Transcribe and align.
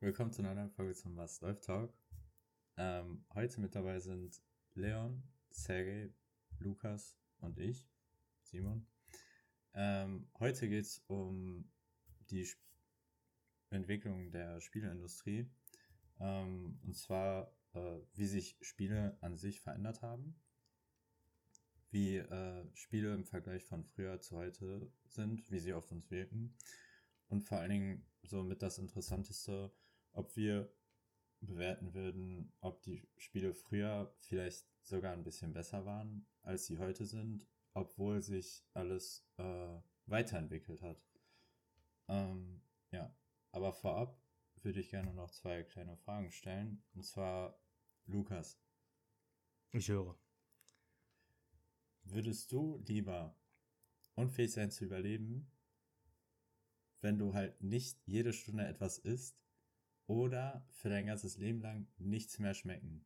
Willkommen 0.00 0.30
zu 0.30 0.42
einer 0.42 0.54
neuen 0.54 0.70
Folge 0.70 0.94
zum 0.94 1.16
Was 1.16 1.40
läuft 1.40 1.64
Talk. 1.64 1.92
Ähm, 2.76 3.24
heute 3.34 3.60
mit 3.60 3.74
dabei 3.74 3.98
sind 3.98 4.40
Leon, 4.74 5.24
Sergej, 5.50 6.14
Lukas 6.60 7.16
und 7.40 7.58
ich, 7.58 7.90
Simon. 8.44 8.86
Ähm, 9.74 10.28
heute 10.38 10.68
geht 10.68 10.84
es 10.84 11.02
um 11.08 11.68
die 12.30 12.42
Sp 12.46 12.62
Entwicklung 13.70 14.30
der 14.30 14.60
Spieleindustrie. 14.60 15.50
Ähm, 16.20 16.78
und 16.84 16.94
zwar, 16.94 17.52
äh, 17.74 17.98
wie 18.14 18.26
sich 18.26 18.56
Spiele 18.60 19.18
an 19.20 19.36
sich 19.36 19.60
verändert 19.60 20.00
haben. 20.00 20.40
Wie 21.90 22.18
äh, 22.18 22.64
Spiele 22.74 23.12
im 23.14 23.24
Vergleich 23.24 23.64
von 23.64 23.82
früher 23.82 24.20
zu 24.20 24.36
heute 24.36 24.92
sind, 25.08 25.50
wie 25.50 25.58
sie 25.58 25.74
auf 25.74 25.90
uns 25.90 26.08
wirken. 26.12 26.54
Und 27.26 27.40
vor 27.42 27.58
allen 27.58 27.70
Dingen 27.70 28.06
so 28.22 28.44
mit 28.44 28.62
das 28.62 28.78
Interessanteste, 28.78 29.72
ob 30.12 30.36
wir 30.36 30.72
bewerten 31.40 31.94
würden, 31.94 32.52
ob 32.60 32.82
die 32.82 33.08
Spiele 33.16 33.54
früher 33.54 34.12
vielleicht 34.18 34.66
sogar 34.82 35.12
ein 35.12 35.22
bisschen 35.22 35.52
besser 35.52 35.84
waren, 35.84 36.26
als 36.42 36.66
sie 36.66 36.78
heute 36.78 37.04
sind, 37.04 37.46
obwohl 37.74 38.20
sich 38.20 38.64
alles 38.74 39.26
äh, 39.36 39.80
weiterentwickelt 40.06 40.82
hat. 40.82 41.00
Ähm, 42.08 42.62
ja, 42.90 43.14
aber 43.52 43.72
vorab 43.72 44.20
würde 44.62 44.80
ich 44.80 44.90
gerne 44.90 45.14
noch 45.14 45.30
zwei 45.30 45.62
kleine 45.62 45.96
Fragen 45.96 46.30
stellen. 46.32 46.82
Und 46.94 47.04
zwar, 47.04 47.60
Lukas. 48.06 48.60
Ich 49.70 49.88
höre. 49.88 50.18
Würdest 52.02 52.50
du 52.52 52.82
lieber 52.86 53.36
unfähig 54.14 54.52
sein 54.52 54.70
zu 54.70 54.84
überleben, 54.84 55.50
wenn 57.00 57.18
du 57.18 57.34
halt 57.34 57.62
nicht 57.62 58.00
jede 58.06 58.32
Stunde 58.32 58.66
etwas 58.66 58.98
isst 58.98 59.47
oder 60.08 60.66
für 60.72 60.88
dein 60.88 61.06
ganzes 61.06 61.36
Leben 61.36 61.60
lang 61.60 61.86
nichts 61.98 62.40
mehr 62.40 62.54
schmecken? 62.54 63.04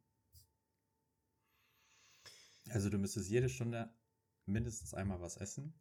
Also 2.70 2.88
du 2.88 2.96
müsstest 2.96 3.28
jede 3.28 3.50
Stunde 3.50 3.94
mindestens 4.46 4.94
einmal 4.94 5.20
was 5.20 5.36
essen 5.36 5.74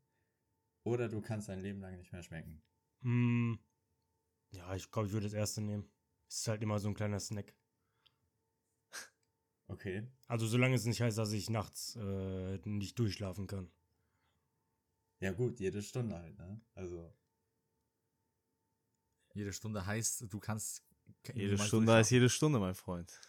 oder 0.84 1.08
du 1.08 1.22
kannst 1.22 1.48
dein 1.48 1.62
Leben 1.62 1.80
lang 1.80 1.96
nicht 1.96 2.12
mehr 2.12 2.24
schmecken. 2.24 2.62
Mm, 3.02 3.54
ja, 4.50 4.76
ich 4.76 4.92
glaube, 4.92 5.08
ich 5.08 5.14
würde 5.14 5.28
das 5.28 5.34
erste 5.34 5.62
nehmen. 5.62 5.90
Es 6.28 6.40
ist 6.40 6.48
halt 6.48 6.62
immer 6.62 6.80
so 6.80 6.90
ein 6.90 6.96
kleiner 6.96 7.20
Snack. 7.20 7.54
Okay. 9.68 10.06
Also 10.28 10.48
solange 10.48 10.76
es 10.76 10.86
nicht 10.86 11.02
heißt, 11.02 11.18
dass 11.18 11.32
ich 11.32 11.50
nachts 11.50 11.96
äh, 11.96 12.58
nicht 12.66 13.00
durchschlafen 13.00 13.48
kann. 13.48 13.72
Ja 15.22 15.32
gut, 15.32 15.60
jede 15.60 15.82
Stunde 15.82 16.18
halt, 16.18 16.38
ne? 16.38 16.60
Also. 16.74 17.14
Jede 19.34 19.54
Stunde 19.54 19.86
heißt, 19.86 20.26
du 20.28 20.40
kannst. 20.40 20.84
Jede 21.34 21.58
Stunde 21.58 21.94
heißt 21.94 22.12
jede 22.12 22.30
Stunde, 22.30 22.60
mein 22.60 22.76
Freund. 22.76 23.20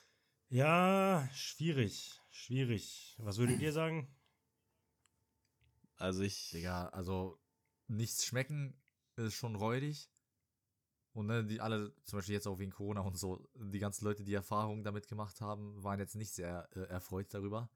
Ja, 0.49 1.29
schwierig. 1.35 2.21
Schwierig. 2.31 3.15
Was 3.19 3.39
würdet 3.39 3.61
ihr 3.61 3.73
sagen? 3.73 4.15
Also 5.97 6.23
ich. 6.23 6.51
Digga, 6.51 6.89
also 6.89 7.41
nichts 7.89 8.25
schmecken 8.27 8.81
ist 9.17 9.35
schon 9.35 9.55
räudig. 9.55 10.11
Und 11.15 11.27
ne, 11.27 11.45
die 11.45 11.61
alle, 11.61 11.95
zum 12.05 12.19
Beispiel 12.19 12.35
jetzt 12.35 12.47
auch 12.47 12.59
wegen 12.59 12.71
Corona 12.73 13.03
und 13.03 13.19
so, 13.19 13.47
die 13.55 13.79
ganzen 13.79 14.05
Leute, 14.07 14.25
die 14.25 14.33
Erfahrungen 14.33 14.83
damit 14.83 15.09
gemacht 15.09 15.41
haben, 15.43 15.83
waren 15.85 15.99
jetzt 16.01 16.15
nicht 16.17 16.33
sehr 16.33 16.69
äh, 16.75 16.85
erfreut 16.85 17.35
darüber. 17.35 17.69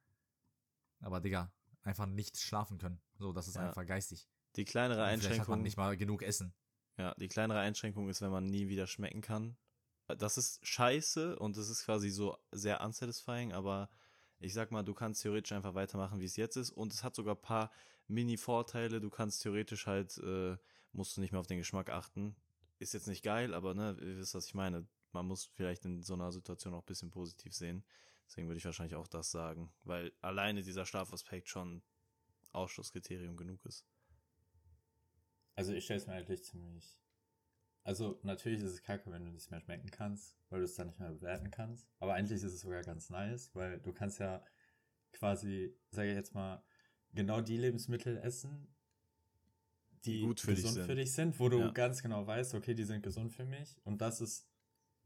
Aber 1.00 1.20
Digga, 1.20 1.52
einfach 1.82 2.06
nicht 2.06 2.38
schlafen 2.38 2.78
können. 2.78 2.98
So, 3.18 3.32
das 3.34 3.46
ist 3.46 3.56
Ja. 3.56 3.68
einfach 3.68 3.84
geistig. 3.84 4.26
Die 4.56 4.64
kleinere 4.64 5.02
Und 5.02 5.20
Vielleicht 5.20 5.40
hat 5.40 5.48
man 5.48 5.58
Einschränkung. 5.58 5.62
nicht 5.62 5.76
mal 5.76 5.96
genug 5.98 6.22
Essen. 6.22 6.54
Ja, 6.96 7.14
die 7.16 7.28
kleinere 7.28 7.58
Einschränkung 7.60 8.08
ist, 8.08 8.22
wenn 8.22 8.30
man 8.30 8.46
nie 8.46 8.68
wieder 8.68 8.86
schmecken 8.86 9.20
kann. 9.20 9.58
Das 10.08 10.38
ist 10.38 10.64
scheiße 10.66 11.38
und 11.38 11.56
das 11.56 11.68
ist 11.68 11.84
quasi 11.84 12.10
so 12.10 12.36
sehr 12.52 12.80
unsatisfying, 12.80 13.52
aber 13.52 13.90
ich 14.38 14.54
sag 14.54 14.70
mal, 14.70 14.82
du 14.82 14.94
kannst 14.94 15.22
theoretisch 15.22 15.52
einfach 15.52 15.74
weitermachen, 15.74 16.20
wie 16.20 16.26
es 16.26 16.36
jetzt 16.36 16.56
ist 16.56 16.70
und 16.70 16.92
es 16.92 17.02
hat 17.02 17.14
sogar 17.16 17.34
ein 17.34 17.40
paar 17.40 17.70
Mini-Vorteile. 18.08 19.00
Du 19.00 19.10
kannst 19.10 19.42
theoretisch 19.42 19.86
halt, 19.86 20.18
äh, 20.18 20.56
musst 20.92 21.16
du 21.16 21.20
nicht 21.20 21.32
mehr 21.32 21.40
auf 21.40 21.46
den 21.46 21.58
Geschmack 21.58 21.90
achten. 21.90 22.36
Ist 22.78 22.94
jetzt 22.94 23.08
nicht 23.08 23.22
geil, 23.22 23.54
aber 23.54 23.74
ne, 23.74 23.96
ihr 24.00 24.18
wisst, 24.18 24.34
was 24.34 24.46
ich 24.46 24.54
meine. 24.54 24.86
Man 25.12 25.26
muss 25.26 25.46
vielleicht 25.46 25.84
in 25.86 26.02
so 26.02 26.14
einer 26.14 26.30
Situation 26.30 26.74
auch 26.74 26.82
ein 26.82 26.86
bisschen 26.86 27.10
positiv 27.10 27.54
sehen. 27.54 27.84
Deswegen 28.26 28.48
würde 28.48 28.58
ich 28.58 28.64
wahrscheinlich 28.64 28.96
auch 28.96 29.06
das 29.06 29.30
sagen, 29.30 29.72
weil 29.84 30.12
alleine 30.20 30.62
dieser 30.62 30.84
Schlafaspekt 30.84 31.48
schon 31.48 31.82
Ausschlusskriterium 32.52 33.36
genug 33.36 33.64
ist. 33.64 33.86
Also 35.54 35.72
ich 35.72 35.84
stelle 35.84 36.00
es 36.00 36.06
mir 36.06 36.14
eigentlich 36.14 36.44
ziemlich. 36.44 36.98
Also 37.86 38.18
natürlich 38.24 38.60
ist 38.62 38.72
es 38.72 38.82
kacke, 38.82 39.12
wenn 39.12 39.24
du 39.24 39.30
nichts 39.30 39.48
mehr 39.48 39.60
schmecken 39.60 39.92
kannst, 39.92 40.36
weil 40.50 40.58
du 40.58 40.64
es 40.64 40.74
dann 40.74 40.88
nicht 40.88 40.98
mehr 40.98 41.12
bewerten 41.12 41.52
kannst. 41.52 41.86
Aber 42.00 42.14
eigentlich 42.14 42.42
ist 42.42 42.52
es 42.52 42.62
sogar 42.62 42.82
ganz 42.82 43.10
nice, 43.10 43.54
weil 43.54 43.78
du 43.78 43.92
kannst 43.92 44.18
ja 44.18 44.44
quasi, 45.12 45.72
sage 45.92 46.08
ich 46.08 46.16
jetzt 46.16 46.34
mal, 46.34 46.64
genau 47.14 47.40
die 47.40 47.56
Lebensmittel 47.56 48.16
essen, 48.18 48.66
die 50.04 50.22
Gut 50.22 50.40
für 50.40 50.48
dich 50.48 50.64
gesund 50.64 50.74
sind. 50.74 50.86
für 50.86 50.96
dich 50.96 51.12
sind, 51.12 51.38
wo 51.38 51.48
du 51.48 51.60
Ja. 51.60 51.70
ganz 51.70 52.02
genau 52.02 52.26
weißt, 52.26 52.54
okay, 52.56 52.74
die 52.74 52.82
sind 52.82 53.04
gesund 53.04 53.32
für 53.32 53.44
mich. 53.44 53.80
Und 53.84 54.02
das 54.02 54.20
ist 54.20 54.48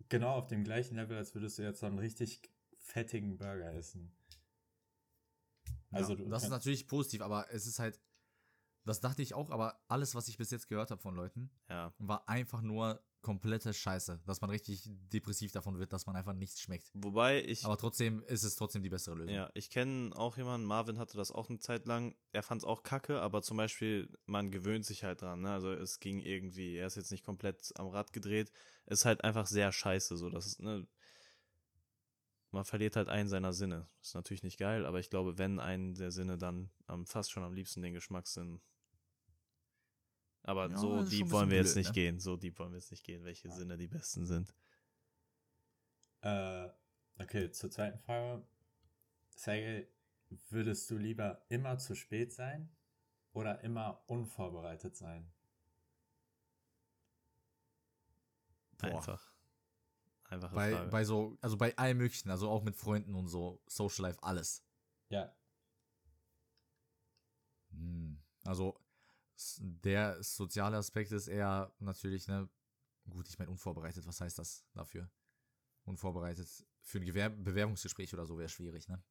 genau 0.09 0.37
auf 0.37 0.47
dem 0.47 0.65
gleichen 0.65 0.95
Level, 0.97 1.19
als 1.19 1.35
würdest 1.35 1.59
du 1.59 1.63
jetzt 1.63 1.81
so 1.81 1.87
einen 1.87 1.99
richtig 1.99 2.51
fettigen 2.79 3.37
Burger 3.37 3.75
essen. 3.75 4.11
Also 5.91 6.13
ja, 6.13 6.17
du 6.25 6.31
das 6.31 6.45
ist 6.45 6.49
natürlich 6.49 6.87
positiv, 6.87 7.21
aber 7.21 7.53
es 7.53 7.67
ist 7.67 7.79
halt, 7.79 8.01
das 8.91 9.01
dachte 9.01 9.23
ich 9.23 9.35
auch, 9.35 9.51
aber 9.51 9.81
alles, 9.89 10.15
was 10.15 10.29
ich 10.29 10.37
bis 10.37 10.51
jetzt 10.51 10.69
gehört 10.69 10.91
habe 10.91 11.01
von 11.01 11.15
Leuten, 11.15 11.51
Ja. 11.69 11.95
war 11.99 12.29
einfach 12.29 12.61
nur 12.61 13.03
komplette 13.23 13.73
Scheiße. 13.75 14.21
Dass 14.27 14.41
man 14.41 14.51
richtig 14.51 14.89
depressiv 14.89 15.53
davon 15.53 15.79
wird, 15.79 15.93
dass 15.93 16.07
man 16.07 16.17
einfach 16.17 16.33
nichts 16.33 16.61
schmeckt. 16.61 16.91
Wobei 16.95 17.45
ich 17.45 17.65
Aber 17.65 17.77
trotzdem 17.77 18.23
ist 18.25 18.43
es 18.45 18.57
trotzdem 18.57 18.83
die 18.83 18.89
bessere 18.89 19.15
Lösung. 19.15 19.35
Ja, 19.35 19.51
ich 19.55 19.71
kenne 19.71 20.17
auch 20.17 20.37
jemanden, 20.37 20.67
Marvin 20.67 20.99
hatte 20.99 21.17
das 21.17 21.31
auch 21.31 21.49
eine 21.51 21.59
Zeit 21.59 21.87
lang. 21.87 22.15
Er 22.33 22.43
fand 22.43 22.63
es 22.63 22.67
auch 22.67 22.83
kacke, 22.83 23.21
aber 23.21 23.43
zum 23.43 23.57
Beispiel, 23.59 24.11
man 24.27 24.51
gewöhnt 24.51 24.87
sich 24.87 25.05
halt 25.05 25.21
dran. 25.23 25.43
Ne? 25.43 25.53
Also 25.53 25.71
es 25.73 26.01
ging 26.01 26.19
irgendwie, 26.21 26.77
er 26.77 26.87
ist 26.87 26.97
jetzt 26.97 27.11
nicht 27.11 27.25
komplett 27.25 27.73
am 27.79 27.89
Rad 27.89 28.13
gedreht. 28.13 28.51
Ist 28.87 29.05
halt 29.05 29.23
einfach 29.23 29.47
sehr 29.47 29.71
scheiße. 29.71 30.17
So, 30.17 30.31
das 30.31 30.47
ist, 30.47 30.61
ne, 30.61 30.87
man 32.53 32.65
verliert 32.65 32.97
halt 32.97 33.09
einen 33.09 33.29
seiner 33.29 33.53
Sinne. 33.53 33.87
Ist 34.01 34.15
natürlich 34.15 34.43
nicht 34.43 34.59
geil, 34.59 34.87
aber 34.87 34.99
ich 34.99 35.11
glaube, 35.11 35.39
wenn 35.39 35.61
einen 35.61 35.95
der 35.95 36.11
Sinne, 36.11 36.39
dann 36.39 36.71
am, 36.87 37.07
fast 37.07 37.31
schon 37.31 37.45
am 37.45 37.53
liebsten 37.53 37.83
den 37.83 37.95
Geschmackssinn. 37.95 38.61
Aber 40.43 40.71
Ja, 40.71 40.77
so 40.77 41.03
deep 41.05 41.31
wollen 41.31 41.51
wir 41.51 41.59
jetzt 41.59 41.75
blöd, 41.75 41.77
nicht 41.77 41.89
ne? 41.89 41.95
gehen. 41.95 42.19
So 42.21 42.37
deep 42.37 42.59
wollen 42.59 42.73
wir 42.73 42.79
jetzt 42.79 42.91
nicht 42.91 43.05
gehen, 43.05 43.25
welche 43.25 43.49
Ja. 43.49 43.55
Sinne 43.55 43.77
die 43.77 43.89
besten 43.89 44.27
sind. 44.27 44.55
Äh, 46.23 46.69
okay, 47.19 47.51
zur 47.51 47.71
zweiten 47.71 47.99
Frage. 48.01 48.43
Sergej, 49.37 49.89
würdest 50.51 50.91
du 50.91 50.97
lieber 50.97 51.45
immer 51.49 51.79
zu 51.79 51.95
spät 51.95 52.33
sein 52.33 52.71
oder 53.33 53.61
immer 53.63 54.03
unvorbereitet 54.07 54.97
sein? 54.97 55.33
Boah. 58.79 58.89
Einfach. 58.97 59.33
Einfache 60.25 60.55
Bei, 60.55 60.71
Frage. 60.73 60.91
bei 60.91 61.05
so, 61.05 61.37
also 61.41 61.57
bei 61.57 61.77
allem 61.77 61.99
möglichen, 61.99 62.31
also 62.31 62.49
auch 62.49 62.63
mit 62.63 62.77
Freunden 62.77 63.15
und 63.15 63.29
so, 63.29 63.61
Social 63.67 64.03
Life, 64.03 64.23
alles. 64.23 64.65
Ja, 65.09 65.35
Hm. 67.73 68.19
Also 68.45 68.77
der 69.61 70.23
soziale 70.23 70.77
Aspekt 70.77 71.13
ist 71.13 71.29
eher 71.29 71.73
natürlich, 71.79 72.27
ne, 72.29 72.49
gut, 73.09 73.29
ich 73.29 73.39
meine 73.39 73.51
unvorbereitet, 73.51 74.07
was 74.07 74.21
heißt 74.21 74.39
das 74.39 74.65
dafür? 74.75 75.11
Unvorbereitet 75.85 76.49
für 76.83 76.99
ein 76.99 77.05
Gewer 77.05 77.31
Bewerbungsgespräch 77.31 78.13
oder 78.15 78.27
so 78.27 78.39
wäre 78.39 78.49
schwierig, 78.49 78.89
ne? 78.89 79.03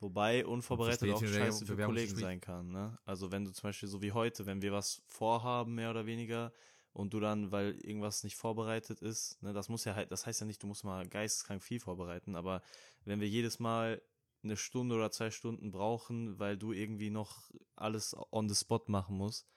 Wobei 0.00 0.44
unvorbereitet 0.44 1.10
auch 1.10 1.24
scheiße 1.24 1.66
für 1.66 1.76
Kollegen 1.76 2.16
sein 2.16 2.40
kann, 2.40 2.70
ne? 2.70 2.98
Also 3.04 3.30
wenn 3.30 3.44
du 3.44 3.52
zum 3.52 3.68
Beispiel 3.68 3.88
so 3.88 4.02
wie 4.02 4.12
heute, 4.12 4.46
wenn 4.46 4.60
wir 4.60 4.72
was 4.72 5.02
vorhaben, 5.06 5.74
mehr 5.74 5.90
oder 5.90 6.06
weniger, 6.06 6.52
und 6.94 7.12
du 7.12 7.18
dann, 7.20 7.50
weil 7.50 7.74
irgendwas 7.80 8.22
nicht 8.22 8.36
vorbereitet 8.36 9.00
ist, 9.00 9.42
ne, 9.42 9.52
das 9.52 9.68
muss 9.68 9.84
ja 9.84 9.94
halt, 9.94 10.12
das 10.12 10.26
heißt 10.26 10.40
ja 10.40 10.46
nicht, 10.46 10.62
du 10.62 10.68
musst 10.68 10.84
mal 10.84 11.06
geisteskrank 11.06 11.62
viel 11.62 11.80
vorbereiten, 11.80 12.36
aber 12.36 12.62
wenn 13.04 13.20
wir 13.20 13.28
jedes 13.28 13.58
Mal 13.58 14.00
eine 14.44 14.56
Stunde 14.56 14.94
oder 14.94 15.10
zwei 15.10 15.30
Stunden 15.30 15.72
brauchen, 15.72 16.38
weil 16.38 16.56
du 16.56 16.72
irgendwie 16.72 17.10
noch 17.10 17.50
alles 17.74 18.14
on 18.30 18.48
the 18.48 18.54
spot 18.54 18.84
machen 18.86 19.16
musst, 19.16 19.48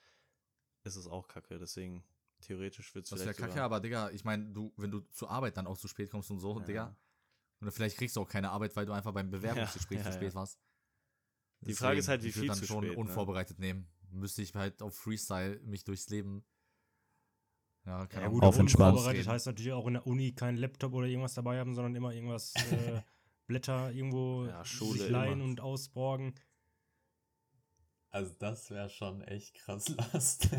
ist 0.87 0.95
es 0.95 1.07
auch 1.07 1.27
kacke. 1.27 1.59
Deswegen, 1.59 2.03
theoretisch 2.41 2.93
wird 2.95 3.05
es 3.05 3.09
Das 3.11 3.19
wäre 3.19 3.33
kacke, 3.33 3.51
sogar- 3.51 3.65
aber 3.65 3.79
Digga, 3.79 4.09
ich 4.11 4.23
meine, 4.23 4.45
du, 4.51 4.73
wenn 4.77 4.91
du 4.91 5.01
zur 5.11 5.29
Arbeit 5.29 5.57
dann 5.57 5.67
auch 5.67 5.77
zu 5.77 5.87
spät 5.87 6.09
kommst 6.09 6.31
und 6.31 6.39
so, 6.39 6.57
Ja. 6.59 6.65
Digga, 6.65 6.97
und 7.59 7.71
vielleicht 7.71 7.97
kriegst 7.97 8.15
du 8.15 8.21
auch 8.21 8.27
keine 8.29 8.51
Arbeit, 8.51 8.75
weil 8.75 8.85
du 8.85 8.93
einfach 8.93 9.13
beim 9.13 9.29
Bewerbungsgespräch 9.31 9.97
Ja, 9.99 10.03
zu 10.03 10.09
ja, 10.09 10.15
spät 10.15 10.29
ja. 10.29 10.35
warst. 10.35 10.59
Die 11.61 11.73
Frage 11.73 11.99
ist 11.99 12.07
halt, 12.07 12.23
wie 12.23 12.27
ich 12.27 12.35
viel 12.35 12.47
dann 12.47 12.57
zu 12.57 12.65
schon 12.67 12.83
spät, 12.83 12.91
ne? 12.95 12.97
unvorbereitet 12.99 13.57
nehmen. 13.59 13.87
Müsste 14.11 14.41
ich 14.43 14.53
halt 14.53 14.81
auf 14.81 14.95
Freestyle 14.95 15.59
mich 15.63 15.83
durchs 15.83 16.07
Leben. 16.09 16.45
Ja, 17.85 18.05
keine 18.05 18.25
Ja 18.25 18.29
gut, 18.29 18.43
Auf 18.43 18.57
entspannt. 18.59 18.91
unvorbereitet 18.91 19.21
reden. 19.21 19.31
heißt 19.33 19.45
natürlich 19.47 19.71
auch 19.73 19.87
in 19.87 19.93
der 19.93 20.05
Uni 20.05 20.33
keinen 20.33 20.57
Laptop 20.57 20.93
oder 20.93 21.07
irgendwas 21.07 21.33
dabei 21.33 21.57
haben, 21.59 21.73
sondern 21.73 21.95
immer 21.95 22.13
irgendwas 22.13 22.53
äh, 22.71 23.01
Blätter 23.47 23.91
irgendwo 23.91 24.45
Ja, 24.45 24.63
Schule 24.65 24.99
sich 24.99 25.09
leihen 25.09 25.33
immer. 25.39 25.43
und 25.45 25.61
ausborgen. 25.61 26.35
Also 28.17 28.33
das 28.39 28.69
wäre 28.71 28.89
schon 28.89 29.21
echt 29.21 29.53
krass 29.55 29.87
Last. 30.13 30.49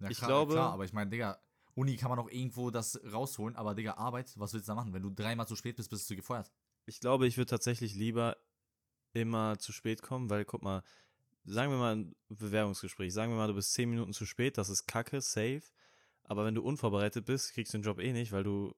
Ja, 0.00 0.08
Ich 0.10 0.18
klar, 0.18 0.28
glaube- 0.30 0.52
klar, 0.54 0.72
aber 0.72 0.84
ich 0.84 0.92
meine, 0.92 1.10
Digga, 1.10 1.38
Uni 1.74 1.96
kann 1.96 2.08
man 2.10 2.18
auch 2.18 2.30
irgendwo 2.30 2.70
das 2.70 3.00
rausholen, 3.12 3.56
aber 3.56 3.74
Digga, 3.74 3.94
Arbeit, 3.94 4.32
was 4.38 4.52
willst 4.52 4.68
du 4.68 4.70
da 4.70 4.74
machen? 4.76 4.92
Wenn 4.92 5.02
du 5.02 5.10
dreimal 5.10 5.46
zu 5.46 5.56
spät 5.56 5.76
bist, 5.76 5.90
bist 5.90 6.08
du 6.08 6.16
gefeuert. 6.16 6.50
Ich 6.86 7.00
glaube, 7.00 7.26
ich 7.26 7.36
würde 7.36 7.50
tatsächlich 7.50 7.94
lieber 7.94 8.36
immer 9.12 9.58
zu 9.58 9.72
spät 9.72 10.02
kommen, 10.02 10.30
weil 10.30 10.44
guck 10.44 10.62
mal, 10.62 10.82
sagen 11.44 11.70
wir 11.72 11.78
mal 11.78 11.96
ein 11.96 12.16
Bewerbungsgespräch, 12.28 13.12
sagen 13.12 13.32
wir 13.32 13.36
mal, 13.36 13.48
du 13.48 13.54
bist 13.54 13.72
zehn 13.72 13.90
Minuten 13.90 14.12
zu 14.12 14.24
spät, 14.26 14.56
das 14.58 14.68
ist 14.68 14.86
kacke, 14.86 15.20
safe. 15.20 15.62
Aber 16.24 16.44
wenn 16.44 16.54
du 16.54 16.62
unvorbereitet 16.62 17.24
bist, 17.24 17.52
kriegst 17.54 17.72
du 17.74 17.78
den 17.78 17.84
Job 17.84 17.98
eh 17.98 18.12
nicht, 18.12 18.32
weil 18.32 18.44
du 18.44 18.74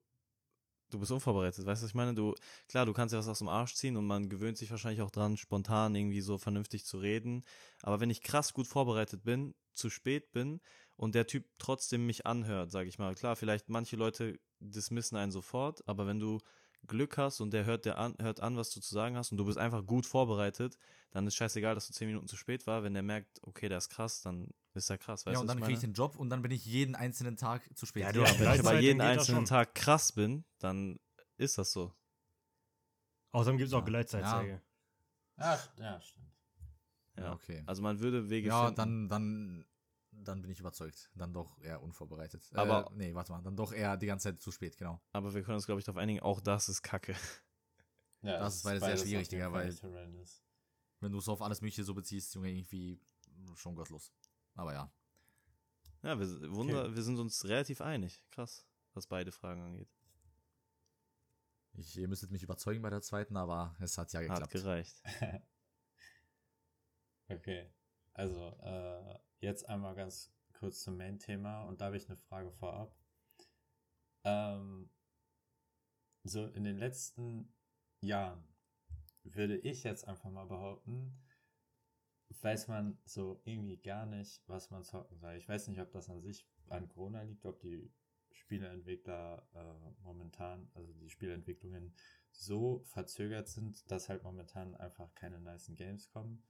du 0.91 0.99
bist 0.99 1.11
unvorbereitet, 1.13 1.65
weißt 1.65 1.83
du, 1.83 1.85
was 1.85 1.91
ich 1.91 1.95
meine? 1.95 2.15
Du, 2.15 2.35
klar, 2.69 2.87
du 2.87 2.93
kannst 2.93 3.13
ja 3.13 3.19
was 3.19 3.29
aus 3.29 3.39
dem 3.39 3.49
Arsch 3.49 3.75
ziehen 3.75 3.97
und 3.97 4.07
man 4.07 4.29
gewöhnt 4.29 4.59
sich 4.59 4.71
wahrscheinlich 4.71 5.03
auch 5.03 5.11
dran, 5.11 5.37
spontan 5.37 5.95
irgendwie 5.95 6.21
so 6.21 6.39
vernünftig 6.39 6.85
zu 6.85 6.99
reden. 6.99 7.45
Aber 7.83 8.01
wenn 8.01 8.11
ich 8.11 8.23
krass 8.23 8.53
gut 8.53 8.67
vorbereitet 8.67 9.25
bin, 9.25 9.55
zu 9.73 9.91
spät 9.91 10.33
bin 10.33 10.61
und 10.97 11.15
der 11.15 11.27
Typ 11.27 11.47
trotzdem 11.59 12.07
mich 12.07 12.27
anhört, 12.27 12.71
sag 12.71 12.87
ich 12.87 12.99
mal, 12.99 13.15
klar, 13.15 13.37
vielleicht 13.37 13.69
manche 13.69 13.97
Leute 13.97 14.39
dismissen 14.59 15.17
einen 15.17 15.33
sofort, 15.33 15.87
aber 15.89 16.07
wenn 16.07 16.21
du 16.21 16.39
Glück 16.87 17.19
hast 17.19 17.41
und 17.41 17.53
der 17.53 17.65
hört, 17.65 17.85
der 17.85 17.99
an, 17.99 18.15
hört 18.21 18.41
an, 18.41 18.57
was 18.57 18.71
du 18.71 18.81
zu 18.81 18.95
sagen 18.95 19.17
hast 19.17 19.33
und 19.33 19.39
du 19.39 19.45
bist 19.45 19.59
einfach 19.59 19.85
gut 19.87 20.07
vorbereitet, 20.07 20.79
dann 21.11 21.27
ist 21.27 21.35
scheißegal, 21.35 21.75
dass 21.75 21.87
du 21.87 21.93
zehn 21.93 22.09
Minuten 22.09 22.27
zu 22.27 22.37
spät 22.37 22.67
war. 22.67 22.83
Wenn 22.83 22.95
der 22.95 23.03
merkt, 23.03 23.41
okay, 23.43 23.69
der 23.69 23.79
ist 23.79 23.91
krass, 23.91 24.23
dann 24.23 24.49
ist 24.75 24.91
er 24.91 24.99
krass. 24.99 25.27
Weißt 25.27 25.33
ja, 25.33 25.33
du, 25.35 25.41
und 25.41 25.49
was 25.49 25.55
dann 25.57 25.63
kriege 25.63 25.75
ich 25.75 25.81
den 25.81 25.93
Job 25.95 26.17
und 26.17 26.31
dann 26.31 26.43
bin 26.43 26.51
ich 26.53 26.65
jeden 26.65 26.95
einzelnen 26.95 27.37
Tag 27.37 27.63
zu 27.77 27.87
spät. 27.87 28.03
Ja, 28.05 28.13
du 28.13 28.21
Ja, 28.21 28.27
wenn 28.39 28.55
ich 28.55 28.61
aber 28.61 28.81
jeden 28.81 28.99
das 28.99 29.19
einzelnen. 29.19 29.45
Tag 29.45 29.75
krass 29.75 30.13
bin, 30.13 30.45
dann 30.59 30.99
ist 31.37 31.59
das 31.59 31.73
so. 31.73 31.95
Außerdem 33.33 33.59
gibt 33.59 33.69
es 33.69 33.75
auch 33.75 33.81
Ja. 33.81 33.85
Gleitzeitsäge. 33.85 34.63
Ja, 35.39 35.55
st- 35.55 35.81
ja, 35.81 36.01
stimmt. 36.01 36.27
Ja. 37.17 37.33
okay. 37.33 37.63
Also 37.67 37.83
man 37.83 38.01
würde 38.01 38.29
Wege 38.31 38.49
Ja, 38.49 38.67
finden. 38.67 38.77
dann, 38.77 39.09
dann, 39.09 39.67
dann 40.11 40.43
bin 40.43 40.51
ich 40.51 40.61
überzeugt. 40.61 41.11
Dann 41.15 41.33
doch 41.33 41.59
eher 41.61 41.83
unvorbereitet. 41.83 42.49
Aber- 42.55 42.91
äh, 42.91 42.95
nee, 42.95 43.15
warte 43.15 43.33
mal, 43.33 43.43
dann 43.43 43.57
doch 43.57 43.73
eher 43.73 43.97
die 43.97 44.07
ganze 44.07 44.31
Zeit 44.31 44.41
zu 44.41 44.51
spät, 44.53 44.77
genau. 44.77 45.01
Aber 45.13 45.33
wir 45.35 45.43
können 45.43 45.57
uns, 45.57 45.67
glaube 45.67 45.81
ich, 45.81 45.85
darauf 45.85 45.99
einigen, 46.01 46.21
auch 46.21 46.41
das 46.41 46.69
ist 46.69 46.83
Kacke. 46.83 47.15
Ja, 48.23 48.39
Das 48.39 48.53
es 48.53 48.57
ist 48.59 48.63
beides 48.65 48.83
sehr 48.85 48.97
schwierig, 48.99 49.29
Digga, 49.31 49.51
weil-. 49.51 49.75
Wenn 51.01 51.11
du 51.13 51.19
es 51.19 51.27
auf 51.31 51.41
alles 51.41 51.63
Mögliche 51.63 51.85
so 51.85 51.95
beziehst, 51.95 52.35
Junge, 52.35 52.51
irgendwie 52.51 53.01
schon 53.55 53.75
gottlos. 53.75 54.13
Aber 54.61 54.75
ja. 54.75 54.93
Ja, 56.03 56.19
wir, 56.19 56.53
Wunder, 56.53 56.95
wir 56.95 57.03
sind 57.03 57.19
uns 57.19 57.47
relativ 57.47 57.81
einig. 57.81 58.23
Krass, 58.31 58.67
was 58.93 59.07
beide 59.07 59.33
Fragen 59.33 59.63
angeht. 59.63 59.89
Ich, 61.73 61.97
ihr 61.97 62.07
müsstet 62.09 62.31
mich 62.31 62.43
überzeugen 62.43 62.83
bei 62.83 62.91
der 62.91 63.01
zweiten, 63.01 63.39
aber 63.39 63.75
es 63.81 63.97
hat 63.97 64.13
ja 64.13 64.21
Hat 64.21 64.29
geklappt. 64.29 64.53
gereicht. 64.53 65.03
Okay, 67.29 67.73
also 68.13 68.59
äh, 68.61 69.19
jetzt 69.39 69.69
einmal 69.69 69.95
ganz 69.95 70.35
kurz 70.53 70.83
zum 70.83 70.97
Main-Thema 70.97 71.63
und 71.63 71.81
da 71.81 71.85
habe 71.85 71.97
ich 71.97 72.09
eine 72.09 72.17
Frage 72.17 72.51
vorab. 72.51 72.93
Ähm, 74.25 74.91
so 76.25 76.49
in 76.49 76.65
den 76.65 76.77
letzten 76.77 77.55
Jahren 78.01 78.43
würde 79.23 79.57
ich 79.59 79.85
jetzt 79.85 80.09
einfach 80.09 80.29
mal 80.29 80.47
behaupten, 80.47 81.23
weiß 82.43 82.69
man 82.69 82.99
so 83.05 83.41
irgendwie 83.45 83.77
gar 83.77 84.07
nicht, 84.07 84.43
was 84.47 84.71
man 84.71 84.85
zocken 84.85 85.19
soll. 85.19 85.35
Ich 85.37 85.49
weiß 85.49 85.69
nicht, 85.69 85.81
ob 85.81 85.91
das 85.91 86.09
an 86.09 86.21
sich 86.21 86.47
an 86.69 86.89
Corona 86.89 87.23
liegt, 87.23 87.45
ob 87.47 87.61
die 87.61 87.93
Spieleentwickler 88.33 89.47
äh, 89.55 90.03
momentan, 90.03 90.71
also 90.75 90.93
die 90.95 91.11
Spieleentwicklungen 91.11 91.95
so 92.31 92.83
verzögert 92.85 93.49
sind, 93.49 93.91
dass 93.91 94.09
halt 94.09 94.23
momentan 94.23 94.75
einfach 94.77 95.15
keine 95.15 95.41
nicen 95.41 95.77
Games 95.77 96.09
kommen. 96.09 96.43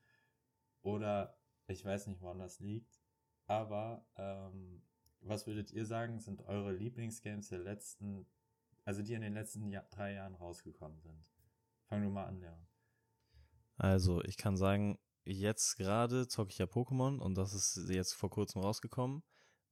Oder 0.82 1.38
ich 1.66 1.84
weiß 1.84 2.06
nicht, 2.06 2.20
woran 2.20 2.38
das 2.38 2.60
liegt. 2.60 3.00
Aber 3.46 4.06
ähm, 4.16 4.82
was 5.20 5.46
würdet 5.46 5.72
ihr 5.72 5.84
sagen, 5.86 6.20
sind 6.20 6.42
eure 6.42 6.72
Lieblingsgames 6.72 7.48
der 7.48 7.58
letzten, 7.58 8.26
also 8.84 9.02
die 9.02 9.14
in 9.14 9.22
den 9.22 9.34
letzten 9.34 9.68
Jahr, 9.68 9.86
drei 9.90 10.14
Jahren 10.14 10.34
rausgekommen 10.34 11.00
sind? 11.00 11.24
Fang 11.86 12.02
du 12.02 12.10
mal 12.10 12.26
an, 12.26 12.40
Leon. 12.40 12.66
Also, 13.76 14.22
ich 14.24 14.36
kann 14.36 14.56
sagen, 14.56 14.98
jetzt 15.24 15.76
gerade 15.76 16.26
zocke 16.28 16.50
ich 16.50 16.58
ja 16.58 16.66
Pokémon 16.66 17.18
und 17.18 17.36
das 17.36 17.52
ist 17.54 17.88
jetzt 17.88 18.14
vor 18.14 18.30
kurzem 18.30 18.62
rausgekommen. 18.62 19.22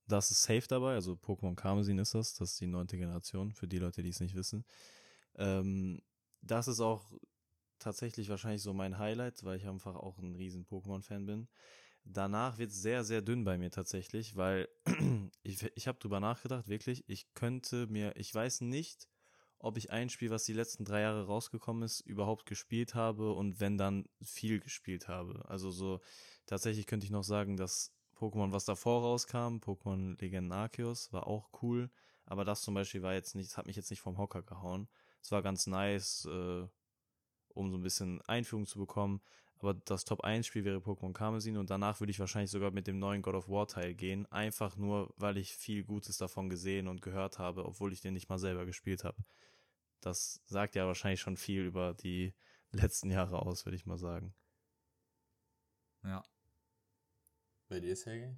Das 0.07 0.31
ist 0.31 0.43
safe 0.43 0.67
dabei, 0.69 0.95
also 0.95 1.13
Pokémon 1.15 1.55
Karmesin 1.55 1.99
ist 1.99 2.15
das, 2.15 2.35
das 2.35 2.53
ist 2.53 2.61
die 2.61 2.67
neunte 2.67 2.97
Generation, 2.97 3.53
für 3.53 3.69
die 3.69 3.79
Leute, 3.79 4.03
die 4.03 4.09
es 4.09 4.21
nicht 4.21 4.35
wissen. 4.35 4.65
Ähm, 5.37 6.01
das 6.41 6.69
ist 6.69 6.81
auch 6.81 7.13
tatsächlich 7.79 8.29
wahrscheinlich 8.29 8.63
so 8.63 8.73
mein 8.73 8.99
Highlight, 8.99 9.45
weil 9.45 9.59
ich 9.59 9.67
einfach 9.67 9.95
auch 9.97 10.19
ein 10.19 10.35
riesen 10.35 10.65
Pokémon-Fan 10.67 11.27
bin. 11.27 11.49
Danach 12.05 12.57
wird 12.59 12.71
es 12.71 12.81
sehr, 12.81 13.05
sehr 13.05 13.21
dünn 13.21 13.45
bei 13.45 13.59
mir 13.59 13.71
tatsächlich, 13.71 14.35
weil 14.37 14.69
ich, 15.43 15.63
ich 15.75 15.89
habe 15.89 15.99
drüber 15.99 16.21
nachgedacht, 16.21 16.69
wirklich, 16.69 17.05
ich 17.07 17.33
könnte 17.35 17.87
mir, 17.87 18.17
ich 18.17 18.35
weiß 18.35 18.63
nicht, 18.63 19.09
ob 19.59 19.77
ich 19.77 19.91
ein 19.91 20.09
Spiel, 20.09 20.31
was 20.31 20.45
die 20.45 20.53
letzten 20.53 20.85
drei 20.85 21.01
Jahre 21.01 21.27
rausgekommen 21.27 21.83
ist, 21.83 22.01
überhaupt 22.01 22.47
gespielt 22.47 22.95
habe 22.95 23.33
und 23.33 23.61
wenn 23.61 23.77
dann 23.77 24.09
viel 24.23 24.61
gespielt 24.61 25.09
habe. 25.09 25.45
Also 25.49 25.71
so, 25.71 26.01
tatsächlich 26.47 26.87
könnte 26.87 27.05
ich 27.05 27.11
noch 27.11 27.25
sagen, 27.25 27.57
dass 27.57 27.93
Pokémon, 28.17 28.53
was 28.53 28.65
davor 28.65 29.03
rauskam, 29.03 29.59
Pokémon 29.59 30.21
Legenden 30.21 30.53
Arceus, 30.53 31.13
war 31.13 31.27
auch 31.27 31.51
cool, 31.63 31.91
aber 32.27 32.45
das 32.45 32.63
zum 32.63 32.75
Beispiel 32.75 33.03
war 33.03 33.15
jetzt 33.15 33.35
nicht, 33.35 33.51
das 33.51 33.57
hat 33.57 33.67
mich 33.67 33.77
jetzt 33.77 33.91
nicht 33.91 34.01
vom 34.01 34.19
Hocker 34.19 34.43
gehauen. 34.43 34.89
Es 35.23 35.33
war 35.33 35.43
ganz 35.43 35.67
nice, 35.67 36.27
äh, 36.27 36.67
um 37.49 37.71
so 37.71 37.77
ein 37.77 37.83
bisschen 37.83 38.21
Einführung 38.23 38.67
zu 38.67 38.79
bekommen, 38.79 39.21
aber 39.61 39.75
das 39.75 40.05
Top 40.05 40.23
1 40.23 40.47
Spiel 40.47 40.65
wäre 40.65 40.79
Pokémon 40.79 41.13
Karmesin 41.13 41.57
und 41.57 41.71
danach 41.71 42.01
würde 42.01 42.11
ich 42.11 42.21
wahrscheinlich 42.21 42.51
sogar 42.51 42.71
mit 42.71 42.87
dem 42.87 42.99
neuen 42.99 43.23
God 43.23 43.35
of 43.35 43.49
War 43.49 43.67
Teil 43.67 43.95
gehen, 43.95 44.27
einfach 44.31 44.77
nur, 44.77 45.13
weil 45.17 45.37
ich 45.37 45.55
viel 45.55 45.85
Gutes 45.85 46.17
davon 46.19 46.49
gesehen 46.49 46.87
und 46.87 47.03
gehört 47.03 47.39
habe, 47.39 47.65
obwohl 47.65 47.93
ich 47.93 48.01
den 48.01 48.15
nicht 48.15 48.29
mal 48.29 48.39
selber 48.39 48.67
gespielt 48.67 49.05
habe. 49.05 49.25
Das 50.01 50.41
sagt 50.47 50.77
ja 50.77 50.87
wahrscheinlich 50.87 51.21
schon 51.21 51.37
viel 51.37 51.65
über 51.65 51.95
die 51.95 52.35
letzten 52.73 53.11
Jahre 53.11 53.43
aus, 53.43 53.67
würde 53.67 53.77
ich 53.77 53.87
mal 53.87 53.99
sagen. 53.99 54.35
Ja. 56.05 56.23
Bei 57.69 57.81
dir, 57.81 57.97
Sergej? 57.97 58.37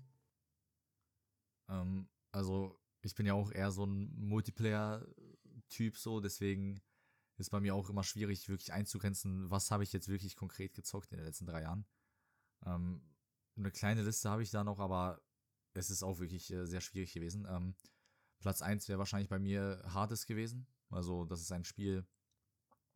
Ähm, 1.68 2.08
also, 2.32 2.78
ich 3.02 3.14
bin 3.14 3.26
ja 3.26 3.34
auch 3.34 3.52
eher 3.52 3.70
so 3.70 3.84
ein 3.84 4.12
Multiplayer-Typ, 4.16 5.96
so, 5.96 6.20
deswegen 6.20 6.80
ist 7.40 7.50
bei 7.50 7.60
mir 7.60 7.74
auch 7.74 7.90
immer 7.90 8.04
schwierig, 8.04 8.48
wirklich 8.48 8.72
einzugrenzen, 8.72 9.50
was 9.50 9.70
habe 9.70 9.82
ich 9.82 9.92
jetzt 9.92 10.08
wirklich 10.08 10.36
konkret 10.36 10.74
gezockt 10.74 11.12
in 11.12 11.18
den 11.18 11.26
letzten 11.26 11.46
drei 11.46 11.62
Jahren. 11.62 11.86
Ähm, 12.64 13.02
eine 13.56 13.70
kleine 13.70 14.02
Liste 14.02 14.30
habe 14.30 14.42
ich 14.42 14.50
da 14.50 14.64
noch, 14.64 14.78
aber 14.78 15.20
es 15.74 15.90
ist 15.90 16.02
auch 16.02 16.18
wirklich 16.18 16.52
äh, 16.52 16.66
sehr 16.66 16.80
schwierig 16.80 17.12
gewesen. 17.12 17.46
Ähm, 17.48 17.74
Platz 18.40 18.62
1 18.62 18.88
wäre 18.88 18.98
wahrscheinlich 18.98 19.28
bei 19.28 19.38
mir 19.38 19.82
Hades 19.86 20.26
gewesen. 20.26 20.66
Also, 20.88 21.24
das 21.24 21.40
ist 21.40 21.52
ein 21.52 21.64
Spiel, 21.64 22.06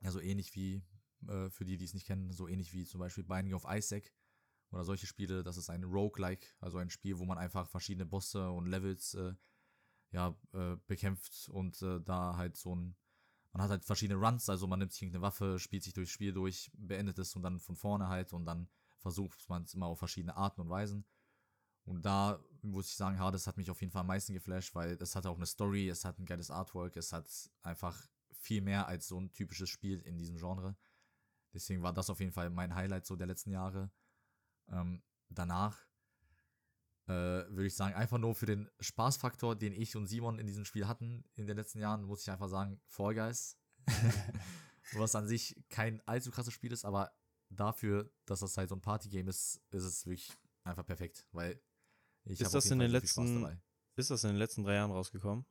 ja, 0.01 0.11
so 0.11 0.21
ähnlich 0.21 0.55
wie, 0.55 0.83
äh, 1.29 1.51
für 1.51 1.65
die, 1.65 1.77
die 1.77 1.85
es 1.85 1.95
nicht 1.95 2.07
kennen, 2.07 2.33
so 2.33 2.49
ähnlich 2.49 2.73
wie 2.73 2.85
zum 2.85 3.01
Beispiel 3.01 3.25
Binding 3.25 3.55
of 3.55 3.67
Isaac 3.69 4.13
oder 4.71 4.85
solche 4.85 5.07
Spiele. 5.07 5.43
Das 5.43 5.57
ist 5.57 5.71
ein 5.71 5.85
Roguelike, 5.85 6.49
also 6.61 6.79
ein 6.79 6.91
Spiel, 6.91 7.19
wo 7.19 7.25
man 7.25 7.39
einfach 7.39 7.69
verschiedene 7.69 8.07
Bosse 8.07 8.51
und 8.51 8.67
Levels 8.67 9.15
äh, 9.15 9.35
ja, 10.11 10.37
äh, 10.53 10.77
bekämpft 10.87 11.49
und 11.49 11.81
äh, 11.83 12.01
da 12.01 12.37
halt 12.37 12.57
so 12.57 12.75
ein, 12.75 12.97
man 13.55 13.63
hat 13.63 13.71
halt 13.71 13.85
verschiedene 13.85 14.19
Runs, 14.19 14.49
also 14.49 14.67
man 14.67 14.81
nimmt 14.81 14.93
sich 14.93 15.03
irgendeine 15.03 15.23
Waffe, 15.23 15.61
spielt 15.61 15.85
sich 15.85 15.95
durchs 15.95 16.11
Spiel 16.11 16.33
durch, 16.33 16.73
beendet 16.75 17.21
es 17.21 17.37
und 17.37 17.43
dann 17.43 17.61
von 17.61 17.77
vorne 17.77 18.09
halt 18.09 18.33
und 18.33 18.45
dann 18.45 18.69
versucht 18.99 19.49
man 19.49 19.63
es 19.63 19.75
immer 19.75 19.87
auf 19.87 20.01
verschiedene 20.01 20.37
Arten 20.37 20.61
und 20.61 20.71
Weisen. 20.71 21.07
Und 21.85 22.05
da 22.05 22.43
muss 22.63 22.89
ich 22.89 22.97
sagen, 22.97 23.19
Hades 23.19 23.47
hat 23.47 23.57
mich 23.57 23.71
auf 23.71 23.81
jeden 23.81 23.93
Fall 23.93 24.01
am 24.01 24.09
meisten 24.09 24.35
geflasht, 24.35 24.75
weil 24.75 24.99
es 25.01 25.15
hat 25.15 25.27
auch 25.27 25.37
eine 25.37 25.47
Story, 25.47 25.89
es 25.89 26.05
hat 26.05 26.19
ein 26.19 26.27
geiles 26.27 26.51
Artwork, 26.51 26.97
es 26.97 27.13
hat 27.13 27.29
einfach 27.63 28.09
viel 28.33 28.61
mehr 28.61 28.89
als 28.89 29.07
so 29.07 29.21
ein 29.21 29.33
typisches 29.33 29.71
Spiel 29.71 30.01
in 30.01 30.19
diesem 30.19 30.37
Genre. 30.37 30.77
Deswegen 31.53 31.83
war 31.83 31.93
das 31.93 32.11
auf 32.11 32.19
jeden 32.19 32.33
Fall 32.33 32.51
mein 32.51 32.75
Highlight 32.75 33.07
so 33.07 33.15
der 33.15 33.29
letzten 33.29 33.53
Jahre. 33.53 33.93
Ähm, 34.69 35.05
danach 35.29 35.79
äh, 37.07 37.13
würde 37.13 37.67
ich 37.67 37.75
sagen, 37.77 37.95
einfach 37.95 38.19
nur 38.19 38.35
für 38.35 38.47
den 38.47 38.69
Spaßfaktor, 38.81 39.57
den 39.57 39.73
ich 39.73 39.95
und 39.97 40.07
Simon 40.07 40.39
in 40.39 40.47
diesem 40.47 40.65
Spiel 40.65 40.87
hatten 40.89 41.25
in 41.35 41.47
den 41.47 41.57
letzten 41.57 41.79
Jahren, 41.81 42.05
muss 42.05 42.23
ich 42.23 42.31
einfach 42.31 42.49
sagen, 42.49 42.81
Fall 42.87 43.15
Guys. 43.15 43.59
Was 44.95 45.15
an 45.15 45.27
sich 45.27 45.57
kein 45.71 46.01
allzu 46.07 46.31
krasses 46.31 46.53
Spiel 46.53 46.73
ist, 46.73 46.85
aber 46.85 47.13
dafür, 47.51 48.11
dass 48.27 48.41
das 48.41 48.57
halt 48.57 48.69
so 48.69 48.75
ein 48.77 48.81
Partygame 48.81 49.31
ist, 49.31 49.61
ist 49.71 49.83
es 49.85 50.07
wirklich 50.07 50.33
einfach 50.63 50.85
perfekt, 50.87 51.27
weil 51.33 51.61
ich 52.25 52.41
Ist 52.41 52.47
hab 52.47 52.53
das 52.53 52.65
jeden 52.65 52.81
in 52.81 52.91
den 52.91 52.91
Fall 52.93 53.01
so 53.01 53.07
viel 53.07 53.09
Spaß 53.09 53.25
letzten- 53.27 53.43
dabei. 53.43 53.63
Ist 53.97 54.11
das 54.11 54.25
in 54.25 54.31
den 54.31 54.37
letzten 54.39 54.63
drei 54.65 54.75
Jahren 54.75 54.91
rausgekommen? 54.91 55.47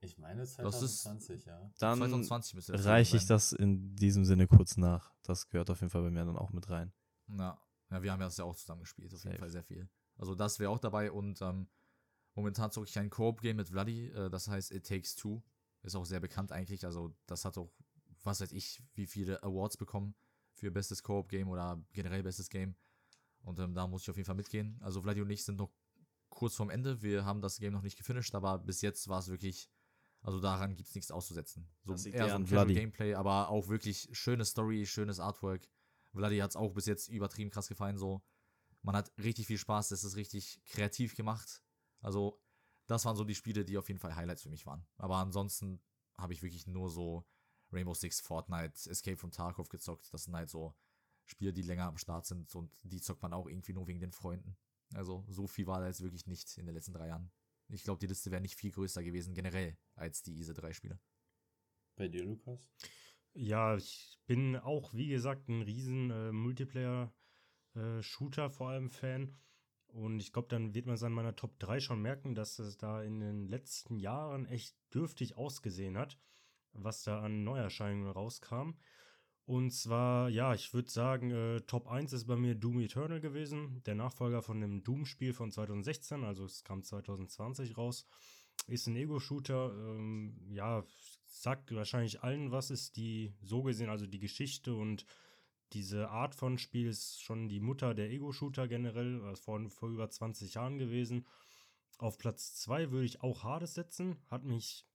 Ich 0.00 0.18
meine 0.18 0.40
Das 0.42 0.50
ist- 0.82 1.02
2020, 1.02 1.44
ja. 1.46 1.58
Dann 1.78 1.98
2020 1.98 2.54
müsste 2.54 2.72
das 2.72 2.84
reiche 2.84 3.16
ich 3.16 3.26
das 3.26 3.52
in 3.52 3.94
diesem 3.96 4.24
Sinne 4.24 4.46
kurz 4.46 4.76
nach. 4.76 5.12
Das 5.22 5.48
gehört 5.48 5.70
auf 5.70 5.80
jeden 5.80 5.90
Fall 5.90 6.02
bei 6.02 6.10
mir 6.10 6.24
dann 6.24 6.36
auch 6.36 6.52
mit 6.52 6.68
rein. 6.70 6.92
Ja. 7.28 7.60
ja, 7.90 8.02
wir 8.02 8.12
haben 8.12 8.20
ja 8.20 8.26
das 8.26 8.36
ja 8.36 8.44
auch 8.44 8.54
zusammen 8.56 8.82
gespielt, 8.82 9.12
auf 9.14 9.20
jeden 9.22 9.32
Safe. 9.32 9.38
Fall 9.38 9.50
sehr 9.50 9.64
viel. 9.64 9.88
Also 10.16 10.34
das 10.34 10.58
wäre 10.58 10.70
auch 10.70 10.78
dabei 10.78 11.12
und 11.12 11.40
ähm, 11.42 11.68
momentan 12.34 12.70
zocke 12.70 12.88
ich 12.88 12.98
ein 12.98 13.10
Koop-Game 13.10 13.56
mit 13.56 13.68
Vladi, 13.68 14.08
äh, 14.08 14.30
das 14.30 14.48
heißt 14.48 14.72
It 14.72 14.86
Takes 14.86 15.14
Two. 15.14 15.42
Ist 15.82 15.94
auch 15.94 16.04
sehr 16.04 16.20
bekannt 16.20 16.52
eigentlich, 16.52 16.84
also 16.84 17.14
das 17.26 17.44
hat 17.44 17.58
auch, 17.58 17.72
was 18.24 18.40
weiß 18.40 18.52
ich, 18.52 18.82
wie 18.94 19.06
viele 19.06 19.42
Awards 19.42 19.76
bekommen 19.76 20.14
für 20.52 20.70
bestes 20.70 21.02
Koop-Game 21.02 21.48
oder 21.48 21.80
generell 21.92 22.22
bestes 22.22 22.48
Game. 22.48 22.74
Und 23.42 23.58
ähm, 23.60 23.74
da 23.74 23.86
muss 23.86 24.02
ich 24.02 24.10
auf 24.10 24.16
jeden 24.16 24.26
Fall 24.26 24.34
mitgehen. 24.34 24.78
Also 24.82 25.02
Vladi 25.02 25.20
und 25.20 25.30
ich 25.30 25.44
sind 25.44 25.56
noch 25.58 25.70
kurz 26.28 26.54
vorm 26.56 26.70
Ende. 26.70 27.02
Wir 27.02 27.24
haben 27.24 27.40
das 27.40 27.58
Game 27.58 27.72
noch 27.72 27.82
nicht 27.82 27.96
gefinisht, 27.96 28.34
aber 28.34 28.58
bis 28.58 28.80
jetzt 28.80 29.06
war 29.08 29.20
es 29.20 29.28
wirklich, 29.28 29.70
also 30.22 30.40
daran 30.40 30.74
gibt 30.74 30.88
es 30.88 30.94
nichts 30.94 31.10
auszusetzen. 31.12 31.68
So 31.84 31.92
Das 31.92 32.06
eher 32.06 32.28
so 32.28 32.34
ein 32.34 32.44
Casual. 32.44 32.66
Gameplay, 32.66 33.14
aber 33.14 33.48
auch 33.48 33.68
wirklich 33.68 34.08
schöne 34.12 34.44
Story, 34.44 34.86
schönes 34.86 35.20
Artwork. 35.20 35.68
Vladi 36.12 36.38
hat 36.38 36.50
es 36.50 36.56
auch 36.56 36.72
bis 36.72 36.86
jetzt 36.86 37.08
übertrieben 37.08 37.50
krass 37.50 37.68
gefallen. 37.68 37.98
So, 37.98 38.22
man 38.86 38.94
hat 38.94 39.12
richtig 39.18 39.48
viel 39.48 39.58
Spaß, 39.58 39.90
es 39.90 40.04
ist 40.04 40.14
richtig 40.14 40.62
kreativ 40.64 41.16
gemacht. 41.16 41.60
Also, 42.00 42.40
das 42.86 43.04
waren 43.04 43.16
so 43.16 43.24
die 43.24 43.34
Spiele, 43.34 43.64
die 43.64 43.76
auf 43.76 43.88
jeden 43.88 43.98
Fall 43.98 44.14
Highlights 44.14 44.44
für 44.44 44.48
mich 44.48 44.64
waren. 44.64 44.86
Aber 44.96 45.16
ansonsten 45.16 45.82
habe 46.16 46.32
ich 46.32 46.42
wirklich 46.42 46.68
nur 46.68 46.88
so 46.88 47.26
Rainbow 47.72 47.94
Six, 47.94 48.20
Fortnite, 48.20 48.88
Escape 48.88 49.16
from 49.16 49.32
Tarkov 49.32 49.68
gezockt. 49.68 50.14
Das 50.14 50.24
sind 50.24 50.36
halt 50.36 50.48
so 50.48 50.76
Spiele, 51.24 51.52
die 51.52 51.62
länger 51.62 51.86
am 51.86 51.98
Start 51.98 52.26
sind 52.26 52.54
und 52.54 52.72
die 52.84 53.00
zockt 53.00 53.22
man 53.22 53.32
auch 53.32 53.48
irgendwie 53.48 53.72
nur 53.72 53.88
wegen 53.88 53.98
den 53.98 54.12
Freunden. 54.12 54.56
Also 54.94 55.24
so 55.28 55.48
viel 55.48 55.66
war 55.66 55.80
da 55.80 55.88
jetzt 55.88 56.00
wirklich 56.00 56.28
nicht 56.28 56.56
in 56.56 56.66
den 56.66 56.76
letzten 56.76 56.92
drei 56.92 57.08
Jahren. 57.08 57.32
Ich 57.68 57.82
glaube, 57.82 57.98
die 57.98 58.06
Liste 58.06 58.30
wäre 58.30 58.40
nicht 58.40 58.54
viel 58.54 58.70
größer 58.70 59.02
gewesen 59.02 59.34
generell 59.34 59.76
als 59.96 60.22
diese 60.22 60.54
drei 60.54 60.72
Spiele. 60.72 61.00
Bei 61.96 62.06
dir, 62.06 62.22
Lukas? 62.22 62.70
Ja, 63.34 63.76
ich 63.76 64.20
bin 64.26 64.54
auch, 64.54 64.94
wie 64.94 65.08
gesagt, 65.08 65.48
ein 65.48 65.62
riesen 65.62 66.10
äh, 66.12 66.30
Multiplayer-Shooter 67.76 68.50
vor 68.50 68.70
allem 68.70 68.90
Fan. 68.90 69.34
Und 69.88 70.20
ich 70.20 70.32
glaube, 70.32 70.48
dann 70.48 70.74
wird 70.74 70.86
man 70.86 70.96
es 70.96 71.02
an 71.02 71.12
meiner 71.12 71.36
Top 71.36 71.58
3 71.58 71.80
schon 71.80 72.02
merken, 72.02 72.34
dass 72.34 72.58
es 72.58 72.76
da 72.76 73.02
in 73.02 73.20
den 73.20 73.48
letzten 73.48 73.98
Jahren 73.98 74.46
echt 74.46 74.76
dürftig 74.92 75.36
ausgesehen 75.36 75.96
hat, 75.96 76.18
was 76.72 77.04
da 77.04 77.22
an 77.22 77.44
Neuerscheinungen 77.44 78.10
rauskam. 78.10 78.72
Und 79.46 79.70
zwar, 79.70 80.28
ja, 80.28 80.54
ich 80.54 80.74
würde 80.74 80.90
sagen, 80.90 81.30
äh, 81.30 81.60
Top 81.62 81.86
1 81.86 82.12
ist 82.12 82.26
bei 82.26 82.36
mir 82.36 82.56
Doom 82.56 82.80
Eternal 82.80 83.20
gewesen, 83.20 83.80
der 83.86 83.94
Nachfolger 83.94 84.42
von 84.42 84.60
dem 84.60 84.82
Doom-Spiel 84.82 85.32
von 85.32 85.52
2016, 85.52 86.24
also 86.24 86.44
es 86.44 86.64
kam 86.64 86.82
2020 86.82 87.78
raus. 87.78 88.06
Ist 88.66 88.88
ein 88.88 88.96
Ego-Shooter, 88.96 89.72
ähm, 89.72 90.36
ja, 90.50 90.84
sagt 91.26 91.72
wahrscheinlich 91.72 92.24
allen 92.24 92.50
was, 92.50 92.70
ist 92.70 92.96
die 92.96 93.34
so 93.40 93.62
gesehen, 93.62 93.88
also 93.88 94.06
die 94.06 94.18
Geschichte 94.18 94.74
und 94.74 95.06
diese 95.72 96.10
Art 96.10 96.34
von 96.34 96.58
Spiel 96.58 96.88
ist 96.88 97.22
schon 97.22 97.48
die 97.48 97.60
Mutter 97.60 97.94
der 97.94 98.10
Ego-Shooter 98.10 98.68
generell, 98.68 99.20
das 99.20 99.40
vor, 99.40 99.68
vor 99.70 99.90
über 99.90 100.08
20 100.08 100.54
Jahren 100.54 100.78
gewesen. 100.78 101.26
Auf 101.98 102.18
Platz 102.18 102.54
2 102.56 102.90
würde 102.90 103.06
ich 103.06 103.22
auch 103.22 103.42
Hades 103.42 103.74
setzen, 103.74 104.16
hat 104.30 104.44
mich 104.44 104.86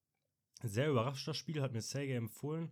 sehr 0.64 0.90
überrascht, 0.90 1.28
das 1.28 1.38
Spiel, 1.38 1.62
hat 1.62 1.74
mir 1.74 1.82
Sega 1.82 2.14
empfohlen. 2.16 2.72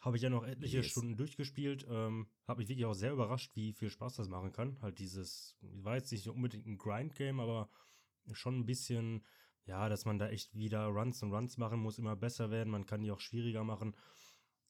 Habe 0.00 0.16
ich 0.16 0.22
ja 0.22 0.30
noch 0.30 0.44
etliche 0.44 0.78
Yes. 0.78 0.86
Stunden 0.90 1.16
durchgespielt. 1.16 1.86
Ähm, 1.88 2.28
habe 2.46 2.58
mich 2.60 2.68
wirklich 2.68 2.84
auch 2.84 2.94
sehr 2.94 3.12
überrascht, 3.12 3.56
wie 3.56 3.72
viel 3.72 3.90
Spaß 3.90 4.16
das 4.16 4.28
machen 4.28 4.52
kann. 4.52 4.80
Halt 4.80 4.98
dieses, 4.98 5.56
war 5.60 5.96
jetzt 5.96 6.12
nicht 6.12 6.28
unbedingt 6.28 6.66
ein 6.66 6.78
Grind-Game, 6.78 7.40
aber 7.40 7.68
schon 8.32 8.58
ein 8.60 8.66
bisschen, 8.66 9.24
ja, 9.64 9.88
dass 9.88 10.04
man 10.04 10.18
da 10.18 10.28
echt 10.28 10.54
wieder 10.54 10.86
Runs 10.86 11.22
und 11.22 11.32
Runs 11.32 11.56
machen 11.56 11.80
muss, 11.80 11.98
immer 11.98 12.14
besser 12.14 12.50
werden. 12.50 12.70
Man 12.70 12.86
kann 12.86 13.02
die 13.02 13.10
auch 13.10 13.20
schwieriger 13.20 13.64
machen. 13.64 13.96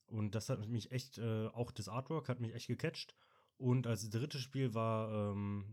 Und 0.08 0.34
das 0.34 0.48
hat 0.48 0.68
mich 0.68 0.92
echt, 0.92 1.18
äh, 1.18 1.46
auch 1.48 1.72
das 1.72 1.88
Artwork 1.88 2.28
hat 2.28 2.40
mich 2.40 2.54
echt 2.54 2.68
gecatcht. 2.68 3.14
Und 3.58 3.86
als 3.86 4.08
drittes 4.10 4.42
Spiel 4.42 4.74
war, 4.74 5.32
ähm, 5.32 5.64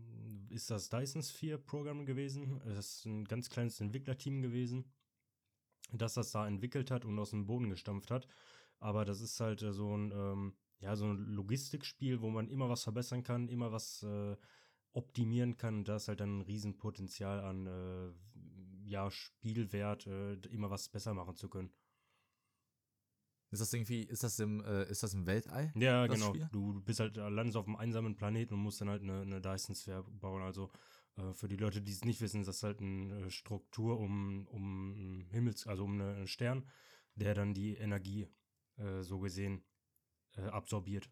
ist 0.48 0.70
das 0.70 0.88
Dyson 0.88 1.22
Sphere 1.22 1.58
Programm 1.58 2.06
gewesen. 2.06 2.60
Das 2.64 2.96
ist 2.96 3.06
ein 3.06 3.24
ganz 3.24 3.50
kleines 3.50 3.80
Entwicklerteam 3.80 4.42
gewesen, 4.42 4.84
das 5.92 6.14
das 6.14 6.32
da 6.32 6.46
entwickelt 6.46 6.90
hat 6.90 7.04
und 7.04 7.18
aus 7.18 7.30
dem 7.30 7.46
Boden 7.46 7.70
gestampft 7.70 8.10
hat. 8.10 8.26
Aber 8.80 9.04
das 9.04 9.20
ist 9.20 9.38
halt 9.40 9.62
äh, 9.62 9.72
so 9.72 9.96
ein, 9.96 10.12
ähm, 10.12 10.54
ja, 10.80 10.96
so 10.96 11.06
ein 11.06 11.16
Logistikspiel, 11.16 12.20
wo 12.20 12.30
man 12.30 12.48
immer 12.48 12.68
was 12.68 12.82
verbessern 12.84 13.22
kann, 13.22 13.48
immer 13.48 13.72
was 13.72 14.02
äh, 14.02 14.36
optimieren 14.92 15.56
kann. 15.56 15.78
Und 15.78 15.88
da 15.88 15.96
ist 15.96 16.08
halt 16.08 16.20
dann 16.20 16.38
ein 16.38 16.42
Riesenpotenzial 16.42 17.40
an 17.40 17.66
äh, 17.66 18.88
ja, 18.88 19.10
Spielwert, 19.10 20.06
äh, 20.06 20.34
immer 20.48 20.70
was 20.70 20.88
besser 20.88 21.14
machen 21.14 21.36
zu 21.36 21.48
können. 21.48 21.70
Ist 23.54 23.60
das 23.60 23.72
irgendwie, 23.72 24.02
ist 24.02 24.24
das 24.24 24.38
im, 24.40 24.64
äh, 24.64 24.82
ist 24.90 25.04
das 25.04 25.14
im 25.14 25.26
Weltall? 25.26 25.72
Ja, 25.76 26.08
das 26.08 26.18
genau. 26.18 26.30
Spiel? 26.34 26.48
Du 26.50 26.80
bist 26.80 26.98
halt, 26.98 27.16
äh, 27.16 27.28
landest 27.28 27.56
auf 27.56 27.66
einem 27.66 27.76
einsamen 27.76 28.16
Planeten 28.16 28.54
und 28.54 28.60
musst 28.60 28.80
dann 28.80 28.88
halt 28.88 29.02
eine, 29.02 29.20
eine 29.20 29.40
Dyson-Sphere 29.40 30.02
bauen. 30.10 30.42
Also 30.42 30.72
äh, 31.16 31.32
für 31.32 31.46
die 31.46 31.56
Leute, 31.56 31.80
die 31.80 31.92
es 31.92 32.04
nicht 32.04 32.20
wissen, 32.20 32.40
ist 32.40 32.48
das 32.48 32.64
halt 32.64 32.80
eine 32.80 33.26
äh, 33.26 33.30
Struktur 33.30 34.00
um, 34.00 34.48
um 34.48 34.92
einen 34.92 35.30
Himmels, 35.30 35.68
also 35.68 35.84
um 35.84 35.92
eine- 35.94 36.14
einen 36.16 36.26
Stern, 36.26 36.68
der 37.14 37.34
dann 37.34 37.54
die 37.54 37.76
Energie 37.76 38.28
äh, 38.76 39.02
so 39.02 39.20
gesehen 39.20 39.64
äh, 40.36 40.42
absorbiert. 40.42 41.08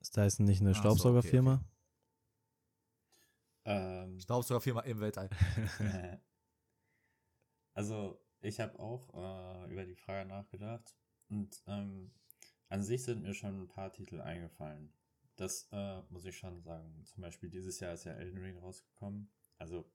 Ist 0.00 0.14
Dyson 0.18 0.44
nicht 0.44 0.60
eine 0.60 0.70
Ach 0.72 0.74
so, 0.74 0.80
Staubsaugerfirma? 0.80 1.64
Ähm, 3.64 4.20
Staubsaugerfirma 4.20 4.82
im 4.82 5.00
Weltall. 5.00 5.30
also, 7.74 8.20
ich 8.42 8.60
habe 8.60 8.78
auch 8.78 9.08
äh, 9.14 9.72
über 9.72 9.84
die 9.86 9.94
Frage 9.96 10.28
nachgedacht 10.28 10.99
und 11.30 11.62
ähm, 11.66 12.10
an 12.68 12.82
sich 12.82 13.04
sind 13.04 13.22
mir 13.22 13.34
schon 13.34 13.62
ein 13.62 13.68
paar 13.68 13.92
Titel 13.92 14.20
eingefallen. 14.20 14.92
Das 15.36 15.68
äh, 15.72 16.02
muss 16.10 16.24
ich 16.24 16.36
schon 16.36 16.60
sagen. 16.60 17.04
Zum 17.04 17.22
Beispiel 17.22 17.48
dieses 17.48 17.80
Jahr 17.80 17.94
ist 17.94 18.04
ja 18.04 18.12
Elden 18.12 18.38
Ring 18.38 18.58
rausgekommen. 18.58 19.30
Also, 19.58 19.90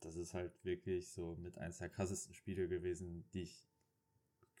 das 0.00 0.16
ist 0.16 0.34
halt 0.34 0.64
wirklich 0.64 1.10
so 1.10 1.36
mit 1.36 1.56
eins 1.58 1.78
der 1.78 1.88
krassesten 1.88 2.34
Spiele 2.34 2.68
gewesen, 2.68 3.28
die 3.32 3.42
ich 3.42 3.66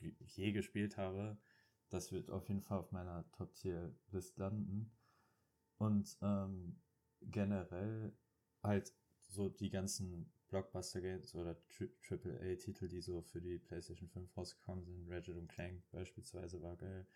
je 0.00 0.52
gespielt 0.52 0.96
habe. 0.96 1.38
Das 1.88 2.12
wird 2.12 2.30
auf 2.30 2.48
jeden 2.48 2.62
Fall 2.62 2.78
auf 2.78 2.92
meiner 2.92 3.30
Top-Tier-List 3.32 4.38
landen. 4.38 4.90
Und 5.76 6.16
ähm, 6.22 6.80
generell 7.20 8.16
halt 8.62 8.92
so 9.28 9.48
die 9.48 9.70
ganzen 9.70 10.32
Blockbuster-Games 10.52 11.34
oder 11.34 11.56
AAA-Titel, 12.10 12.86
die 12.86 13.00
so 13.00 13.22
für 13.22 13.40
die 13.40 13.58
PlayStation 13.58 14.08
5 14.10 14.36
rausgekommen 14.36 14.84
sind. 14.84 15.10
Ratchet 15.10 15.36
und 15.36 15.48
Clank 15.48 15.82
beispielsweise 15.90 16.60
war 16.60 16.76
geil. 16.76 17.06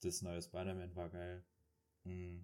Das 0.00 0.22
neue 0.22 0.42
Spider-Man 0.42 0.94
war 0.96 1.08
geil. 1.08 1.44
Mm. 2.02 2.40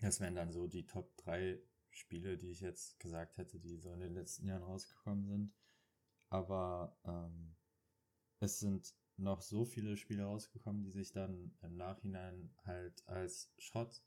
Das 0.00 0.18
wären 0.20 0.34
dann 0.34 0.50
so 0.50 0.66
die 0.66 0.86
Top 0.86 1.14
3 1.18 1.60
Spiele, 1.90 2.38
die 2.38 2.52
ich 2.52 2.60
jetzt 2.60 2.98
gesagt 2.98 3.36
hätte, 3.36 3.60
die 3.60 3.76
so 3.76 3.92
in 3.92 4.00
den 4.00 4.14
letzten 4.14 4.46
Jahren 4.46 4.62
rausgekommen 4.62 5.26
sind. 5.26 5.52
Aber 6.30 6.96
ähm, 7.04 7.54
es 8.38 8.60
sind 8.60 8.94
noch 9.18 9.42
so 9.42 9.66
viele 9.66 9.98
Spiele 9.98 10.24
rausgekommen, 10.24 10.84
die 10.84 10.90
sich 10.90 11.12
dann 11.12 11.54
im 11.60 11.76
Nachhinein 11.76 12.54
halt 12.64 13.06
als 13.06 13.52
Schrott 13.58 14.02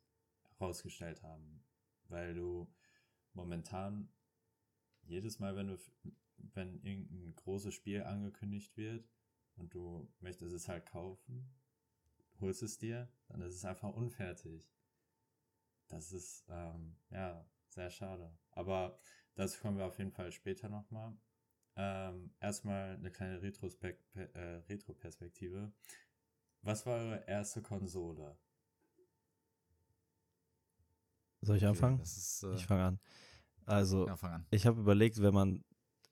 herausgestellt 0.57 1.21
haben. 1.21 1.63
Weil 2.07 2.33
du 2.33 2.73
momentan 3.33 4.09
jedes 5.03 5.39
Mal, 5.39 5.55
wenn 5.55 5.67
du, 5.67 5.77
wenn 6.53 6.81
irgendein 6.83 7.35
großes 7.35 7.73
Spiel 7.73 8.03
angekündigt 8.03 8.75
wird 8.77 9.07
und 9.55 9.73
du 9.73 10.11
möchtest 10.19 10.53
es 10.53 10.67
halt 10.67 10.85
kaufen, 10.85 11.53
holst 12.39 12.63
es 12.63 12.77
dir, 12.77 13.09
dann 13.27 13.41
ist 13.41 13.55
es 13.55 13.65
einfach 13.65 13.93
unfertig. 13.93 14.69
Das 15.87 16.11
ist, 16.11 16.45
ähm, 16.49 16.95
ja, 17.09 17.45
sehr 17.69 17.89
schade. 17.89 18.37
Aber 18.51 18.99
dazu 19.35 19.59
kommen 19.61 19.77
wir 19.77 19.85
auf 19.85 19.97
jeden 19.97 20.11
Fall 20.11 20.31
später 20.31 20.69
nochmal. 20.69 21.15
Ähm, 21.75 22.31
erstmal 22.39 22.95
eine 22.95 23.11
kleine 23.11 23.37
äh, 23.37 24.41
Retro-Perspektive. 24.69 25.71
Was 26.61 26.85
war 26.85 26.97
eure 26.99 27.27
erste 27.27 27.61
Konsole? 27.61 28.37
Soll 31.41 31.57
ich 31.57 31.65
anfangen? 31.65 31.97
Das 31.97 32.15
ist, 32.15 32.43
äh, 32.43 32.55
Ich 32.55 32.65
fange 32.65 32.83
an. 32.83 32.99
Also, 33.65 34.07
ja, 34.07 34.45
ich 34.51 34.65
habe 34.65 34.79
überlegt, 34.81 35.21
wenn 35.21 35.33
man 35.33 35.63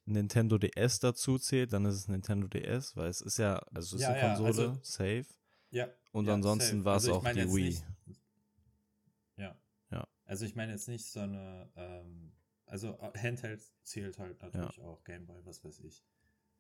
Nintendo 0.05 0.57
DS 0.57 0.99
dazu 0.99 1.37
zählt, 1.37 1.73
dann 1.73 1.85
ist 1.85 1.95
es 1.95 2.07
Nintendo 2.07 2.47
DS, 2.47 2.95
weil 2.95 3.09
es 3.09 3.21
ist 3.21 3.37
ja, 3.37 3.57
also 3.73 3.95
es 3.95 4.01
ist 4.01 4.01
Ja, 4.01 4.09
eine 4.09 4.17
ja, 4.19 4.27
Konsole, 4.35 4.69
also- 4.69 4.79
safe. 4.83 5.25
Ja. 5.69 5.87
Und 6.11 6.25
ja, 6.25 6.33
ansonsten 6.33 6.83
war 6.83 6.97
es 6.97 7.05
Also 7.05 7.15
auch 7.19 7.23
die 7.31 7.47
Wii. 7.53 7.63
Nicht, 8.05 8.21
ja. 9.37 9.57
Ja. 9.91 10.07
Also 10.25 10.45
ich 10.45 10.55
meine 10.55 10.73
jetzt 10.73 10.87
nicht 10.89 11.05
so 11.05 11.21
eine, 11.21 11.71
ähm, 11.75 12.33
also 12.65 12.97
äh, 12.99 13.17
Handheld 13.17 13.61
zählt 13.83 14.17
halt 14.19 14.41
natürlich 14.41 14.81
auch, 14.81 15.03
Gameboy, 15.03 15.45
was 15.45 15.63
weiß 15.63 15.79
ich. 15.81 16.03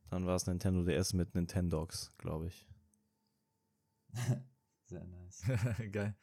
Dann 0.09 0.25
war 0.25 0.35
es 0.35 0.45
Nintendo 0.47 0.83
DS 0.83 1.13
mit 1.13 1.35
Nintendogs, 1.35 2.15
glaube 2.17 2.47
ich. 2.47 2.67
Sehr 4.85 5.03
nice. 5.05 5.43
Geil. 5.91 6.15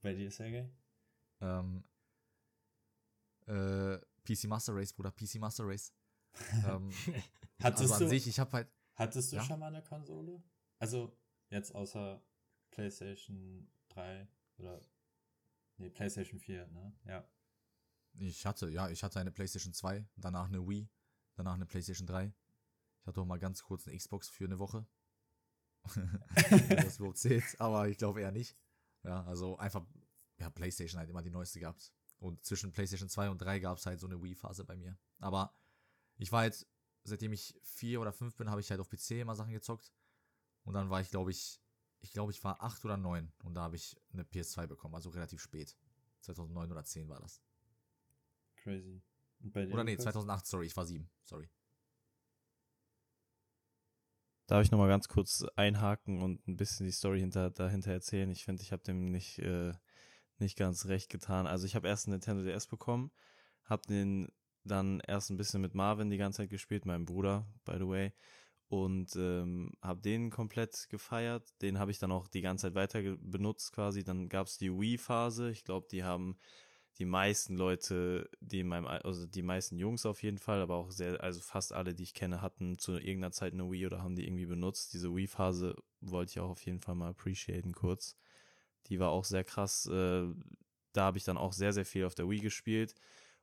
Bei 0.00 0.14
dir, 0.14 0.30
Sergej? 0.30 0.70
Ähm, 1.40 1.84
äh, 3.48 3.98
PC 4.24 4.44
Master 4.44 4.74
Race, 4.74 4.92
Bruder, 4.92 5.10
PC 5.12 5.36
Master 5.36 5.66
Race. 5.66 5.92
ähm, 6.66 6.90
Hattest 7.60 7.92
also 7.92 8.04
du, 8.04 8.10
sich, 8.10 8.26
ich 8.26 8.38
habe 8.38 8.52
halt, 8.52 8.68
hattest 8.94 9.32
du 9.32 9.36
Ja? 9.36 9.44
schon 9.44 9.58
mal 9.58 9.68
eine 9.74 9.82
Konsole? 9.82 10.42
Also 10.78 11.16
jetzt 11.50 11.74
außer 11.74 12.22
PlayStation 12.70 13.68
3 13.88 14.28
oder 14.58 14.80
nee, 15.78 15.90
PlayStation 15.90 16.38
4, 16.38 16.66
ne? 16.68 16.92
Ja. 17.04 17.28
ich 18.12 18.46
hatte, 18.46 18.68
ja, 18.68 18.88
ich 18.88 19.02
hatte 19.02 19.18
eine 19.18 19.32
PlayStation 19.32 19.72
2, 19.72 20.06
danach 20.16 20.46
eine 20.46 20.68
Wii, 20.68 20.88
danach 21.34 21.54
eine 21.54 21.66
PlayStation 21.66 22.06
3. 22.06 22.32
Ich 23.00 23.06
hatte 23.06 23.20
auch 23.20 23.26
mal 23.26 23.38
ganz 23.38 23.62
kurz 23.62 23.88
eine 23.88 23.96
Xbox 23.96 24.28
für 24.28 24.44
eine 24.44 24.58
Woche. 24.58 24.86
Das 26.68 26.98
überhaupt 26.98 27.18
zählt, 27.18 27.58
aber 27.60 27.88
ich 27.88 27.96
glaube 27.96 28.20
eher 28.20 28.32
nicht. 28.32 28.56
Ja, 29.04 29.24
also 29.24 29.56
einfach, 29.56 29.86
ja, 30.38 30.50
PlayStation 30.50 30.98
halt 30.98 31.08
immer 31.08 31.22
die 31.22 31.30
neueste 31.30 31.60
gehabt. 31.60 31.92
Und 32.18 32.44
zwischen 32.44 32.72
PlayStation 32.72 33.08
2 33.08 33.30
und 33.30 33.38
3 33.38 33.60
gab 33.60 33.78
es 33.78 33.86
halt 33.86 34.00
so 34.00 34.06
eine 34.06 34.22
Wii-Phase 34.22 34.64
bei 34.64 34.76
mir. 34.76 34.98
Aber 35.20 35.54
ich 36.16 36.32
war 36.32 36.44
jetzt, 36.44 36.66
seitdem 37.04 37.32
ich 37.32 37.58
vier 37.62 38.00
oder 38.00 38.12
fünf 38.12 38.36
bin, 38.36 38.50
habe 38.50 38.60
ich 38.60 38.70
halt 38.70 38.80
auf 38.80 38.88
PC 38.88 39.12
immer 39.20 39.36
Sachen 39.36 39.52
gezockt. 39.52 39.92
Und 40.64 40.74
dann 40.74 40.90
war 40.90 41.00
ich, 41.00 41.10
glaube 41.10 41.30
ich, 41.30 41.60
ich 42.00 42.12
glaube, 42.12 42.32
ich 42.32 42.42
war 42.44 42.62
acht 42.62 42.84
oder 42.84 42.96
neun 42.96 43.32
und 43.42 43.54
da 43.54 43.62
habe 43.62 43.76
ich 43.76 43.96
eine 44.12 44.22
PS2 44.22 44.66
bekommen, 44.66 44.94
also 44.94 45.10
relativ 45.10 45.40
spät. 45.40 45.76
2009 46.20 46.70
oder 46.70 46.84
10 46.84 47.08
war 47.08 47.20
das. 47.20 47.40
Crazy. 48.56 49.02
Oder 49.40 49.84
nee, 49.84 49.92
Lukas? 49.92 50.04
2008, 50.04 50.46
sorry, 50.46 50.66
ich 50.66 50.76
war 50.76 50.84
sieben, 50.84 51.08
sorry. 51.24 51.48
Darf 54.46 54.62
ich 54.62 54.70
nochmal 54.70 54.88
ganz 54.88 55.08
kurz 55.08 55.44
einhaken 55.56 56.22
und 56.22 56.46
ein 56.48 56.56
bisschen 56.56 56.86
die 56.86 56.92
Story 56.92 57.20
hinter, 57.20 57.50
dahinter 57.50 57.92
erzählen? 57.92 58.30
Ich 58.30 58.44
finde, 58.44 58.62
ich 58.62 58.72
habe 58.72 58.82
dem 58.82 59.10
nicht, 59.10 59.38
äh, 59.40 59.74
nicht 60.40 60.56
ganz 60.56 60.86
recht 60.86 61.10
getan. 61.10 61.46
Also 61.46 61.66
ich 61.66 61.74
habe 61.76 61.88
erst 61.88 62.06
einen 62.06 62.14
Nintendo 62.14 62.42
DS 62.44 62.66
bekommen, 62.66 63.10
habe 63.64 63.82
den 63.88 64.28
dann 64.64 65.00
erst 65.06 65.30
ein 65.30 65.36
bisschen 65.36 65.60
mit 65.62 65.74
Marvin 65.74 66.10
die 66.10 66.18
ganze 66.18 66.38
Zeit 66.38 66.50
gespielt, 66.50 66.84
meinem 66.86 67.06
Bruder, 67.06 67.46
by 67.64 67.74
the 67.78 67.88
way, 67.88 68.12
und 68.68 69.16
ähm, 69.16 69.72
habe 69.82 70.00
den 70.02 70.30
komplett 70.30 70.88
gefeiert. 70.90 71.48
Den 71.62 71.78
habe 71.78 71.90
ich 71.90 71.98
dann 71.98 72.12
auch 72.12 72.28
die 72.28 72.42
ganze 72.42 72.68
Zeit 72.68 72.74
weiter 72.74 73.02
benutzt 73.20 73.72
quasi. 73.72 74.04
Dann 74.04 74.28
gab 74.28 74.46
es 74.46 74.58
die 74.58 74.72
Wii-Phase. 74.72 75.50
Ich 75.50 75.64
glaube, 75.64 75.88
die 75.90 76.04
haben 76.04 76.38
die 76.98 77.04
meisten 77.04 77.56
Leute, 77.56 78.28
die 78.40 78.60
in 78.60 78.68
meinem, 78.68 78.86
Al- 78.86 79.02
also 79.02 79.26
die 79.26 79.42
meisten 79.42 79.78
Jungs 79.78 80.04
auf 80.04 80.22
jeden 80.22 80.38
Fall, 80.38 80.60
aber 80.60 80.76
auch 80.76 80.90
sehr, 80.90 81.22
also 81.22 81.40
fast 81.40 81.72
alle, 81.72 81.94
die 81.94 82.02
ich 82.02 82.14
kenne, 82.14 82.42
hatten 82.42 82.78
zu 82.78 82.92
irgendeiner 82.94 83.32
Zeit 83.32 83.52
eine 83.52 83.70
Wii 83.70 83.86
oder 83.86 84.02
haben 84.02 84.16
die 84.16 84.26
irgendwie 84.26 84.46
benutzt. 84.46 84.92
Diese 84.94 85.14
Wii-Phase 85.14 85.76
wollte 86.00 86.30
ich 86.32 86.40
auch 86.40 86.50
auf 86.50 86.64
jeden 86.66 86.80
Fall 86.80 86.96
mal 86.96 87.10
appreciaten 87.10 87.72
kurz. 87.72 88.16
Die 88.86 88.98
war 89.00 89.10
auch 89.10 89.24
sehr 89.24 89.44
krass. 89.44 89.86
Äh, 89.86 90.28
da 90.92 91.02
habe 91.02 91.18
ich 91.18 91.24
dann 91.24 91.36
auch 91.36 91.52
sehr, 91.52 91.72
sehr 91.72 91.84
viel 91.84 92.04
auf 92.04 92.14
der 92.14 92.28
Wii 92.28 92.40
gespielt. 92.40 92.94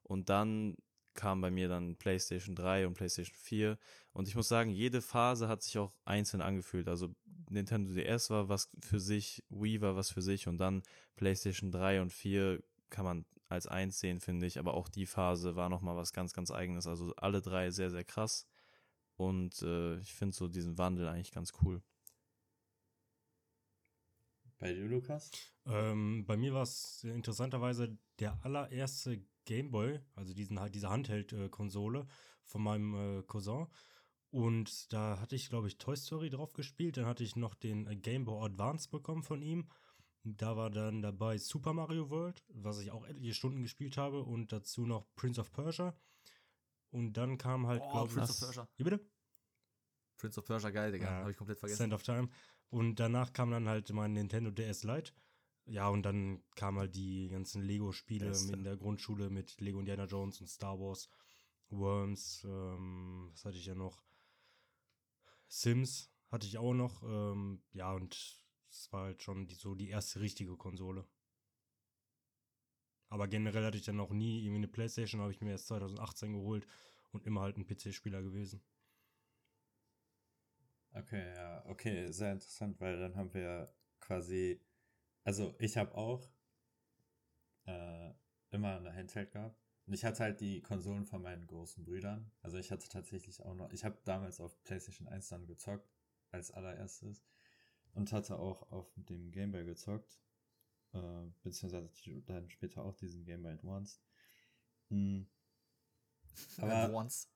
Und 0.03 0.29
dann 0.29 0.75
kam 1.13 1.41
bei 1.41 1.49
mir 1.49 1.67
dann 1.67 1.95
PlayStation 1.95 2.55
3 2.55 2.87
und 2.87 2.93
PlayStation 2.93 3.35
4. 3.35 3.77
Und 4.13 4.27
ich 4.27 4.35
muss 4.35 4.47
sagen, 4.47 4.69
jede 4.69 5.01
Phase 5.01 5.47
hat 5.47 5.63
sich 5.63 5.77
auch 5.77 5.93
einzeln 6.03 6.41
angefühlt. 6.41 6.87
Also 6.87 7.15
Nintendo 7.49 7.93
DS 7.93 8.29
war 8.29 8.49
was 8.49 8.69
für 8.81 8.99
sich, 8.99 9.43
Wii 9.49 9.81
war 9.81 9.95
was 9.95 10.11
für 10.11 10.21
sich 10.21 10.47
und 10.47 10.57
dann 10.57 10.83
PlayStation 11.15 11.71
3 11.71 12.01
und 12.01 12.11
4 12.11 12.61
kann 12.89 13.05
man 13.05 13.25
als 13.47 13.67
eins 13.67 13.99
sehen, 13.99 14.19
finde 14.19 14.45
ich. 14.45 14.59
Aber 14.59 14.73
auch 14.73 14.89
die 14.89 15.05
Phase 15.05 15.55
war 15.55 15.69
nochmal 15.69 15.95
was 15.95 16.13
ganz, 16.13 16.33
ganz 16.33 16.51
eigenes. 16.51 16.87
Also 16.87 17.13
alle 17.15 17.41
drei 17.41 17.71
sehr, 17.71 17.89
sehr 17.89 18.03
krass. 18.03 18.45
Und 19.15 19.61
äh, 19.61 19.97
ich 19.99 20.13
finde 20.13 20.35
so 20.35 20.47
diesen 20.47 20.77
Wandel 20.77 21.07
eigentlich 21.07 21.31
ganz 21.31 21.53
cool. 21.63 21.81
Bei 24.65 24.73
dir, 24.73 24.87
Lukas? 24.87 25.29
Ähm, 25.67 26.25
bei 26.25 26.37
mir 26.37 26.55
war 26.55 26.63
es 26.63 27.03
interessanterweise 27.03 27.99
der 28.19 28.43
allererste 28.43 29.23
Gameboy, 29.45 29.99
also 30.15 30.33
diesen, 30.33 30.59
diese 30.71 30.89
Handheld-Konsole 30.89 32.07
von 32.43 32.63
meinem 32.63 33.19
äh, 33.19 33.23
Cousin. 33.23 33.67
Und 34.31 34.91
da 34.91 35.19
hatte 35.19 35.35
ich, 35.35 35.49
glaube 35.49 35.67
ich, 35.67 35.77
Toy 35.77 35.95
Story 35.95 36.31
drauf 36.31 36.53
gespielt. 36.53 36.97
Dann 36.97 37.05
hatte 37.05 37.23
ich 37.23 37.35
noch 37.35 37.53
den 37.53 37.85
äh, 37.85 37.95
Game 37.95 38.25
Boy 38.25 38.43
Advance 38.43 38.89
bekommen 38.89 39.21
von 39.21 39.43
ihm. 39.43 39.69
Da 40.23 40.57
war 40.57 40.71
dann 40.71 41.03
dabei 41.03 41.37
Super 41.37 41.73
Mario 41.73 42.09
World, 42.09 42.43
was 42.47 42.79
ich 42.79 42.89
auch 42.89 43.05
etliche 43.05 43.35
Stunden 43.35 43.61
gespielt 43.61 43.97
habe. 43.97 44.23
Und 44.23 44.51
dazu 44.51 44.87
noch 44.87 45.05
Prince 45.15 45.39
of 45.39 45.51
Persia. 45.51 45.95
Und 46.89 47.13
dann 47.13 47.37
kam 47.37 47.67
halt, 47.67 47.83
Oh, 47.85 47.91
glaube 47.91 48.07
ich. 48.07 48.15
Prince 48.15 48.31
of 48.31 48.39
Persia. 48.39 48.67
Wie 48.77 48.83
bitte? 48.83 48.99
Prince 50.17 50.39
of 50.39 50.45
Persia, 50.45 50.71
geil, 50.71 50.91
Digga. 50.91 51.05
Ja, 51.05 51.11
Habe 51.19 51.31
ich 51.31 51.37
komplett 51.37 51.59
vergessen. 51.59 51.77
Sand 51.77 51.93
of 51.93 52.01
Time. 52.01 52.29
Und 52.75 52.99
danach 52.99 53.31
kam 53.31 53.51
dann 53.51 53.69
halt 53.69 53.89
mein 53.93 54.11
Nintendo 54.11 54.51
DS 54.51 54.83
Lite. 54.83 55.13
Ja, 55.65 55.87
und 55.87 56.03
dann 56.03 56.43
kamen 56.55 56.77
halt 56.77 56.93
die 56.93 57.29
ganzen 57.29 57.61
Lego-Spiele 57.61 58.37
in 58.51 58.65
der 58.65 58.75
Grundschule 58.75 59.29
mit 59.29 59.61
Lego 59.61 59.79
Indiana 59.79 60.03
Jones 60.03 60.41
und 60.41 60.47
Star 60.47 60.77
Wars, 60.77 61.09
Worms, 61.69 62.43
ähm, 62.43 63.29
was 63.31 63.45
hatte 63.45 63.57
ich 63.57 63.65
ja 63.65 63.75
noch? 63.75 64.03
Sims 65.47 66.11
hatte 66.27 66.47
ich 66.47 66.57
auch 66.57 66.73
noch. 66.73 67.01
Ähm, 67.03 67.63
ja, 67.71 67.93
und 67.93 68.13
es 68.69 68.91
war 68.91 69.03
halt 69.05 69.23
schon 69.23 69.47
die, 69.47 69.55
so 69.55 69.73
die 69.73 69.87
erste 69.87 70.19
richtige 70.19 70.57
Konsole. 70.57 71.07
Aber 73.07 73.29
generell 73.29 73.63
hatte 73.63 73.77
ich 73.77 73.85
dann 73.85 73.95
noch 73.95 74.11
nie 74.11 74.39
irgendwie 74.41 74.57
eine 74.57 74.67
Playstation, 74.67 75.21
habe 75.21 75.31
ich 75.31 75.39
mir 75.39 75.51
erst 75.51 75.67
2018 75.67 76.33
geholt 76.33 76.67
und 77.13 77.25
immer 77.25 77.39
halt 77.39 77.55
ein 77.55 77.65
PC-Spieler 77.65 78.21
gewesen. 78.21 78.61
Okay, 80.95 81.33
ja, 81.35 81.65
okay, 81.65 82.09
sehr 82.11 82.31
interessant, 82.31 82.79
weil 82.79 82.97
dann 82.97 83.15
haben 83.17 83.33
wir 83.33 83.69
quasi, 83.99 84.61
also 85.25 85.53
ich 85.59 85.75
habe 85.75 85.93
auch 85.93 86.31
äh, 87.65 88.13
immer 88.51 88.77
eine 88.77 88.93
Handheld 88.93 89.31
gehabt. 89.31 89.61
Und 89.87 89.93
ich 89.93 90.05
hatte 90.05 90.23
halt 90.23 90.39
die 90.39 90.61
Konsolen 90.61 91.05
von 91.05 91.21
meinen 91.21 91.45
großen 91.47 91.83
Brüdern. 91.83 92.31
Also 92.41 92.57
ich 92.57 92.71
hatte 92.71 92.87
tatsächlich 92.87 93.43
auch 93.43 93.53
noch, 93.55 93.71
ich 93.71 93.83
habe 93.83 93.99
damals 94.05 94.39
auf 94.39 94.63
PlayStation 94.63 95.07
1 95.07 95.27
dann 95.29 95.45
gezockt, 95.47 95.93
als 96.31 96.51
allererstes. 96.51 97.25
Und 97.93 98.13
hatte 98.13 98.39
auch 98.39 98.71
auf 98.71 98.91
dem 98.95 99.31
Game 99.31 99.51
Boy 99.51 99.65
gezockt. 99.65 100.19
Äh, 100.93 101.27
beziehungsweise 101.43 101.89
dann 102.25 102.49
später 102.49 102.83
auch 102.83 102.95
diesen 102.95 103.25
Game 103.25 103.43
Boy 103.43 103.53
Advance. 103.53 103.99
Mhm. 104.89 105.27
Aber 106.59 106.75
Advance. 106.75 107.27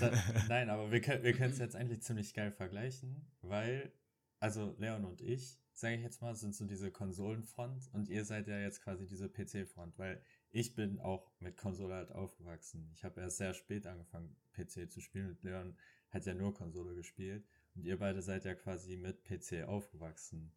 nein, 0.48 0.70
aber 0.70 0.90
wir 0.90 1.00
können 1.00 1.22
wir 1.22 1.32
können 1.32 1.52
es 1.52 1.58
jetzt 1.58 1.76
eigentlich 1.76 2.02
ziemlich 2.02 2.34
geil 2.34 2.52
vergleichen, 2.52 3.30
weil, 3.40 3.92
also 4.38 4.74
Leon 4.78 5.04
und 5.04 5.20
ich, 5.20 5.58
sage 5.72 5.96
ich 5.96 6.02
jetzt 6.02 6.20
mal, 6.20 6.34
sind 6.34 6.54
so 6.54 6.66
diese 6.66 6.90
Konsolenfront 6.90 7.88
und 7.92 8.08
ihr 8.08 8.24
seid 8.24 8.48
ja 8.48 8.58
jetzt 8.58 8.82
quasi 8.82 9.06
diese 9.06 9.28
PC-Front, 9.28 9.98
weil 9.98 10.22
ich 10.50 10.74
bin 10.74 11.00
auch 11.00 11.32
mit 11.38 11.56
Konsole 11.56 11.94
halt 11.94 12.12
aufgewachsen. 12.12 12.90
Ich 12.94 13.04
habe 13.04 13.20
erst 13.20 13.38
sehr 13.38 13.54
spät 13.54 13.86
angefangen, 13.86 14.36
PC 14.52 14.90
zu 14.90 15.00
spielen 15.00 15.30
und 15.30 15.42
Leon 15.42 15.76
hat 16.10 16.26
ja 16.26 16.34
nur 16.34 16.52
Konsole 16.52 16.94
gespielt 16.94 17.46
und 17.74 17.84
ihr 17.84 17.98
beide 17.98 18.20
seid 18.20 18.44
ja 18.44 18.54
quasi 18.54 18.96
mit 18.96 19.24
PC 19.24 19.64
aufgewachsen. 19.66 20.52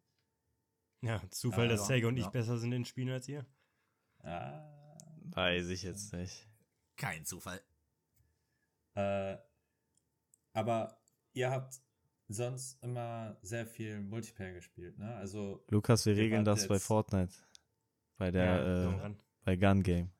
Ja, 1.00 1.22
Zufall, 1.30 1.64
Ja, 1.64 1.72
dass 1.72 1.86
Sega 1.86 2.08
und 2.08 2.16
ich 2.16 2.24
ja. 2.24 2.30
besser 2.30 2.58
sind 2.58 2.72
in 2.72 2.84
Spielen 2.84 3.10
als 3.10 3.28
ihr. 3.28 3.46
Ah, 4.18 4.98
Weiß 5.30 5.68
ich 5.68 5.82
jetzt 5.82 6.12
nicht. 6.12 6.48
Kein 6.96 7.24
Zufall. 7.24 7.60
Äh, 8.96 9.36
aber 10.52 10.98
ihr 11.34 11.50
habt 11.50 11.80
sonst 12.28 12.82
immer 12.82 13.38
sehr 13.42 13.66
viel 13.66 14.00
Multiplayer 14.00 14.54
gespielt, 14.54 14.98
ne? 14.98 15.14
Also 15.16 15.64
Lukas, 15.68 16.06
wir 16.06 16.16
regeln 16.16 16.44
das 16.44 16.66
bei 16.66 16.78
Fortnite. 16.78 17.34
Bei 18.16 18.30
der, 18.30 18.44
ja, 18.44 19.06
äh, 19.06 19.14
bei 19.44 19.56
Gun 19.56 19.82
Game. 19.82 20.10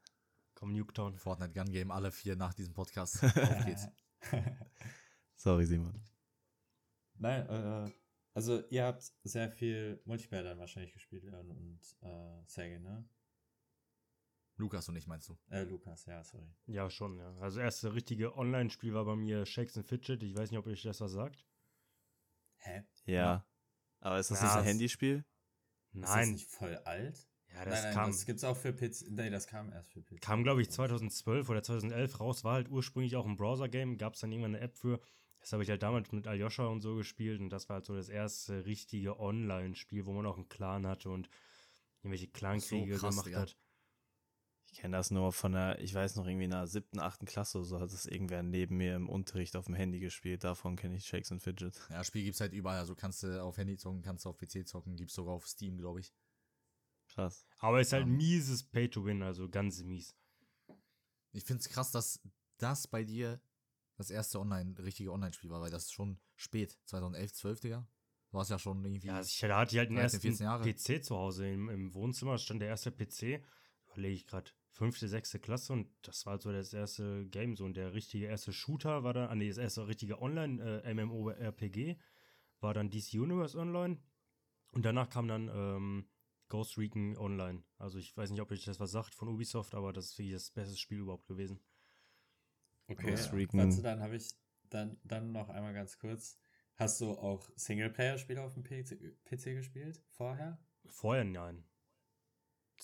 Komm, 0.55 0.73
Nuketown. 0.73 1.19
Fortnite 1.19 1.53
Gun 1.53 1.73
Game, 1.73 1.91
alle 1.91 2.13
vier 2.13 2.37
nach 2.37 2.55
diesem 2.55 2.75
Podcast. 2.75 3.23
Auf 3.25 3.65
geht's. 3.65 3.89
Sorry, 5.37 5.65
Simon. 5.65 6.03
Nein, 7.19 7.49
äh, 7.49 7.91
also 8.35 8.63
ihr 8.69 8.85
habt 8.85 9.11
sehr 9.25 9.51
viel 9.51 10.03
Multiplayer 10.05 10.43
dann 10.43 10.59
wahrscheinlich 10.59 10.93
gespielt, 10.93 11.25
Leon 11.25 11.51
und 11.51 11.81
äh, 12.03 12.43
Sergej, 12.47 12.81
ne? 12.81 13.09
Lukas 14.57 14.89
und 14.89 14.97
ich 14.97 15.07
meinst 15.07 15.29
du? 15.29 15.37
Äh, 15.51 15.65
Lukas, 15.65 16.07
ja, 16.07 16.23
sorry. 16.25 16.47
Ja, 16.67 16.89
schon, 16.89 17.19
ja. 17.19 17.35
Also 17.41 17.61
erste 17.61 17.95
richtige 17.95 18.37
Online-Spiel 18.37 18.95
war 18.95 19.05
bei 19.05 19.17
mir 19.17 19.45
Shakes 19.45 19.77
and 19.77 19.87
Fidget. 19.87 20.23
Ich 20.23 20.35
weiß 20.37 20.51
nicht, 20.51 20.59
ob 20.59 20.67
euch 20.67 20.83
das 20.83 21.01
was 21.01 21.13
sagt. 21.13 21.45
Hä? 22.59 22.83
Ja. 23.05 23.15
Ja. 23.15 23.47
Aber 24.01 24.19
ist 24.19 24.31
das 24.31 24.41
Ja, 24.41 24.47
nicht 24.47 24.57
ein 24.57 24.65
Handyspiel? 24.65 25.25
Ist 25.93 26.03
das 26.03 26.11
Nein. 26.11 26.33
nicht 26.33 26.49
voll 26.49 26.77
alt? 26.85 27.29
Ja, 27.53 27.65
das 27.65 27.75
nein, 27.75 27.83
nein, 27.85 27.95
kam, 27.95 28.11
das 28.11 28.27
gibt's 28.27 28.45
auch 28.45 28.57
für 28.57 28.73
PC. 28.73 29.11
Nee, 29.11 29.31
das 29.31 29.47
kam 29.47 29.73
erst 29.73 29.93
für 29.93 30.03
PC. 30.03 30.21
kam 30.21 30.43
glaube 30.43 30.61
ich, 30.63 30.71
2012 30.71 31.49
oder 31.49 31.63
2011 31.63 32.21
raus. 32.21 32.45
War 32.45 32.55
halt 32.55 32.69
ursprünglich 32.71 33.17
auch 33.17 33.27
ein 33.27 33.37
Browser-Game. 33.37 33.97
Gab 33.99 34.15
es 34.15 34.21
dann 34.21 34.31
irgendwann 34.33 34.55
eine 34.55 34.65
App 34.65 34.77
für. 34.77 35.01
Das 35.41 35.53
habe 35.53 35.63
ich 35.63 35.71
halt 35.71 35.83
damals 35.83 36.11
mit 36.13 36.27
Aljoscha 36.27 36.67
und 36.67 36.81
so 36.81 36.97
gespielt. 36.97 37.41
Und 37.41 37.51
das 37.51 37.69
war 37.69 37.77
halt 37.77 37.87
so 37.87 37.95
das 37.95 38.09
erste 38.09 38.67
richtige 38.67 39.19
Online-Spiel, 39.21 40.07
wo 40.07 40.13
man 40.13 40.27
auch 40.27 40.37
einen 40.37 40.49
Clan 40.49 40.87
hatte 40.87 41.09
und 41.09 41.29
irgendwelche 42.03 42.29
Clankriege 42.29 42.97
krass, 42.97 43.11
gemacht 43.11 43.27
Digga. 43.27 43.41
hat. 43.41 43.57
Ich 44.77 44.83
kenne 44.83 44.99
das 44.99 45.11
nur 45.11 45.33
von 45.33 45.53
der, 45.53 45.81
ich 45.81 45.95
weiß 45.95 46.17
noch 46.17 46.27
irgendwie 46.27 46.45
in 46.45 46.51
der 46.51 46.67
siebten, 46.67 47.01
achten 47.01 47.25
Klasse 47.25 47.57
oder 47.57 47.65
so 47.67 47.81
hat 47.81 47.91
das 47.91 48.05
irgendwer 48.05 48.43
neben 48.43 48.77
mir 48.77 48.95
im 48.95 49.09
Unterricht 49.09 49.57
auf 49.57 49.65
dem 49.65 49.75
Handy 49.75 50.01
gespielt. 50.01 50.45
Davon 50.45 50.77
kenne 50.77 50.97
ich 50.97 51.07
Shakes 51.07 51.33
and 51.33 51.43
Fidget. 51.43 51.81
Ja, 51.89 52.05
Spiel 52.05 52.25
gibt's 52.25 52.43
halt 52.43 52.53
überall. 52.53 52.79
Also 52.79 52.95
kannst 52.95 53.23
du 53.23 53.43
auf 53.43 53.57
Handy 53.57 53.79
zocken, 53.79 54.03
kannst 54.03 54.27
du 54.27 54.29
auf 54.29 54.37
PC 54.37 54.69
zocken, 54.69 54.95
gibt's 54.95 55.15
sogar 55.15 55.33
auf 55.33 55.49
Steam, 55.49 55.79
glaube 55.79 56.01
ich. 56.01 56.13
Krass. 57.09 57.47
Aber 57.57 57.81
es 57.81 57.87
ist 57.87 57.95
halt 57.95 58.07
Ja. 58.07 58.13
mieses 58.13 58.65
Pay-to-Win, 58.65 59.23
also 59.23 59.49
ganz 59.49 59.83
mies. 59.83 60.15
Ich 61.33 61.45
find's 61.45 61.71
krass, 61.71 61.91
dass 61.91 62.21
das 62.59 62.87
bei 62.87 63.03
dir 63.03 63.41
das 63.97 64.11
erste 64.11 64.39
Online, 64.41 64.75
richtige 64.79 65.11
Online-Spiel 65.11 65.49
war, 65.49 65.63
weil 65.63 65.71
das 65.71 65.85
ist 65.85 65.93
schon 65.95 66.21
spät. 66.35 66.79
2011, 66.85 67.33
12, 67.33 67.61
Digga. 67.61 67.89
Du 68.31 68.37
warst 68.37 68.51
ja 68.51 68.59
schon 68.59 68.85
irgendwie. 68.85 69.07
Ja, 69.07 69.23
ich, 69.23 69.39
da 69.39 69.57
hatte 69.59 69.73
ich 69.73 69.79
halt 69.79 69.89
einen 69.89 69.97
13, 69.97 70.17
ersten 70.19 70.21
14 70.21 70.45
Jahre. 70.45 70.71
PC 70.71 71.03
zu 71.03 71.17
Hause 71.17 71.49
im, 71.49 71.71
im 71.71 71.95
Wohnzimmer, 71.95 72.37
stand 72.37 72.61
der 72.61 72.69
erste 72.69 72.93
PC, 72.93 73.43
überlege 73.87 74.15
ich 74.15 74.27
gerade, 74.27 74.51
fünfte, 74.77 75.09
sechste 75.09 75.41
Klasse 75.41 75.73
und 75.73 75.89
das 76.03 76.27
war 76.27 76.39
so 76.39 76.53
das 76.53 76.73
erste 76.75 77.27
Game, 77.27 77.57
so 77.57 77.65
und 77.65 77.77
der 77.77 77.95
richtige 77.95 78.27
erste 78.27 78.53
Shooter 78.53 79.03
war 79.03 79.15
dann, 79.15 79.31
ah 79.31 79.35
nee, 79.35 79.49
das 79.49 79.57
erste 79.57 79.89
richtige 79.89 80.21
Online-MMO-RPG 80.21 81.97
war 82.61 82.75
dann 82.75 82.91
DC 82.91 83.15
Universe 83.15 83.59
Online 83.59 83.99
und 84.73 84.85
danach 84.85 85.09
kam 85.09 85.29
dann 85.29 85.49
ähm, 85.49 86.09
Ghost 86.49 86.77
Recon 86.77 87.17
Online. 87.17 87.63
Also 87.79 87.99
ich 87.99 88.15
weiß 88.17 88.31
nicht, 88.31 88.41
ob 88.41 88.51
euch 88.51 88.65
das 88.65 88.79
was 88.79 88.91
sagt 88.91 89.15
von 89.15 89.29
Ubisoft, 89.29 89.75
aber 89.75 89.93
das 89.95 90.07
ist 90.07 90.19
wirklich 90.19 90.35
das 90.35 90.51
beste 90.51 90.77
Spiel 90.77 90.99
überhaupt 90.99 91.27
gewesen. 91.27 91.59
Okay, 92.89 93.11
Ghost. 93.11 93.33
Recon. 93.33 93.61
Warte, 93.61 93.83
dann 93.83 94.01
habe 94.01 94.17
ich 94.17 94.29
dann, 94.69 94.99
dann 95.05 95.33
noch 95.33 95.49
einmal 95.49 95.73
ganz 95.73 95.99
kurz. 95.99 96.39
Hast 96.75 97.01
du 97.01 97.13
auch 97.13 97.49
Singleplayer-Spiele 97.57 98.43
auf 98.43 98.53
dem 98.53 98.63
PC, 98.63 99.25
PC 99.25 99.57
gespielt 99.57 100.03
vorher? 100.11 100.59
Vorher 100.85 101.25
nein. 101.25 101.65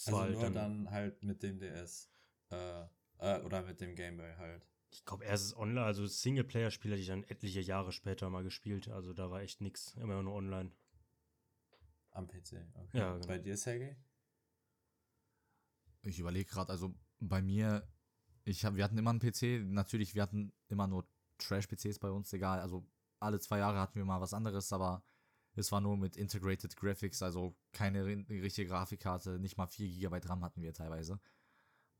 Also 0.06 0.20
halt 0.20 0.32
nur 0.32 0.42
dann, 0.42 0.54
dann, 0.54 0.90
halt 0.90 1.22
mit 1.22 1.42
dem 1.42 1.58
DS. 1.58 2.10
Äh, 2.50 2.84
äh, 3.18 3.40
oder 3.42 3.62
mit 3.62 3.80
dem 3.80 3.94
Gameboy 3.94 4.34
halt. 4.36 4.66
ich 4.90 5.04
glaube, 5.04 5.24
erstes 5.24 5.56
Online, 5.56 5.86
also 5.86 6.06
Singleplayer-Spiel 6.06 6.90
hatte 6.90 7.00
ich 7.00 7.06
dann 7.06 7.24
etliche 7.24 7.60
Jahre 7.60 7.92
später 7.92 8.28
mal 8.30 8.42
gespielt. 8.42 8.88
Also 8.88 9.12
da 9.12 9.30
war 9.30 9.40
echt 9.40 9.60
nix, 9.60 9.94
immer 9.94 10.22
nur 10.22 10.34
online. 10.34 10.72
Am 12.10 12.26
PC. 12.26 12.66
Okay. 12.74 12.98
Ja, 12.98 13.14
genau. 13.14 13.26
Bei 13.26 13.38
dir, 13.38 13.56
Sergej? 13.56 13.96
Ich 16.02 16.18
überlege 16.18 16.50
gerade, 16.50 16.70
also 16.70 16.94
bei 17.20 17.40
mir, 17.40 17.86
ich 18.44 18.64
hab, 18.64 18.74
wir 18.74 18.84
hatten 18.84 18.98
immer 18.98 19.10
einen 19.10 19.20
PC, 19.20 19.64
natürlich, 19.64 20.14
wir 20.14 20.22
hatten 20.22 20.52
immer 20.68 20.88
nur 20.88 21.06
Trash-PCs 21.38 22.00
bei 22.00 22.10
uns, 22.10 22.32
egal, 22.32 22.60
also 22.60 22.84
alle 23.20 23.38
zwei 23.38 23.58
Jahre 23.58 23.78
hatten 23.78 23.94
wir 23.94 24.04
mal 24.04 24.20
was 24.20 24.34
anderes, 24.34 24.72
aber 24.72 25.04
es 25.54 25.70
war 25.72 25.80
nur 25.80 25.96
mit 25.96 26.16
Integrated 26.16 26.76
Graphics, 26.76 27.22
also 27.22 27.54
keine 27.72 28.04
ri- 28.04 28.28
richtige 28.42 28.68
Grafikkarte, 28.68 29.38
nicht 29.38 29.56
mal 29.56 29.66
4 29.66 29.88
GB 29.88 30.20
RAM 30.28 30.44
hatten 30.44 30.62
wir 30.62 30.72
teilweise. 30.72 31.20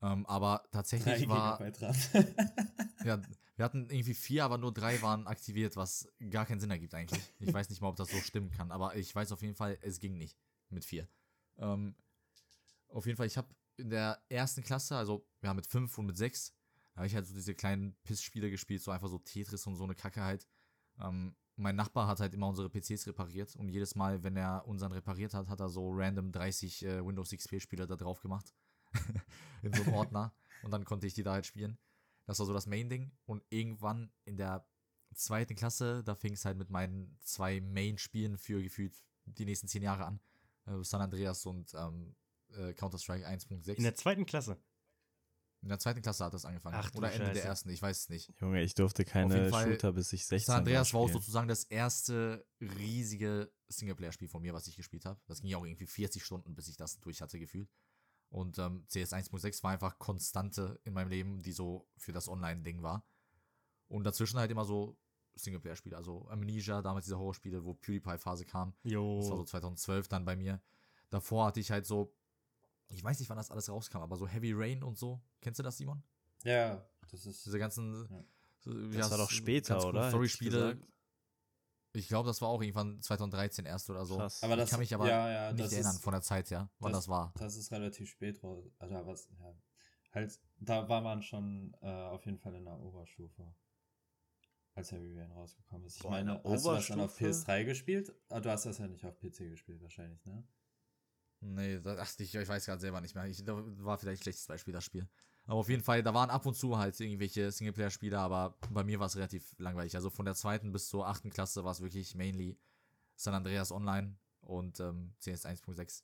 Ähm, 0.01 0.25
aber 0.25 0.63
tatsächlich 0.71 1.27
war, 1.29 1.59
RAM. 1.59 1.95
ja, 3.03 3.21
wir 3.55 3.65
hatten 3.65 3.89
irgendwie 3.89 4.13
vier, 4.13 4.43
aber 4.43 4.57
nur 4.57 4.73
drei 4.73 5.01
waren 5.01 5.27
aktiviert, 5.27 5.75
was 5.77 6.07
gar 6.29 6.45
keinen 6.45 6.59
Sinn 6.59 6.71
ergibt 6.71 6.93
eigentlich. 6.93 7.31
Ich 7.39 7.53
weiß 7.53 7.69
nicht 7.69 7.81
mal, 7.81 7.89
ob 7.89 7.95
das 7.95 8.09
so 8.09 8.21
stimmen 8.21 8.51
kann, 8.51 8.71
aber 8.71 8.95
ich 8.95 9.13
weiß 9.13 9.31
auf 9.31 9.41
jeden 9.41 9.55
Fall, 9.55 9.77
es 9.81 9.99
ging 9.99 10.17
nicht 10.17 10.37
mit 10.69 10.83
vier. 10.83 11.07
Ähm, 11.57 11.95
auf 12.89 13.05
jeden 13.05 13.17
Fall, 13.17 13.27
ich 13.27 13.37
habe 13.37 13.47
in 13.77 13.89
der 13.89 14.21
ersten 14.29 14.63
Klasse, 14.63 14.95
also 14.95 15.25
ja, 15.41 15.53
mit 15.53 15.67
fünf 15.67 15.97
und 15.97 16.05
mit 16.07 16.17
sechs, 16.17 16.53
habe 16.95 17.07
ich 17.07 17.15
halt 17.15 17.25
so 17.25 17.33
diese 17.33 17.55
kleinen 17.55 17.95
Piss-Spiele 18.03 18.49
gespielt, 18.49 18.81
so 18.81 18.91
einfach 18.91 19.09
so 19.09 19.17
Tetris 19.19 19.65
und 19.65 19.75
so 19.75 19.83
eine 19.83 19.95
Kacke 19.95 20.21
halt. 20.21 20.47
Ähm, 20.99 21.35
mein 21.55 21.75
Nachbar 21.75 22.07
hat 22.07 22.19
halt 22.19 22.33
immer 22.33 22.47
unsere 22.47 22.69
PCs 22.69 23.07
repariert 23.07 23.55
und 23.55 23.69
jedes 23.69 23.95
Mal, 23.95 24.23
wenn 24.23 24.35
er 24.35 24.67
unseren 24.67 24.91
repariert 24.91 25.33
hat, 25.33 25.47
hat 25.47 25.59
er 25.59 25.69
so 25.69 25.91
random 25.91 26.31
30 26.31 26.85
äh, 26.85 27.05
Windows 27.05 27.31
XP-Spiele 27.31 27.87
da 27.87 27.95
drauf 27.95 28.21
gemacht. 28.21 28.53
in 29.63 29.73
so 29.73 29.83
einem 29.83 29.93
Ordner. 29.93 30.33
und 30.63 30.71
dann 30.71 30.85
konnte 30.85 31.07
ich 31.07 31.13
die 31.13 31.23
da 31.23 31.33
halt 31.33 31.45
spielen. 31.45 31.77
Das 32.25 32.39
war 32.39 32.45
so 32.45 32.53
das 32.53 32.67
Main-Ding. 32.67 33.11
Und 33.25 33.43
irgendwann 33.49 34.11
in 34.25 34.37
der 34.37 34.67
zweiten 35.13 35.55
Klasse, 35.55 36.03
da 36.03 36.15
fing 36.15 36.33
es 36.33 36.45
halt 36.45 36.57
mit 36.57 36.69
meinen 36.69 37.17
zwei 37.21 37.61
Main-Spielen 37.61 38.37
für 38.37 38.61
gefühlt 38.61 38.95
die 39.25 39.45
nächsten 39.45 39.67
zehn 39.67 39.83
Jahre 39.83 40.05
an. 40.05 40.19
Äh, 40.65 40.83
San 40.83 41.01
Andreas 41.01 41.45
und 41.45 41.73
ähm, 41.73 42.15
äh, 42.55 42.73
Counter-Strike 42.73 43.27
1.6. 43.27 43.75
In 43.75 43.83
der 43.83 43.95
zweiten 43.95 44.25
Klasse. 44.25 44.57
In 45.63 45.69
der 45.69 45.79
zweiten 45.79 46.01
Klasse 46.01 46.25
hat 46.25 46.33
das 46.33 46.43
angefangen. 46.43 46.75
Ach 46.77 46.93
Oder 46.93 47.13
Ende 47.13 47.27
der 47.27 47.35
Scheiße. 47.35 47.47
ersten, 47.47 47.69
ich 47.69 47.81
weiß 47.81 47.97
es 48.01 48.09
nicht. 48.09 48.29
Junge, 48.41 48.61
ich 48.61 48.75
durfte 48.75 49.05
keine 49.05 49.49
Fall, 49.49 49.71
Shooter, 49.71 49.93
bis 49.93 50.11
ich 50.11 50.25
16 50.25 50.45
San 50.45 50.57
Andreas 50.57 50.93
war 50.93 50.99
auch 50.99 51.09
sozusagen 51.09 51.47
das 51.47 51.63
erste 51.63 52.45
riesige 52.59 53.49
Singleplayer-Spiel 53.69 54.27
von 54.27 54.41
mir, 54.41 54.53
was 54.53 54.67
ich 54.67 54.75
gespielt 54.75 55.05
habe. 55.05 55.21
Das 55.25 55.39
ging 55.39 55.49
ja 55.49 55.57
auch 55.57 55.65
irgendwie 55.65 55.87
40 55.87 56.23
Stunden, 56.23 56.53
bis 56.53 56.67
ich 56.67 56.75
das 56.75 56.99
durch 56.99 57.21
hatte, 57.21 57.39
gefühlt. 57.39 57.69
Und 58.29 58.57
ähm, 58.59 58.85
CS 58.89 59.13
1.6 59.13 59.63
war 59.63 59.71
einfach 59.71 59.99
Konstante 59.99 60.79
in 60.83 60.93
meinem 60.93 61.09
Leben, 61.09 61.41
die 61.41 61.53
so 61.53 61.87
für 61.95 62.11
das 62.11 62.27
Online-Ding 62.27 62.83
war. 62.83 63.05
Und 63.87 64.03
dazwischen 64.03 64.39
halt 64.39 64.51
immer 64.51 64.65
so 64.65 64.97
Singleplayer-Spiele. 65.35 65.95
Also 65.95 66.27
Amnesia, 66.29 66.81
damals 66.81 67.05
diese 67.05 67.17
Horrorspiele, 67.17 67.63
wo 67.63 67.73
PewDiePie-Phase 67.73 68.45
kam. 68.45 68.73
Das 68.83 68.93
war 68.93 69.23
so 69.23 69.35
Jo. 69.37 69.43
2012 69.45 70.09
dann 70.09 70.25
bei 70.25 70.35
mir. 70.35 70.61
Davor 71.09 71.45
hatte 71.45 71.61
ich 71.61 71.71
halt 71.71 71.85
so, 71.85 72.13
ich 72.93 73.03
weiß 73.03 73.19
nicht, 73.19 73.29
wann 73.29 73.37
das 73.37 73.51
alles 73.51 73.69
rauskam, 73.69 73.97
aber 73.97 74.15
so 74.15 74.27
Heavy 74.27 74.53
Rain 74.53 74.83
und 74.83 74.97
so. 74.97 75.21
Kennst 75.41 75.59
du 75.59 75.63
das, 75.63 75.77
Simon? 75.77 76.03
ja, 76.43 76.85
das 77.09 77.25
ist. 77.25 77.45
Diese 77.45 77.59
ganzen. 77.59 78.07
Ja. 78.09 78.23
so, 78.59 78.91
Das 78.91 79.11
war 79.11 79.17
doch 79.17 79.29
später, 79.29 79.85
oder? 79.85 80.09
Story-Spiele. 80.09 80.77
Ich 81.95 82.07
glaube, 82.07 82.27
das 82.27 82.41
war 82.41 82.49
auch 82.49 82.61
irgendwann 82.61 82.99
2013 83.01 83.65
erst 83.65 83.89
oder 83.89 84.03
so. 84.05 84.17
Krass. 84.17 84.41
Aber 84.41 84.55
das, 84.55 84.65
ich 84.65 84.71
kann 84.71 84.79
mich 84.79 84.93
aber 84.95 85.07
ja, 85.07 85.29
ja, 85.29 85.51
nicht 85.51 85.63
das 85.63 85.73
erinnern 85.73 85.95
ist, 85.95 86.03
von 86.03 86.13
der 86.13 86.23
Zeit 86.23 86.49
her, 86.49 86.69
wann 86.79 86.91
das, 86.91 87.07
war. 87.07 87.31
Das 87.37 87.55
ist 87.55 87.71
relativ 87.71 88.09
spät 88.09 88.41
raus. 88.43 88.65
Also, 88.79 88.95
was, 89.05 89.29
ja. 89.39 89.55
Halt, 90.11 90.39
da 90.57 90.89
war 90.89 91.01
man 91.01 91.21
schon 91.21 91.75
äh, 91.81 91.87
auf 91.87 92.25
jeden 92.25 92.39
Fall 92.39 92.55
in 92.55 92.65
der 92.65 92.79
Oberstufe. 92.79 93.53
Als 94.75 94.91
Heavy 94.91 95.15
Rain 95.15 95.31
rausgekommen 95.31 95.85
ist. 95.85 95.97
Ich 95.97 96.01
Boah, 96.01 96.17
in 96.17 96.25
meine, 96.25 96.43
hast 96.43 96.65
du 96.65 96.71
das 96.71 96.87
dann 96.87 96.99
auf 96.99 97.21
Oberstufe? 97.21 97.51
PS3 97.51 97.63
gespielt? 97.63 98.15
Ah, 98.29 98.39
du 98.39 98.49
hast 98.49 98.65
das 98.65 98.79
ja 98.79 98.87
nicht 98.87 99.05
auf 99.05 99.19
PC 99.19 99.49
gespielt, 99.49 99.79
wahrscheinlich, 99.83 100.25
ne? 100.25 100.43
Nee, 101.45 101.79
das, 101.81 101.97
ach, 101.99 102.19
ich, 102.19 102.33
ich 102.33 102.47
weiß 102.47 102.65
gerade 102.65 102.79
selber 102.79 103.01
nicht 103.01 103.15
mehr. 103.15 103.25
Ich, 103.25 103.45
war 103.45 103.97
vielleicht 103.97 104.21
ein 104.21 104.23
schlechtes 104.23 104.47
Beispiel, 104.47 104.73
das 104.73 104.83
Spiel. 104.85 105.07
Aber 105.45 105.59
auf 105.59 105.69
jeden 105.69 105.83
Fall, 105.83 106.01
da 106.01 106.13
waren 106.13 106.29
ab 106.29 106.45
und 106.45 106.55
zu 106.55 106.77
halt 106.77 106.97
irgendwelche 106.99 107.51
Singleplayer-Spiele, 107.51 108.17
aber 108.17 108.57
bei 108.69 108.83
mir 108.83 108.99
war 108.99 109.07
es 109.07 109.15
relativ 109.17 109.53
langweilig. 109.59 109.95
Also 109.95 110.09
von 110.09 110.25
der 110.25 110.35
zweiten 110.35 110.71
bis 110.71 110.87
zur 110.87 111.05
achten 111.07 111.29
Klasse 111.31 111.63
war 111.65 111.71
es 111.73 111.81
wirklich 111.81 112.15
mainly 112.15 112.57
San 113.15 113.33
Andreas 113.33 113.71
Online 113.71 114.15
und 114.39 114.79
ähm, 114.79 115.13
CS 115.19 115.45
1.6. 115.45 116.03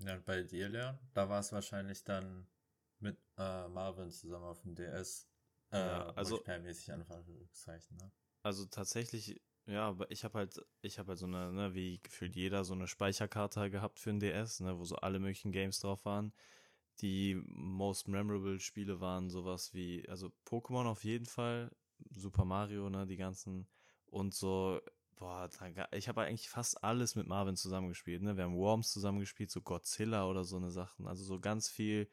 Ja, 0.00 0.14
und 0.14 0.24
bei 0.24 0.42
dir, 0.42 0.68
Leon? 0.68 0.96
Da 1.12 1.28
war 1.28 1.40
es 1.40 1.50
wahrscheinlich 1.52 2.04
dann 2.04 2.46
mit 3.00 3.18
äh, 3.36 3.68
Marvin 3.68 4.10
zusammen 4.10 4.44
auf 4.44 4.60
dem 4.62 4.74
DS. 4.74 5.28
Äh, 5.70 5.78
Ja, 5.78 6.10
also- 6.10 6.36
Multiplayer-mäßig 6.36 6.92
Anführungszeichen, 6.92 7.96
ne? 7.96 8.10
Also 8.42 8.66
tatsächlich, 8.66 9.40
ja, 9.68 9.86
aber 9.86 10.10
ich 10.10 10.24
habe 10.24 10.38
halt, 10.38 10.64
ich 10.80 10.98
habe 10.98 11.08
halt 11.10 11.18
so 11.18 11.26
eine, 11.26 11.52
ne, 11.52 11.74
wie 11.74 12.00
gefühlt 12.00 12.34
jeder, 12.34 12.64
so 12.64 12.72
eine 12.72 12.88
Speicherkarte 12.88 13.70
gehabt 13.70 14.00
für 14.00 14.10
ein 14.10 14.18
DS, 14.18 14.60
ne, 14.60 14.78
wo 14.78 14.84
so 14.84 14.96
alle 14.96 15.18
möglichen 15.18 15.52
Games 15.52 15.78
drauf 15.80 16.06
waren. 16.06 16.32
Die 17.00 17.34
most 17.46 18.08
memorable 18.08 18.60
Spiele 18.60 19.00
waren 19.00 19.28
sowas 19.30 19.74
wie, 19.74 20.08
also 20.08 20.32
Pokémon 20.46 20.86
auf 20.86 21.04
jeden 21.04 21.26
Fall, 21.26 21.70
Super 22.10 22.46
Mario, 22.46 22.88
ne, 22.88 23.06
die 23.06 23.18
ganzen 23.18 23.68
und 24.06 24.34
so, 24.34 24.80
boah, 25.16 25.50
ich 25.92 26.08
habe 26.08 26.22
eigentlich 26.22 26.48
fast 26.48 26.82
alles 26.82 27.14
mit 27.14 27.26
Marvin 27.26 27.56
zusammengespielt, 27.56 28.22
ne, 28.22 28.36
wir 28.38 28.44
haben 28.44 28.56
Worms 28.56 28.90
zusammengespielt, 28.90 29.50
so 29.50 29.60
Godzilla 29.60 30.26
oder 30.26 30.44
so 30.44 30.56
eine 30.56 30.70
Sachen, 30.70 31.06
also 31.06 31.24
so 31.24 31.40
ganz 31.40 31.68
viel, 31.68 32.08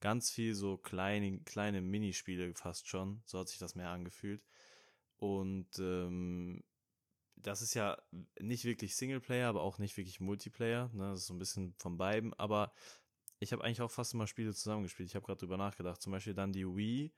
ganz 0.00 0.30
viel 0.30 0.54
so 0.54 0.78
kleine, 0.78 1.40
kleine 1.40 1.82
Minispiele 1.82 2.54
fast 2.54 2.88
schon, 2.88 3.22
so 3.26 3.38
hat 3.38 3.48
sich 3.48 3.58
das 3.58 3.74
mehr 3.74 3.90
angefühlt. 3.90 4.42
Und 5.18 5.78
ähm, 5.78 6.62
das 7.46 7.62
ist 7.62 7.74
ja 7.74 7.96
nicht 8.40 8.64
wirklich 8.64 8.96
Singleplayer, 8.96 9.48
aber 9.48 9.62
auch 9.62 9.78
nicht 9.78 9.96
wirklich 9.96 10.18
Multiplayer. 10.18 10.90
Ne? 10.92 11.10
Das 11.10 11.20
ist 11.20 11.26
so 11.28 11.34
ein 11.34 11.38
bisschen 11.38 11.74
von 11.78 11.96
beiden. 11.96 12.34
Aber 12.34 12.72
ich 13.38 13.52
habe 13.52 13.62
eigentlich 13.62 13.82
auch 13.82 13.90
fast 13.90 14.14
immer 14.14 14.26
Spiele 14.26 14.52
zusammengespielt. 14.52 15.08
Ich 15.08 15.14
habe 15.14 15.24
gerade 15.24 15.38
drüber 15.38 15.56
nachgedacht. 15.56 16.02
Zum 16.02 16.10
Beispiel 16.10 16.34
dann 16.34 16.52
die 16.52 16.66
Wii. 16.66 17.12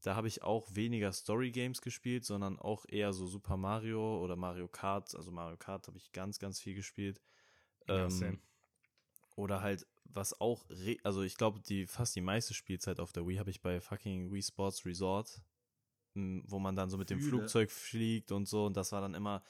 Da 0.00 0.16
habe 0.16 0.28
ich 0.28 0.42
auch 0.42 0.66
weniger 0.74 1.12
Story-Games 1.12 1.82
gespielt, 1.82 2.24
sondern 2.24 2.58
auch 2.58 2.86
eher 2.88 3.12
so 3.12 3.26
Super 3.26 3.58
Mario 3.58 4.22
oder 4.24 4.34
Mario 4.34 4.66
Kart. 4.66 5.14
Also 5.14 5.30
Mario 5.30 5.58
Kart 5.58 5.86
habe 5.88 5.98
ich 5.98 6.10
ganz, 6.12 6.38
ganz 6.38 6.58
viel 6.58 6.74
gespielt. 6.74 7.20
Ja, 7.86 8.06
Ähm, 8.06 8.40
oder 9.36 9.60
halt, 9.60 9.86
was 10.04 10.40
auch, 10.40 10.64
re 10.70 10.96
also 11.02 11.22
ich 11.22 11.36
glaube, 11.36 11.60
die 11.60 11.86
fast 11.86 12.16
die 12.16 12.22
meiste 12.22 12.54
Spielzeit 12.54 12.98
auf 12.98 13.12
der 13.12 13.26
Wii 13.26 13.36
habe 13.36 13.50
ich 13.50 13.60
bei 13.60 13.78
fucking 13.78 14.32
Wii 14.32 14.42
Sports 14.42 14.86
Resort, 14.86 15.42
wo 16.46 16.58
man 16.58 16.76
dann 16.76 16.90
so 16.90 16.98
mit 16.98 17.10
dem 17.10 17.18
Fühle. 17.20 17.30
Flugzeug 17.30 17.70
fliegt 17.70 18.32
und 18.32 18.48
so. 18.48 18.66
Und 18.66 18.76
das 18.76 18.92
war 18.92 19.00
dann 19.00 19.14
immer, 19.14 19.42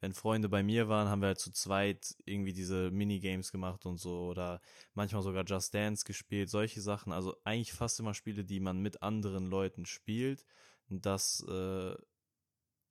wenn 0.00 0.12
Freunde 0.12 0.48
bei 0.48 0.62
mir 0.62 0.88
waren, 0.88 1.08
haben 1.08 1.20
wir 1.22 1.28
halt 1.28 1.40
zu 1.40 1.52
zweit 1.52 2.14
irgendwie 2.24 2.52
diese 2.52 2.90
Minigames 2.90 3.52
gemacht 3.52 3.86
und 3.86 3.98
so. 3.98 4.26
Oder 4.26 4.60
manchmal 4.94 5.22
sogar 5.22 5.44
Just 5.44 5.74
Dance 5.74 6.04
gespielt, 6.04 6.50
solche 6.50 6.80
Sachen. 6.80 7.12
Also 7.12 7.36
eigentlich 7.44 7.72
fast 7.72 7.98
immer 8.00 8.14
Spiele, 8.14 8.44
die 8.44 8.60
man 8.60 8.80
mit 8.80 9.02
anderen 9.02 9.46
Leuten 9.46 9.86
spielt. 9.86 10.44
Und 10.88 11.04
das 11.04 11.44
äh, 11.48 11.94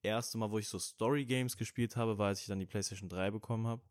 erste 0.02 0.38
Mal, 0.38 0.52
wo 0.52 0.60
ich 0.60 0.68
so 0.68 0.80
Story 0.80 1.26
Games 1.26 1.58
gespielt 1.58 1.96
habe, 1.96 2.18
war, 2.18 2.28
als 2.28 2.42
ich 2.42 2.48
dann 2.48 2.60
die 2.60 2.66
PlayStation 2.66 3.10
3 3.10 3.32
bekommen 3.32 3.68
habe. 3.68 3.82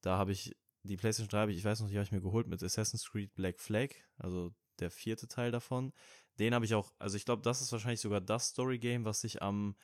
Da 0.00 0.16
habe 0.16 0.32
ich 0.32 0.56
die 0.82 0.96
PlayStation 0.96 1.28
3, 1.28 1.38
habe 1.38 1.52
ich, 1.52 1.58
ich 1.58 1.64
weiß 1.64 1.80
noch, 1.80 1.88
die 1.88 1.96
habe 1.96 2.04
ich 2.04 2.12
mir 2.12 2.22
geholt 2.22 2.46
mit 2.46 2.62
Assassin's 2.62 3.08
Creed 3.10 3.34
Black 3.34 3.60
Flag, 3.60 3.90
also 4.16 4.54
der 4.80 4.90
vierte 4.90 5.28
Teil 5.28 5.50
davon. 5.50 5.92
Den 6.38 6.54
habe 6.54 6.64
ich 6.64 6.74
auch, 6.74 6.92
also 6.98 7.16
ich 7.16 7.24
glaube, 7.24 7.42
das 7.42 7.60
ist 7.60 7.72
wahrscheinlich 7.72 8.00
sogar 8.00 8.20
das 8.20 8.48
Story 8.48 8.78
Game, 8.78 9.04
was 9.04 9.24
ich 9.24 9.42
am 9.42 9.76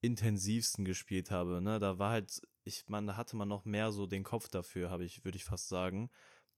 intensivsten 0.00 0.84
gespielt 0.84 1.30
habe. 1.30 1.60
Ne? 1.62 1.78
Da 1.78 1.98
war 1.98 2.10
halt, 2.10 2.42
ich 2.64 2.84
meine, 2.88 3.08
da 3.08 3.16
hatte 3.16 3.36
man 3.36 3.48
noch 3.48 3.64
mehr 3.64 3.92
so 3.92 4.06
den 4.06 4.24
Kopf 4.24 4.48
dafür, 4.48 4.90
habe 4.90 5.04
ich, 5.04 5.24
würde 5.24 5.36
ich 5.36 5.44
fast 5.44 5.68
sagen. 5.68 6.10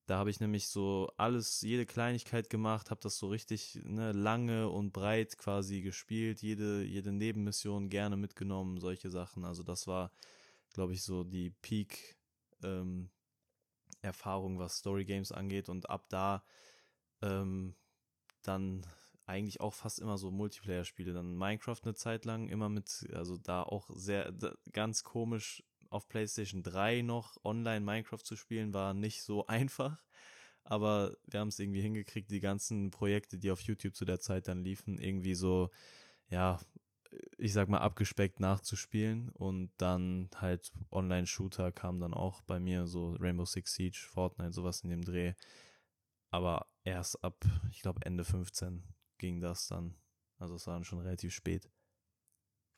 Da 0.06 0.18
habe 0.18 0.30
ich 0.30 0.38
nämlich 0.38 0.68
so 0.68 1.10
alles, 1.16 1.60
jede 1.62 1.84
Kleinigkeit 1.84 2.48
gemacht, 2.48 2.90
habe 2.90 3.00
das 3.02 3.18
so 3.18 3.28
richtig 3.28 3.80
ne, 3.82 4.12
lange 4.12 4.68
und 4.68 4.92
breit 4.92 5.36
quasi 5.36 5.80
gespielt, 5.80 6.42
jede, 6.42 6.84
jede 6.84 7.10
Nebenmission 7.12 7.88
gerne 7.88 8.16
mitgenommen, 8.16 8.78
solche 8.78 9.10
Sachen. 9.10 9.44
Also 9.44 9.64
das 9.64 9.88
war, 9.88 10.12
glaube 10.72 10.92
ich, 10.92 11.02
so 11.02 11.24
die 11.24 11.50
Peak 11.50 12.16
ähm, 12.62 13.10
Erfahrung, 14.00 14.58
was 14.58 14.76
Story 14.76 15.04
Games 15.04 15.32
angeht. 15.32 15.68
Und 15.68 15.90
ab 15.90 16.06
da 16.08 16.44
ähm, 17.26 17.74
dann 18.42 18.86
eigentlich 19.26 19.60
auch 19.60 19.74
fast 19.74 19.98
immer 19.98 20.18
so 20.18 20.30
Multiplayer-Spiele. 20.30 21.12
Dann 21.12 21.36
Minecraft 21.36 21.80
eine 21.82 21.94
Zeit 21.94 22.24
lang 22.24 22.48
immer 22.48 22.68
mit, 22.68 23.06
also 23.12 23.36
da 23.36 23.62
auch 23.62 23.90
sehr, 23.94 24.32
da, 24.32 24.54
ganz 24.72 25.02
komisch 25.02 25.64
auf 25.90 26.08
PlayStation 26.08 26.62
3 26.62 27.02
noch 27.02 27.36
online 27.44 27.84
Minecraft 27.84 28.22
zu 28.22 28.36
spielen, 28.36 28.72
war 28.72 28.94
nicht 28.94 29.22
so 29.22 29.46
einfach. 29.48 30.02
Aber 30.64 31.16
wir 31.26 31.40
haben 31.40 31.48
es 31.48 31.58
irgendwie 31.58 31.80
hingekriegt, 31.80 32.30
die 32.30 32.40
ganzen 32.40 32.90
Projekte, 32.90 33.38
die 33.38 33.50
auf 33.50 33.60
YouTube 33.60 33.94
zu 33.94 34.04
der 34.04 34.20
Zeit 34.20 34.48
dann 34.48 34.64
liefen, 34.64 34.98
irgendwie 34.98 35.34
so, 35.34 35.70
ja, 36.28 36.60
ich 37.38 37.52
sag 37.52 37.68
mal, 37.68 37.78
abgespeckt 37.78 38.40
nachzuspielen. 38.40 39.30
Und 39.30 39.70
dann 39.76 40.28
halt 40.36 40.72
Online-Shooter 40.90 41.72
kam 41.72 42.00
dann 42.00 42.14
auch 42.14 42.42
bei 42.42 42.58
mir, 42.58 42.86
so 42.86 43.14
Rainbow 43.14 43.44
Six 43.44 43.74
Siege, 43.74 44.06
Fortnite, 44.08 44.52
sowas 44.52 44.82
in 44.82 44.90
dem 44.90 45.04
Dreh. 45.04 45.34
Aber 46.30 46.66
erst 46.86 47.22
ab, 47.22 47.44
ich 47.70 47.82
glaube, 47.82 48.00
Ende 48.04 48.24
15 48.24 48.82
ging 49.18 49.40
das 49.40 49.66
dann. 49.68 49.94
Also 50.38 50.54
es 50.54 50.66
war 50.66 50.74
dann 50.74 50.84
schon 50.84 51.00
relativ 51.00 51.34
spät. 51.34 51.70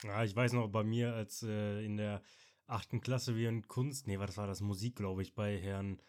Ja, 0.03 0.25
ich 0.25 0.35
weiß 0.35 0.53
noch, 0.53 0.69
bei 0.69 0.85
mir, 0.85 1.15
als 1.15 1.43
äh, 1.43 1.85
in 1.85 1.97
der 1.97 2.23
achten 2.67 3.01
Klasse 3.01 3.37
wir 3.37 3.49
in 3.49 3.67
Kunst, 3.67 4.07
nee, 4.07 4.19
was 4.19 4.37
war 4.37 4.47
das, 4.47 4.61
Musik, 4.61 4.97
glaube 4.97 5.23
ich, 5.23 5.35
bei 5.35 5.59
Herrn 5.59 6.01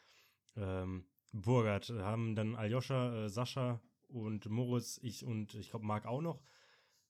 ähm, 0.56 1.06
Burgert, 1.32 1.90
haben 1.90 2.36
dann 2.36 2.56
Aljoscha, 2.56 3.26
äh, 3.26 3.30
Sascha 3.30 3.82
und 4.08 4.48
Moritz, 4.50 5.00
ich 5.02 5.26
und 5.26 5.56
ich 5.56 5.72
glaube 5.72 5.86
Marc 5.86 6.06
auch 6.06 6.22
noch, 6.22 6.42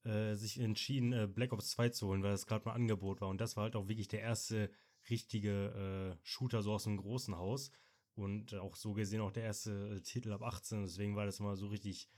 äh, 0.04 0.36
sich 0.36 0.60
entschieden, 0.60 1.12
äh, 1.14 1.28
Black 1.28 1.52
Ops 1.52 1.72
2 1.72 1.90
zu 1.90 2.08
holen, 2.08 2.24
weil 2.24 2.32
das 2.32 2.46
gerade 2.46 2.66
mal 2.66 2.74
Angebot 2.74 3.22
war. 3.22 3.30
Und 3.30 3.42
das 3.42 3.58
war 3.58 3.64
halt 3.64 3.76
auch 3.76 3.88
wirklich 3.88 4.08
der 4.08 4.22
erste 4.22 4.72
richtige 5.10 6.16
äh, 6.16 6.20
Shooter 6.24 6.62
so 6.62 6.74
aus 6.74 6.88
einem 6.88 6.98
großen 6.98 7.36
Haus. 7.36 7.72
Und 8.20 8.54
auch 8.56 8.76
so 8.76 8.94
gesehen 8.94 9.22
auch 9.22 9.32
der 9.32 9.44
erste 9.44 9.96
äh, 9.96 10.02
Titel 10.02 10.32
ab 10.34 10.42
18. 10.42 10.82
Deswegen 10.84 11.16
war 11.16 11.26
das 11.26 11.40
mal 11.40 11.56
so 11.56 11.68
richtig, 11.68 12.10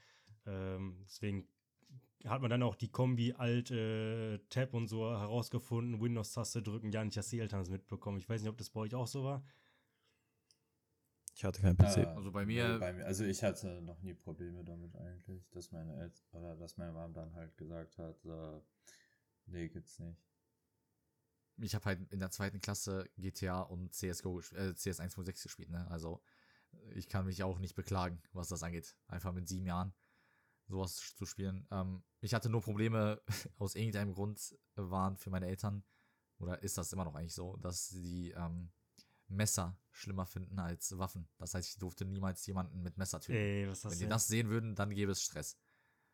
ähm, 0.46 0.98
deswegen 1.06 1.48
hat 2.26 2.42
man 2.42 2.50
dann 2.52 2.64
auch 2.64 2.76
die 2.76 2.90
Kombi 2.92 3.34
Alt 3.34 3.72
äh, 3.72 4.38
Tab 4.50 4.74
und 4.74 4.88
so 4.88 5.10
herausgefunden, 5.10 6.02
Windows-Taste 6.02 6.62
drücken, 6.62 6.92
ja 6.92 7.04
nicht, 7.04 7.18
dass 7.18 7.30
die 7.30 7.40
Eltern 7.40 7.60
das 7.60 7.70
mitbekommen. 7.70 8.18
Ich 8.20 8.30
weiß 8.30 8.42
nicht, 8.42 8.50
ob 8.50 8.58
das 8.58 8.70
bei 8.70 8.82
euch 8.82 8.94
auch 8.96 9.08
so 9.08 9.24
war. 9.24 9.44
Ich 11.36 11.44
hatte 11.44 11.62
keinen 11.62 11.78
PC. 11.78 11.98
Äh, 12.02 12.06
Also 12.06 12.32
bei 12.32 12.46
mir- 12.46 12.78
bei 12.80 12.94
mir. 12.94 13.06
Also 13.06 13.24
ich 13.24 13.42
hatte 13.44 13.82
noch 13.82 14.02
nie 14.02 14.14
Probleme 14.14 14.64
damit 14.64 14.96
eigentlich, 14.96 15.50
dass 15.50 15.72
meine 15.72 15.96
Eltern 15.96 16.24
oder 16.34 16.56
dass 16.56 16.78
meine 16.78 16.92
Mom 16.92 17.14
dann 17.14 17.34
halt 17.34 17.58
gesagt 17.58 17.98
hat, 17.98 18.24
äh, 18.26 18.60
nee, 19.48 19.68
gibt's 19.70 19.98
nicht. 20.00 20.20
Ich 21.58 21.76
habe 21.76 21.86
halt 21.86 22.12
in 22.12 22.20
der 22.20 22.32
zweiten 22.32 22.62
Klasse 22.62 23.10
GTA 23.18 23.62
und 23.62 23.94
CSGO, 23.94 24.40
äh, 24.40 24.74
CS 24.74 25.00
1.6 25.00 25.44
gespielt, 25.44 25.70
ne? 25.70 25.90
Also 25.90 26.22
ich 26.94 27.10
kann 27.10 27.26
mich 27.26 27.44
auch 27.44 27.60
nicht 27.60 27.76
beklagen, 27.76 28.22
was 28.34 28.48
das 28.48 28.64
angeht. 28.64 28.96
Einfach 29.08 29.34
mit 29.34 29.48
sieben 29.48 29.66
Jahren 29.66 29.94
sowas 30.68 31.14
zu 31.16 31.26
spielen. 31.26 31.68
Ähm, 31.72 32.04
ich 32.22 32.34
hatte 32.34 32.50
nur 32.50 32.62
Probleme, 32.62 33.22
aus 33.58 33.76
irgendeinem 33.76 34.14
Grund 34.14 34.56
waren 34.76 35.18
für 35.18 35.30
meine 35.30 35.48
Eltern, 35.48 35.84
oder 36.40 36.64
ist 36.64 36.78
das 36.78 36.92
immer 36.94 37.06
noch 37.06 37.16
eigentlich 37.16 37.36
so, 37.36 37.58
dass 37.58 37.90
die 37.90 38.32
ähm, 38.32 38.72
Messer 39.28 39.78
schlimmer 39.92 40.26
finden 40.26 40.60
als 40.60 40.98
Waffen. 40.98 41.28
Das 41.38 41.54
heißt, 41.54 41.70
ich 41.70 41.78
durfte 41.78 42.06
niemals 42.06 42.46
jemanden 42.48 42.82
mit 42.82 42.98
Messer 42.98 43.20
töten. 43.20 43.38
Ey, 43.38 43.68
Wenn 43.68 44.00
die 44.00 44.08
das 44.08 44.28
sehen 44.28 44.50
würden, 44.50 44.76
dann 44.76 44.90
gäbe 44.90 45.12
es 45.12 45.22
Stress. 45.22 45.58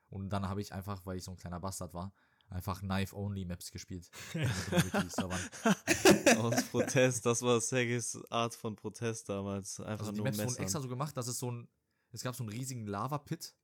Und 0.09 0.29
dann 0.29 0.47
habe 0.47 0.61
ich 0.61 0.73
einfach, 0.73 1.05
weil 1.05 1.17
ich 1.17 1.23
so 1.23 1.31
ein 1.31 1.37
kleiner 1.37 1.59
Bastard 1.59 1.93
war, 1.93 2.13
einfach 2.49 2.79
Knife-Only-Maps 2.79 3.71
gespielt. 3.71 4.09
Wiki-Servern. 4.33 5.39
Aus 6.39 6.63
Protest, 6.69 7.25
das 7.25 7.41
war 7.41 7.59
Segis 7.61 8.19
Art 8.29 8.55
von 8.55 8.75
Protest 8.75 9.29
damals. 9.29 9.79
Einfach 9.79 10.07
Also 10.07 10.11
die 10.11 10.17
nur 10.17 10.25
Maps 10.25 10.37
wurden 10.37 10.47
Messer. 10.47 10.61
extra 10.61 10.81
so 10.81 10.87
gemacht, 10.87 11.15
dass 11.17 11.27
es 11.27 11.39
so 11.39 11.51
ein, 11.51 11.67
es 12.11 12.23
gab 12.23 12.35
so 12.35 12.43
einen 12.43 12.51
riesigen 12.51 12.85
Lava-Pit 12.87 13.55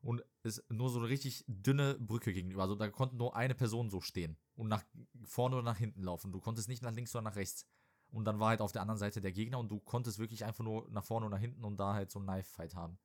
und 0.00 0.22
es 0.42 0.62
nur 0.68 0.88
so 0.90 0.98
eine 0.98 1.08
richtig 1.08 1.44
dünne 1.48 1.94
Brücke 1.98 2.32
gegenüber. 2.32 2.62
Also 2.62 2.74
da 2.74 2.88
konnte 2.88 3.16
nur 3.16 3.36
eine 3.36 3.54
Person 3.54 3.90
so 3.90 4.00
stehen 4.00 4.36
und 4.54 4.68
nach 4.68 4.84
vorne 5.24 5.56
oder 5.56 5.64
nach 5.64 5.78
hinten 5.78 6.02
laufen. 6.02 6.32
Du 6.32 6.40
konntest 6.40 6.68
nicht 6.68 6.82
nach 6.82 6.92
links 6.92 7.14
oder 7.14 7.22
nach 7.22 7.36
rechts. 7.36 7.66
Und 8.12 8.24
dann 8.24 8.38
war 8.38 8.50
halt 8.50 8.60
auf 8.60 8.70
der 8.72 8.82
anderen 8.82 8.98
Seite 8.98 9.20
der 9.20 9.32
Gegner 9.32 9.58
und 9.58 9.68
du 9.68 9.80
konntest 9.80 10.18
wirklich 10.18 10.44
einfach 10.44 10.62
nur 10.62 10.88
nach 10.90 11.04
vorne 11.04 11.26
und 11.26 11.32
nach 11.32 11.40
hinten 11.40 11.64
und 11.64 11.76
da 11.78 11.92
halt 11.92 12.10
so 12.10 12.20
ein 12.20 12.24
Knife-Fight 12.24 12.74
haben. 12.74 12.98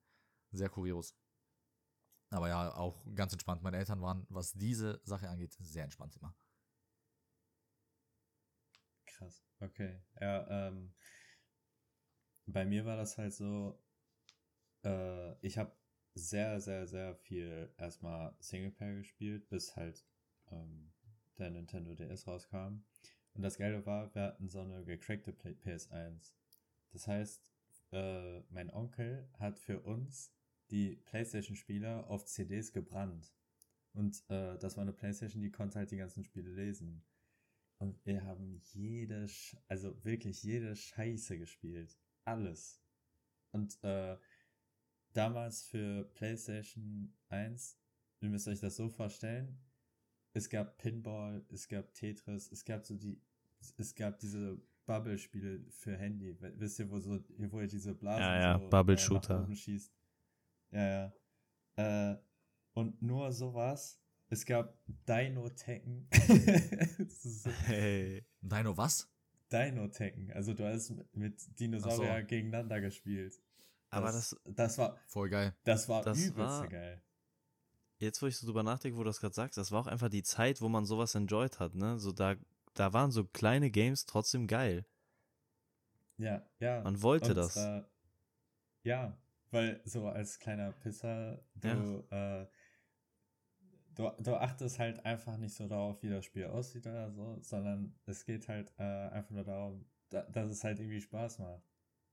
Sehr 0.52 0.69
kurios. 0.69 1.15
Aber 2.32 2.48
ja, 2.50 2.74
auch 2.76 3.04
ganz 3.13 3.34
entspannt. 3.34 3.62
Meine 3.62 3.78
Eltern 3.78 4.02
waren, 4.02 4.26
was 4.30 4.54
diese 4.54 5.02
Sache 5.04 5.30
angeht, 5.30 5.54
sehr 5.60 5.84
entspannt 5.84 6.15
immer. 6.17 6.34
Krass. 9.06 9.44
Okay. 9.60 10.02
Ja, 10.20 10.67
ähm, 10.70 10.94
bei 12.46 12.65
mir 12.65 12.86
war 12.86 12.98
das 12.98 13.17
halt 13.17 13.34
so, 13.34 13.82
äh, 14.84 15.34
ich 15.46 15.58
habe 15.58 15.76
sehr, 16.13 16.60
sehr, 16.60 16.88
sehr 16.88 17.15
viel 17.15 17.74
erstmal 17.78 18.36
Singleplayer 18.39 18.96
gespielt, 18.96 19.50
bis 19.50 19.76
halt 19.76 20.06
ähm, 20.52 20.91
der 21.38 21.52
Nintendo 21.52 21.96
DS 21.96 22.28
rauskam. 22.28 22.84
Und 23.34 23.44
das 23.44 23.58
Geile 23.58 23.86
war, 23.86 24.13
wir 24.13 24.24
hatten 24.24 24.50
so 24.50 24.62
eine 24.62 24.84
gecrackte 24.84 25.32
Play- 25.32 25.56
PS1. 25.56 26.36
Das 26.91 27.08
heißt, 27.08 27.52
äh, 27.94 28.41
mein 28.50 28.70
Onkel 28.72 29.30
hat 29.39 29.60
für 29.60 29.82
uns 29.82 30.34
die 30.72 30.96
PlayStation-Spieler 31.06 32.10
auf 32.10 32.26
CDs 32.26 32.72
gebrannt. 32.72 33.34
Und 33.94 34.24
äh, 34.30 34.58
das 34.58 34.78
war 34.78 34.84
eine 34.84 34.94
PlayStation, 34.94 35.42
die 35.42 35.52
konnte 35.52 35.78
halt 35.80 35.92
die 35.92 35.98
ganzen 35.98 36.24
Spiele 36.24 36.50
lesen. 36.50 37.04
Und 37.78 38.06
wir 38.06 38.24
haben 38.24 38.62
jede, 38.74 39.28
Sch 39.28 39.58
also 39.68 40.04
wirklich 40.04 40.44
jede 40.44 40.76
Scheiße 40.76 41.38
gespielt. 41.38 41.98
Alles. 42.24 42.82
Und 43.52 43.84
äh, 43.84 44.18
damals 45.14 45.64
für 45.64 46.06
PlayStation 46.14 47.14
1, 47.30 47.78
ihr 48.22 48.30
müsst 48.30 48.48
euch 48.48 48.60
das 48.60 48.78
so 48.78 48.88
vorstellen, 48.90 49.60
es 50.34 50.50
gab 50.50 50.78
Pinball, 50.78 51.44
es 51.50 51.68
gab 51.68 51.94
Tetris, 51.94 52.50
es 52.52 52.64
gab 52.64 52.86
so 52.86 52.96
die, 52.96 53.20
es 53.78 53.94
gab 53.96 54.20
diese 54.20 54.62
Bubble-Spiele 54.86 55.66
für 55.70 55.98
Handy. 55.98 56.38
Wisst 56.40 56.80
ihr, 56.80 56.90
wo 56.90 57.00
so, 57.00 57.20
wo 57.38 57.60
ihr 57.60 57.68
diese 57.68 57.94
Blasen 57.94 58.22
Ja, 58.22 58.42
ja, 58.42 58.60
so, 58.60 58.70
Bubble 58.70 58.96
äh, 58.96 58.98
nach 58.98 59.04
Shooter. 59.04 59.44
oben 59.44 59.56
schießt? 59.56 59.94
Ja, 60.72 61.12
ja. 61.78 62.12
Äh, 62.14 62.18
und 62.74 63.02
nur 63.02 63.32
sowas. 63.32 64.00
Es 64.30 64.46
gab 64.46 64.78
Dino 65.08 65.50
Tekken. 65.50 66.08
Das 66.98 67.26
ist 67.26 67.44
so- 67.44 67.50
Hey. 67.50 68.26
Dino 68.42 68.76
was? 68.78 69.10
Dino 69.52 69.88
Tekken. 69.90 70.32
Also 70.32 70.54
du 70.54 70.66
hast 70.66 70.94
mit 71.14 71.60
Dinosaurier 71.60 72.22
so. 72.22 72.28
gegeneinander 72.28 72.80
gespielt. 72.80 73.42
Aber 73.90 74.12
das, 74.14 74.40
das 74.46 74.78
war, 74.78 74.98
Voll 75.08 75.30
geil. 75.30 75.54
das 75.66 75.90
war 75.90 76.02
Das 76.02 76.18
übelst 76.18 76.38
war- 76.38 76.68
geil. 76.70 77.02
Jetzt, 77.98 78.22
wo 78.22 78.28
ich 78.28 78.38
so 78.38 78.48
drüber 78.48 78.64
nachdenke, 78.64 78.98
wo 78.98 79.04
du 79.04 79.10
das 79.10 79.20
gerade 79.20 79.36
sagst, 79.36 79.58
das 79.58 79.72
war 79.72 79.82
auch 79.82 79.88
einfach 79.88 80.10
die 80.10 80.24
Zeit, 80.24 80.62
wo 80.62 80.70
man 80.70 80.86
sowas 80.86 81.14
enjoyed 81.14 81.60
hat, 81.60 81.76
ne? 81.76 82.00
So 82.00 82.12
da, 82.12 82.36
da 82.74 82.94
waren 82.94 83.12
so 83.12 83.26
kleine 83.26 83.70
Games 83.70 84.06
trotzdem 84.06 84.48
geil. 84.48 84.86
Ja, 86.18 86.44
ja. 86.60 86.82
Man 86.82 87.02
wollte 87.02 87.34
das. 87.34 87.58
Äh, 87.58 87.84
ja, 88.84 89.18
weil 89.52 89.82
so 89.86 90.08
als 90.08 90.40
kleiner 90.40 90.72
Pisser, 90.72 91.44
du, 91.56 92.08
äh, 92.10 92.48
du, 93.96 94.10
du 94.20 94.36
achtest 94.36 94.80
halt 94.80 95.06
einfach 95.06 95.38
nicht 95.38 95.54
so 95.54 95.68
darauf, 95.68 96.02
wie 96.02 96.10
das 96.10 96.26
Spiel 96.26 96.46
aussieht 96.46 96.88
oder 96.88 97.12
so, 97.12 97.38
sondern 97.42 97.94
es 98.06 98.26
geht 98.26 98.48
halt 98.48 98.74
äh, 98.78 98.84
einfach 98.84 99.32
nur 99.32 99.44
darum, 99.44 99.86
da, 100.10 100.24
dass 100.24 100.50
es 100.50 100.64
halt 100.64 100.80
irgendwie 100.80 101.02
Spaß 101.02 101.40
macht. 101.40 101.64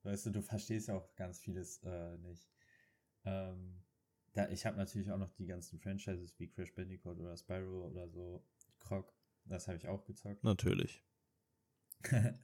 Weißt 0.03 0.27
du, 0.27 0.31
du 0.31 0.43
verstehst 0.43 0.89
ja 0.89 0.95
auch 0.95 1.15
ganz 1.17 1.41
vieles 1.41 1.79
äh, 1.85 2.19
nicht. 2.19 2.51
Ähm, 3.25 3.83
da, 4.33 4.49
ich 4.49 4.67
habe 4.67 4.77
natürlich 4.77 5.11
auch 5.11 5.19
noch 5.19 5.33
die 5.33 5.47
ganzen 5.47 5.79
Franchises 5.79 6.39
wie 6.39 6.49
Crash 6.49 6.75
Bandicoot 6.75 7.19
oder 7.19 7.37
Spyro 7.37 7.89
oder 7.89 8.09
so, 8.09 8.45
Croc, 8.81 9.13
das 9.45 9.67
habe 9.67 9.79
ich 9.79 9.89
auch 9.89 10.05
gezockt. 10.05 10.43
Natürlich. 10.45 11.05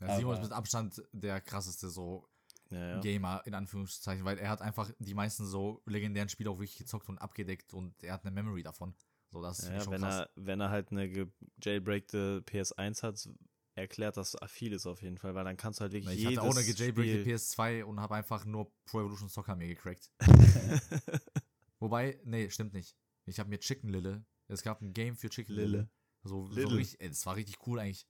Ja, 0.00 0.16
Simon 0.16 0.34
ist 0.34 0.42
mit 0.42 0.52
Abstand 0.52 1.02
der 1.12 1.42
krasseste 1.42 1.90
so 1.90 2.26
Ja, 2.70 2.88
ja. 2.90 3.00
Gamer, 3.00 3.42
in 3.46 3.54
Anführungszeichen, 3.54 4.24
weil 4.24 4.38
er 4.38 4.48
hat 4.48 4.62
einfach 4.62 4.90
die 4.98 5.14
meisten 5.14 5.44
so 5.44 5.82
legendären 5.86 6.28
Spiele 6.28 6.50
auch 6.50 6.58
wirklich 6.58 6.78
gezockt 6.78 7.08
und 7.08 7.18
abgedeckt 7.18 7.74
und 7.74 8.00
er 8.02 8.12
hat 8.14 8.24
eine 8.24 8.30
Memory 8.30 8.62
davon. 8.62 8.94
So, 9.30 9.42
das 9.42 9.60
ist 9.60 9.68
Ja, 9.68 9.80
schon 9.80 9.92
wenn 9.92 10.02
krass. 10.02 10.20
er, 10.20 10.30
wenn 10.36 10.60
er 10.60 10.70
halt 10.70 10.90
eine 10.92 11.30
jailbreakte 11.62 12.42
PS1 12.46 13.02
hat, 13.02 13.28
erklärt 13.74 14.16
das 14.16 14.36
vieles 14.48 14.86
auf 14.86 15.02
jeden 15.02 15.18
Fall, 15.18 15.34
weil 15.34 15.44
dann 15.44 15.56
kannst 15.56 15.80
du 15.80 15.82
halt 15.82 15.92
wirklich 15.92 16.14
ich 16.14 16.20
jedes 16.22 16.38
hatte 16.38 16.48
auch 16.48 16.56
eine 16.56 16.64
gejailbreakte 16.64 17.20
Spiel 17.20 17.34
PS2 17.36 17.84
und 17.84 18.00
habe 18.00 18.14
einfach 18.16 18.44
nur 18.44 18.72
Pro 18.84 19.00
Evolution 19.00 19.28
Soccer 19.28 19.56
mir 19.56 19.68
gecrackt. 19.68 20.12
Wobei, 21.78 22.20
nee, 22.24 22.50
stimmt 22.50 22.74
nicht. 22.74 22.96
Ich 23.26 23.38
habe 23.38 23.48
mir 23.48 23.58
Chicken 23.58 23.88
Lille, 23.90 24.24
es 24.48 24.62
gab 24.62 24.80
ein 24.82 24.92
Game 24.92 25.16
für 25.16 25.28
Chicken 25.30 25.54
Lille. 25.54 25.66
Lille. 25.68 25.90
So, 26.22 26.46
so 26.46 26.54
Lille. 26.54 26.76
richtig, 26.76 27.08
das 27.08 27.24
war 27.26 27.36
richtig 27.36 27.66
cool 27.66 27.78
eigentlich. 27.78 28.06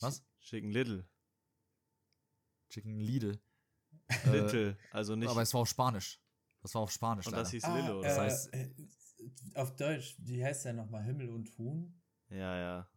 Was? 0.00 0.24
Chicken 0.40 0.70
Little. 0.70 1.08
Chicken 2.68 3.00
Lidl. 3.00 3.40
Little, 4.26 4.76
also 4.90 5.16
nicht. 5.16 5.28
Aber 5.30 5.42
es 5.42 5.52
war 5.54 5.62
auf 5.62 5.68
Spanisch. 5.68 6.20
Das 6.62 6.74
war 6.74 6.82
auf 6.82 6.90
Spanisch 6.90 7.26
und 7.26 7.32
leider. 7.32 7.42
das 7.42 7.50
hieß 7.50 7.66
Lille, 7.66 7.96
oder? 7.98 8.08
Das 8.08 8.46
äh, 8.48 8.50
heißt- 8.50 8.52
äh, 8.52 8.88
auf 9.54 9.74
Deutsch, 9.76 10.16
wie 10.18 10.44
heißt 10.44 10.64
der 10.66 10.72
nochmal? 10.74 11.02
Himmel 11.04 11.28
und 11.30 11.56
Huhn? 11.58 12.00
ja, 12.30 12.56
ja. 12.58 12.88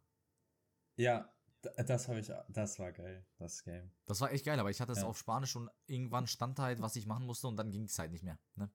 Ja, 0.96 1.32
das 1.62 2.08
habe 2.08 2.18
ich, 2.20 2.30
das 2.48 2.78
war 2.78 2.92
geil, 2.92 3.24
das 3.36 3.62
Game. 3.62 3.92
Das 4.06 4.20
war 4.20 4.32
echt 4.32 4.44
geil, 4.44 4.58
aber 4.58 4.70
ich 4.70 4.80
hatte 4.80 4.92
es 4.92 4.98
Ja. 4.98 5.06
auf 5.06 5.16
Spanisch 5.18 5.54
und 5.56 5.70
irgendwann 5.86 6.26
stand 6.26 6.58
halt, 6.58 6.80
was 6.80 6.96
ich 6.96 7.06
machen 7.06 7.24
musste 7.26 7.46
und 7.46 7.56
dann 7.56 7.70
ging 7.70 7.84
es 7.84 7.98
halt 7.98 8.10
nicht 8.10 8.24
mehr. 8.24 8.38
Ne? 8.56 8.70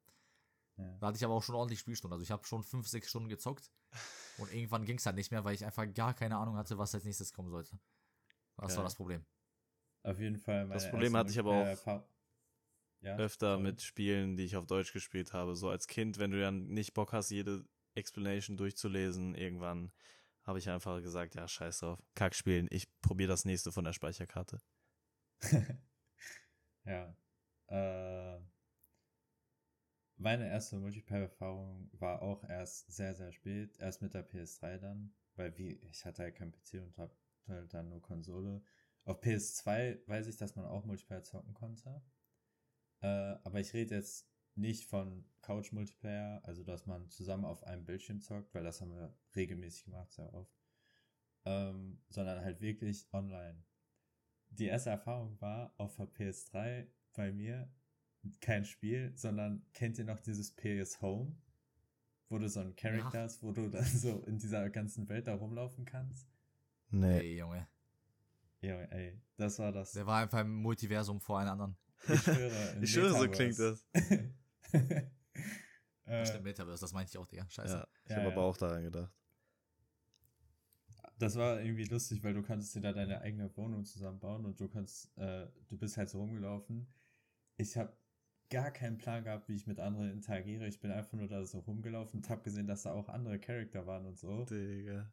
Ja. 0.78 0.98
Da 1.00 1.08
hatte 1.08 1.18
ich 1.18 1.26
aber 1.26 1.34
auch 1.34 1.44
schon 1.44 1.56
ordentlich 1.56 1.80
Spielstunden. 1.80 2.14
Also 2.14 2.24
ich 2.24 2.32
habe 2.32 2.46
schon 2.46 2.64
fünf, 2.64 2.88
sechs 2.88 3.10
Stunden 3.10 3.30
gezockt 3.30 3.72
und 4.38 4.52
irgendwann 4.54 4.86
ging 4.86 4.98
es 4.98 5.06
halt 5.06 5.16
nicht 5.18 5.32
mehr, 5.32 5.44
weil 5.44 5.54
ich 5.56 5.66
einfach 5.66 5.86
gar 5.94 6.14
keine 6.14 6.38
Ahnung 6.38 6.56
hatte, 6.56 6.78
was 6.78 6.94
als 6.96 7.04
nächstes 7.04 7.34
kommen 7.34 7.50
sollte. 7.50 7.78
Was 8.56 8.72
Ja. 8.72 8.78
war 8.78 8.84
das 8.86 8.96
Problem? 8.96 9.26
Auf 10.04 10.20
jeden 10.20 10.38
Fall. 10.38 10.68
Das 10.70 10.90
Problem 10.90 11.16
hatte 11.16 11.30
ich 11.32 11.40
aber 11.40 11.52
auch 11.52 11.78
Ja, 13.04 13.18
Öfter 13.18 13.54
sorry. 13.54 13.64
mit 13.64 13.82
Spielen, 13.82 14.38
die 14.38 14.44
ich 14.44 14.56
auf 14.56 14.66
Deutsch 14.66 14.94
gespielt 14.94 15.34
habe. 15.34 15.56
So 15.56 15.70
als 15.70 15.88
Kind, 15.88 16.20
wenn 16.20 16.32
du 16.32 16.40
dann 16.40 16.68
nicht 16.68 16.94
Bock 16.94 17.12
hast, 17.14 17.30
jede 17.30 17.66
Explanation 17.96 18.58
durchzulesen, 18.58 19.36
irgendwann 19.36 19.92
habe 20.44 20.60
ich 20.60 20.70
einfach 20.70 21.02
gesagt, 21.02 21.36
ja, 21.36 21.48
scheiß 21.48 21.80
drauf. 21.80 22.04
Kack 22.16 22.36
spielen, 22.36 22.68
ich 22.70 22.88
probiere 23.02 23.30
das 23.30 23.46
nächste 23.46 23.72
von 23.72 23.86
der 23.86 23.94
Speicherkarte. 23.94 24.60
ja. 26.86 27.16
Äh, 27.68 28.40
meine 30.18 30.48
erste 30.48 30.78
Multiplayer-Erfahrung 30.78 31.90
war 31.94 32.22
auch 32.22 32.44
erst 32.44 32.92
sehr, 32.92 33.14
sehr 33.14 33.32
spät. 33.32 33.78
Erst 33.80 34.02
mit 34.02 34.14
der 34.14 34.28
PS3 34.28 34.78
dann. 34.78 35.14
Weil 35.36 35.58
wie, 35.58 35.74
ich 35.90 36.06
hatte 36.06 36.24
halt 36.24 36.36
kein 36.36 36.52
PC 36.52 36.82
und 36.82 36.98
hab 36.98 37.18
halt 37.48 37.74
dann 37.74 37.90
nur 37.90 38.02
Konsole. 38.02 38.62
Auf 39.06 39.22
PS2 39.22 40.02
weiß 40.08 40.28
ich, 40.28 40.38
dass 40.38 40.56
man 40.56 40.66
auch 40.66 40.86
Multiplayer 40.86 41.24
zocken 41.24 41.54
konnte. 41.54 42.02
Äh, 43.04 43.38
aber 43.44 43.60
ich 43.60 43.74
rede 43.74 43.96
jetzt 43.96 44.28
nicht 44.56 44.86
von 44.90 45.26
Couch-Multiplayer, 45.42 46.42
also 46.44 46.64
dass 46.64 46.86
man 46.86 47.10
zusammen 47.10 47.46
auf 47.46 47.64
einem 47.64 47.86
Bildschirm 47.86 48.22
zockt, 48.22 48.54
weil 48.56 48.64
das 48.64 48.82
haben 48.82 48.92
wir 48.92 49.14
regelmäßig 49.36 49.86
gemacht, 49.86 50.12
sehr 50.12 50.34
oft. 50.34 50.56
Ähm, 51.46 52.02
sondern 52.10 52.44
halt 52.44 52.62
wirklich 52.62 53.08
online. 53.14 53.62
Die 54.52 54.66
erste 54.68 54.92
Erfahrung 54.92 55.40
war 55.42 55.74
auf 55.78 55.96
der 55.98 56.08
PS3 56.08 56.88
bei 57.14 57.32
mir 57.34 57.70
kein 58.40 58.64
Spiel, 58.64 59.12
sondern 59.18 59.66
kennt 59.74 59.98
ihr 59.98 60.06
noch 60.06 60.20
dieses 60.22 60.52
PS 60.56 61.02
Home? 61.02 61.36
Wo 62.30 62.38
du 62.38 62.48
so 62.48 62.62
ein 62.62 62.76
Charakter 62.76 63.18
Ja. 63.20 63.24
hast, 63.26 63.44
wo 63.44 63.52
du 63.52 63.68
dann 63.70 63.84
so 63.86 64.24
in 64.24 64.38
dieser 64.40 64.70
ganzen 64.70 65.10
Welt 65.10 65.28
da 65.28 65.36
rumlaufen 65.36 65.84
kannst? 65.84 66.30
Nee. 66.90 67.20
Ey, 67.20 67.38
Junge. 67.40 67.68
Ja, 68.62 68.80
ey, 68.84 69.20
das 69.36 69.60
war 69.60 69.74
das. 69.74 69.92
Der 69.92 70.06
war 70.06 70.22
einfach 70.22 70.40
im 70.40 70.56
Multiversum 70.56 71.20
vor 71.20 71.40
allen 71.40 71.50
anderen. 71.50 71.76
Ich 72.08 72.22
schwöre, 72.22 72.78
Ich 72.82 72.92
schwöre, 72.92 73.14
so 73.14 73.30
klingt. 73.30 73.58
Das 73.60 73.86
äh, 76.06 76.26
stimmt, 76.26 76.44
Metaverse, 76.44 76.82
das 76.82 76.94
meinte 76.94 77.10
ich 77.12 77.18
auch, 77.18 77.26
Digga. 77.28 77.46
Scheiße. 77.50 77.74
Ja, 77.78 77.88
ich 78.06 78.10
Ja, 78.12 78.18
habe 78.18 78.28
ja. 78.28 78.32
aber 78.34 78.44
auch 78.44 78.58
daran 78.58 78.84
gedacht. 78.84 79.12
das 81.20 81.36
war 81.38 81.62
irgendwie 81.62 81.86
lustig, 81.86 82.24
weil 82.24 82.34
du 82.34 82.42
konntest 82.42 82.76
dir 82.76 82.82
da 82.82 82.92
deine 82.92 83.22
eigene 83.22 83.56
Wohnung 83.56 83.86
zusammenbauen 83.86 84.46
und 84.46 84.60
du 84.60 84.68
kannst, 84.68 85.16
äh, 85.18 85.48
du 85.70 85.78
bist 85.78 85.98
halt 85.98 86.10
so 86.10 86.20
rumgelaufen. 86.20 86.88
Ich 87.58 87.78
habe 87.78 87.96
gar 88.50 88.72
keinen 88.72 88.98
Plan 88.98 89.24
gehabt, 89.24 89.48
wie 89.50 89.56
ich 89.56 89.68
mit 89.68 89.80
anderen 89.80 90.12
interagiere. 90.12 90.68
Ich 90.68 90.80
bin 90.80 90.92
einfach 90.92 91.14
nur 91.14 91.28
da 91.28 91.44
so 91.46 91.60
rumgelaufen 91.60 92.20
und 92.20 92.30
habe 92.30 92.44
gesehen, 92.44 92.68
dass 92.68 92.84
da 92.84 92.94
auch 92.94 93.10
andere 93.10 93.40
Charakter 93.40 93.86
waren 93.88 94.06
und 94.06 94.18
so. 94.18 94.46
Digga. 94.46 95.12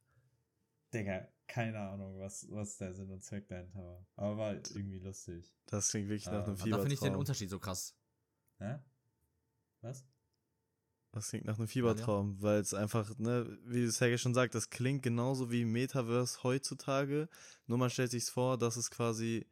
Digga, 0.92 1.28
keine 1.46 1.78
Ahnung, 1.78 2.18
was, 2.18 2.46
was 2.50 2.76
der 2.78 2.94
Sinn 2.94 3.10
und 3.10 3.22
Zweck 3.22 3.46
dahinter 3.48 3.78
war. 3.84 4.06
Aber 4.16 4.36
war 4.36 4.54
irgendwie 4.54 4.98
lustig. 4.98 5.52
Das 5.66 5.90
klingt 5.90 6.08
wirklich 6.08 6.26
Ah, 6.28 6.32
nach 6.32 6.44
einem 6.44 6.54
aber 6.54 6.62
Aber 6.62 6.70
da 6.70 6.78
finde 6.78 6.94
ich 6.94 7.00
den 7.00 7.04
Fiebertraum. 7.04 7.20
Unterschied 7.20 7.50
so 7.50 7.58
krass. 7.58 7.96
Hä? 8.58 8.78
Was? 9.82 10.04
Das 11.12 11.28
klingt 11.28 11.44
nach 11.46 11.58
einem 11.58 11.66
Fiebertraum, 11.66 12.40
weil 12.40 12.60
es 12.60 12.72
einfach, 12.72 13.16
ne, 13.18 13.58
wie 13.64 13.86
Sergej 13.88 14.18
schon 14.18 14.34
sagt, 14.34 14.54
das 14.54 14.70
klingt 14.70 15.02
genauso 15.02 15.50
wie 15.50 15.64
Metaverse 15.64 16.42
heutzutage. 16.44 17.28
Nur 17.66 17.78
man 17.78 17.90
stellt 17.90 18.12
sich 18.12 18.24
vor, 18.26 18.58
dass 18.58 18.76
es 18.76 18.90
quasi 18.90 19.46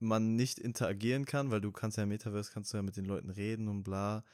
man 0.00 0.34
nicht 0.34 0.58
interagieren 0.58 1.24
kann, 1.24 1.50
weil 1.50 1.60
du 1.60 1.70
kannst 1.70 1.96
ja 1.96 2.02
im 2.02 2.08
Metaverse 2.08 2.50
kannst 2.52 2.72
du 2.72 2.76
ja 2.76 2.82
mit 2.82 2.96
den 2.96 3.04
Leuten 3.04 3.30
reden 3.30 3.68
und 3.68 3.84
bla. 3.84 4.24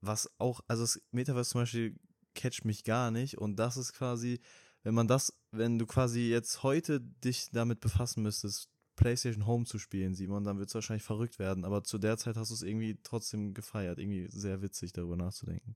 Was 0.00 0.28
auch, 0.38 0.60
also 0.66 0.82
das 0.82 1.00
Metaverse 1.12 1.50
zum 1.50 1.62
Beispiel 1.62 1.98
catcht 2.34 2.64
mich 2.64 2.84
gar 2.84 3.10
nicht 3.10 3.38
und 3.38 3.56
das 3.56 3.76
ist 3.76 3.92
quasi, 3.92 4.40
wenn 4.86 4.94
man 4.94 5.08
das, 5.08 5.36
wenn 5.50 5.80
du 5.80 5.86
quasi 5.86 6.30
jetzt 6.30 6.62
heute 6.62 7.00
dich 7.00 7.50
damit 7.50 7.80
befassen 7.80 8.22
müsstest, 8.22 8.70
PlayStation 8.94 9.44
Home 9.44 9.64
zu 9.64 9.80
spielen, 9.80 10.14
Simon, 10.14 10.44
dann 10.44 10.60
wird 10.60 10.68
es 10.68 10.76
wahrscheinlich 10.76 11.02
verrückt 11.02 11.40
werden. 11.40 11.64
Aber 11.64 11.82
zu 11.82 11.98
der 11.98 12.16
Zeit 12.18 12.36
hast 12.36 12.50
du 12.50 12.54
es 12.54 12.62
irgendwie 12.62 12.96
trotzdem 13.02 13.52
gefeiert. 13.52 13.98
Irgendwie 13.98 14.28
sehr 14.28 14.62
witzig, 14.62 14.92
darüber 14.92 15.16
nachzudenken. 15.16 15.74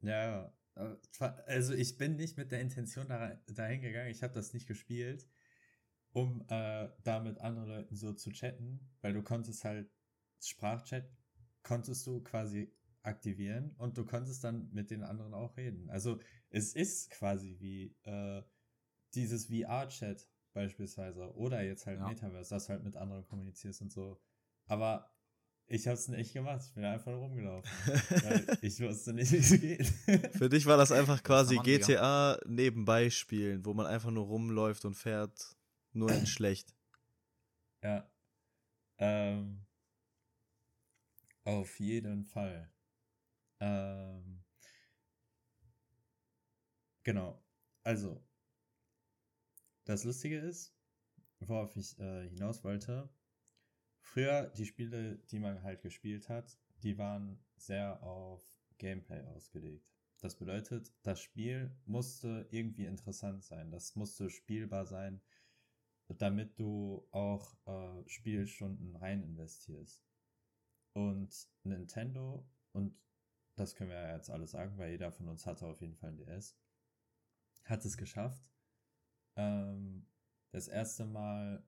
Ja, 0.00 0.52
also 1.46 1.74
ich 1.74 1.96
bin 1.96 2.16
nicht 2.16 2.36
mit 2.36 2.50
der 2.50 2.60
Intention 2.60 3.06
da, 3.06 3.40
dahin 3.46 3.82
gegangen, 3.82 4.10
ich 4.10 4.24
habe 4.24 4.34
das 4.34 4.52
nicht 4.52 4.66
gespielt, 4.66 5.24
um 6.10 6.44
äh, 6.48 6.88
da 7.04 7.20
mit 7.20 7.38
anderen 7.38 7.68
Leuten 7.68 7.94
so 7.94 8.12
zu 8.14 8.32
chatten, 8.32 8.80
weil 9.00 9.12
du 9.12 9.22
konntest 9.22 9.62
halt 9.62 9.88
Sprachchat, 10.40 11.08
konntest 11.62 12.04
du 12.04 12.20
quasi 12.24 12.74
aktivieren 13.08 13.74
und 13.78 13.96
du 13.98 14.04
konntest 14.04 14.44
dann 14.44 14.70
mit 14.72 14.90
den 14.90 15.02
anderen 15.02 15.34
auch 15.34 15.56
reden. 15.56 15.90
Also 15.90 16.20
es 16.50 16.74
ist 16.74 17.10
quasi 17.10 17.56
wie 17.58 17.96
äh, 18.04 18.42
dieses 19.14 19.46
VR-Chat 19.46 20.28
beispielsweise 20.52 21.34
oder 21.34 21.62
jetzt 21.62 21.86
halt 21.86 22.00
Ja. 22.00 22.08
Metaverse, 22.08 22.50
dass 22.50 22.66
du 22.66 22.74
halt 22.74 22.84
mit 22.84 22.96
anderen 22.96 23.26
kommunizierst 23.26 23.82
und 23.82 23.90
so. 23.92 24.20
Aber 24.66 25.10
ich 25.66 25.86
habe 25.86 25.94
es 25.94 26.08
nicht 26.08 26.32
gemacht, 26.32 26.62
ich 26.66 26.74
bin 26.74 26.84
einfach 26.84 27.12
nur 27.12 27.20
rumgelaufen, 27.20 27.70
ich 28.62 28.80
wusste 28.80 29.12
nicht, 29.12 29.32
wie 29.32 29.36
es 29.36 29.60
geht. 29.60 29.86
Für 30.36 30.48
dich 30.48 30.64
war 30.66 30.76
das 30.76 30.92
einfach 30.92 31.22
quasi 31.22 31.58
Digga. 31.62 31.62
GTA 31.62 32.38
nebenbei 32.46 33.10
spielen, 33.10 33.64
wo 33.64 33.74
man 33.74 33.86
einfach 33.86 34.10
nur 34.10 34.24
rumläuft 34.26 34.84
und 34.84 34.94
fährt, 34.94 35.56
nur 35.92 36.10
in 36.10 36.26
schlecht. 36.26 36.74
Ja. 37.82 38.10
Ähm, 38.98 39.66
auf 41.44 41.78
jeden 41.80 42.24
Fall. 42.24 42.70
Ähm, 43.60 44.42
genau. 47.02 47.42
Also, 47.84 48.22
das 49.84 50.04
Lustige 50.04 50.38
ist, 50.38 50.74
worauf 51.40 51.76
ich 51.76 51.98
äh, 51.98 52.28
hinaus 52.28 52.62
wollte, 52.64 53.08
früher 54.00 54.48
die 54.50 54.66
Spiele, 54.66 55.18
die 55.30 55.38
man 55.38 55.62
halt 55.62 55.82
gespielt 55.82 56.28
hat, 56.28 56.58
die 56.82 56.98
waren 56.98 57.38
sehr 57.56 58.02
auf 58.02 58.42
Gameplay 58.78 59.22
ausgelegt. 59.22 59.88
Das 60.20 60.36
bedeutet, 60.36 60.92
das 61.02 61.20
Spiel 61.20 61.76
musste 61.86 62.48
irgendwie 62.50 62.86
interessant 62.86 63.44
sein. 63.44 63.70
Das 63.70 63.94
musste 63.94 64.30
spielbar 64.30 64.84
sein, 64.84 65.20
damit 66.08 66.58
du 66.58 67.06
auch 67.12 67.54
äh, 67.66 68.08
Spielstunden 68.08 68.96
rein 68.96 69.22
investierst. 69.22 70.04
Und 70.92 71.48
Nintendo, 71.62 72.48
und 72.72 72.96
das 73.58 73.74
können 73.74 73.90
wir 73.90 74.00
ja 74.00 74.14
jetzt 74.14 74.30
alle 74.30 74.46
sagen, 74.46 74.76
weil 74.78 74.90
jeder 74.92 75.12
von 75.12 75.28
uns 75.28 75.46
hatte 75.46 75.66
auf 75.66 75.80
jeden 75.80 75.96
Fall 75.96 76.10
ein 76.10 76.16
DS, 76.16 76.56
hat 77.64 77.84
es 77.84 77.96
geschafft, 77.96 78.42
ähm, 79.36 80.06
das 80.50 80.68
erste 80.68 81.04
Mal 81.04 81.66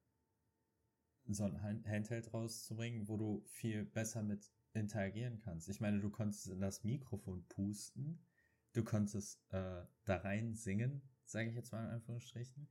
so 1.26 1.44
ein 1.44 1.62
Hand- 1.62 1.86
Handheld 1.86 2.32
rauszubringen, 2.32 3.08
wo 3.08 3.16
du 3.16 3.44
viel 3.46 3.84
besser 3.84 4.22
mit 4.22 4.50
interagieren 4.72 5.38
kannst. 5.38 5.68
Ich 5.68 5.80
meine, 5.80 6.00
du 6.00 6.10
konntest 6.10 6.46
in 6.48 6.60
das 6.60 6.84
Mikrofon 6.84 7.46
pusten, 7.48 8.24
du 8.72 8.84
konntest 8.84 9.40
äh, 9.50 9.84
da 10.04 10.16
rein 10.16 10.54
singen, 10.54 11.02
sage 11.24 11.50
ich 11.50 11.54
jetzt 11.54 11.72
mal 11.72 11.84
in 11.84 11.90
Anführungsstrichen. 11.90 12.68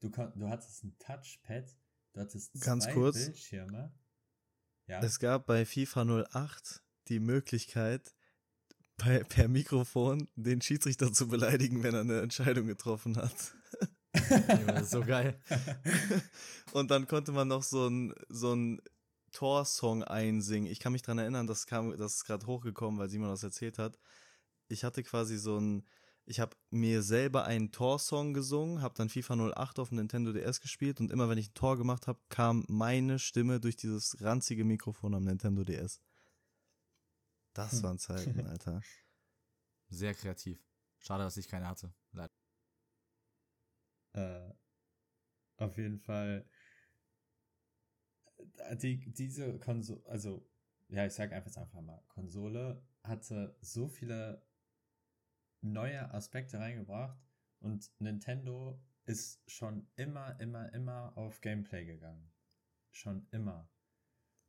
Du, 0.00 0.10
kon 0.10 0.32
du 0.36 0.48
hattest 0.48 0.84
ein 0.84 0.96
Touchpad, 0.98 1.76
du 2.12 2.20
hattest 2.20 2.60
Ganz 2.60 2.84
zwei 2.84 2.92
kurz. 2.92 3.16
Bildschirme. 3.24 3.92
Ja. 4.86 5.00
Es 5.02 5.18
gab 5.18 5.46
bei 5.46 5.66
FIFA 5.66 6.24
08 6.32 6.82
die 7.08 7.20
Möglichkeit, 7.20 8.14
bei, 8.98 9.22
per 9.24 9.48
Mikrofon 9.48 10.28
den 10.36 10.60
Schiedsrichter 10.60 11.12
zu 11.12 11.28
beleidigen, 11.28 11.82
wenn 11.82 11.94
er 11.94 12.00
eine 12.02 12.20
Entscheidung 12.20 12.66
getroffen 12.66 13.16
hat. 13.16 13.34
So 14.84 15.00
geil. 15.00 15.40
Und 16.72 16.90
dann 16.90 17.06
konnte 17.06 17.32
man 17.32 17.48
noch 17.48 17.62
so 17.62 17.88
ein, 17.88 18.14
so 18.28 18.54
ein 18.54 18.80
Torsong 19.32 20.02
einsingen. 20.02 20.70
Ich 20.70 20.80
kann 20.80 20.92
mich 20.92 21.02
dran 21.02 21.18
erinnern, 21.18 21.46
das 21.46 21.66
kam, 21.66 21.96
das 21.96 22.14
ist 22.14 22.24
gerade 22.24 22.46
hochgekommen, 22.46 22.98
weil 22.98 23.08
Simon 23.08 23.28
das 23.28 23.42
erzählt 23.42 23.78
hat. 23.78 23.98
Ich 24.68 24.84
hatte 24.84 25.02
quasi 25.02 25.38
so 25.38 25.58
ein, 25.58 25.86
ich 26.24 26.40
habe 26.40 26.56
mir 26.70 27.02
selber 27.02 27.44
einen 27.44 27.70
Torsong 27.70 28.34
gesungen, 28.34 28.82
habe 28.82 28.94
dann 28.96 29.08
FIFA 29.08 29.52
08 29.56 29.78
auf 29.78 29.88
dem 29.88 29.98
Nintendo 29.98 30.32
DS 30.32 30.60
gespielt 30.60 31.00
und 31.00 31.10
immer 31.10 31.28
wenn 31.28 31.38
ich 31.38 31.50
ein 31.50 31.54
Tor 31.54 31.78
gemacht 31.78 32.06
habe, 32.06 32.20
kam 32.28 32.64
meine 32.68 33.18
Stimme 33.18 33.60
durch 33.60 33.76
dieses 33.76 34.20
ranzige 34.20 34.64
Mikrofon 34.64 35.14
am 35.14 35.24
Nintendo 35.24 35.64
DS. 35.64 36.00
Das 37.58 37.72
Hm. 37.72 37.82
waren 37.82 37.98
Zeiten, 37.98 38.46
Alter. 38.46 38.80
Sehr 39.90 40.14
kreativ. 40.14 40.64
Schade, 41.00 41.24
dass 41.24 41.36
ich 41.36 41.48
keine 41.48 41.66
hatte. 41.66 41.92
Leider. 42.12 42.32
äh, 44.14 44.52
auf 45.56 45.76
jeden 45.76 45.98
Fall 45.98 46.48
äh, 48.58 48.76
die, 48.76 49.12
diese 49.12 49.58
Konsole, 49.58 50.02
also 50.06 50.48
ja, 50.88 51.04
ich 51.06 51.12
sag 51.12 51.32
einfach 51.32 51.46
jetzt 51.46 51.58
einfach 51.58 51.80
mal, 51.80 52.02
Konsole 52.08 52.82
hatte 53.02 53.56
so 53.60 53.88
viele 53.88 54.42
neue 55.60 56.12
Aspekte 56.14 56.58
reingebracht 56.58 57.18
und 57.60 57.90
Nintendo 57.98 58.80
ist 59.06 59.42
schon 59.50 59.88
immer, 59.96 60.38
immer, 60.40 60.72
immer 60.74 61.16
auf 61.16 61.40
Gameplay 61.40 61.84
gegangen. 61.84 62.30
Schon 62.90 63.26
immer. 63.30 63.68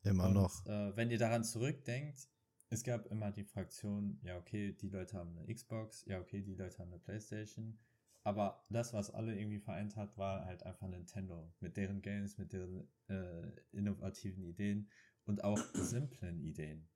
Immer 0.04 0.28
und, 0.28 0.34
noch. 0.34 0.66
Äh, 0.66 0.96
wenn 0.96 1.10
ihr 1.12 1.18
daran 1.18 1.44
zurückdenkt, 1.44 2.28
es 2.70 2.84
gab 2.84 3.08
immer 3.08 3.32
die 3.32 3.44
Fraktion, 3.44 4.20
ja, 4.22 4.38
okay, 4.38 4.74
die 4.74 4.90
Leute 4.90 5.18
haben 5.18 5.38
eine 5.38 5.54
Xbox, 5.54 6.06
ja, 6.06 6.20
okay, 6.20 6.42
die 6.42 6.56
Leute 6.56 6.80
haben 6.80 6.92
eine 6.92 7.00
Playstation. 7.00 7.80
aber 8.24 8.66
das, 8.70 8.94
was 8.94 9.12
alle 9.12 9.36
irgendwie 9.36 9.60
vereint 9.60 9.96
hat, 9.96 10.18
war 10.18 10.46
halt 10.46 10.64
einfach 10.64 10.88
Nintendo. 10.88 11.52
Mit 11.62 11.78
deren 11.78 12.02
Games, 12.02 12.38
mit 12.38 12.54
deren 12.54 12.88
äh, 13.08 13.48
innovativen 13.72 14.44
Ideen 14.44 14.90
und 15.26 15.44
auch 15.44 15.58
simplen 15.74 16.40
Ideen. 16.42 16.88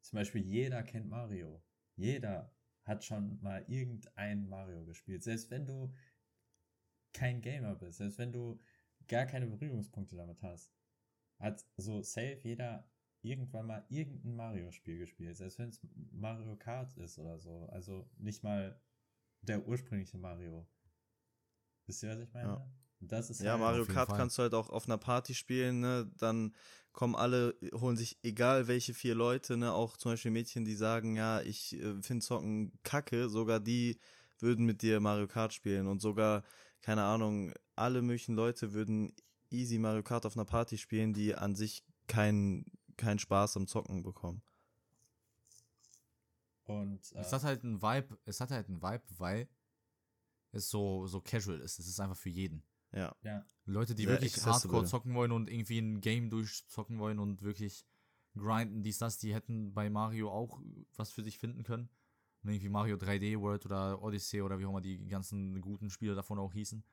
Zum 0.00 0.16
Beispiel 0.16 0.42
jeder 0.42 0.82
kennt 0.82 1.08
Mario. 1.08 1.62
Jeder 1.94 2.52
hat 2.84 3.04
schon 3.04 3.40
mal 3.42 3.64
irgendein 3.68 4.48
Mario 4.48 4.84
gespielt. 4.84 5.22
Selbst 5.22 5.50
wenn 5.50 5.66
du 5.66 5.94
kein 7.12 7.40
Gamer 7.40 7.76
bist, 7.76 7.98
selbst 7.98 8.18
wenn 8.18 8.32
du 8.32 8.60
gar 9.06 9.26
keine 9.26 9.46
Berührungspunkte 9.46 10.16
damit 10.16 10.42
hast, 10.42 10.74
hat 11.38 11.64
so 11.76 12.02
safe 12.02 12.40
jeder 12.42 12.90
irgendwann 13.22 13.66
mal 13.66 13.84
irgendein 13.88 14.36
Mario-Spiel 14.36 14.98
gespielt. 14.98 15.36
Selbst 15.36 15.58
wenn 15.58 15.68
es 15.68 15.80
Mario 16.12 16.56
Kart 16.56 16.96
ist 16.98 17.18
oder 17.18 17.38
so. 17.38 17.66
Also 17.70 18.08
nicht 18.18 18.42
mal 18.42 18.80
der 19.42 19.66
ursprüngliche 19.66 20.18
Mario. 20.18 20.66
Wisst 21.86 22.02
ihr, 22.02 22.10
was 22.10 22.20
ich 22.20 22.32
meine? 22.32 22.48
Ja. 22.48 22.66
Das 23.00 23.30
ist 23.30 23.40
Ja, 23.40 23.52
halt- 23.52 23.60
Mario 23.60 23.84
Kart 23.86 24.08
Fall. 24.10 24.18
kannst 24.18 24.38
du 24.38 24.42
halt 24.42 24.54
auch 24.54 24.70
auf 24.70 24.86
einer 24.86 24.98
Party 24.98 25.34
spielen, 25.34 25.80
ne? 25.80 26.10
Dann 26.18 26.54
kommen 26.92 27.16
alle, 27.16 27.56
holen 27.74 27.96
sich 27.96 28.18
egal 28.22 28.68
welche 28.68 28.94
vier 28.94 29.14
Leute, 29.16 29.56
ne? 29.56 29.72
Auch 29.72 29.96
zum 29.96 30.12
Beispiel 30.12 30.30
Mädchen, 30.30 30.64
die 30.64 30.74
sagen, 30.76 31.16
ja, 31.16 31.40
ich 31.40 31.72
äh, 31.80 32.00
finde 32.02 32.24
Zocken 32.24 32.78
kacke, 32.84 33.28
sogar 33.28 33.58
die 33.58 33.98
würden 34.38 34.66
mit 34.66 34.82
dir 34.82 35.00
Mario 35.00 35.26
Kart 35.26 35.52
spielen 35.52 35.86
und 35.88 36.00
sogar, 36.00 36.44
keine 36.80 37.02
Ahnung, 37.02 37.52
alle 37.74 38.02
möglichen 38.02 38.34
Leute 38.36 38.72
würden 38.72 39.12
easy 39.50 39.78
Mario 39.78 40.02
Kart 40.04 40.24
auf 40.26 40.36
einer 40.36 40.44
Party 40.44 40.78
spielen, 40.78 41.12
die 41.12 41.34
an 41.34 41.54
sich 41.56 41.84
keinen 42.06 42.66
keinen 42.96 43.18
Spaß 43.18 43.56
am 43.56 43.66
Zocken 43.66 44.02
bekommen. 44.02 44.42
Und 46.64 47.12
äh, 47.12 47.20
Es 47.20 47.32
hat 47.32 47.42
halt 47.42 47.64
einen 47.64 47.82
Vibe, 47.82 48.18
es 48.24 48.40
hat 48.40 48.50
halt 48.50 48.68
einen 48.68 48.82
Vibe, 48.82 49.02
weil 49.18 49.48
es 50.52 50.68
so, 50.70 51.06
so 51.06 51.20
casual 51.20 51.60
ist. 51.60 51.78
Es 51.78 51.88
ist 51.88 52.00
einfach 52.00 52.16
für 52.16 52.28
jeden. 52.30 52.62
Ja. 52.92 53.14
ja, 53.22 53.44
Leute, 53.64 53.94
die 53.94 54.02
Sehr 54.02 54.12
wirklich 54.12 54.34
accessible. 54.34 54.52
hardcore 54.52 54.84
zocken 54.84 55.14
wollen 55.14 55.32
und 55.32 55.48
irgendwie 55.48 55.78
ein 55.78 56.02
Game 56.02 56.28
durchzocken 56.28 56.98
wollen 56.98 57.18
und 57.18 57.40
wirklich 57.40 57.86
grinden, 58.36 58.82
dies, 58.82 58.98
das, 58.98 59.18
die 59.18 59.34
hätten 59.34 59.72
bei 59.72 59.88
Mario 59.88 60.30
auch 60.30 60.60
was 60.96 61.10
für 61.10 61.22
sich 61.22 61.38
finden 61.38 61.62
können. 61.62 61.88
Irgendwie 62.42 62.68
Mario 62.68 62.96
3D 62.96 63.40
World 63.40 63.64
oder 63.66 64.02
Odyssey 64.02 64.42
oder 64.42 64.58
wie 64.58 64.66
auch 64.66 64.70
immer 64.70 64.80
die 64.80 65.06
ganzen 65.06 65.60
guten 65.60 65.90
Spiele 65.90 66.14
davon 66.14 66.38
auch 66.38 66.52
hießen. 66.52 66.84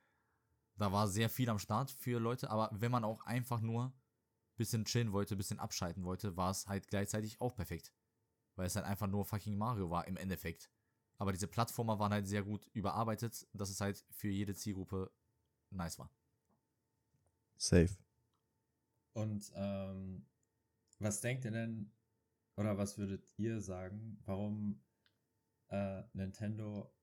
Da 0.77 0.91
war 0.93 1.07
sehr 1.07 1.29
viel 1.29 1.49
am 1.49 1.59
Start 1.59 1.91
für 1.91 2.19
Leute, 2.19 2.49
aber 2.49 2.69
wenn 2.71 2.91
man 2.91 3.03
auch 3.03 3.25
einfach 3.25 3.59
nur 3.59 3.91
bisschen 4.59 4.85
chillen 4.85 5.13
wollte, 5.13 5.35
bisschen 5.35 5.59
abschalten 5.59 6.03
wollte, 6.03 6.37
war 6.37 6.51
es 6.51 6.67
halt 6.67 6.87
gleichzeitig 6.87 7.41
auch 7.41 7.55
perfekt. 7.55 7.91
Weil 8.55 8.67
es 8.67 8.75
halt 8.75 8.85
einfach 8.85 9.07
nur 9.07 9.25
fucking 9.25 9.57
Mario 9.57 9.89
war 9.89 10.05
im 10.07 10.17
Endeffekt. 10.17 10.69
Aber 11.17 11.31
diese 11.31 11.47
Plattformer 11.47 11.97
waren 11.97 12.11
halt 12.11 12.27
sehr 12.27 12.43
gut 12.43 12.67
überarbeitet, 12.73 13.47
dass 13.53 13.69
es 13.69 13.81
halt 13.81 14.05
für 14.11 14.27
jede 14.27 14.53
Zielgruppe 14.53 15.11
nice 15.71 15.97
war. 15.97 16.13
Safe. 17.57 17.97
Und 19.13 19.51
ähm, 19.55 20.25
was 20.99 21.21
denkt 21.21 21.45
ihr 21.45 21.51
denn, 21.51 21.91
oder 22.55 22.77
was 22.77 22.97
würdet 22.97 23.33
ihr 23.37 23.61
sagen, 23.61 24.21
warum 24.25 24.83
äh, 25.69 26.03
Nintendo 26.13 26.93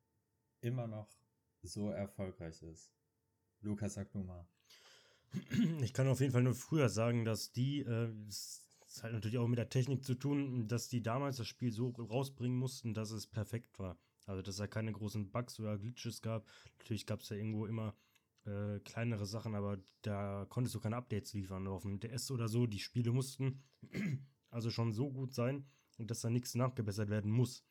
immer 0.61 0.87
noch 0.87 1.11
so 1.63 1.91
erfolgreich 1.91 2.63
ist? 2.63 2.93
Lukas, 3.61 3.95
sag 3.95 4.11
du 4.13 4.23
mal. 4.23 4.47
Ich 5.83 5.93
kann 5.93 6.09
auf 6.09 6.20
jeden 6.20 6.33
Fall 6.33 6.43
nur 6.43 6.55
früher 6.55 6.89
sagen, 6.89 7.24
dass 7.24 7.53
die, 7.53 7.81
äh, 7.81 8.11
es 8.29 9.03
hat 9.03 9.12
natürlich 9.12 9.39
auch 9.39 9.49
mit 9.49 9.59
der 9.59 9.68
Technik 9.68 10.05
zu 10.05 10.14
tun, 10.14 10.68
dass 10.68 10.89
die 10.89 11.03
damals 11.03 11.37
das 11.37 11.47
Spiel 11.47 11.72
so 11.72 11.91
rausbringen 11.91 12.57
mussten, 12.57 12.95
dass 12.95 13.11
es 13.11 13.27
perfekt 13.27 13.79
war. 13.79 13.99
Also, 14.27 14.43
dass 14.43 14.57
da 14.57 14.66
keine 14.66 14.93
großen 14.93 15.31
Bugs 15.31 15.61
oder 15.61 15.79
Glitches 15.79 16.22
gab. 16.22 16.47
Natürlich 16.79 17.07
gab 17.07 17.20
es 17.20 17.29
ja 17.29 17.37
irgendwo 17.37 17.66
immer 17.66 17.95
äh, 18.45 18.81
kleinere 18.81 19.27
Sachen, 19.27 19.55
aber 19.55 19.79
da 20.03 20.47
konntest 20.49 20.74
du 20.74 20.81
keine 20.81 20.97
Updates 20.97 21.33
liefern. 21.35 21.66
Auf 21.68 21.83
dem 21.83 22.01
DS 22.01 22.31
oder 22.31 22.49
so, 22.49 22.66
die 22.66 22.79
Spiele 22.79 23.12
mussten 23.12 23.62
also 24.51 24.70
schon 24.70 24.93
so 24.93 25.11
gut 25.11 25.33
sein, 25.35 25.66
dass 25.99 26.20
da 26.20 26.31
nichts 26.31 26.55
nachgebessert 26.55 27.09
werden 27.09 27.31
muss. 27.31 27.64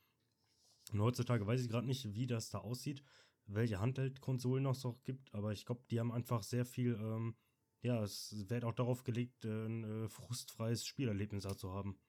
Und 0.92 1.02
heutzutage 1.02 1.46
weiß 1.48 1.62
ich 1.62 1.70
gerade 1.70 1.88
nicht, 1.88 2.14
wie 2.14 2.28
das 2.28 2.50
da 2.50 2.60
aussieht, 2.60 3.04
welche 3.48 3.80
Handheld-Konsolen 3.80 4.64
noch 4.64 4.76
so 4.76 5.00
gibt, 5.04 5.34
aber 5.34 5.52
ich 5.52 5.66
glaube, 5.66 5.84
die 5.90 6.00
haben 6.00 6.12
einfach 6.12 6.44
sehr 6.44 6.66
viel, 6.66 6.94
ähm, 6.96 7.36
ja, 7.82 8.02
es 8.04 8.50
wird 8.50 8.64
auch 8.64 8.74
darauf 8.74 9.04
gelegt, 9.04 9.46
äh, 9.46 9.66
ein 9.66 9.84
äh, 9.84 10.10
frustfreies 10.10 10.86
Spielerlebnis 10.86 11.44
zu 11.58 11.72
haben. 11.72 12.00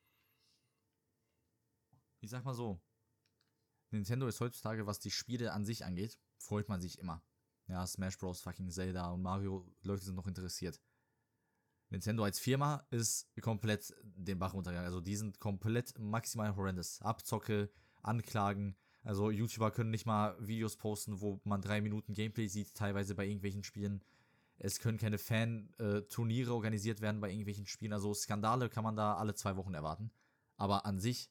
Ich 2.21 2.31
sag 2.31 2.45
mal 2.45 2.55
so, 2.55 2.81
Nintendo 3.91 4.27
ist 4.27 4.41
heutzutage, 4.41 4.87
was 4.87 4.99
die 4.99 5.11
Spiele 5.11 5.53
an 5.53 5.65
sich 5.65 5.85
angeht, 5.85 6.19
freut 6.39 6.69
man 6.69 6.81
sich 6.81 6.99
immer. 6.99 7.23
Ja, 7.69 7.87
Smash 7.87 8.19
Bros., 8.19 8.41
fucking 8.41 8.71
Zelda 8.71 9.11
und 9.11 9.23
Mario, 9.23 9.67
Leute 9.83 10.05
sind 10.05 10.15
noch 10.15 10.27
interessiert. 10.27 10.81
Nintendo 11.91 12.25
als 12.25 12.39
Firma 12.39 12.87
ist 12.91 13.29
komplett 13.41 13.95
den 14.03 14.39
Bach 14.39 14.55
runtergegangen. 14.55 14.87
Also 14.87 15.01
die 15.01 15.17
sind 15.17 15.39
komplett 15.39 15.97
maximal 15.99 16.57
horrendous. 16.57 17.01
Abzocke, 17.03 17.71
Anklagen. 18.03 18.77
Also 19.07 19.31
YouTuber 19.31 19.71
können 19.71 19.91
nicht 19.91 20.05
mal 20.05 20.37
Videos 20.45 20.77
posten, 20.77 21.21
wo 21.21 21.41
man 21.45 21.63
drei 21.63 21.81
Minuten 21.81 22.13
Gameplay 22.13 22.49
sieht, 22.49 22.75
teilweise 22.75 23.15
bei 23.15 23.25
irgendwelchen 23.25 23.63
Spielen. 23.63 24.03
Es 24.59 24.81
können 24.81 24.99
keine 24.99 25.17
Fan-Turniere 25.17 26.53
organisiert 26.53 27.01
werden 27.01 27.21
bei 27.21 27.31
irgendwelchen 27.31 27.69
Spielen. 27.69 27.93
Also 27.93 28.13
Skandale 28.15 28.69
kann 28.69 28.83
man 28.83 28.97
da 28.97 29.15
alle 29.15 29.37
zwei 29.37 29.55
Wochen 29.57 29.75
erwarten. 29.75 30.11
Aber 30.57 30.87
an 30.87 30.99
sich, 30.99 31.31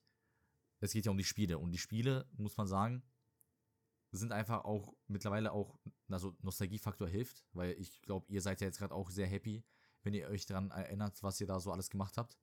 es 0.79 0.93
geht 0.93 1.05
ja 1.05 1.11
um 1.11 1.17
die 1.17 1.25
Spiele. 1.25 1.59
Und 1.59 1.73
die 1.73 1.77
Spiele, 1.77 2.25
muss 2.37 2.55
man 2.55 2.65
sagen, 2.65 3.03
sind 4.11 4.31
einfach 4.31 4.63
auch 4.63 4.93
mittlerweile 5.07 5.51
auch, 5.51 5.77
also 6.07 6.33
Nostalgiefaktor 6.43 7.09
hilft, 7.09 7.43
weil 7.51 7.73
ich 7.73 8.01
glaube, 8.03 8.31
ihr 8.31 8.41
seid 8.41 8.61
ja 8.61 8.67
jetzt 8.67 8.77
gerade 8.77 8.95
auch 8.95 9.09
sehr 9.09 9.27
happy, 9.27 9.65
wenn 10.03 10.13
ihr 10.13 10.29
euch 10.29 10.45
daran 10.45 10.71
erinnert, 10.71 11.21
was 11.23 11.41
ihr 11.41 11.47
da 11.47 11.59
so 11.59 11.73
alles 11.73 11.89
gemacht 11.89 12.15
habt. 12.15 12.37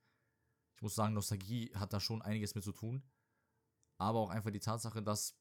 Ich 0.76 0.82
muss 0.82 0.94
sagen, 0.94 1.14
Nostalgie 1.14 1.72
hat 1.74 1.94
da 1.94 2.00
schon 2.00 2.20
einiges 2.20 2.54
mit 2.54 2.64
zu 2.64 2.72
tun. 2.72 3.02
Aber 4.02 4.20
auch 4.20 4.30
einfach 4.30 4.50
die 4.50 4.60
Tatsache, 4.60 5.02
dass 5.02 5.36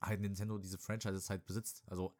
halt 0.00 0.20
Nintendo 0.20 0.58
diese 0.58 0.78
Franchises 0.78 1.28
halt 1.28 1.44
besitzt. 1.44 1.82
Also, 1.86 2.16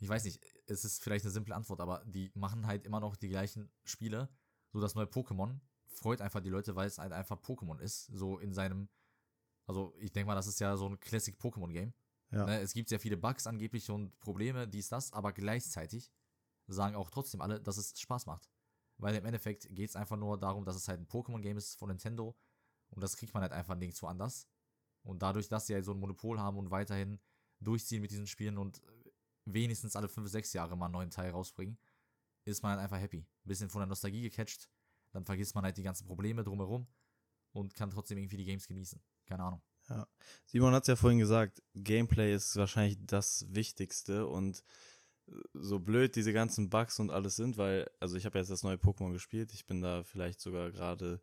ich 0.00 0.08
weiß 0.08 0.24
nicht, 0.24 0.40
es 0.66 0.84
ist 0.84 1.02
vielleicht 1.02 1.24
eine 1.24 1.32
simple 1.32 1.54
Antwort, 1.54 1.80
aber 1.80 2.04
die 2.04 2.30
machen 2.34 2.66
halt 2.66 2.84
immer 2.84 3.00
noch 3.00 3.16
die 3.16 3.28
gleichen 3.28 3.72
Spiele. 3.84 4.28
So 4.72 4.80
das 4.80 4.94
neue 4.94 5.06
Pokémon 5.06 5.60
freut 5.86 6.20
einfach 6.20 6.40
die 6.40 6.50
Leute, 6.50 6.74
weil 6.74 6.88
es 6.88 6.98
halt 6.98 7.12
einfach 7.12 7.40
Pokémon 7.40 7.78
ist. 7.78 8.06
So 8.06 8.38
in 8.38 8.52
seinem, 8.52 8.88
also 9.66 9.94
ich 9.98 10.12
denke 10.12 10.26
mal, 10.26 10.34
das 10.34 10.46
ist 10.46 10.60
ja 10.60 10.76
so 10.76 10.88
ein 10.88 10.98
Classic 11.00 11.36
Pokémon-Game. 11.38 11.94
Ja. 12.30 12.46
Ne, 12.46 12.60
es 12.60 12.72
gibt 12.72 12.88
sehr 12.88 13.00
viele 13.00 13.16
Bugs 13.16 13.46
angeblich 13.46 13.90
und 13.90 14.18
Probleme, 14.18 14.66
dies, 14.66 14.88
das, 14.88 15.12
aber 15.12 15.32
gleichzeitig 15.32 16.12
sagen 16.66 16.96
auch 16.96 17.10
trotzdem 17.10 17.40
alle, 17.42 17.60
dass 17.60 17.76
es 17.76 17.98
Spaß 18.00 18.26
macht. 18.26 18.50
Weil 18.96 19.14
im 19.14 19.24
Endeffekt 19.24 19.68
geht 19.74 19.90
es 19.90 19.96
einfach 19.96 20.16
nur 20.16 20.38
darum, 20.38 20.64
dass 20.64 20.76
es 20.76 20.88
halt 20.88 21.00
ein 21.00 21.06
Pokémon-Game 21.06 21.58
ist 21.58 21.78
von 21.78 21.88
Nintendo 21.88 22.36
und 22.90 23.02
das 23.02 23.16
kriegt 23.16 23.34
man 23.34 23.42
halt 23.42 23.52
einfach 23.52 23.74
nirgendwo 23.74 24.06
anders. 24.06 24.48
Und 25.02 25.22
dadurch, 25.22 25.48
dass 25.48 25.66
sie 25.66 25.74
halt 25.74 25.84
so 25.84 25.92
ein 25.92 26.00
Monopol 26.00 26.38
haben 26.38 26.58
und 26.58 26.70
weiterhin 26.70 27.18
durchziehen 27.60 28.02
mit 28.02 28.10
diesen 28.10 28.26
Spielen 28.26 28.58
und 28.58 28.80
wenigstens 29.44 29.96
alle 29.96 30.08
5, 30.08 30.28
6 30.28 30.52
Jahre 30.52 30.76
mal 30.76 30.86
einen 30.86 30.92
neuen 30.92 31.10
Teil 31.10 31.30
rausbringen, 31.30 31.78
ist 32.44 32.62
man 32.62 32.72
halt 32.72 32.80
einfach 32.80 33.00
happy. 33.00 33.18
Ein 33.18 33.48
bisschen 33.48 33.70
von 33.70 33.80
der 33.80 33.86
Nostalgie 33.86 34.22
gecatcht, 34.22 34.68
dann 35.12 35.24
vergisst 35.24 35.54
man 35.54 35.64
halt 35.64 35.76
die 35.76 35.82
ganzen 35.82 36.06
Probleme 36.06 36.44
drumherum 36.44 36.86
und 37.52 37.74
kann 37.74 37.90
trotzdem 37.90 38.18
irgendwie 38.18 38.36
die 38.36 38.44
Games 38.44 38.66
genießen. 38.66 39.00
Keine 39.26 39.44
Ahnung. 39.44 39.62
Ja. 39.88 40.06
Simon 40.46 40.74
hat 40.74 40.84
es 40.84 40.88
ja 40.88 40.96
vorhin 40.96 41.18
gesagt, 41.18 41.62
Gameplay 41.74 42.34
ist 42.34 42.56
wahrscheinlich 42.56 42.98
das 43.00 43.46
Wichtigste 43.50 44.26
und 44.26 44.62
äh, 45.28 45.32
so 45.54 45.80
blöd 45.80 46.14
diese 46.16 46.32
ganzen 46.32 46.70
Bugs 46.70 46.98
und 46.98 47.10
alles 47.10 47.36
sind, 47.36 47.56
weil, 47.56 47.90
also 48.00 48.16
ich 48.16 48.24
habe 48.24 48.38
jetzt 48.38 48.50
das 48.50 48.62
neue 48.62 48.76
Pokémon 48.76 49.12
gespielt, 49.12 49.52
ich 49.52 49.66
bin 49.66 49.82
da 49.82 50.02
vielleicht 50.04 50.40
sogar 50.40 50.70
gerade 50.70 51.20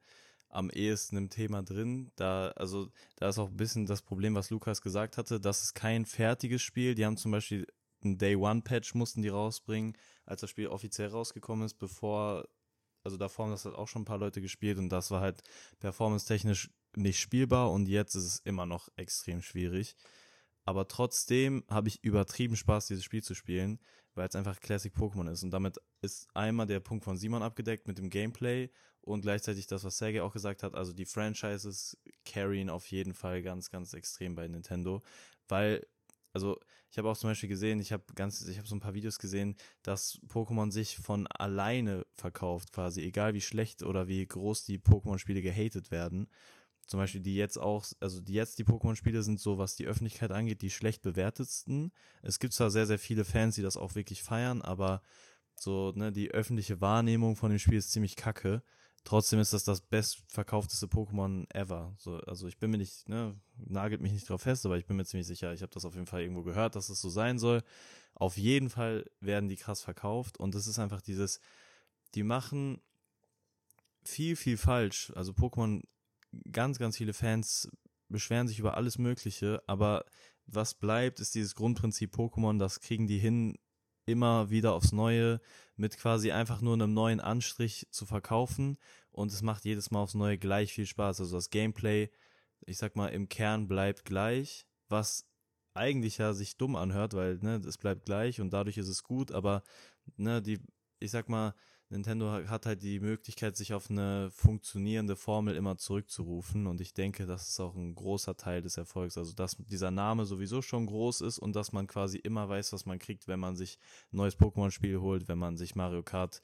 am 0.49 0.69
ehesten 0.69 1.17
im 1.17 1.29
Thema 1.29 1.63
drin. 1.63 2.11
Da, 2.15 2.49
also, 2.55 2.91
da 3.15 3.29
ist 3.29 3.39
auch 3.39 3.49
ein 3.49 3.57
bisschen 3.57 3.85
das 3.85 4.01
Problem, 4.01 4.35
was 4.35 4.49
Lukas 4.49 4.81
gesagt 4.81 5.17
hatte, 5.17 5.39
das 5.39 5.63
ist 5.63 5.73
kein 5.75 6.05
fertiges 6.05 6.61
Spiel. 6.61 6.95
Die 6.95 7.05
haben 7.05 7.17
zum 7.17 7.31
Beispiel 7.31 7.67
ein 8.03 8.17
Day 8.17 8.35
One 8.35 8.61
Patch 8.61 8.95
mussten 8.95 9.21
die 9.21 9.29
rausbringen, 9.29 9.97
als 10.25 10.41
das 10.41 10.49
Spiel 10.49 10.67
offiziell 10.67 11.09
rausgekommen 11.09 11.65
ist, 11.65 11.75
bevor, 11.75 12.47
also 13.03 13.17
davor 13.17 13.45
haben 13.45 13.51
das 13.51 13.65
halt 13.65 13.75
auch 13.75 13.87
schon 13.87 14.03
ein 14.03 14.05
paar 14.05 14.17
Leute 14.17 14.41
gespielt 14.41 14.77
und 14.77 14.89
das 14.89 15.11
war 15.11 15.21
halt 15.21 15.41
performance-technisch 15.79 16.69
nicht 16.95 17.19
spielbar 17.19 17.71
und 17.71 17.87
jetzt 17.87 18.15
ist 18.15 18.25
es 18.25 18.39
immer 18.39 18.65
noch 18.65 18.89
extrem 18.95 19.41
schwierig. 19.41 19.95
Aber 20.65 20.87
trotzdem 20.87 21.63
habe 21.69 21.87
ich 21.87 22.03
übertrieben 22.03 22.55
Spaß, 22.55 22.87
dieses 22.87 23.03
Spiel 23.03 23.23
zu 23.23 23.33
spielen, 23.33 23.79
weil 24.13 24.27
es 24.27 24.35
einfach 24.35 24.59
Classic 24.59 24.93
Pokémon 24.93 25.31
ist. 25.31 25.43
Und 25.43 25.51
damit 25.51 25.77
ist 26.01 26.27
einmal 26.35 26.67
der 26.67 26.79
Punkt 26.79 27.03
von 27.03 27.17
Simon 27.17 27.41
abgedeckt 27.41 27.87
mit 27.87 27.97
dem 27.97 28.09
Gameplay 28.09 28.69
und 29.01 29.21
gleichzeitig 29.21 29.67
das, 29.67 29.83
was 29.83 29.97
Sergei 29.97 30.21
auch 30.21 30.33
gesagt 30.33 30.63
hat, 30.63 30.75
also 30.75 30.93
die 30.93 31.05
Franchises 31.05 31.97
carryen 32.25 32.69
auf 32.69 32.87
jeden 32.91 33.13
Fall 33.13 33.41
ganz, 33.41 33.69
ganz 33.69 33.93
extrem 33.93 34.35
bei 34.35 34.47
Nintendo, 34.47 35.01
weil, 35.47 35.85
also 36.33 36.59
ich 36.91 36.97
habe 36.97 37.09
auch 37.09 37.17
zum 37.17 37.29
Beispiel 37.29 37.49
gesehen, 37.49 37.79
ich 37.79 37.91
habe 37.91 38.03
ganz, 38.15 38.41
ich 38.47 38.57
habe 38.57 38.67
so 38.67 38.75
ein 38.75 38.79
paar 38.79 38.93
Videos 38.95 39.19
gesehen, 39.19 39.55
dass 39.83 40.19
Pokémon 40.27 40.71
sich 40.71 40.97
von 40.97 41.27
alleine 41.27 42.05
verkauft 42.15 42.71
quasi, 42.71 43.01
egal 43.01 43.33
wie 43.35 43.41
schlecht 43.41 43.83
oder 43.83 44.07
wie 44.07 44.25
groß 44.25 44.65
die 44.65 44.79
Pokémon-Spiele 44.79 45.41
gehatet 45.41 45.91
werden. 45.91 46.29
zum 46.87 46.99
Beispiel 46.99 47.21
die 47.21 47.35
jetzt 47.35 47.57
auch, 47.59 47.85
also 47.99 48.19
die 48.21 48.33
jetzt 48.33 48.57
die 48.59 48.63
Pokémon-Spiele 48.65 49.21
sind 49.23 49.39
so, 49.39 49.57
was 49.59 49.75
die 49.75 49.85
Öffentlichkeit 49.85 50.31
angeht, 50.31 50.61
die 50.63 50.71
schlecht 50.71 51.01
bewertetsten. 51.03 51.91
Es 52.23 52.39
gibt 52.39 52.53
zwar 52.53 52.71
sehr, 52.71 52.87
sehr 52.87 52.99
viele 52.99 53.25
Fans, 53.25 53.55
die 53.55 53.61
das 53.61 53.77
auch 53.77 53.95
wirklich 53.95 54.23
feiern, 54.23 54.61
aber 54.63 55.01
so, 55.55 55.91
ne, 55.95 56.11
die 56.11 56.31
öffentliche 56.31 56.81
Wahrnehmung 56.81 57.35
von 57.35 57.49
dem 57.51 57.59
Spiel 57.59 57.77
ist 57.77 57.91
ziemlich 57.91 58.15
kacke. 58.15 58.63
Trotzdem 59.03 59.39
ist 59.39 59.53
das 59.53 59.63
das 59.63 59.81
bestverkaufteste 59.81 60.87
Pokémon 60.87 61.45
ever. 61.53 61.95
So, 61.97 62.17
also 62.17 62.47
ich 62.47 62.57
bin 62.57 62.71
mir 62.71 62.77
nicht, 62.77 63.07
ne, 63.09 63.39
nagelt 63.57 64.01
mich 64.01 64.11
nicht 64.11 64.29
drauf 64.29 64.41
fest, 64.41 64.65
aber 64.65 64.77
ich 64.77 64.85
bin 64.85 64.97
mir 64.97 65.05
ziemlich 65.05 65.27
sicher, 65.27 65.53
ich 65.53 65.61
habe 65.61 65.73
das 65.73 65.85
auf 65.85 65.95
jeden 65.95 66.05
Fall 66.05 66.21
irgendwo 66.21 66.43
gehört, 66.43 66.75
dass 66.75 66.89
es 66.89 67.01
so 67.01 67.09
sein 67.09 67.39
soll. 67.39 67.63
Auf 68.13 68.37
jeden 68.37 68.69
Fall 68.69 69.09
werden 69.19 69.49
die 69.49 69.55
krass 69.55 69.81
verkauft 69.81 70.39
und 70.39 70.53
es 70.55 70.67
ist 70.67 70.79
einfach 70.79 71.01
dieses, 71.01 71.39
die 72.15 72.23
machen 72.23 72.81
viel, 74.03 74.35
viel 74.35 74.57
falsch. 74.57 75.11
Also 75.15 75.31
Pokémon, 75.31 75.83
ganz, 76.51 76.79
ganz 76.79 76.97
viele 76.97 77.13
Fans 77.13 77.69
beschweren 78.09 78.47
sich 78.47 78.59
über 78.59 78.75
alles 78.75 78.97
Mögliche, 78.97 79.61
aber 79.67 80.05
was 80.45 80.73
bleibt, 80.73 81.19
ist 81.19 81.35
dieses 81.35 81.55
Grundprinzip 81.55 82.15
Pokémon, 82.15 82.57
das 82.57 82.79
kriegen 82.79 83.07
die 83.07 83.19
hin, 83.19 83.57
immer 84.09 84.49
wieder 84.49 84.73
aufs 84.73 84.91
Neue, 84.91 85.39
mit 85.75 85.97
quasi 85.97 86.31
einfach 86.31 86.61
nur 86.61 86.73
einem 86.73 86.93
neuen 86.93 87.19
Anstrich 87.19 87.87
zu 87.91 88.05
verkaufen 88.05 88.77
und 89.11 89.31
es 89.31 89.41
macht 89.41 89.65
jedes 89.65 89.91
Mal 89.91 90.01
aufs 90.01 90.13
Neue 90.13 90.37
gleich 90.37 90.73
viel 90.73 90.85
Spaß. 90.85 91.21
Also 91.21 91.37
das 91.37 91.49
Gameplay, 91.49 92.09
ich 92.65 92.77
sag 92.77 92.95
mal, 92.95 93.07
im 93.07 93.29
Kern 93.29 93.67
bleibt 93.67 94.05
gleich, 94.05 94.65
was 94.89 95.25
eigentlich 95.73 96.17
ja 96.17 96.33
sich 96.33 96.57
dumm 96.57 96.75
anhört, 96.75 97.13
weil, 97.13 97.37
ne, 97.37 97.61
es 97.65 97.77
bleibt 97.77 98.05
gleich 98.05 98.41
und 98.41 98.51
dadurch 98.51 98.77
ist 98.77 98.87
es 98.89 99.03
gut, 99.03 99.31
aber, 99.31 99.63
ne, 100.17 100.41
die, 100.41 100.59
ich 100.99 101.11
sag 101.11 101.29
mal, 101.29 101.53
Nintendo 101.91 102.31
hat 102.47 102.67
halt 102.67 102.83
die 102.83 102.99
Möglichkeit, 102.99 103.57
sich 103.57 103.73
auf 103.73 103.89
eine 103.89 104.29
funktionierende 104.29 105.15
Formel 105.15 105.55
immer 105.55 105.77
zurückzurufen 105.77 106.67
und 106.67 106.81
ich 106.81 106.93
denke, 106.93 107.25
das 107.25 107.49
ist 107.49 107.59
auch 107.59 107.75
ein 107.75 107.95
großer 107.95 108.37
Teil 108.37 108.61
des 108.61 108.77
Erfolgs. 108.77 109.17
Also, 109.17 109.33
dass 109.33 109.57
dieser 109.57 109.89
Name 109.89 110.25
sowieso 110.25 110.61
schon 110.61 110.85
groß 110.85 111.21
ist 111.21 111.39
und 111.39 111.55
dass 111.55 111.71
man 111.71 111.87
quasi 111.87 112.17
immer 112.19 112.47
weiß, 112.47 112.73
was 112.73 112.85
man 112.85 112.99
kriegt, 112.99 113.27
wenn 113.27 113.39
man 113.39 113.55
sich 113.55 113.79
ein 114.13 114.17
neues 114.17 114.37
Pokémon-Spiel 114.37 114.99
holt, 114.99 115.27
wenn 115.27 115.39
man 115.39 115.57
sich 115.57 115.75
Mario 115.75 116.03
Kart 116.03 116.41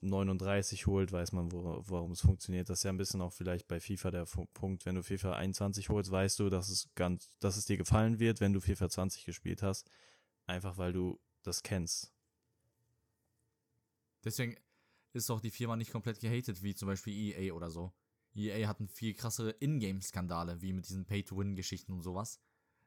39 0.00 0.86
holt, 0.86 1.10
weiß 1.10 1.32
man, 1.32 1.50
wo, 1.50 1.82
warum 1.88 2.12
es 2.12 2.20
funktioniert. 2.20 2.68
Das 2.70 2.78
ist 2.78 2.84
ja 2.84 2.92
ein 2.92 2.98
bisschen 2.98 3.20
auch 3.20 3.32
vielleicht 3.32 3.66
bei 3.66 3.80
FIFA 3.80 4.12
der 4.12 4.26
Punkt, 4.54 4.86
wenn 4.86 4.94
du 4.94 5.02
FIFA 5.02 5.32
21 5.32 5.88
holst, 5.88 6.12
weißt 6.12 6.38
du, 6.38 6.50
dass 6.50 6.68
es 6.68 6.88
ganz, 6.94 7.30
dass 7.40 7.56
es 7.56 7.64
dir 7.64 7.76
gefallen 7.76 8.20
wird, 8.20 8.40
wenn 8.40 8.52
du 8.52 8.60
FIFA 8.60 8.88
20 8.88 9.24
gespielt 9.24 9.62
hast. 9.62 9.90
Einfach 10.46 10.78
weil 10.78 10.92
du 10.92 11.18
das 11.42 11.62
kennst. 11.64 12.12
Deswegen, 14.24 14.56
ist 15.12 15.30
auch 15.30 15.40
die 15.40 15.50
Firma 15.50 15.76
nicht 15.76 15.92
komplett 15.92 16.20
gehatet, 16.20 16.62
wie 16.62 16.74
zum 16.74 16.86
Beispiel 16.86 17.14
EA 17.14 17.52
oder 17.52 17.70
so. 17.70 17.92
EA 18.34 18.68
hatten 18.68 18.88
viel 18.88 19.14
krassere 19.14 19.50
Ingame-Skandale, 19.50 20.60
wie 20.60 20.72
mit 20.72 20.88
diesen 20.88 21.06
Pay-to-Win-Geschichten 21.06 21.92
und 21.92 22.02
sowas. 22.02 22.40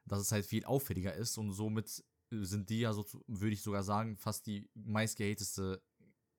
Dass 0.04 0.20
es 0.20 0.32
halt 0.32 0.46
viel 0.46 0.64
auffälliger 0.64 1.14
ist 1.14 1.38
und 1.38 1.52
somit 1.52 2.04
sind 2.30 2.70
die 2.70 2.80
ja 2.80 2.92
so, 2.92 3.06
würde 3.26 3.52
ich 3.52 3.62
sogar 3.62 3.82
sagen, 3.82 4.16
fast 4.16 4.46
die 4.46 4.70
meistgehateste 4.74 5.82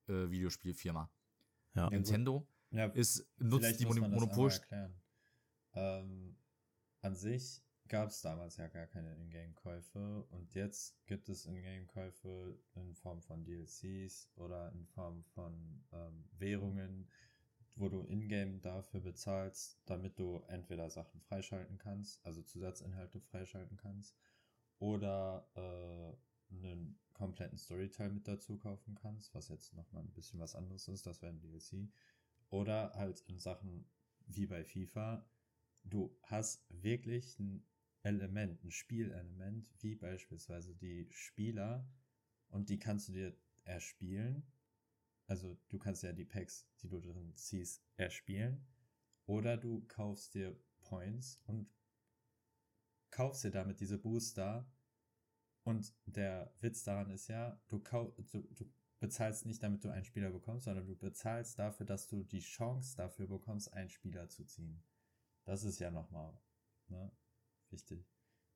äh, 0.08 0.30
Videospielfirma. 0.30 1.10
Ja. 1.74 1.90
Nintendo 1.90 2.48
ja, 2.70 2.86
ist, 2.86 3.26
nutzt 3.38 3.78
die 3.80 3.86
Monopol. 3.86 4.52
Ähm, 5.76 6.36
an 7.00 7.16
sich 7.16 7.63
gab 7.88 8.08
es 8.08 8.22
damals 8.22 8.56
ja 8.56 8.68
gar 8.68 8.86
keine 8.86 9.14
Ingame-Käufe 9.16 10.24
und 10.30 10.54
jetzt 10.54 11.04
gibt 11.06 11.28
es 11.28 11.46
Ingame-Käufe 11.46 12.58
in 12.74 12.94
Form 12.94 13.20
von 13.22 13.44
DLCs 13.44 14.30
oder 14.36 14.72
in 14.72 14.86
Form 14.86 15.22
von 15.24 15.84
ähm, 15.92 16.24
Währungen, 16.38 17.08
wo 17.76 17.88
du 17.88 18.04
Ingame 18.06 18.58
dafür 18.60 19.00
bezahlst, 19.00 19.80
damit 19.84 20.18
du 20.18 20.42
entweder 20.48 20.88
Sachen 20.90 21.20
freischalten 21.20 21.78
kannst, 21.78 22.24
also 22.24 22.42
Zusatzinhalte 22.42 23.20
freischalten 23.20 23.76
kannst, 23.76 24.16
oder 24.78 25.48
äh, 25.54 26.54
einen 26.54 26.98
kompletten 27.12 27.58
Storyteil 27.58 28.10
mit 28.10 28.26
dazu 28.26 28.58
kaufen 28.58 28.94
kannst, 28.94 29.34
was 29.34 29.48
jetzt 29.48 29.74
nochmal 29.74 30.02
ein 30.02 30.12
bisschen 30.12 30.40
was 30.40 30.54
anderes 30.54 30.88
ist, 30.88 31.06
das 31.06 31.22
wäre 31.22 31.32
ein 31.32 31.40
DLC. 31.40 31.90
Oder 32.50 32.92
halt 32.94 33.20
in 33.26 33.38
Sachen 33.38 33.86
wie 34.26 34.46
bei 34.46 34.64
FIFA, 34.64 35.26
du 35.84 36.16
hast 36.22 36.64
wirklich 36.70 37.38
ein 37.38 37.64
Element, 38.04 38.62
ein 38.62 38.70
Spielelement, 38.70 39.66
wie 39.80 39.96
beispielsweise 39.96 40.74
die 40.76 41.08
Spieler, 41.10 41.88
und 42.48 42.68
die 42.68 42.78
kannst 42.78 43.08
du 43.08 43.12
dir 43.12 43.36
erspielen. 43.64 44.46
Also 45.26 45.58
du 45.68 45.78
kannst 45.78 46.02
ja 46.02 46.12
die 46.12 46.24
Packs, 46.24 46.68
die 46.82 46.88
du 46.88 47.00
drin 47.00 47.34
ziehst, 47.34 47.82
erspielen. 47.96 48.64
Oder 49.26 49.56
du 49.56 49.84
kaufst 49.88 50.34
dir 50.34 50.56
Points 50.82 51.42
und 51.46 51.68
kaufst 53.10 53.42
dir 53.42 53.50
damit 53.50 53.80
diese 53.80 53.98
Booster. 53.98 54.70
Und 55.64 55.94
der 56.04 56.54
Witz 56.60 56.84
daran 56.84 57.10
ist 57.10 57.28
ja, 57.28 57.60
du, 57.68 57.78
du, 57.78 58.42
du 58.54 58.72
bezahlst 59.00 59.46
nicht, 59.46 59.62
damit 59.62 59.82
du 59.82 59.88
einen 59.88 60.04
Spieler 60.04 60.30
bekommst, 60.30 60.66
sondern 60.66 60.86
du 60.86 60.94
bezahlst 60.94 61.58
dafür, 61.58 61.86
dass 61.86 62.06
du 62.06 62.22
die 62.22 62.40
Chance 62.40 62.96
dafür 62.96 63.26
bekommst, 63.26 63.72
einen 63.72 63.88
Spieler 63.88 64.28
zu 64.28 64.44
ziehen. 64.44 64.84
Das 65.44 65.64
ist 65.64 65.78
ja 65.78 65.90
nochmal 65.90 66.38
ne, 66.88 67.10
wichtig. 67.74 68.06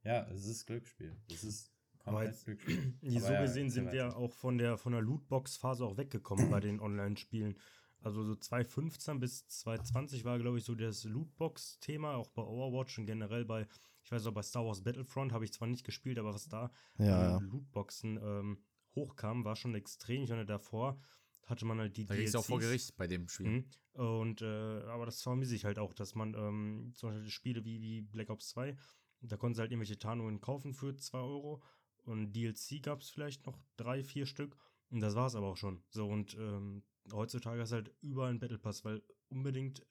Ja, 0.05 0.27
es 0.31 0.47
ist 0.47 0.67
Glücksspiel. 0.67 1.17
Es 1.31 1.45
ist 1.45 1.73
komplett 1.99 2.31
jetzt, 2.31 2.45
Glücksspiel. 2.45 2.95
so 3.03 3.33
ja, 3.33 3.43
gesehen 3.43 3.71
sind 3.71 3.93
wir 3.93 4.17
auch 4.17 4.33
von 4.33 4.59
der, 4.59 4.79
von 4.79 4.93
der 4.93 5.03
Lootbox-Phase 5.03 5.85
auch 5.85 5.97
weggekommen 5.97 6.51
bei 6.51 6.61
den 6.61 6.81
Online-Spielen. 6.81 7.59
Also 8.01 8.23
so 8.23 8.37
2015 8.37 9.19
bis 9.19 9.47
2020 9.49 10.25
war, 10.25 10.39
glaube 10.39 10.59
ich, 10.59 10.65
so 10.65 10.75
das 10.75 11.05
Lootbox-Thema, 11.05 12.15
auch 12.15 12.31
bei 12.31 12.43
Overwatch 12.43 12.99
und 12.99 13.07
generell 13.07 13.45
bei, 13.45 13.67
ich 14.05 14.13
weiß 14.13 14.27
auch, 14.27 14.33
bei 14.33 14.43
Star 14.43 14.65
Wars 14.65 14.83
Battlefront 14.83 15.33
habe 15.33 15.45
ich 15.45 15.53
zwar 15.53 15.67
nicht 15.67 15.85
gespielt, 15.85 16.19
aber 16.19 16.33
was 16.33 16.49
da 16.49 16.71
ja, 16.99 17.39
Lootboxen 17.39 18.19
ähm, 18.23 18.63
hochkam, 18.95 19.45
war 19.45 19.57
schon 19.57 19.75
extrem. 19.75 20.23
Ich 20.23 20.31
meine, 20.31 20.47
davor 20.47 21.01
hatte 21.47 21.65
man 21.65 21.79
halt 21.79 21.97
die 21.97 22.07
Da 22.07 22.15
ist 22.15 22.37
auch 22.37 22.45
vor 22.45 22.61
Gericht 22.61 22.97
bei 22.97 23.07
dem 23.07 23.29
Spiel. 23.29 23.49
Mhm. 23.49 23.65
Und, 24.01 24.43
äh, 24.43 24.83
aber 24.85 25.07
das 25.07 25.23
vermisse 25.23 25.57
ich 25.57 25.65
halt 25.65 25.79
auch, 25.79 25.93
dass 25.93 26.15
man 26.15 26.35
ähm, 26.35 26.93
zum 26.95 27.11
Beispiel 27.11 27.31
Spiele 27.31 27.65
wie, 27.65 27.81
wie 27.81 28.03
Black 28.03 28.31
Ops 28.31 28.51
2, 28.51 28.77
da 29.21 29.37
konnten 29.37 29.55
sie 29.55 29.61
halt 29.61 29.71
irgendwelche 29.71 29.99
Tarnungen 29.99 30.41
kaufen 30.41 30.75
für 30.75 30.97
2 30.97 31.19
Euro. 31.19 31.63
Und 32.05 32.33
DLC 32.33 32.83
gab 32.83 33.01
es 33.01 33.11
vielleicht 33.11 33.47
noch 33.47 33.59
drei, 33.77 34.03
vier 34.03 34.27
Stück. 34.27 34.57
Und 34.91 35.01
das 35.01 35.15
war 35.15 35.27
es 35.27 35.35
aber 35.35 35.49
auch 35.49 35.57
schon. 35.57 35.83
So, 35.91 36.09
und 36.09 36.35
ähm, 36.35 36.83
heutzutage 37.13 37.63
ist 37.63 37.73
halt 37.73 37.95
überall 38.01 38.31
ein 38.31 38.39
Battle 38.39 38.59
Pass, 38.59 38.85
weil 38.85 39.03
unbedingt 39.29 39.87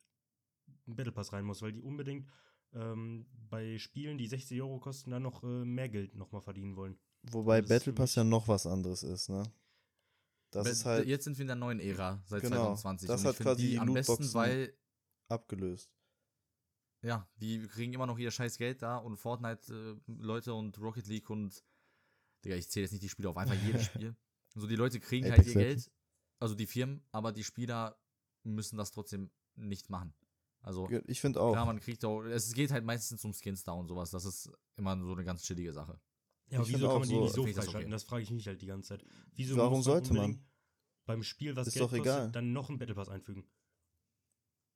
ein 0.87 0.95
Battle 0.95 1.11
Pass 1.11 1.33
rein 1.33 1.45
muss, 1.45 1.61
weil 1.61 1.73
die 1.73 1.81
unbedingt 1.81 2.27
ähm, 2.73 3.27
bei 3.49 3.77
Spielen, 3.77 4.17
die 4.17 4.27
60 4.27 4.61
Euro 4.61 4.79
kosten, 4.79 5.11
dann 5.11 5.23
noch 5.23 5.43
äh, 5.43 5.65
mehr 5.65 5.89
Geld 5.89 6.15
nochmal 6.15 6.41
verdienen 6.41 6.75
wollen. 6.75 6.97
Wobei 7.23 7.61
Battle 7.61 7.93
Pass 7.93 8.15
ja 8.15 8.23
noch 8.23 8.47
was 8.47 8.65
anderes 8.65 9.03
ist, 9.03 9.29
ne? 9.29 9.43
Das 10.51 10.63
Be 10.63 10.69
ist 10.69 10.85
halt. 10.85 11.07
Jetzt 11.07 11.25
sind 11.25 11.37
wir 11.37 11.43
in 11.43 11.47
der 11.47 11.55
neuen 11.55 11.79
Ära 11.79 12.21
seit 12.25 12.41
genau, 12.41 12.75
2020. 12.75 13.07
Das 13.07 13.25
hat 13.25 13.37
quasi 13.37 13.69
die 13.69 13.79
am 13.79 13.93
besten, 13.93 14.33
weil 14.33 14.73
abgelöst. 15.27 15.91
Ja, 17.01 17.27
die 17.37 17.67
kriegen 17.67 17.93
immer 17.93 18.07
noch 18.07 18.17
ihr 18.17 18.31
scheiß 18.31 18.57
Geld 18.57 18.81
da 18.81 18.97
und 18.97 19.17
Fortnite-Leute 19.17 20.49
äh, 20.49 20.53
und 20.53 20.79
Rocket 20.79 21.07
League 21.07 21.29
und 21.29 21.63
Digga, 22.43 22.55
ich 22.55 22.69
zähle 22.69 22.83
jetzt 22.83 22.91
nicht 22.91 23.03
die 23.03 23.09
Spiele 23.09 23.29
auf, 23.29 23.37
einfach 23.37 23.55
jedes 23.55 23.85
Spiel. 23.85 24.15
So, 24.55 24.67
die 24.67 24.75
Leute 24.75 24.99
kriegen 24.99 25.29
halt 25.29 25.45
ihr 25.45 25.53
Geld, 25.53 25.91
also 26.39 26.55
die 26.55 26.65
Firmen, 26.65 27.03
aber 27.11 27.31
die 27.31 27.43
Spieler 27.43 27.99
müssen 28.43 28.77
das 28.77 28.91
trotzdem 28.91 29.29
nicht 29.55 29.89
machen. 29.89 30.13
Also, 30.61 30.89
ich 31.05 31.21
finde 31.21 31.39
auch. 31.41 31.53
Klar, 31.53 31.65
man 31.65 31.79
kriegt 31.79 32.03
auch, 32.03 32.23
es 32.23 32.53
geht 32.53 32.71
halt 32.71 32.83
meistens 32.83 33.23
um 33.23 33.33
Skins 33.33 33.63
da 33.63 33.73
und 33.73 33.87
sowas, 33.87 34.11
das 34.11 34.25
ist 34.25 34.51
immer 34.75 34.97
so 34.97 35.13
eine 35.13 35.23
ganz 35.23 35.43
chillige 35.43 35.73
Sache. 35.73 35.99
Ja, 36.49 36.59
aber 36.59 36.67
wieso 36.67 36.87
kann 36.87 36.99
man 36.99 37.09
die 37.09 37.15
so, 37.15 37.21
nicht 37.21 37.33
so 37.33 37.43
freischalten? 37.43 37.65
Das, 37.65 37.75
okay. 37.75 37.89
das, 37.89 38.03
frage 38.03 38.23
ich 38.23 38.31
mich 38.31 38.47
halt 38.47 38.61
die 38.61 38.65
ganze 38.65 38.89
Zeit. 38.89 39.05
Wieso 39.35 39.57
Warum 39.57 39.81
sollte 39.81 40.13
man? 40.13 40.43
Beim 41.05 41.23
Spiel, 41.23 41.55
was 41.55 41.67
ist 41.67 41.73
Geld 41.73 41.85
doch 41.85 41.89
kostet, 41.89 42.05
egal. 42.05 42.31
dann 42.31 42.51
noch 42.51 42.69
ein 42.69 42.77
Battle 42.77 42.95
Pass 42.95 43.09
einfügen. 43.09 43.45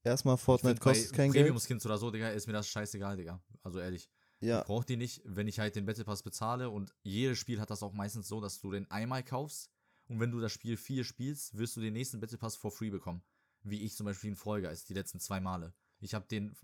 Erstmal, 0.03 0.37
Fortnite 0.37 0.79
kostet 0.79 1.13
kein 1.13 1.31
Geld. 1.31 1.45
Premium-Skins 1.45 1.85
oder 1.85 1.97
so, 1.97 2.09
Digga, 2.09 2.29
ist 2.29 2.47
mir 2.47 2.53
das 2.53 2.67
scheißegal, 2.67 3.17
Digga. 3.17 3.41
Also 3.61 3.79
ehrlich. 3.79 4.09
Ja. 4.39 4.61
Ich 4.61 4.65
brauch 4.65 4.83
die 4.83 4.97
nicht, 4.97 5.21
wenn 5.23 5.47
ich 5.47 5.59
halt 5.59 5.75
den 5.75 5.85
Battle 5.85 6.03
Pass 6.03 6.23
bezahle 6.23 6.69
und 6.69 6.95
jedes 7.03 7.37
Spiel 7.37 7.59
hat 7.59 7.69
das 7.69 7.83
auch 7.83 7.93
meistens 7.93 8.27
so, 8.27 8.41
dass 8.41 8.59
du 8.59 8.71
den 8.71 8.89
einmal 8.89 9.23
kaufst 9.23 9.69
und 10.07 10.19
wenn 10.19 10.31
du 10.31 10.39
das 10.39 10.51
Spiel 10.51 10.77
vier 10.77 11.03
spielst, 11.03 11.55
wirst 11.57 11.77
du 11.77 11.81
den 11.81 11.93
nächsten 11.93 12.19
Battle 12.19 12.39
Pass 12.39 12.55
for 12.55 12.71
free 12.71 12.89
bekommen. 12.89 13.21
Wie 13.63 13.81
ich 13.81 13.95
zum 13.95 14.07
Beispiel 14.07 14.31
in 14.31 14.35
Folge 14.35 14.67
ist, 14.69 14.89
die 14.89 14.95
letzten 14.95 15.19
zwei 15.19 15.39
Male. 15.39 15.75
Ich 15.99 16.15
habe 16.15 16.25
den 16.27 16.55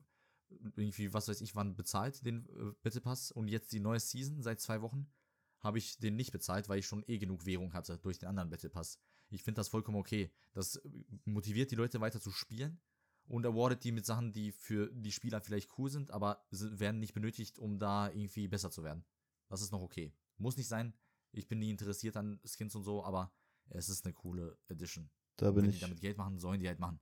irgendwie, 0.76 1.14
was 1.14 1.28
weiß 1.28 1.42
ich, 1.42 1.56
wann 1.56 1.76
bezahlt, 1.76 2.26
den 2.26 2.50
äh, 2.50 2.72
Battle 2.82 3.02
Pass 3.02 3.32
und 3.32 3.48
jetzt 3.48 3.72
die 3.72 3.80
neue 3.80 4.00
Season 4.00 4.42
seit 4.42 4.60
zwei 4.60 4.82
Wochen 4.82 5.08
habe 5.60 5.78
ich 5.78 6.00
den 6.00 6.16
nicht 6.16 6.32
bezahlt, 6.32 6.70
weil 6.70 6.80
ich 6.80 6.88
schon 6.88 7.04
eh 7.08 7.20
genug 7.20 7.46
Währung 7.46 7.74
hatte 7.74 8.00
durch 8.00 8.18
den 8.18 8.30
anderen 8.30 8.50
Battle 8.50 8.70
Pass. 8.70 9.00
Ich 9.30 9.44
finde 9.44 9.60
das 9.60 9.68
vollkommen 9.68 9.98
okay. 9.98 10.32
Das 10.54 10.82
motiviert 11.26 11.70
die 11.70 11.76
Leute 11.76 12.00
weiter 12.00 12.22
zu 12.22 12.32
spielen 12.32 12.80
und 13.28 13.46
awardet 13.46 13.84
die 13.84 13.92
mit 13.92 14.06
Sachen, 14.06 14.32
die 14.32 14.52
für 14.52 14.90
die 14.94 15.12
Spieler 15.12 15.42
vielleicht 15.42 15.78
cool 15.78 15.90
sind, 15.90 16.12
aber 16.12 16.46
werden 16.52 17.00
nicht 17.00 17.14
benötigt, 17.14 17.60
um 17.60 17.78
da 17.78 18.10
irgendwie 18.10 18.48
besser 18.48 18.72
zu 18.72 18.84
werden. 18.84 19.04
Das 19.50 19.62
ist 19.62 19.72
noch 19.72 19.82
okay. 19.82 20.14
Muss 20.38 20.58
nicht 20.58 20.68
sein. 20.68 20.94
Ich 21.32 21.48
bin 21.48 21.60
nie 21.60 21.72
interessiert 21.72 22.16
an 22.18 22.40
Skins 22.46 22.76
und 22.76 22.84
so, 22.84 23.04
aber 23.04 23.32
es 23.70 23.90
ist 23.90 24.06
eine 24.06 24.14
coole 24.14 24.58
Edition. 24.70 25.10
Da 25.36 25.52
bin 25.52 25.64
wenn 25.64 25.70
ich. 25.70 25.78
die 25.78 25.82
damit 25.82 26.00
Geld 26.00 26.18
machen, 26.18 26.40
sollen 26.40 26.60
die 26.60 26.68
halt 26.68 26.80
machen. 26.80 27.00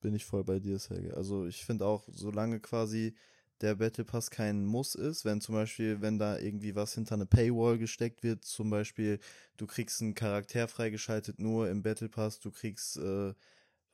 bin 0.00 0.14
ich 0.14 0.24
voll 0.24 0.44
bei 0.44 0.58
dir, 0.58 0.78
Serge. 0.78 1.16
Also 1.16 1.46
ich 1.46 1.64
finde 1.64 1.86
auch, 1.86 2.04
solange 2.08 2.60
quasi 2.60 3.14
der 3.60 3.74
Battle 3.76 4.04
Pass 4.04 4.30
kein 4.30 4.64
Muss 4.64 4.94
ist, 4.94 5.24
wenn 5.24 5.40
zum 5.40 5.54
Beispiel, 5.54 6.00
wenn 6.02 6.18
da 6.18 6.38
irgendwie 6.38 6.74
was 6.74 6.94
hinter 6.94 7.14
eine 7.14 7.26
Paywall 7.26 7.78
gesteckt 7.78 8.22
wird, 8.22 8.44
zum 8.44 8.70
Beispiel, 8.70 9.18
du 9.56 9.66
kriegst 9.66 10.02
einen 10.02 10.14
Charakter 10.14 10.68
freigeschaltet 10.68 11.38
nur 11.38 11.70
im 11.70 11.82
Battle 11.82 12.08
Pass, 12.08 12.38
du 12.40 12.50
kriegst, 12.50 12.98
äh, 12.98 13.34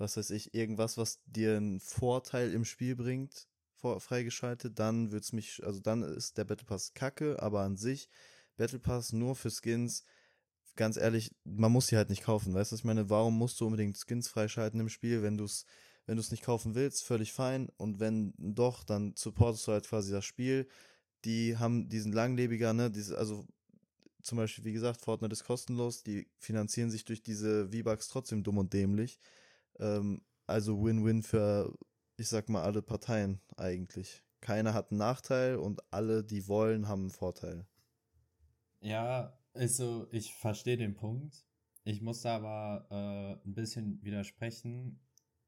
was 0.03 0.17
weiß 0.17 0.31
ich, 0.31 0.55
irgendwas, 0.55 0.99
was 0.99 1.21
dir 1.27 1.57
einen 1.57 1.81
Vorteil 1.81 2.53
im 2.53 2.65
Spiel 2.67 2.97
bringt, 2.97 3.49
vor, 3.77 4.01
freigeschaltet, 4.01 4.79
dann 4.79 5.11
wird's 5.13 5.33
mich, 5.33 5.65
also 5.65 5.81
dann 5.81 6.03
ist 6.03 6.37
der 6.39 6.45
Battle 6.45 6.67
Pass 6.67 6.93
kacke, 6.95 7.43
aber 7.43 7.63
an 7.63 7.77
sich, 7.77 8.11
Battle 8.57 8.79
Pass 8.79 9.13
nur 9.13 9.35
für 9.35 9.51
Skins, 9.51 10.05
ganz 10.77 10.97
ehrlich, 10.97 11.35
man 11.45 11.73
muss 11.73 11.87
sie 11.87 11.97
halt 11.97 12.11
nicht 12.11 12.23
kaufen, 12.25 12.55
weißt 12.55 12.73
du, 12.73 12.77
ich 12.77 12.85
meine, 12.85 13.09
warum 13.11 13.39
musst 13.39 13.61
du 13.61 13.67
unbedingt 13.67 13.97
Skins 13.99 14.29
freischalten 14.29 14.81
im 14.81 14.89
Spiel, 14.89 15.23
wenn 15.23 15.39
du 15.39 15.45
es 15.45 15.65
wenn 16.07 16.17
du 16.17 16.21
es 16.21 16.31
nicht 16.31 16.43
kaufen 16.43 16.75
willst, 16.75 17.05
völlig 17.05 17.33
fein. 17.33 17.69
Und 17.77 18.01
wenn 18.01 18.35
doch, 18.37 18.85
dann 18.85 19.15
supportest 19.17 19.67
du 19.67 19.73
halt 19.73 19.87
quasi 19.87 20.13
das 20.13 20.25
Spiel. 20.25 20.67
Die 21.25 21.57
haben 21.57 21.89
diesen 21.89 22.13
langlebiger, 22.13 22.73
ne, 22.73 22.91
diese, 22.91 23.17
also 23.17 23.47
zum 24.23 24.39
Beispiel, 24.39 24.65
wie 24.65 24.73
gesagt, 24.73 25.01
Fortnite 25.01 25.33
ist 25.33 25.45
kostenlos, 25.45 26.03
die 26.03 26.29
finanzieren 26.39 26.91
sich 26.91 27.05
durch 27.05 27.23
diese 27.23 27.69
V-Bucks 27.71 28.09
trotzdem 28.09 28.43
dumm 28.43 28.59
und 28.59 28.73
dämlich. 28.73 29.19
Ähm, 29.83 30.23
also 30.47 30.83
Win-Win 30.83 31.23
für, 31.23 31.77
ich 32.17 32.29
sag 32.29 32.49
mal, 32.49 32.63
alle 32.63 32.83
Parteien 32.83 33.41
eigentlich. 33.57 34.23
Keiner 34.41 34.75
hat 34.75 34.91
einen 34.91 34.99
Nachteil 34.99 35.57
und 35.57 35.81
alle, 35.91 36.25
die 36.25 36.49
wollen, 36.49 36.89
haben 36.89 37.03
einen 37.03 37.11
Vorteil. 37.11 37.67
Ja, 38.81 39.39
also 39.55 40.09
ich 40.11 40.35
verstehe 40.35 40.77
den 40.77 40.95
Punkt. 40.95 41.47
Ich 41.85 42.01
muss 42.01 42.23
da 42.23 42.37
aber 42.37 42.87
äh, 42.91 43.49
ein 43.49 43.55
bisschen 43.55 44.03
widersprechen 44.03 45.01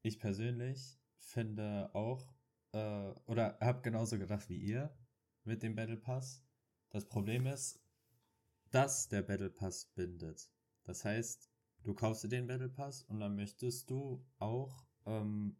ich 0.05 0.19
persönlich 0.19 0.99
finde 1.17 1.89
auch, 1.93 2.31
äh, 2.73 3.09
oder 3.25 3.57
habe 3.59 3.81
genauso 3.81 4.19
gedacht 4.19 4.49
wie 4.49 4.57
ihr 4.57 4.95
mit 5.43 5.63
dem 5.63 5.73
Battle 5.73 5.97
Pass. 5.97 6.43
Das 6.91 7.07
Problem 7.07 7.47
ist, 7.47 7.81
dass 8.69 9.07
der 9.09 9.23
Battle 9.23 9.49
Pass 9.49 9.85
bindet. 9.95 10.51
Das 10.83 11.03
heißt, 11.03 11.49
du 11.85 11.93
kaufst 11.93 12.23
dir 12.23 12.29
den 12.29 12.47
Battle 12.47 12.69
Pass 12.69 13.03
und 13.03 13.19
dann 13.19 13.35
möchtest 13.35 13.89
du 13.89 14.25
auch 14.39 14.85
ähm, 15.05 15.55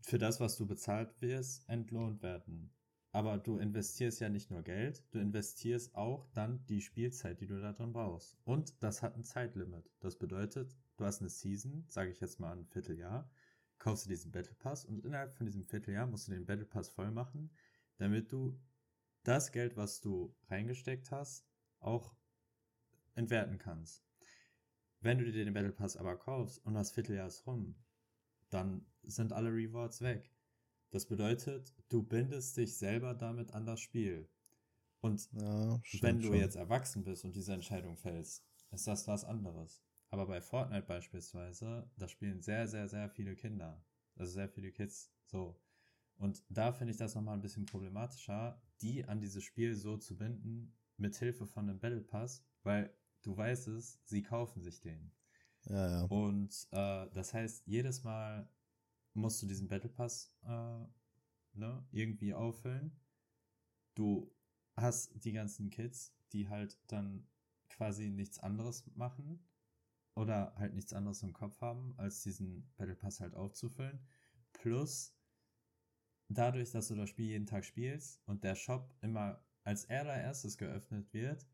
für 0.00 0.18
das, 0.18 0.40
was 0.40 0.56
du 0.56 0.66
bezahlt 0.66 1.20
wirst, 1.20 1.68
entlohnt 1.68 2.22
werden. 2.22 2.72
Aber 3.12 3.38
du 3.38 3.58
investierst 3.58 4.20
ja 4.20 4.28
nicht 4.28 4.50
nur 4.50 4.62
Geld, 4.62 5.04
du 5.12 5.20
investierst 5.20 5.94
auch 5.94 6.26
dann 6.32 6.64
die 6.66 6.80
Spielzeit, 6.80 7.40
die 7.40 7.46
du 7.46 7.60
da 7.60 7.72
drin 7.72 7.92
brauchst. 7.92 8.36
Und 8.44 8.82
das 8.82 9.02
hat 9.02 9.14
ein 9.14 9.22
Zeitlimit. 9.22 9.88
Das 10.00 10.16
bedeutet, 10.16 10.76
du 10.96 11.04
hast 11.04 11.20
eine 11.20 11.30
Season, 11.30 11.84
sage 11.86 12.10
ich 12.10 12.20
jetzt 12.20 12.40
mal 12.40 12.56
ein 12.56 12.66
Vierteljahr, 12.66 13.30
kaufst 13.78 14.06
du 14.06 14.08
diesen 14.08 14.32
Battle 14.32 14.54
Pass 14.54 14.84
und 14.84 15.04
innerhalb 15.04 15.36
von 15.36 15.46
diesem 15.46 15.64
Vierteljahr 15.64 16.06
musst 16.06 16.26
du 16.26 16.32
den 16.32 16.46
Battle 16.46 16.64
Pass 16.64 16.88
voll 16.88 17.10
machen, 17.10 17.50
damit 17.98 18.32
du 18.32 18.58
das 19.22 19.52
Geld, 19.52 19.76
was 19.76 20.00
du 20.00 20.34
reingesteckt 20.48 21.10
hast, 21.10 21.46
auch 21.80 22.16
entwerten 23.14 23.58
kannst. 23.58 24.04
Wenn 25.04 25.18
du 25.18 25.30
dir 25.30 25.44
den 25.44 25.52
Battle 25.52 25.70
Pass 25.70 25.98
aber 25.98 26.16
kaufst 26.16 26.64
und 26.64 26.72
das 26.72 26.90
Vierteljahr 26.90 27.26
ist 27.26 27.46
rum, 27.46 27.74
dann 28.48 28.86
sind 29.02 29.34
alle 29.34 29.50
Rewards 29.50 30.00
weg. 30.00 30.34
Das 30.92 31.04
bedeutet, 31.04 31.74
du 31.90 32.02
bindest 32.02 32.56
dich 32.56 32.78
selber 32.78 33.12
damit 33.12 33.52
an 33.52 33.66
das 33.66 33.80
Spiel. 33.80 34.30
Und 35.02 35.28
ja, 35.32 35.78
wenn 36.00 36.20
du 36.20 36.28
schon. 36.28 36.36
jetzt 36.36 36.56
erwachsen 36.56 37.04
bist 37.04 37.26
und 37.26 37.36
diese 37.36 37.52
Entscheidung 37.52 37.98
fällst, 37.98 38.46
ist 38.70 38.86
das 38.86 39.06
was 39.06 39.26
anderes. 39.26 39.84
Aber 40.08 40.26
bei 40.26 40.40
Fortnite 40.40 40.86
beispielsweise, 40.86 41.86
da 41.98 42.08
spielen 42.08 42.40
sehr, 42.40 42.66
sehr, 42.66 42.88
sehr 42.88 43.10
viele 43.10 43.36
Kinder. 43.36 43.84
Also 44.16 44.32
sehr 44.32 44.48
viele 44.48 44.72
Kids. 44.72 45.12
So. 45.26 45.60
Und 46.16 46.42
da 46.48 46.72
finde 46.72 46.92
ich 46.92 46.98
das 46.98 47.14
nochmal 47.14 47.34
ein 47.34 47.42
bisschen 47.42 47.66
problematischer, 47.66 48.62
die 48.80 49.04
an 49.04 49.20
dieses 49.20 49.44
Spiel 49.44 49.76
so 49.76 49.98
zu 49.98 50.16
binden, 50.16 50.74
mit 50.96 51.14
Hilfe 51.16 51.46
von 51.46 51.68
einem 51.68 51.78
Battle 51.78 52.00
Pass, 52.00 52.42
weil 52.62 52.90
du 53.24 53.36
weißt 53.36 53.68
es, 53.68 53.98
sie 54.04 54.22
kaufen 54.22 54.62
sich 54.62 54.80
den. 54.80 55.10
Ja, 55.64 55.88
ja. 55.88 56.02
Und 56.04 56.68
äh, 56.70 57.08
das 57.12 57.32
heißt, 57.32 57.66
jedes 57.66 58.04
Mal 58.04 58.48
musst 59.14 59.42
du 59.42 59.46
diesen 59.46 59.68
Battle 59.68 59.90
Pass 59.90 60.34
äh, 60.42 60.84
ne, 61.54 61.86
irgendwie 61.90 62.34
auffüllen. 62.34 62.92
Du 63.94 64.30
hast 64.76 65.12
die 65.24 65.32
ganzen 65.32 65.70
Kids, 65.70 66.14
die 66.32 66.48
halt 66.48 66.78
dann 66.88 67.26
quasi 67.68 68.10
nichts 68.10 68.38
anderes 68.38 68.84
machen 68.94 69.42
oder 70.14 70.54
halt 70.56 70.74
nichts 70.74 70.92
anderes 70.92 71.22
im 71.22 71.32
Kopf 71.32 71.60
haben, 71.60 71.94
als 71.96 72.22
diesen 72.22 72.70
Battle 72.76 72.96
Pass 72.96 73.20
halt 73.20 73.34
aufzufüllen. 73.34 74.00
Plus, 74.52 75.16
dadurch, 76.28 76.70
dass 76.70 76.88
du 76.88 76.94
das 76.94 77.08
Spiel 77.08 77.26
jeden 77.26 77.46
Tag 77.46 77.64
spielst 77.64 78.20
und 78.26 78.44
der 78.44 78.54
Shop 78.54 78.94
immer 79.00 79.42
als 79.62 79.88
allererstes 79.88 80.58
geöffnet 80.58 81.12
wird, 81.12 81.46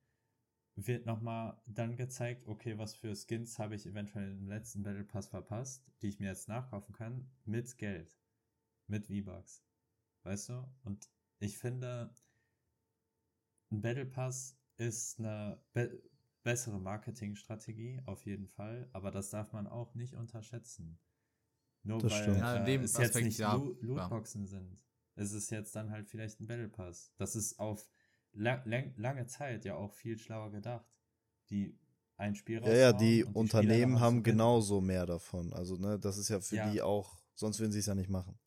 wird 0.76 1.06
nochmal 1.06 1.60
dann 1.66 1.96
gezeigt, 1.96 2.46
okay, 2.46 2.78
was 2.78 2.94
für 2.94 3.14
Skins 3.14 3.58
habe 3.58 3.74
ich 3.74 3.86
eventuell 3.86 4.30
im 4.32 4.48
letzten 4.48 4.82
Battle 4.82 5.04
Pass 5.04 5.28
verpasst, 5.28 5.84
die 6.02 6.08
ich 6.08 6.18
mir 6.18 6.28
jetzt 6.28 6.48
nachkaufen 6.48 6.94
kann, 6.94 7.30
mit 7.44 7.76
Geld. 7.78 8.16
Mit 8.86 9.06
V-Bucks. 9.06 9.62
Weißt 10.22 10.48
du? 10.48 10.68
Und 10.84 11.08
ich 11.38 11.58
finde, 11.58 12.14
ein 13.70 13.80
Battle 13.80 14.06
Pass 14.06 14.58
ist 14.76 15.18
eine 15.18 15.62
be 15.72 16.02
bessere 16.42 16.80
Marketingstrategie, 16.80 18.00
auf 18.06 18.24
jeden 18.24 18.48
Fall, 18.48 18.88
aber 18.94 19.10
das 19.10 19.28
darf 19.28 19.52
man 19.52 19.66
auch 19.66 19.94
nicht 19.94 20.14
unterschätzen. 20.14 20.98
Nur 21.82 21.98
Das 21.98 22.12
weil 22.12 22.22
stimmt. 22.22 22.38
Ja, 22.38 22.56
in 22.56 22.62
äh, 22.62 22.64
dem 22.64 22.82
es 22.82 22.92
jetzt 22.94 23.08
Aspekt, 23.10 23.26
nicht 23.26 23.38
ja, 23.38 23.54
Lo 23.54 23.72
ja. 23.74 23.86
Lootboxen 23.86 24.46
sind. 24.46 24.82
Es 25.16 25.32
ist 25.32 25.50
jetzt 25.50 25.76
dann 25.76 25.90
halt 25.90 26.08
vielleicht 26.08 26.40
ein 26.40 26.46
Battle 26.46 26.68
Pass. 26.68 27.12
Das 27.16 27.36
ist 27.36 27.58
auf 27.58 27.90
lang, 28.32 28.62
lang, 28.66 28.92
lange 28.96 29.26
Zeit 29.26 29.64
ja 29.64 29.74
auch 29.76 29.92
viel 29.92 30.18
schlauer 30.18 30.50
gedacht. 30.50 30.86
Die 31.50 31.76
ein 32.16 32.34
Spiel 32.34 32.60
Ja, 32.60 32.72
ja, 32.74 32.92
die 32.92 33.24
Unternehmen 33.24 33.92
daran 33.92 34.00
haben 34.00 34.22
genauso 34.22 34.80
mehr 34.80 35.06
davon. 35.06 35.52
Also, 35.52 35.76
ne, 35.76 35.98
das 35.98 36.18
ist 36.18 36.28
ja 36.28 36.40
für 36.40 36.56
Ja. 36.56 36.70
die 36.70 36.82
auch, 36.82 37.16
sonst 37.34 37.58
würden 37.60 37.72
sie 37.72 37.78
es 37.80 37.86
ja 37.86 37.94
nicht 37.94 38.10
machen. 38.10 38.38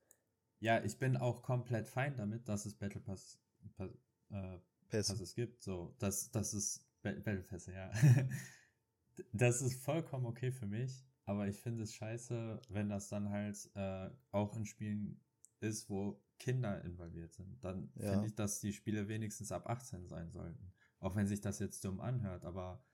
Ja, 0.60 0.84
ich 0.84 0.98
bin 0.98 1.18
auch 1.18 1.42
komplett 1.44 1.88
fein 1.88 2.16
damit, 2.16 2.48
dass 2.48 2.66
es 2.66 2.76
Battle 2.76 3.02
Pass, 3.02 3.38
pa 3.76 3.86
äh, 4.32 4.60
Pässe. 4.90 5.14
Passes 5.14 5.36
gibt. 5.36 5.62
So, 5.62 5.94
das, 6.00 6.32
das 6.32 6.54
ist 6.54 6.86
Ba- 7.02 7.12
Battle 7.12 7.44
Pässe, 7.44 7.74
ja. 7.74 7.92
das 9.34 9.62
ist 9.62 9.84
vollkommen 9.84 10.26
okay 10.26 10.52
für 10.52 10.66
mich, 10.68 11.06
aber 11.26 11.48
ich 11.48 11.60
finde 11.60 11.84
es 11.84 11.94
scheiße, 11.94 12.62
wenn 12.70 12.90
das 12.90 13.10
dann 13.10 13.30
halt 13.30 13.70
äh, 13.76 14.10
auch 14.32 14.56
in 14.56 14.66
Spielen 14.66 15.20
ist, 15.60 15.90
wo 15.90 16.20
Kinder 16.44 16.84
involviert 16.84 17.32
sind. 17.32 17.64
Dann 17.64 17.90
Ja. 17.96 18.12
finde 18.12 18.28
ich, 18.28 18.36
dass 18.36 18.60
die 18.60 18.74
Spiele 18.74 19.08
wenigstens 19.08 19.54
ab 19.54 19.70
18 19.70 20.08
sein 20.08 20.30
sollten. 20.30 20.74
Auch 21.00 21.16
wenn 21.16 21.26
sich 21.26 21.40
das 21.40 21.60
jetzt 21.60 21.86
dumm 21.86 22.02
anhört, 22.02 22.44
aber 22.44 22.86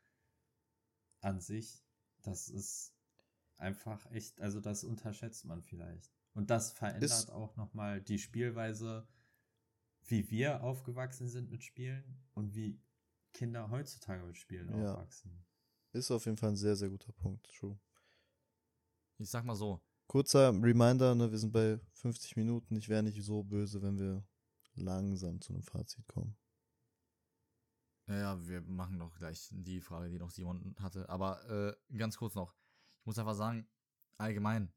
an 1.21 1.41
sich, 1.41 1.83
das 2.21 2.47
ist 2.47 2.93
einfach 3.57 4.05
echt, 4.11 4.39
also 4.39 4.61
das 4.61 4.83
unterschätzt 4.83 5.45
man 5.45 5.63
vielleicht. 5.63 6.13
Und 6.33 6.51
das 6.51 6.71
verändert 6.71 7.03
Ist- 7.09 7.31
auch 7.31 7.55
nochmal 7.57 8.01
die 8.01 8.19
Spielweise, 8.19 9.07
wie 10.05 10.29
wir 10.29 10.61
aufgewachsen 10.63 11.27
sind 11.27 11.49
mit 11.49 11.63
Spielen 11.63 12.23
und 12.35 12.53
wie 12.53 12.79
Kinder 13.33 13.71
heutzutage 13.71 14.23
mit 14.25 14.37
Spielen 14.37 14.69
Ja. 14.69 14.93
aufwachsen. 14.93 15.43
Ist 15.91 16.11
auf 16.11 16.25
jeden 16.25 16.37
Fall 16.37 16.49
ein 16.51 16.55
sehr, 16.55 16.75
sehr 16.75 16.89
guter 16.89 17.11
Punkt. 17.13 17.47
True. 17.51 17.79
Ich 19.17 19.29
sag 19.31 19.43
mal 19.43 19.55
so, 19.55 19.81
Kurzer 20.09 20.49
Reminder, 20.49 21.13
ne, 21.13 21.29
wir 21.29 21.37
sind 21.37 21.51
bei 21.51 21.79
50 21.93 22.35
Minuten. 22.35 22.75
Ich 22.75 22.89
wäre 22.89 23.03
nicht 23.03 23.23
so 23.23 23.43
böse, 23.43 23.79
wenn 23.83 23.99
wir 23.99 24.25
langsam 24.73 25.39
zu 25.39 25.53
einem 25.53 25.61
Fazit 25.61 26.07
kommen. 26.07 26.35
Ja, 28.07 28.17
ja, 28.17 28.47
wir 28.47 28.61
machen 28.61 28.97
noch 28.97 29.13
gleich 29.13 29.49
die 29.51 29.79
Frage, 29.79 30.09
die 30.09 30.17
noch 30.17 30.31
Simon 30.31 30.75
hatte. 30.79 31.07
Aber 31.09 31.47
äh, 31.47 31.95
ganz 31.95 32.17
kurz 32.17 32.33
noch. 32.33 32.55
Ich 33.01 33.05
muss 33.05 33.19
einfach 33.19 33.35
sagen, 33.35 33.69
allgemein, 34.17 34.73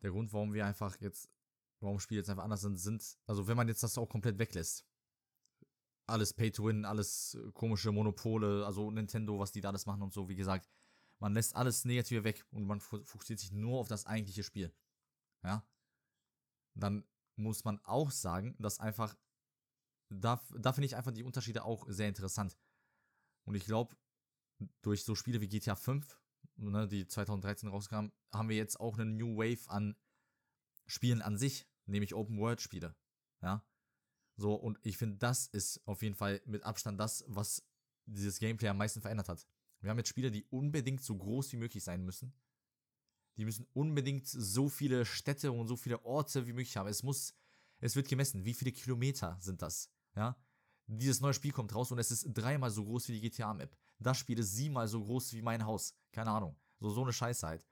der 0.00 0.10
Grund, 0.10 0.32
warum 0.32 0.54
wir 0.54 0.64
einfach 0.64 0.98
jetzt, 1.02 1.28
warum 1.80 2.00
Spiele 2.00 2.20
jetzt 2.20 2.30
einfach 2.30 2.44
anders 2.44 2.62
sind, 2.62 2.78
sind, 2.78 3.18
also 3.26 3.46
wenn 3.46 3.58
man 3.58 3.68
jetzt 3.68 3.82
das 3.82 3.98
auch 3.98 4.08
komplett 4.08 4.38
weglässt. 4.38 4.86
Alles 6.06 6.32
Pay 6.32 6.50
to 6.50 6.64
Win, 6.64 6.86
alles 6.86 7.34
äh, 7.34 7.52
komische 7.52 7.92
Monopole, 7.92 8.64
also 8.64 8.90
Nintendo, 8.90 9.38
was 9.38 9.52
die 9.52 9.60
da 9.60 9.68
alles 9.68 9.84
machen 9.84 10.00
und 10.00 10.14
so, 10.14 10.30
wie 10.30 10.36
gesagt. 10.36 10.66
Man 11.24 11.32
lässt 11.32 11.56
alles 11.56 11.86
Negative 11.86 12.22
weg 12.22 12.44
und 12.50 12.66
man 12.66 12.80
fo- 12.82 13.02
fokussiert 13.02 13.38
sich 13.38 13.50
nur 13.50 13.80
auf 13.80 13.88
das 13.88 14.04
eigentliche 14.04 14.42
Spiel. 14.42 14.70
Ja. 15.42 15.66
Dann 16.74 17.08
muss 17.36 17.64
man 17.64 17.82
auch 17.86 18.10
sagen, 18.10 18.54
dass 18.58 18.78
einfach 18.78 19.16
da, 20.10 20.44
da 20.54 20.74
finde 20.74 20.84
ich 20.84 20.96
einfach 20.96 21.12
die 21.12 21.22
Unterschiede 21.22 21.64
auch 21.64 21.86
sehr 21.88 22.08
interessant. 22.08 22.58
Und 23.46 23.54
ich 23.54 23.64
glaube, 23.64 23.96
durch 24.82 25.02
so 25.02 25.14
Spiele 25.14 25.40
wie 25.40 25.48
GTA 25.48 25.76
5, 25.76 26.20
ne, 26.56 26.86
die 26.88 27.08
2013 27.08 27.70
rauskamen, 27.70 28.12
haben 28.30 28.50
wir 28.50 28.56
jetzt 28.56 28.78
auch 28.78 28.98
eine 28.98 29.06
New 29.06 29.38
Wave 29.38 29.70
an 29.70 29.96
Spielen 30.86 31.22
an 31.22 31.38
sich, 31.38 31.66
nämlich 31.86 32.12
Open-World-Spiele. 32.12 32.94
Ja. 33.40 33.66
So, 34.36 34.56
und 34.56 34.78
ich 34.82 34.98
finde, 34.98 35.16
das 35.16 35.46
ist 35.46 35.80
auf 35.86 36.02
jeden 36.02 36.16
Fall 36.16 36.42
mit 36.44 36.64
Abstand 36.64 37.00
das, 37.00 37.24
was 37.28 37.66
dieses 38.04 38.38
Gameplay 38.38 38.68
am 38.68 38.76
meisten 38.76 39.00
verändert 39.00 39.30
hat. 39.30 39.48
Wir 39.84 39.90
haben 39.90 39.98
jetzt 39.98 40.08
Spiele, 40.08 40.30
die 40.30 40.44
unbedingt 40.50 41.02
so 41.02 41.16
groß 41.16 41.52
wie 41.52 41.56
möglich 41.58 41.84
sein 41.84 42.04
müssen. 42.04 42.32
Die 43.36 43.44
müssen 43.44 43.66
unbedingt 43.74 44.26
so 44.26 44.68
viele 44.68 45.04
Städte 45.04 45.52
und 45.52 45.66
so 45.66 45.76
viele 45.76 46.04
Orte 46.04 46.46
wie 46.46 46.52
möglich 46.52 46.76
haben. 46.76 46.88
Es 46.88 47.02
muss, 47.02 47.34
es 47.80 47.94
wird 47.96 48.08
gemessen, 48.08 48.44
wie 48.44 48.54
viele 48.54 48.72
Kilometer 48.72 49.36
sind 49.40 49.62
das, 49.62 49.90
ja? 50.14 50.36
Dieses 50.86 51.20
neue 51.20 51.32
Spiel 51.32 51.52
kommt 51.52 51.74
raus 51.74 51.90
und 51.92 51.98
es 51.98 52.10
ist 52.10 52.26
dreimal 52.34 52.70
so 52.70 52.84
groß 52.84 53.08
wie 53.08 53.18
die 53.18 53.30
GTA-Map. 53.30 53.74
Das 53.98 54.18
Spiel 54.18 54.38
ist 54.38 54.52
siebenmal 54.52 54.86
so 54.86 55.02
groß 55.02 55.32
wie 55.32 55.40
mein 55.40 55.64
Haus. 55.64 55.96
Keine 56.12 56.30
Ahnung. 56.30 56.58
So, 56.78 56.90
so 56.90 57.02
eine 57.02 57.12
Scheiße 57.12 57.46
halt. 57.46 57.66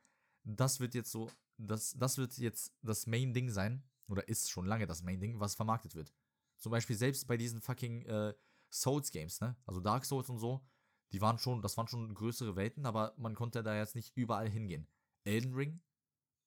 Das 0.45 0.81
wird 0.81 0.95
jetzt 0.95 1.11
so, 1.11 1.31
das, 1.59 1.93
das 1.93 2.17
wird 2.17 2.39
jetzt 2.39 2.73
das 2.81 3.07
Main-Ding 3.07 3.51
sein, 3.51 3.85
oder 4.09 4.27
ist 4.29 4.51
schon 4.51 4.67
lange 4.67 4.87
das 4.87 5.03
Main-Ding, 5.03 5.41
was 5.41 5.55
vermarktet 5.55 5.95
wird. 5.95 6.13
Zum 6.59 6.73
Beispiel 6.73 6.97
selbst 6.97 7.27
bei 7.27 7.37
diesen 7.37 7.61
fucking 7.61 8.03
äh, 8.03 8.35
Souls-Games, 8.71 9.41
ne? 9.41 9.57
Also 9.67 9.81
Dark 9.81 10.05
Souls 10.05 10.29
und 10.31 10.39
so, 10.39 10.65
die 11.13 11.21
waren 11.21 11.39
schon, 11.39 11.63
das 11.63 11.77
waren 11.77 11.89
schon 11.89 12.15
größere 12.15 12.57
Welten, 12.57 12.87
aber 12.87 13.15
man 13.17 13.35
konnte 13.35 13.63
da 13.63 13.77
jetzt 13.77 13.95
nicht 13.95 14.17
überall 14.17 14.49
hingehen. 14.49 14.87
Elden 15.25 15.55
Ring, 15.55 15.81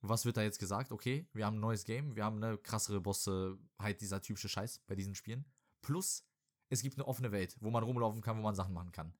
was 0.01 0.25
wird 0.25 0.37
da 0.37 0.41
jetzt 0.41 0.59
gesagt? 0.59 0.91
Okay, 0.91 1.27
wir 1.33 1.45
haben 1.45 1.57
ein 1.57 1.61
neues 1.61 1.85
Game, 1.85 2.15
wir 2.15 2.25
haben 2.25 2.43
eine 2.43 2.57
krassere 2.57 3.01
Bosse, 3.01 3.57
halt 3.79 4.01
dieser 4.01 4.21
typische 4.21 4.49
Scheiß 4.49 4.79
bei 4.87 4.95
diesen 4.95 5.15
Spielen. 5.15 5.45
Plus, 5.81 6.25
es 6.69 6.81
gibt 6.81 6.97
eine 6.97 7.07
offene 7.07 7.31
Welt, 7.31 7.55
wo 7.59 7.69
man 7.69 7.83
rumlaufen 7.83 8.21
kann, 8.21 8.37
wo 8.37 8.41
man 8.41 8.55
Sachen 8.55 8.73
machen 8.73 8.91
kann. 8.91 9.13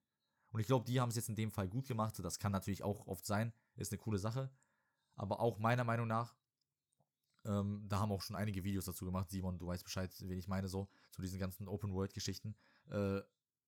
Und 0.52 0.62
ich 0.62 0.68
glaube, 0.68 0.86
die 0.86 1.00
haben 1.00 1.10
es 1.10 1.16
jetzt 1.16 1.30
in 1.30 1.36
dem 1.36 1.52
Fall 1.52 1.68
gut 1.68 1.88
gemacht. 1.88 2.18
Das 2.24 2.40
kann 2.40 2.52
natürlich 2.52 2.84
auch 2.84 3.08
oft 3.08 3.26
sein, 3.26 3.54
ist 3.76 3.92
eine 3.92 4.00
coole 4.00 4.18
Sache. 4.18 4.50
Aber 5.16 5.40
auch 5.40 5.60
meiner 5.60 5.84
Meinung 5.84 6.08
nach, 6.08 6.36
ähm, 7.46 7.86
da 7.88 8.00
haben 8.00 8.12
auch 8.12 8.22
schon 8.22 8.36
einige 8.36 8.64
Videos 8.64 8.86
dazu 8.86 9.06
gemacht. 9.06 9.30
Simon, 9.30 9.60
du 9.60 9.68
weißt 9.68 9.84
Bescheid, 9.84 10.12
wen 10.22 10.38
ich 10.38 10.48
meine, 10.48 10.68
so, 10.68 10.90
zu 11.12 11.22
diesen 11.22 11.40
ganzen 11.40 11.68
Open-World-Geschichten. 11.68 12.56
Äh, 12.90 13.22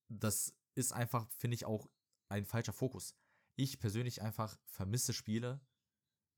das 0.09 0.55
ist 0.77 0.93
einfach, 0.93 1.27
finde 1.31 1.55
ich, 1.55 1.65
auch 1.65 1.89
ein 2.29 2.45
falscher 2.45 2.73
Fokus. 2.73 3.15
Ich 3.55 3.79
persönlich 3.79 4.21
einfach 4.21 4.57
vermisse 4.65 5.13
Spiele, 5.13 5.59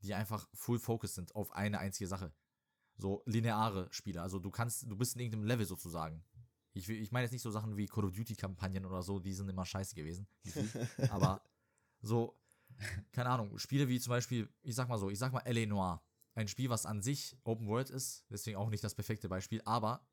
die 0.02 0.14
einfach 0.14 0.48
full 0.54 0.80
focus 0.80 1.16
sind 1.16 1.36
auf 1.36 1.52
eine 1.52 1.80
einzige 1.80 2.08
Sache. 2.08 2.34
So 2.98 3.22
lineare 3.26 3.88
Spiele. 3.92 4.22
Also 4.22 4.40
du 4.40 4.50
kannst, 4.50 4.90
du 4.90 4.96
bist 4.96 5.16
in 5.16 5.22
irgendeinem 5.22 5.46
Level 5.46 5.66
sozusagen. 5.66 6.24
Ich, 6.74 6.88
ich 6.88 7.12
meine 7.12 7.24
jetzt 7.24 7.32
nicht 7.32 7.42
so 7.42 7.52
Sachen 7.52 7.76
wie 7.76 7.88
Call 7.88 8.06
of 8.06 8.14
Duty-Kampagnen 8.14 8.86
oder 8.86 9.02
so, 9.02 9.20
die 9.20 9.34
sind 9.34 9.50
immer 9.50 9.66
scheiße 9.66 9.96
gewesen. 9.96 10.28
Aber 11.10 11.44
so, 12.02 12.40
keine 13.12 13.30
Ahnung, 13.30 13.58
Spiele 13.58 13.88
wie 13.88 14.00
zum 14.00 14.12
Beispiel, 14.12 14.50
ich 14.62 14.76
sag 14.76 14.88
mal 14.88 14.98
so, 14.98 15.10
ich 15.10 15.20
sag 15.20 15.34
mal 15.34 15.42
L.A. 15.42 15.66
Noir. 15.66 16.04
Ein 16.36 16.48
Spiel, 16.48 16.70
was 16.70 16.86
an 16.86 17.02
sich 17.02 17.36
Open 17.44 17.68
World 17.68 17.90
ist, 17.90 18.26
deswegen 18.30 18.58
auch 18.58 18.70
nicht 18.70 18.84
das 18.84 18.96
perfekte 18.96 19.28
Beispiel, 19.28 19.62
aber 19.66 20.08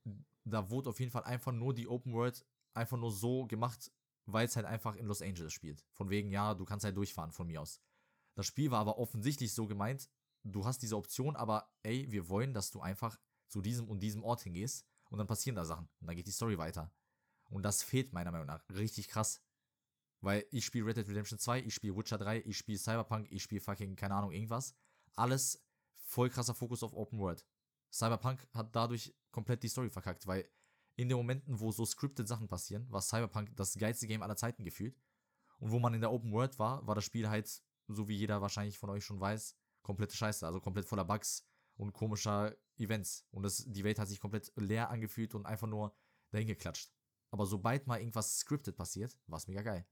da 0.45 0.71
wurde 0.71 0.91
auf 0.91 0.99
jeden 0.99 1.13
Fall 1.13 1.25
einfach 1.25 1.53
nur 1.53 1.75
die 1.75 1.87
Open 1.87 2.15
World 2.15 2.45
einfach 2.75 2.97
nur 2.97 3.13
so 3.13 3.47
gemacht, 3.47 3.93
weil 4.27 4.47
es 4.47 4.57
halt 4.57 4.67
einfach 4.67 4.97
in 4.97 5.07
Los 5.07 5.23
Angeles 5.23 5.53
spielt. 5.53 5.85
Von 5.93 6.11
wegen, 6.11 6.31
ja, 6.31 6.55
du 6.55 6.65
kannst 6.65 6.85
halt 6.85 6.97
durchfahren 6.97 7.33
von 7.33 7.47
mir 7.47 7.63
aus. 7.63 7.81
Das 8.35 8.47
Spiel 8.47 8.71
war 8.71 8.81
aber 8.81 8.99
offensichtlich 8.99 9.55
so 9.55 9.67
gemeint, 9.67 10.11
du 10.43 10.65
hast 10.65 10.83
diese 10.83 10.97
Option, 10.97 11.37
aber 11.37 11.73
ey, 11.83 12.11
wir 12.11 12.29
wollen, 12.29 12.53
dass 12.53 12.71
du 12.71 12.81
einfach 12.81 13.19
zu 13.49 13.63
diesem 13.63 13.89
und 13.89 14.01
diesem 14.01 14.23
Ort 14.23 14.43
hingehst 14.43 14.87
und 15.09 15.19
dann 15.19 15.27
passieren 15.27 15.57
da 15.57 15.65
Sachen 15.65 15.89
und 16.01 16.07
dann 16.07 16.17
geht 16.17 16.27
die 16.27 16.33
Story 16.33 16.59
weiter. 16.59 16.93
Und 17.49 17.63
das 17.63 17.83
fehlt 17.83 18.13
meiner 18.13 18.33
Meinung 18.33 18.47
nach 18.47 18.69
richtig 18.71 19.09
krass. 19.09 19.41
Weil 20.21 20.45
ich 20.51 20.65
spiele 20.65 20.87
Red 20.87 20.97
Dead 20.97 21.09
Redemption 21.09 21.39
2, 21.39 21.61
ich 21.61 21.75
spiele 21.75 21.97
Witcher 21.97 22.19
3, 22.19 22.41
ich 22.41 22.57
spiele 22.57 22.79
Cyberpunk, 22.79 23.31
ich 23.31 23.43
spiele 23.43 23.61
fucking, 23.61 23.95
keine 23.97 24.15
Ahnung, 24.15 24.33
irgendwas. 24.33 24.75
Alles 25.15 25.65
voll 26.07 26.31
krasser 26.31 26.55
Fokus 26.55 26.83
auf 26.83 26.95
Open 26.95 27.19
World. 27.19 27.47
Cyberpunk 27.93 28.47
hat 28.53 28.75
dadurch 28.75 29.15
komplett 29.31 29.63
die 29.63 29.69
Story 29.69 29.91
verkackt, 29.91 30.27
weil 30.27 30.49
in 30.97 31.09
den 31.09 31.17
Momenten, 31.19 31.61
wo 31.61 31.71
so 31.71 31.85
scripted 31.85 32.27
Sachen 32.27 32.49
passieren, 32.49 32.91
war 32.91 33.03
Cyberpunk 33.03 33.55
das 33.55 33.75
geilste 33.75 34.07
Game 34.07 34.23
aller 34.23 34.37
Zeiten 34.37 34.65
gefühlt. 34.65 34.99
Und 35.59 35.71
wo 35.71 35.79
man 35.79 35.95
in 35.95 36.01
der 36.01 36.13
Open 36.13 36.33
World 36.33 36.59
war, 36.59 36.87
war 36.87 36.95
das 36.95 37.05
Spiel 37.05 37.29
halt, 37.29 37.63
so 37.89 38.09
wie 38.09 38.17
jeder 38.17 38.41
wahrscheinlich 38.41 38.79
von 38.79 38.91
euch 38.91 39.05
schon 39.05 39.21
weiß, 39.21 39.57
komplette 39.83 40.17
Scheiße, 40.17 40.47
also 40.47 40.61
komplett 40.61 40.87
voller 40.87 41.05
Bugs 41.05 41.47
und 41.77 41.93
komischer 41.93 42.57
Events. 42.79 43.27
Und 43.31 43.43
das, 43.43 43.65
die 43.67 43.85
Welt 43.85 43.99
hat 43.99 44.09
sich 44.09 44.21
komplett 44.21 44.53
leer 44.57 44.91
angefühlt 44.91 45.35
und 45.35 45.47
einfach 45.47 45.69
nur 45.69 45.95
dahin 46.31 46.49
geklatscht. 46.49 46.91
Aber 47.31 47.47
sobald 47.47 47.87
mal 47.87 47.99
irgendwas 47.99 48.39
scripted 48.39 48.77
passiert, 48.77 49.17
war 49.27 49.39
es 49.39 49.49
mega 49.49 49.63
geil. 49.63 49.87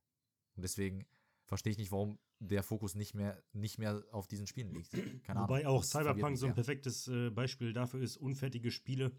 Und 0.57 0.63
deswegen 0.63 1.07
verstehe 1.47 1.73
ich 1.73 1.79
nicht, 1.79 1.93
warum 1.93 2.19
der 2.39 2.63
Fokus 2.63 2.95
nicht 2.95 3.15
mehr, 3.15 3.43
nicht 3.53 3.79
mehr 3.79 4.03
auf 4.11 4.27
diesen 4.27 4.47
Spielen 4.47 4.73
liegt. 4.73 4.93
Keine 5.25 5.41
Wobei 5.41 5.61
Ahnung. 5.61 5.79
auch 5.79 5.85
Cyberpunk 5.85 6.39
so 6.39 6.47
ein 6.47 6.55
perfektes 6.55 7.09
äh, 7.09 7.31
Beispiel 7.31 7.73
dafür 7.73 8.01
ist, 8.01 8.17
unfertige 8.17 8.71
Spiele 8.71 9.13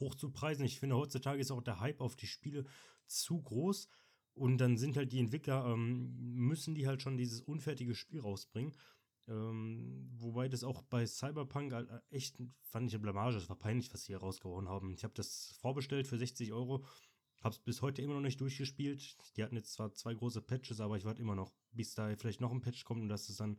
hochzupreisen. 0.00 0.64
Ich 0.64 0.80
finde, 0.80 0.96
heutzutage 0.96 1.40
ist 1.40 1.50
auch 1.50 1.62
der 1.62 1.80
Hype 1.80 2.00
auf 2.00 2.16
die 2.16 2.26
Spiele 2.26 2.64
zu 3.06 3.40
groß. 3.40 3.88
Und 4.34 4.58
dann 4.58 4.76
sind 4.76 4.96
halt 4.96 5.12
die 5.12 5.18
Entwickler, 5.18 5.66
ähm, 5.66 6.34
müssen 6.34 6.74
die 6.74 6.86
halt 6.86 7.02
schon 7.02 7.16
dieses 7.16 7.42
unfertige 7.42 7.94
Spiel 7.94 8.20
rausbringen. 8.20 8.72
Ähm, 9.28 10.08
wobei 10.16 10.48
das 10.48 10.64
auch 10.64 10.82
bei 10.82 11.06
Cyberpunk 11.06 11.72
halt 11.72 11.90
echt, 12.10 12.36
fand 12.62 12.88
ich 12.88 12.94
eine 12.94 13.02
Blamage. 13.02 13.34
Das 13.34 13.48
war 13.48 13.56
peinlich, 13.56 13.92
was 13.92 14.04
sie 14.04 14.08
hier 14.12 14.18
rausgehauen 14.18 14.68
haben. 14.68 14.92
Ich 14.94 15.04
habe 15.04 15.14
das 15.14 15.54
vorbestellt 15.60 16.06
für 16.06 16.18
60 16.18 16.52
Euro. 16.52 16.84
Hab's 17.42 17.58
bis 17.58 17.80
heute 17.80 18.02
immer 18.02 18.14
noch 18.14 18.20
nicht 18.20 18.40
durchgespielt. 18.40 19.16
Die 19.36 19.42
hatten 19.42 19.56
jetzt 19.56 19.72
zwar 19.72 19.92
zwei 19.94 20.14
große 20.14 20.42
Patches, 20.42 20.80
aber 20.80 20.96
ich 20.96 21.04
warte 21.04 21.22
immer 21.22 21.34
noch, 21.34 21.52
bis 21.72 21.94
da 21.94 22.14
vielleicht 22.16 22.40
noch 22.40 22.52
ein 22.52 22.60
Patch 22.60 22.84
kommt 22.84 23.02
und 23.02 23.08
dass 23.08 23.28
es 23.28 23.36
dann 23.36 23.58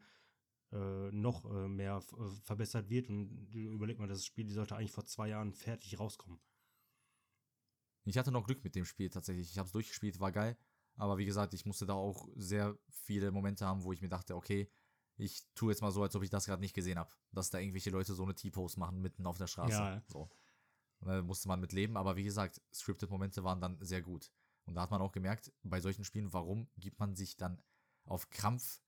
äh, 0.72 1.12
noch 1.12 1.46
äh, 1.46 1.68
mehr 1.68 1.98
äh, 1.98 2.30
verbessert 2.44 2.90
wird. 2.90 3.10
Und 3.10 3.48
du 3.52 3.60
überleg 3.60 4.00
mal, 4.00 4.08
das 4.08 4.26
Spiel 4.26 4.46
die 4.46 4.54
sollte 4.54 4.76
eigentlich 4.76 4.92
vor 4.92 5.06
zwei 5.06 5.30
Jahren 5.30 5.54
fertig 5.54 6.00
rauskommen. 6.00 6.40
Ich 8.06 8.18
hatte 8.18 8.32
noch 8.32 8.46
Glück 8.46 8.64
mit 8.64 8.76
dem 8.76 8.86
Spiel 8.86 9.10
tatsächlich. 9.10 9.52
Ich 9.52 9.58
habe 9.58 9.68
es 9.68 9.74
durchgespielt, 9.74 10.20
war 10.20 10.32
geil. 10.32 10.58
Aber 10.96 11.18
wie 11.18 11.26
gesagt, 11.26 11.54
ich 11.54 11.66
musste 11.66 11.86
da 11.86 11.94
auch 11.94 12.28
sehr 12.36 12.78
viele 12.90 13.32
Momente 13.32 13.66
haben, 13.66 13.84
wo 13.84 13.94
ich 13.94 14.02
mir 14.02 14.10
dachte, 14.10 14.36
okay, 14.36 14.70
ich 15.18 15.44
tue 15.54 15.72
jetzt 15.72 15.82
mal 15.82 15.92
so, 15.92 16.02
als 16.02 16.16
ob 16.16 16.24
ich 16.24 16.30
das 16.30 16.46
gerade 16.46 16.62
nicht 16.62 16.74
gesehen 16.74 16.98
habe. 16.98 17.12
Dass 17.32 17.50
da 17.50 17.60
irgendwelche 17.60 17.92
Leute 17.92 18.14
so 18.14 18.24
eine 18.24 18.36
T-Pose 18.36 18.80
machen 18.80 19.02
mitten 19.02 19.26
auf 19.26 19.38
der 19.38 19.48
Straße. 19.48 19.74
Ja. 19.74 20.04
So. 20.08 20.30
Und 21.00 21.08
da 21.08 21.22
musste 21.22 21.48
man 21.48 21.60
mit 21.60 21.74
leben. 21.74 21.98
Aber 21.98 22.16
wie 22.16 22.24
gesagt, 22.24 22.62
Scripted-Momente 22.74 23.44
waren 23.44 23.62
dann 23.62 23.78
sehr 23.82 24.02
gut. 24.02 24.32
Und 24.66 24.76
da 24.76 24.82
hat 24.82 24.92
man 24.92 25.02
auch 25.02 25.12
gemerkt, 25.12 25.52
bei 25.64 25.80
solchen 25.80 26.04
Spielen, 26.04 26.34
warum 26.34 26.70
gibt 26.78 27.00
man 27.00 27.16
sich 27.16 27.38
dann 27.38 27.62
auf 28.06 28.30
Krampf 28.30 28.82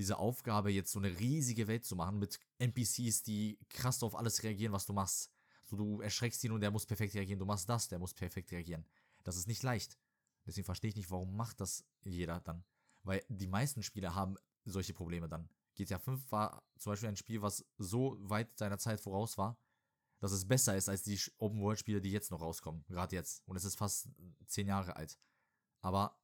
diese 0.00 0.16
Aufgabe, 0.16 0.70
jetzt 0.70 0.92
so 0.92 0.98
eine 0.98 1.18
riesige 1.18 1.68
Welt 1.68 1.84
zu 1.84 1.94
machen 1.94 2.18
mit 2.18 2.40
NPCs, 2.58 3.22
die 3.22 3.58
krass 3.68 4.02
auf 4.02 4.14
alles 4.14 4.42
reagieren, 4.42 4.72
was 4.72 4.86
du 4.86 4.94
machst. 4.94 5.30
So, 5.66 5.76
du 5.76 6.00
erschreckst 6.00 6.42
ihn 6.42 6.52
und 6.52 6.62
der 6.62 6.70
muss 6.70 6.86
perfekt 6.86 7.14
reagieren. 7.14 7.38
Du 7.38 7.44
machst 7.44 7.68
das, 7.68 7.86
der 7.88 7.98
muss 7.98 8.14
perfekt 8.14 8.50
reagieren. 8.50 8.86
Das 9.24 9.36
ist 9.36 9.46
nicht 9.46 9.62
leicht. 9.62 9.98
Deswegen 10.46 10.64
verstehe 10.64 10.88
ich 10.88 10.96
nicht, 10.96 11.10
warum 11.10 11.36
macht 11.36 11.60
das 11.60 11.84
jeder 12.00 12.40
dann. 12.40 12.64
Weil 13.02 13.22
die 13.28 13.46
meisten 13.46 13.82
Spiele 13.82 14.14
haben 14.14 14.38
solche 14.64 14.94
Probleme 14.94 15.28
dann. 15.28 15.50
GTA 15.74 15.98
5 15.98 16.32
war 16.32 16.62
zum 16.78 16.92
Beispiel 16.92 17.10
ein 17.10 17.16
Spiel, 17.16 17.42
was 17.42 17.66
so 17.76 18.16
weit 18.20 18.56
seiner 18.56 18.78
Zeit 18.78 19.02
voraus 19.02 19.36
war, 19.36 19.58
dass 20.18 20.32
es 20.32 20.48
besser 20.48 20.78
ist 20.78 20.88
als 20.88 21.02
die 21.02 21.20
Open-World-Spiele, 21.36 22.00
die 22.00 22.10
jetzt 22.10 22.30
noch 22.30 22.40
rauskommen. 22.40 22.86
Gerade 22.88 23.16
jetzt. 23.16 23.42
Und 23.46 23.56
es 23.56 23.66
ist 23.66 23.76
fast 23.76 24.08
zehn 24.46 24.66
Jahre 24.66 24.96
alt. 24.96 25.18
Aber 25.82 26.18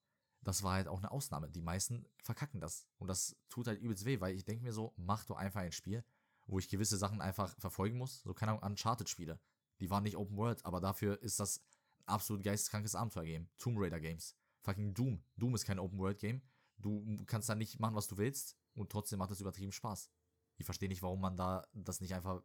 das 0.47 0.63
war 0.63 0.75
halt 0.75 0.87
auch 0.87 0.99
eine 0.99 1.11
Ausnahme. 1.11 1.51
Die 1.51 1.61
meisten 1.61 2.07
verkacken 2.23 2.61
das. 2.61 2.87
Und 2.99 3.09
das 3.09 3.37
tut 3.49 3.67
halt 3.67 3.81
übelst 3.81 4.05
weh, 4.05 4.21
weil 4.21 4.37
ich 4.37 4.45
denke 4.45 4.63
mir 4.63 4.73
so, 4.73 4.95
mach 4.97 5.25
doch 5.25 5.37
einfach 5.37 5.61
ein 5.61 5.73
Spiel, 5.73 6.05
wo 6.47 6.61
ich 6.61 6.69
gewisse 6.69 6.97
Sachen 6.97 7.21
einfach 7.21 7.59
verfolgen 7.59 7.99
muss. 7.99 8.23
So, 8.23 8.33
keine 8.33 8.53
Ahnung, 8.53 8.63
Uncharted-Spiele. 8.63 9.41
Die 9.81 9.91
waren 9.91 10.05
nicht 10.05 10.17
Open 10.17 10.37
World, 10.37 10.65
aber 10.65 10.81
dafür 10.81 11.21
ist 11.21 11.41
das 11.41 11.65
absolut 12.07 12.45
geisteskrankes 12.45 12.95
Abenteuer-Game. 12.95 13.49
Tomb 13.59 13.77
Raider-Games. 13.77 14.37
Fucking 14.63 14.95
Doom. 14.95 15.21
Doom 15.37 15.57
ist 15.57 15.65
kein 15.65 15.81
Open 15.81 15.99
World-Game. 15.99 16.41
Du 16.79 17.25
kannst 17.27 17.49
da 17.49 17.57
nicht 17.57 17.81
machen, 17.81 17.97
was 17.97 18.07
du 18.07 18.17
willst 18.17 18.57
und 18.75 18.93
trotzdem 18.93 19.19
macht 19.19 19.33
es 19.33 19.41
übertrieben 19.41 19.73
Spaß. 19.73 20.13
Ich 20.59 20.65
verstehe 20.65 20.89
nicht, 20.89 21.03
warum 21.03 21.21
man 21.21 21.37
da 21.37 21.67
das 21.73 22.01
nicht 22.01 22.15
einfach 22.15 22.41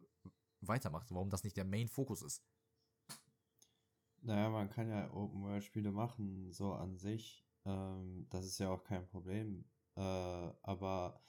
weitermacht, 0.62 1.12
warum 1.12 1.30
das 1.30 1.43
nicht 1.43 1.56
der 1.56 1.66
Main-Fokus 1.66 2.24
ist. 2.24 2.43
Naja, 4.24 4.49
man 4.49 4.72
kann 4.72 4.89
ja 4.89 5.12
Open-World-Spiele 5.14 5.91
machen, 5.91 6.52
so 6.52 6.74
an 6.74 6.97
sich. 6.97 7.45
Ähm, 7.66 8.28
das 8.30 8.45
ist 8.45 8.59
ja 8.59 8.70
auch 8.70 8.84
kein 8.84 9.07
Problem. 9.07 9.66
Äh, 9.95 10.01
aber 10.01 11.22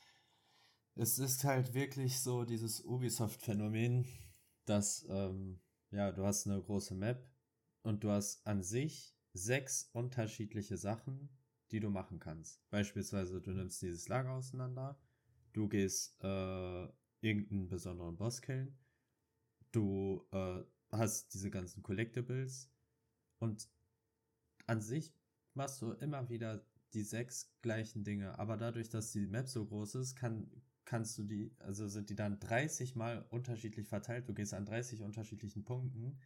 es 0.95 1.19
ist 1.19 1.45
halt 1.45 1.75
wirklich 1.75 2.21
so 2.21 2.45
dieses 2.45 2.85
Ubisoft-Phänomen, 2.85 4.07
dass, 4.65 5.07
ähm, 5.09 5.61
ja, 5.91 6.13
du 6.13 6.25
hast 6.25 6.47
eine 6.47 6.63
große 6.63 6.95
Map 6.95 7.27
und 7.83 8.05
du 8.05 8.11
hast 8.11 8.47
an 8.47 8.63
sich 8.63 9.17
sechs 9.33 9.89
unterschiedliche 9.93 10.77
Sachen, 10.77 11.31
die 11.71 11.81
du 11.81 11.91
machen 11.91 12.19
kannst. 12.19 12.61
Beispielsweise, 12.71 13.41
du 13.41 13.53
nimmst 13.53 13.81
dieses 13.81 14.09
Lager 14.09 14.33
auseinander, 14.33 14.99
du 15.53 15.69
gehst 15.69 16.23
äh, 16.23 16.89
irgendeinen 17.21 17.69
besonderen 17.69 18.17
Boss 18.17 18.43
killen, 18.43 18.79
du 19.73 20.27
äh, 20.33 20.63
hast 20.91 21.33
diese 21.33 21.51
ganzen 21.51 21.83
Collectibles 21.83 22.71
und 23.39 23.69
an 24.67 24.83
sich 24.83 25.15
machst 25.55 25.83
du 25.83 25.93
immer 25.93 26.29
wieder 26.29 26.65
die 26.95 27.03
sechs 27.03 27.55
gleichen 27.63 28.05
Dinge, 28.05 28.39
aber 28.39 28.57
dadurch, 28.57 28.89
dass 28.89 29.13
die 29.13 29.27
Map 29.27 29.49
so 29.49 29.65
groß 29.65 29.95
ist, 29.97 30.15
kann, 30.17 30.51
kannst 30.85 31.17
du 31.19 31.25
die, 31.25 31.55
also 31.59 31.89
sind 31.89 32.11
die 32.11 32.17
dann 32.17 32.39
30 32.39 32.97
mal 32.97 33.25
unterschiedlich 33.31 33.89
verteilt, 33.89 34.29
du 34.29 34.35
gehst 34.35 34.55
an 34.55 34.67
30 34.67 35.03
unterschiedlichen 35.03 35.65
Punkten 35.65 36.19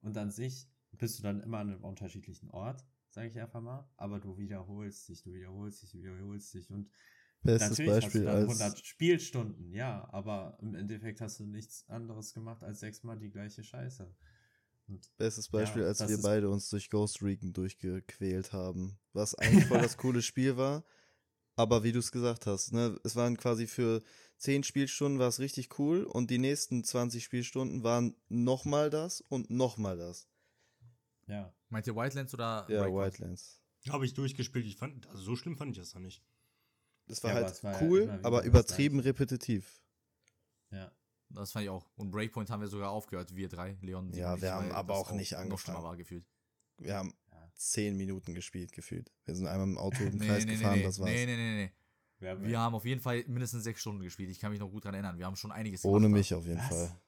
und 0.00 0.16
an 0.16 0.30
sich 0.30 0.68
bist 0.92 1.18
du 1.18 1.22
dann 1.22 1.40
immer 1.40 1.58
an 1.58 1.70
einem 1.70 1.84
unterschiedlichen 1.84 2.50
Ort, 2.50 2.84
sage 3.10 3.28
ich 3.28 3.38
einfach 3.38 3.60
mal, 3.60 3.88
aber 3.96 4.18
du 4.18 4.38
wiederholst 4.38 5.08
dich, 5.08 5.22
du 5.22 5.32
wiederholst 5.32 5.82
dich, 5.82 5.92
du 5.92 5.98
wiederholst 5.98 6.52
dich 6.54 6.70
und 6.70 6.90
Bestes 7.42 7.70
Natürlich 7.70 7.90
hast 7.90 8.02
du 8.02 8.06
Beispiel 8.06 8.24
dann 8.24 8.36
als 8.36 8.60
100 8.60 8.86
Spielstunden, 8.86 9.72
ja, 9.72 10.08
aber 10.12 10.58
im 10.60 10.74
Endeffekt 10.74 11.20
hast 11.20 11.38
du 11.38 11.46
nichts 11.46 11.88
anderes 11.88 12.34
gemacht 12.34 12.64
als 12.64 12.80
sechsmal 12.80 13.16
die 13.18 13.30
gleiche 13.30 13.62
Scheiße. 13.62 14.12
Bestes 15.16 15.48
Beispiel, 15.48 15.82
Ja, 15.82 15.88
als 15.88 16.08
wir 16.08 16.18
beide 16.22 16.48
uns 16.48 16.68
durch 16.70 16.90
Ghost 16.90 17.22
Recon 17.22 17.52
durchgequält 17.52 18.52
haben. 18.52 18.98
Was 19.12 19.34
eigentlich 19.34 19.64
voll 19.66 19.78
das 19.82 19.96
coole 19.96 20.22
Spiel 20.22 20.56
war. 20.56 20.84
Aber 21.56 21.82
wie 21.82 21.92
du 21.92 21.98
es 21.98 22.12
gesagt 22.12 22.46
hast, 22.46 22.72
ne, 22.72 22.98
es 23.04 23.16
waren 23.16 23.36
quasi 23.36 23.66
für 23.66 24.02
10 24.38 24.62
Spielstunden 24.62 25.18
war 25.18 25.28
es 25.28 25.40
richtig 25.40 25.78
cool 25.78 26.04
und 26.04 26.30
die 26.30 26.38
nächsten 26.38 26.84
20 26.84 27.24
Spielstunden 27.24 27.82
waren 27.82 28.14
nochmal 28.28 28.90
das 28.90 29.20
und 29.22 29.50
nochmal 29.50 29.96
das. 29.96 30.28
ja, 31.26 31.52
Meint 31.68 31.86
ihr 31.86 31.94
Wildlands 31.96 32.32
oder 32.34 32.64
Ja, 32.68 32.80
Breakpoint? 32.82 33.20
Wildlands. 33.20 33.60
Habe 33.88 34.04
ich 34.06 34.14
durchgespielt. 34.14 34.66
Ich 34.66 34.76
fand, 34.76 35.06
also 35.08 35.22
so 35.22 35.36
schlimm 35.36 35.56
fand 35.56 35.72
ich 35.72 35.78
das 35.78 35.90
da 35.90 35.98
nicht. 35.98 36.22
Das 37.06 37.22
war 37.24 37.30
Ja, 37.30 37.36
halt 37.36 37.64
war 37.64 37.72
ja 37.72 37.80
cool, 37.80 38.02
wieder 38.02 38.24
aber 38.24 38.42
übertrieben 38.44 39.00
repetitiv. 39.00 39.80
ja. 40.70 40.90
Das 41.30 41.52
fand 41.52 41.64
ich 41.64 41.70
auch. 41.70 41.86
Und 41.96 42.10
Breakpoint 42.10 42.50
haben 42.50 42.60
wir 42.60 42.68
sogar 42.68 42.90
aufgehört, 42.90 43.34
wir 43.36 43.48
drei, 43.48 43.76
Leon. 43.82 44.12
Ja, 44.12 44.40
wir 44.40 44.52
haben 44.52 44.66
weil 44.70 44.74
aber 44.74 44.94
auch 44.96 45.12
nicht 45.12 45.32
noch 45.32 45.38
angefangen. 45.40 45.82
war 45.82 45.96
gefühlt. 45.96 46.24
Wir 46.78 46.96
haben 46.96 47.14
Ja. 47.32 47.50
10 47.54 47.96
Minuten 47.96 48.34
gespielt, 48.34 48.72
gefühlt. 48.72 49.12
Wir 49.24 49.34
sind 49.34 49.46
einmal 49.46 49.66
im 49.68 49.78
Auto 49.78 50.02
im 50.04 50.16
Nee, 50.16 50.26
Kreis 50.26 50.44
nee, 50.44 50.52
nee, 50.52 50.56
gefahren, 50.58 50.78
nee, 50.78 50.84
das 50.84 50.98
war's. 50.98 51.10
nee, 51.10 51.26
nee, 51.26 51.36
nee, 51.36 51.56
nee. 51.64 51.72
Wir 52.20 52.30
haben, 52.30 52.44
Wir 52.44 52.58
haben 52.58 52.74
auf 52.74 52.84
jeden 52.84 53.00
Fall 53.00 53.24
mindestens 53.28 53.62
sechs 53.64 53.80
Stunden 53.80 54.02
gespielt. 54.02 54.30
Ich 54.30 54.40
kann 54.40 54.50
mich 54.50 54.58
noch 54.60 54.70
gut 54.70 54.84
dran 54.84 54.94
erinnern. 54.94 55.18
Wir 55.18 55.26
haben 55.26 55.36
schon 55.36 55.52
einiges 55.52 55.84
Ohne 55.84 56.06
gemacht. 56.06 56.18
mich 56.18 56.34
auf 56.34 56.46
jeden 56.46 56.58
Was? 56.58 56.68
Fall. 56.68 57.00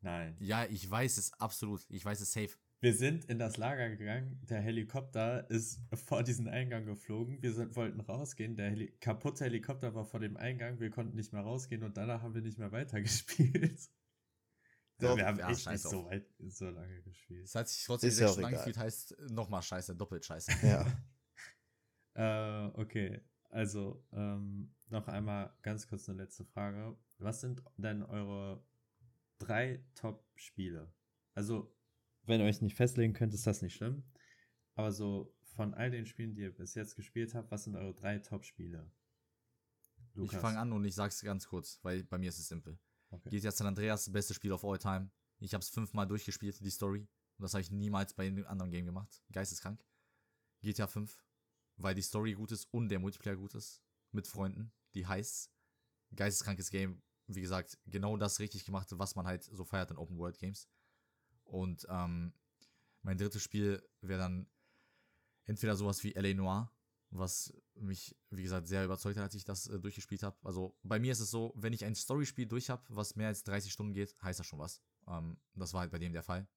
Nein. 0.00 0.36
Ja, 0.40 0.64
ich 0.64 0.90
weiß 0.90 1.16
es 1.18 1.32
absolut. 1.34 1.84
Ich 1.90 2.04
weiß 2.04 2.20
es 2.20 2.32
safe. 2.32 2.50
Wir 2.82 2.94
sind 2.94 3.26
in 3.26 3.38
das 3.38 3.58
Lager 3.58 3.90
gegangen, 3.90 4.40
der 4.50 4.60
Helikopter 4.60 5.48
ist 5.52 5.80
vor 5.94 6.24
diesen 6.24 6.48
Eingang 6.48 6.84
geflogen, 6.84 7.40
wir 7.40 7.52
sind, 7.52 7.76
wollten 7.76 8.00
rausgehen, 8.00 8.56
der 8.56 8.70
Heli 8.70 8.88
kaputte 8.98 9.44
Helikopter 9.44 9.94
war 9.94 10.04
vor 10.04 10.18
dem 10.18 10.36
Eingang, 10.36 10.80
wir 10.80 10.90
konnten 10.90 11.14
nicht 11.14 11.32
mehr 11.32 11.42
rausgehen 11.42 11.84
und 11.84 11.96
danach 11.96 12.22
haben 12.22 12.34
wir 12.34 12.42
nicht 12.42 12.58
mehr 12.58 12.72
weitergespielt. 12.72 13.88
Doch, 14.98 15.16
wir 15.16 15.26
haben 15.26 15.38
ja, 15.38 15.50
echt 15.50 15.70
nicht 15.70 15.80
so 15.80 16.06
weit, 16.06 16.26
so 16.40 16.70
lange 16.70 17.02
gespielt. 17.02 17.44
Es 17.44 17.54
hat 17.54 17.68
sich 17.68 17.84
trotzdem 17.84 18.08
Ist 18.08 18.16
sechs 18.16 18.36
ja 18.36 18.46
angefühlt, 18.46 18.76
heißt 18.76 19.16
nochmal 19.30 19.62
scheiße, 19.62 19.94
doppelt 19.94 20.24
scheiße. 20.24 20.52
Ja. 20.66 20.84
Äh, 22.14 22.66
okay, 22.74 23.22
also 23.48 24.04
ähm, 24.12 24.74
noch 24.88 25.08
einmal 25.08 25.56
ganz 25.62 25.88
kurz 25.88 26.10
eine 26.10 26.18
letzte 26.18 26.44
Frage. 26.44 26.94
Was 27.16 27.40
sind 27.40 27.62
denn 27.78 28.02
eure 28.02 28.62
drei 29.38 29.82
Top-Spiele? 29.94 30.92
Also, 31.32 31.74
wenn 32.24 32.40
ihr 32.40 32.46
euch 32.46 32.60
nicht 32.60 32.76
festlegen 32.76 33.12
könnt, 33.12 33.34
ist 33.34 33.46
das 33.46 33.62
nicht 33.62 33.74
schlimm. 33.74 34.04
Aber 34.74 34.92
so 34.92 35.34
von 35.54 35.74
all 35.74 35.90
den 35.90 36.06
Spielen, 36.06 36.34
die 36.34 36.42
ihr 36.42 36.54
bis 36.54 36.74
jetzt 36.74 36.96
gespielt 36.96 37.34
habt, 37.34 37.50
was 37.50 37.64
sind 37.64 37.76
eure 37.76 37.94
drei 37.94 38.18
Top-Spiele? 38.18 38.90
Ich 40.14 40.32
fange 40.32 40.58
an 40.58 40.72
und 40.72 40.84
ich 40.84 40.94
sag's 40.94 41.20
ganz 41.22 41.46
kurz, 41.46 41.78
weil 41.82 42.04
bei 42.04 42.18
mir 42.18 42.28
ist 42.28 42.38
es 42.38 42.48
simpel. 42.48 42.78
Okay. 43.10 43.30
GTA 43.30 43.50
San 43.50 43.66
Andreas, 43.66 44.10
beste 44.10 44.34
Spiel 44.34 44.52
of 44.52 44.64
all 44.64 44.78
time. 44.78 45.10
Ich 45.38 45.54
habe 45.54 45.62
es 45.62 45.68
fünfmal 45.68 46.06
durchgespielt, 46.06 46.60
die 46.60 46.70
Story. 46.70 47.00
Und 47.38 47.42
das 47.42 47.54
habe 47.54 47.62
ich 47.62 47.70
niemals 47.70 48.14
bei 48.14 48.26
einem 48.26 48.46
anderen 48.46 48.70
Game 48.70 48.86
gemacht. 48.86 49.22
Geisteskrank. 49.32 49.84
GTA 50.62 50.86
5, 50.86 51.24
weil 51.76 51.94
die 51.94 52.02
Story 52.02 52.34
gut 52.34 52.52
ist 52.52 52.66
und 52.72 52.88
der 52.88 53.00
Multiplayer 53.00 53.36
gut 53.36 53.54
ist. 53.54 53.82
Mit 54.12 54.28
Freunden, 54.28 54.72
die 54.94 55.06
heiß. 55.06 55.50
Geisteskrankes 56.14 56.70
Game. 56.70 57.02
Wie 57.26 57.40
gesagt, 57.40 57.78
genau 57.86 58.16
das 58.16 58.38
richtig 58.38 58.64
gemacht, 58.64 58.88
was 58.92 59.16
man 59.16 59.26
halt 59.26 59.42
so 59.42 59.64
feiert 59.64 59.90
in 59.90 59.96
Open 59.96 60.18
World 60.18 60.38
Games. 60.38 60.68
Und 61.52 61.86
ähm, 61.90 62.32
mein 63.02 63.18
drittes 63.18 63.42
Spiel 63.42 63.86
wäre 64.00 64.20
dann 64.20 64.46
entweder 65.44 65.76
sowas 65.76 66.02
wie 66.02 66.12
LA 66.12 66.32
Noir, 66.32 66.72
was 67.10 67.52
mich, 67.74 68.16
wie 68.30 68.42
gesagt, 68.42 68.68
sehr 68.68 68.86
überzeugt 68.86 69.18
hat, 69.18 69.24
als 69.24 69.34
ich 69.34 69.44
das 69.44 69.66
äh, 69.66 69.78
durchgespielt 69.78 70.22
habe. 70.22 70.36
Also 70.44 70.74
bei 70.82 70.98
mir 70.98 71.12
ist 71.12 71.20
es 71.20 71.30
so, 71.30 71.52
wenn 71.54 71.74
ich 71.74 71.84
ein 71.84 71.94
Storyspiel 71.94 72.46
durch 72.46 72.70
habe, 72.70 72.82
was 72.88 73.16
mehr 73.16 73.28
als 73.28 73.44
30 73.44 73.70
Stunden 73.70 73.92
geht, 73.92 74.16
heißt 74.22 74.40
das 74.40 74.46
schon 74.46 74.60
was. 74.60 74.80
Ähm, 75.06 75.36
das 75.54 75.74
war 75.74 75.82
halt 75.82 75.90
bei 75.90 75.98
dem 75.98 76.14
der 76.14 76.22
Fall. 76.22 76.48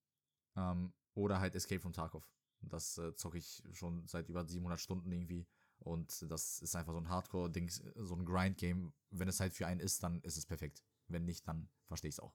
Ähm, 0.56 0.93
oder 1.14 1.41
halt 1.41 1.56
Escape 1.56 1.82
from 1.82 1.91
Tarkov. 1.91 2.32
Das 2.62 2.98
äh, 2.98 3.14
zocke 3.16 3.38
ich 3.38 3.64
schon 3.74 4.08
seit 4.08 4.30
über 4.30 4.48
700 4.48 4.80
Stunden 4.80 5.12
irgendwie. 5.12 5.46
Und 5.80 6.26
das 6.32 6.62
ist 6.62 6.74
einfach 6.78 6.93
so 6.93 7.00
ein 7.00 7.10
Hardcore-Ding, 7.10 7.70
so 7.70 8.16
ein 8.16 8.26
Grind-Game. 8.26 8.93
Wenn 9.10 9.28
es 9.28 9.41
halt 9.41 9.54
für 9.54 9.68
einen 9.68 9.82
ist, 9.82 10.02
dann 10.04 10.22
ist 10.22 10.38
es 10.38 10.46
perfekt. 10.46 10.86
Wenn 11.10 11.26
nicht, 11.26 11.46
dann 11.46 11.70
verstehe 11.86 12.10
ich 12.10 12.16
es 12.16 12.20
auch. 12.22 12.34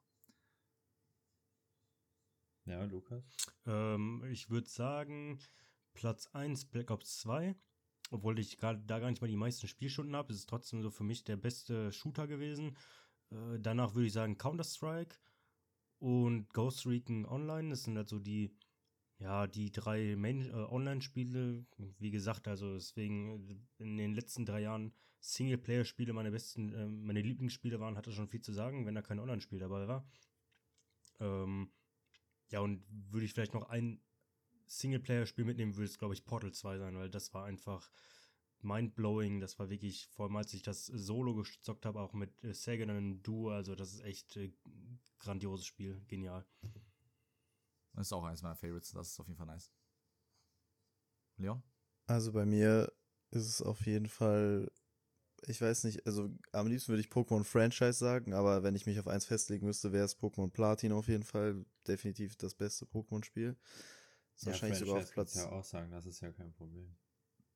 Ja, 2.71 2.85
Lukas? 2.85 3.25
Ähm, 3.67 4.25
ich 4.31 4.49
würde 4.49 4.69
sagen, 4.69 5.41
Platz 5.93 6.29
1 6.29 6.67
Black 6.67 6.91
Ops 6.93 7.19
2. 7.19 7.57
Obwohl 8.13 8.39
ich 8.39 8.59
gerade 8.59 8.81
da 8.87 8.99
gar 9.01 9.11
nicht 9.11 9.21
mal 9.21 9.29
die 9.29 9.37
meisten 9.37 9.67
Spielstunden 9.67 10.15
habe, 10.15 10.33
ist 10.33 10.39
es 10.39 10.47
trotzdem 10.47 10.81
so 10.83 10.91
für 10.91 11.05
mich 11.05 11.25
der 11.25 11.37
beste 11.37 11.93
Shooter 11.93 12.27
gewesen. 12.29 12.77
Äh, 13.31 13.59
danach 13.59 13.95
würde 13.95 14.07
ich 14.07 14.13
sagen 14.13 14.39
Counter-Strike 14.39 15.17
und 15.99 16.53
Ghost 16.53 16.87
Recon 16.87 17.27
Online. 17.27 17.71
Das 17.71 17.85
sind 17.85 17.97
halt 17.97 18.09
so 18.09 18.21
die, 18.21 18.57
ja, 19.19 19.49
die 19.49 19.73
drei 19.73 20.15
Main 20.17 20.49
äh, 20.49 20.53
Online-Spiele. 20.53 21.67
Wie 21.99 22.11
gesagt, 22.11 22.47
also 22.47 22.75
deswegen 22.75 23.49
äh, 23.49 23.83
in 23.83 23.97
den 23.97 24.15
letzten 24.15 24.47
drei 24.47 24.61
Jahren 24.61 24.93
Singleplayer-Spiele 25.21 26.13
meine 26.13 26.31
besten, 26.31 26.73
äh, 26.73 26.87
meine 26.87 27.21
Lieblingsspiele 27.21 27.81
waren, 27.81 27.97
hatte 27.97 28.13
schon 28.13 28.29
viel 28.29 28.43
zu 28.43 28.53
sagen, 28.53 28.87
wenn 28.87 28.95
da 28.95 29.03
kein 29.03 29.19
Online-Spiel 29.19 29.59
dabei 29.59 29.89
war. 29.89 30.09
Ähm, 31.21 31.71
ja, 32.51 32.61
und 32.61 32.85
würde 33.11 33.27
ich 33.27 33.33
vielleicht 33.33 33.55
noch 33.55 33.69
ein 33.69 34.01
Singleplayer-Spiel 34.67 35.45
mitnehmen, 35.45 35.77
würde 35.77 35.87
es, 35.87 35.99
glaube 35.99 36.15
ich, 36.15 36.25
Portal 36.25 36.53
2 36.53 36.79
sein, 36.79 36.97
weil 36.97 37.11
das 37.11 37.35
war 37.35 37.45
einfach 37.45 37.91
mindblowing. 38.63 39.41
Das 39.41 39.59
war 39.59 39.71
wirklich, 39.71 40.09
vor 40.09 40.27
allem 40.27 40.37
als 40.37 40.55
ich 40.55 40.63
das 40.63 40.87
Solo 40.87 41.35
gezockt 41.35 41.87
habe, 41.87 42.01
auch 42.01 42.13
mit 42.13 42.43
äh, 42.45 42.55
Sagan 42.55 42.91
und 42.91 42.97
einem 42.97 43.23
Duo, 43.23 43.51
also 43.51 43.75
das 43.75 43.95
ist 43.95 44.05
echt 44.05 44.37
äh, 44.37 44.53
grandioses 45.19 45.67
Spiel, 45.67 46.01
genial. 46.07 46.45
Das 47.95 48.07
ist 48.07 48.13
auch 48.13 48.25
eines 48.25 48.43
meiner 48.43 48.57
Favorites. 48.57 48.93
Das 48.93 49.09
ist 49.09 49.21
auf 49.21 49.27
jeden 49.27 49.37
Fall 49.37 49.47
nice. 49.47 49.71
Leon? 51.37 51.63
Also 52.07 52.33
bei 52.33 52.47
mir 52.47 52.93
ist 53.31 53.47
es 53.47 53.63
auf 53.63 53.87
jeden 53.87 54.09
Fall, 54.09 54.71
ich 55.47 55.61
weiß 55.61 55.85
nicht, 55.85 56.07
also 56.07 56.31
am 56.53 56.67
liebsten 56.67 56.93
würde 56.93 57.01
ich 57.01 57.09
Pokémon 57.09 57.45
Franchise 57.45 57.95
sagen, 57.95 58.35
aber 58.35 58.63
wenn 58.63 58.75
ich 58.75 58.87
mich 58.87 58.99
auf 58.99 59.09
eins 59.09 59.27
festlegen 59.27 59.67
müsste, 59.67 59.93
wäre 59.93 60.05
es 60.05 60.19
Pokémon 60.19 60.51
Platin 60.51 60.93
auf 60.93 61.09
jeden 61.09 61.25
Fall. 61.25 61.65
Definitiv 61.87 62.37
das 62.37 62.55
beste 62.55 62.85
Pokémon-Spiel. 62.85 63.57
Ist 64.37 64.47
wahrscheinlich 64.47 64.79
sogar 64.79 64.99
auf 64.99 65.13
Platz, 65.13 65.35
ja 65.35 65.51
auch 65.51 65.65
sagen, 65.65 65.91
das 65.91 66.07
ist 66.07 66.21
ja 66.21 66.33
kein 66.33 66.53
Problem. 66.53 66.97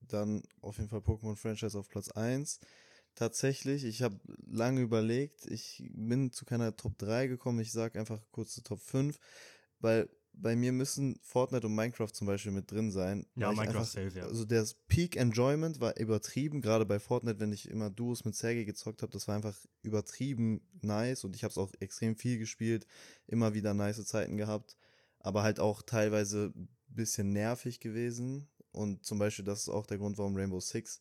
dann 0.01 0.43
auf 0.61 0.79
jeden 0.79 0.89
Fall 0.89 1.01
Pokémon 1.01 1.37
Franchise 1.37 1.79
auf 1.79 1.89
Platz 1.89 2.09
1. 2.11 2.61
Tatsächlich, 3.15 3.85
ich 3.85 4.03
habe 4.03 4.19
lange 4.47 4.81
überlegt, 4.81 5.47
ich 5.47 5.89
bin 5.95 6.33
zu 6.33 6.45
keiner 6.45 6.77
Top 6.77 6.99
3 6.99 7.29
gekommen, 7.29 7.61
ich 7.61 7.73
sage 7.73 7.99
einfach 7.99 8.21
kurz 8.33 8.55
Top 8.63 8.81
5, 8.81 9.19
weil 9.79 10.09
bei 10.37 10.57
mir 10.57 10.73
müssen 10.73 11.19
Fortnite 11.23 11.67
und 11.67 11.75
Minecraft 11.75 12.11
zum 12.13 12.27
Beispiel 12.27 12.53
mit 12.53 12.71
drin 12.71 12.91
sein. 12.91 13.27
Ja, 13.37 13.51
Minecraft 13.51 13.69
einfach, 13.69 13.85
safe, 13.87 14.19
ja. 14.19 14.25
Also 14.25 14.45
das 14.45 14.75
Peak 14.89 15.17
Enjoyment 15.17 15.81
war 15.81 15.97
übertrieben, 15.99 16.61
gerade 16.61 16.87
bei 16.87 16.99
Fortnite, 16.99 17.41
wenn 17.41 17.53
ich 17.53 17.69
immer 17.69 17.91
Duos 17.91 18.25
mit 18.25 18.35
Sergei 18.35 18.65
gezockt 18.65 19.03
habe, 19.03 19.13
das 19.13 19.29
war 19.29 19.37
einfach 19.37 19.57
übertrieben 19.83 20.61
nice 20.83 21.25
und 21.25 21.37
ich 21.37 21.45
habe 21.45 21.53
es 21.53 21.59
auch 21.59 21.73
extrem 21.81 22.17
viel 22.17 22.39
gespielt, 22.39 22.87
immer 23.27 23.55
wieder 23.55 23.75
nice 23.75 24.05
Zeiten 24.05 24.37
gehabt, 24.37 24.77
aber 25.21 25.43
halt 25.43 25.61
auch 25.61 25.83
teilweise 25.83 26.53
ein 26.55 26.69
bisschen 26.89 27.33
nervig 27.33 27.81
gewesen 27.81 28.49
und 28.73 29.05
zum 29.05 29.19
Beispiel 29.19 29.45
das 29.45 29.63
ist 29.63 29.69
auch 29.69 29.87
der 29.87 29.99
Grund, 29.99 30.19
warum 30.19 30.37
Rainbow 30.37 30.61
Six 30.61 31.01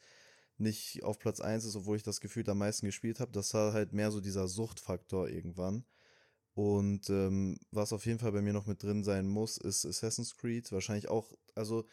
nicht 0.57 1.03
auf 1.03 1.19
Platz 1.19 1.39
1 1.39 1.65
ist, 1.65 1.75
obwohl 1.75 1.97
ich 1.97 2.03
das 2.03 2.21
Gefühl 2.21 2.47
am 2.49 2.59
meisten 2.59 2.85
gespielt 2.85 3.19
habe. 3.19 3.31
Das 3.31 3.53
war 3.53 3.73
halt 3.73 3.91
mehr 3.93 4.11
so 4.11 4.21
dieser 4.21 4.47
Suchtfaktor 4.47 5.27
irgendwann. 5.27 5.83
Und 6.55 7.09
ähm, 7.09 7.57
was 7.71 7.93
auf 7.93 8.05
jeden 8.05 8.19
Fall 8.19 8.31
bei 8.31 8.41
mir 8.41 8.53
noch 8.53 8.67
mit 8.67 8.83
drin 8.83 9.03
sein 9.03 9.27
muss, 9.27 9.57
ist 9.57 9.85
Assassin's 9.85 10.35
Creed. 10.37 10.71
Wahrscheinlich 10.71 11.09
auch, 11.09 11.33
also 11.55 11.85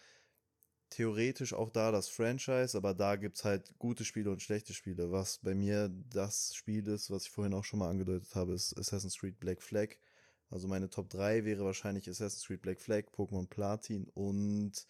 theoretisch 0.90 1.54
auch 1.54 1.70
da 1.70 1.92
das 1.92 2.08
Franchise, 2.08 2.76
aber 2.76 2.94
da 2.94 3.16
gibt's 3.16 3.44
halt 3.44 3.72
gute 3.78 4.04
Spiele 4.04 4.30
und 4.30 4.42
schlechte 4.42 4.74
Spiele. 4.74 5.12
Was 5.12 5.38
bei 5.38 5.54
mir 5.54 5.88
das 6.12 6.54
Spiel 6.54 6.86
ist, 6.88 7.10
was 7.10 7.24
ich 7.24 7.30
vorhin 7.30 7.54
auch 7.54 7.64
schon 7.64 7.78
mal 7.78 7.88
angedeutet 7.88 8.34
habe, 8.34 8.52
ist 8.52 8.76
Assassin's 8.78 9.18
Creed 9.18 9.38
Black 9.40 9.62
Flag. 9.62 9.96
Also 10.50 10.66
meine 10.68 10.90
Top 10.90 11.08
3 11.08 11.44
wäre 11.44 11.64
wahrscheinlich 11.64 12.08
Assassin's 12.08 12.44
Creed 12.46 12.62
Black 12.62 12.80
Flag, 12.80 13.04
Pokémon 13.14 13.46
Platin 13.46 14.08
und 14.14 14.86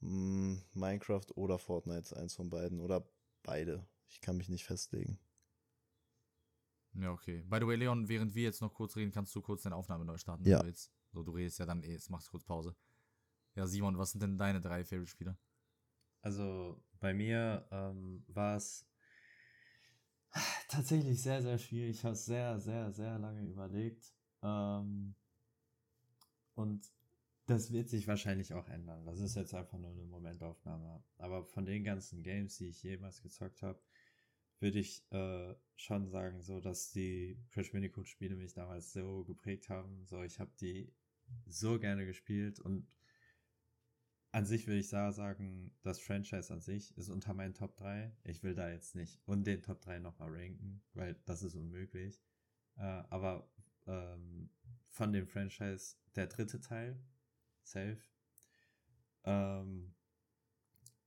mh, 0.00 0.60
Minecraft 0.74 1.26
oder 1.34 1.58
Fortnite, 1.58 2.16
eins 2.16 2.34
von 2.34 2.50
beiden. 2.50 2.80
Oder 2.80 3.06
beide. 3.42 3.86
Ich 4.08 4.20
kann 4.20 4.36
mich 4.36 4.48
nicht 4.48 4.64
festlegen. 4.64 5.18
Ja, 6.94 7.12
okay. 7.12 7.42
By 7.48 7.58
the 7.60 7.66
way, 7.66 7.76
Leon, 7.76 8.08
während 8.08 8.34
wir 8.34 8.42
jetzt 8.44 8.60
noch 8.60 8.74
kurz 8.74 8.96
reden, 8.96 9.12
kannst 9.12 9.34
du 9.34 9.40
kurz 9.40 9.62
deine 9.62 9.76
Aufnahme 9.76 10.04
neu 10.04 10.16
starten, 10.18 10.44
wenn 10.44 10.52
Ja. 10.52 10.58
du 10.60 10.66
willst. 10.66 10.92
So, 11.12 11.22
du 11.22 11.32
redest 11.32 11.58
ja 11.58 11.66
dann 11.66 11.82
eh, 11.82 11.92
jetzt 11.92 12.10
machst 12.10 12.30
kurz 12.30 12.44
Pause. 12.44 12.74
Ja, 13.54 13.66
Simon, 13.66 13.98
was 13.98 14.12
sind 14.12 14.22
denn 14.22 14.38
deine 14.38 14.60
drei 14.60 14.84
Favorite-Spiele? 14.84 15.36
Also 16.22 16.82
bei 17.00 17.14
mir 17.14 17.66
ähm, 17.70 18.24
war 18.28 18.56
es 18.56 18.86
tatsächlich 20.68 21.22
sehr, 21.22 21.42
sehr 21.42 21.58
schwierig. 21.58 21.96
Ich 21.98 22.04
habe 22.04 22.14
sehr, 22.14 22.58
sehr, 22.58 22.92
sehr 22.92 23.18
lange 23.18 23.42
überlegt. 23.42 24.12
Ähm, 24.42 25.14
und 26.54 26.92
das 27.46 27.72
wird 27.72 27.88
sich 27.88 28.06
wahrscheinlich 28.06 28.54
auch 28.54 28.68
ändern. 28.68 29.04
Das 29.04 29.18
ist 29.18 29.34
jetzt 29.34 29.54
einfach 29.54 29.78
nur 29.78 29.90
eine 29.90 30.04
Momentaufnahme. 30.04 31.02
Aber 31.18 31.44
von 31.44 31.64
den 31.64 31.82
ganzen 31.82 32.22
Games, 32.22 32.58
die 32.58 32.68
ich 32.68 32.82
jemals 32.82 33.22
gezockt 33.22 33.62
habe, 33.62 33.80
würde 34.60 34.78
ich 34.78 35.02
äh, 35.10 35.54
schon 35.76 36.08
sagen, 36.08 36.42
so 36.42 36.60
dass 36.60 36.92
die 36.92 37.38
Crash 37.50 37.72
Bandicoot 37.72 38.08
Spiele 38.08 38.36
mich 38.36 38.52
damals 38.52 38.92
so 38.92 39.24
geprägt 39.24 39.68
haben. 39.68 40.06
So, 40.06 40.22
ich 40.22 40.38
habe 40.38 40.52
die 40.60 40.92
so 41.46 41.78
gerne 41.78 42.06
gespielt 42.06 42.60
und 42.60 42.86
an 44.32 44.46
sich 44.46 44.66
würde 44.66 44.78
ich 44.78 44.90
da 44.90 45.10
sagen, 45.10 45.72
das 45.82 45.98
Franchise 45.98 46.52
an 46.52 46.60
sich 46.60 46.96
ist 46.96 47.08
unter 47.08 47.34
meinen 47.34 47.54
Top 47.54 47.76
3. 47.76 48.12
Ich 48.22 48.42
will 48.42 48.54
da 48.54 48.70
jetzt 48.70 48.94
nicht 48.94 49.20
und 49.26 49.44
den 49.44 49.62
Top 49.62 49.80
3 49.80 49.98
nochmal 49.98 50.30
ranken, 50.30 50.82
weil 50.94 51.16
das 51.24 51.42
ist 51.42 51.56
unmöglich. 51.56 52.22
Äh, 52.76 52.82
aber 52.82 53.50
ähm, 53.86 54.50
von 54.90 55.12
dem 55.12 55.26
Franchise 55.26 55.96
der 56.14 56.26
dritte 56.26 56.60
Teil, 56.60 57.02
safe. 57.62 57.98
Ähm, 59.24 59.94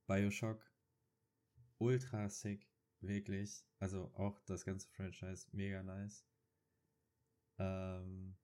Bioshock, 0.05 0.69
ultra 1.77 2.29
sick, 2.29 2.72
wirklich. 3.07 3.65
Also 3.79 4.11
auch 4.15 4.39
das 4.45 4.65
ganze 4.65 4.87
Franchise 4.89 5.47
mega 5.51 5.83
nice. 5.83 6.25
Ähm, 7.59 8.35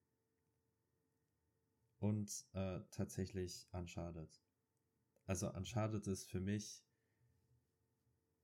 und 1.99 2.45
äh, 2.53 2.79
tatsächlich 2.91 3.67
Uncharted. 3.71 4.29
Also 5.25 5.51
Uncharted 5.53 6.07
ist 6.07 6.29
für 6.29 6.39
mich, 6.39 6.83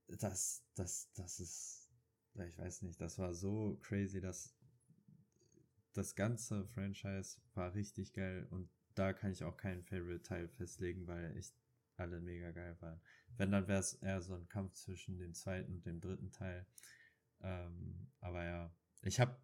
das, 0.08 0.64
das, 0.74 1.10
das 1.14 1.40
ist, 1.40 1.90
ich 2.34 2.58
weiß 2.58 2.82
nicht, 2.82 3.00
das 3.00 3.18
war 3.18 3.34
so 3.34 3.78
crazy, 3.82 4.20
dass 4.20 4.54
das 5.94 6.14
ganze 6.14 6.66
Franchise 6.66 7.40
war 7.54 7.74
richtig 7.74 8.12
geil 8.12 8.46
und 8.50 8.68
da 8.94 9.12
kann 9.12 9.32
ich 9.32 9.44
auch 9.44 9.56
keinen 9.56 9.82
Favorite-Teil 9.82 10.48
festlegen, 10.48 11.06
weil 11.06 11.36
ich 11.36 11.52
alle 11.98 12.20
mega 12.20 12.50
geil 12.52 12.76
waren. 12.80 13.00
Wenn, 13.36 13.50
dann 13.52 13.68
wäre 13.68 13.80
es 13.80 13.94
eher 13.94 14.20
so 14.22 14.34
ein 14.34 14.48
Kampf 14.48 14.74
zwischen 14.74 15.18
dem 15.18 15.34
zweiten 15.34 15.72
und 15.74 15.86
dem 15.86 16.00
dritten 16.00 16.32
Teil. 16.32 16.66
Ähm, 17.40 18.08
aber 18.20 18.44
ja, 18.44 18.74
ich 19.02 19.20
habe 19.20 19.36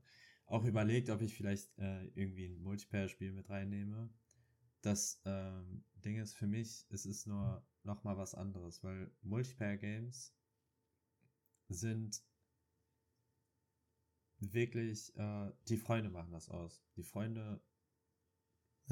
auch 0.47 0.65
überlegt, 0.65 1.11
ob 1.11 1.23
ich 1.23 1.35
vielleicht 1.35 1.77
äh, 1.79 2.05
irgendwie 2.15 2.47
ein 2.47 2.63
Multiplayer-Spiel 2.63 3.33
mit 3.33 3.49
reinnehme. 3.49 4.11
Das 4.83 5.21
ähm, 5.25 5.85
Ding 6.05 6.19
ist 6.19 6.35
für 6.35 6.47
mich, 6.47 6.87
es 6.91 7.07
ist 7.07 7.27
nur 7.27 7.65
noch 7.85 8.05
mal 8.05 8.17
was 8.17 8.35
anderes, 8.35 8.83
weil 8.83 9.11
Multiplayer-Games 9.23 10.35
sind 11.69 12.23
wirklich, 14.41 15.17
äh, 15.17 15.51
die 15.69 15.77
Freunde 15.77 16.11
machen 16.11 16.33
das 16.33 16.49
aus. 16.49 16.83
Die 16.97 17.05
Freunde 17.05 17.61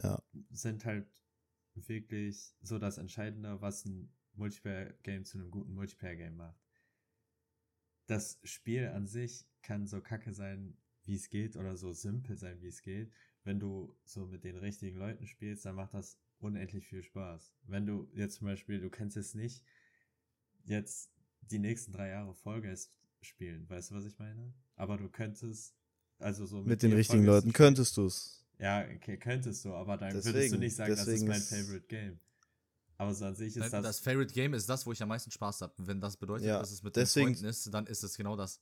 Ja. 0.02 0.22
sind 0.50 0.84
halt 0.84 1.06
wirklich 1.74 2.54
so 2.62 2.78
das 2.78 2.98
Entscheidende, 2.98 3.60
was 3.60 3.84
ein 3.84 4.12
Multiplayer-Game 4.34 5.24
zu 5.24 5.38
einem 5.38 5.50
guten 5.50 5.74
Multiplayer-Game 5.74 6.36
macht. 6.36 6.58
Das 8.06 8.38
Spiel 8.44 8.88
an 8.88 9.06
sich 9.06 9.46
kann 9.62 9.86
so 9.86 10.00
kacke 10.00 10.32
sein, 10.32 10.76
wie 11.04 11.14
es 11.14 11.28
geht, 11.28 11.56
oder 11.56 11.76
so 11.76 11.92
simpel 11.92 12.36
sein, 12.36 12.60
wie 12.60 12.68
es 12.68 12.82
geht. 12.82 13.12
Wenn 13.44 13.58
du 13.58 13.96
so 14.04 14.26
mit 14.26 14.44
den 14.44 14.56
richtigen 14.56 14.98
Leuten 14.98 15.26
spielst, 15.26 15.64
dann 15.64 15.76
macht 15.76 15.94
das 15.94 16.18
unendlich 16.38 16.86
viel 16.86 17.02
Spaß. 17.02 17.54
Wenn 17.64 17.86
du 17.86 18.10
jetzt 18.14 18.36
zum 18.36 18.46
Beispiel, 18.46 18.80
du 18.80 18.90
kennst 18.90 19.16
es 19.16 19.34
nicht, 19.34 19.64
jetzt 20.64 21.12
die 21.42 21.58
nächsten 21.58 21.92
drei 21.92 22.08
Jahre 22.08 22.34
Vollgeist 22.34 22.92
spielen, 23.22 23.68
weißt 23.68 23.90
du, 23.90 23.94
was 23.94 24.04
ich 24.04 24.18
meine? 24.18 24.54
Aber 24.76 24.96
du 24.96 25.08
könntest, 25.08 25.74
also 26.18 26.46
so 26.46 26.62
Mit 26.62 26.82
den 26.82 26.90
dir 26.90 26.96
richtigen 26.96 27.24
Vollgeist 27.24 27.46
Leuten 27.46 27.50
spielen. 27.50 27.66
könntest 27.66 27.96
du's. 27.96 28.44
Ja, 28.60 28.84
okay, 28.94 29.16
könntest 29.16 29.64
du, 29.64 29.74
aber 29.74 29.96
dann 29.96 30.10
würdest 30.12 30.28
du 30.28 30.32
Deswegen- 30.32 30.58
nicht 30.60 30.76
sagen, 30.76 30.90
das 30.90 31.00
ist 31.00 31.06
deswegen 31.08 31.28
mein 31.28 31.40
Favorite 31.40 31.86
Game. 31.86 32.20
Aber 32.98 33.14
so 33.14 33.24
an 33.24 33.34
sich 33.34 33.56
ist 33.56 33.62
Das, 33.62 33.70
das. 33.70 33.82
das 33.82 34.00
Favorite 34.00 34.34
Game 34.34 34.52
ist 34.52 34.68
das, 34.68 34.84
wo 34.84 34.92
ich 34.92 35.02
am 35.02 35.08
meisten 35.08 35.30
Spaß 35.30 35.62
habe. 35.62 35.72
Wenn 35.78 36.00
das 36.00 36.16
bedeutet, 36.18 36.46
Ja, 36.46 36.58
dass 36.58 36.70
es 36.70 36.82
mit 36.82 36.94
deswegen- 36.94 37.28
den 37.28 37.34
Freunden 37.36 37.48
ist, 37.48 37.72
dann 37.72 37.86
ist 37.86 38.02
es 38.04 38.14
genau 38.16 38.36
das. 38.36 38.60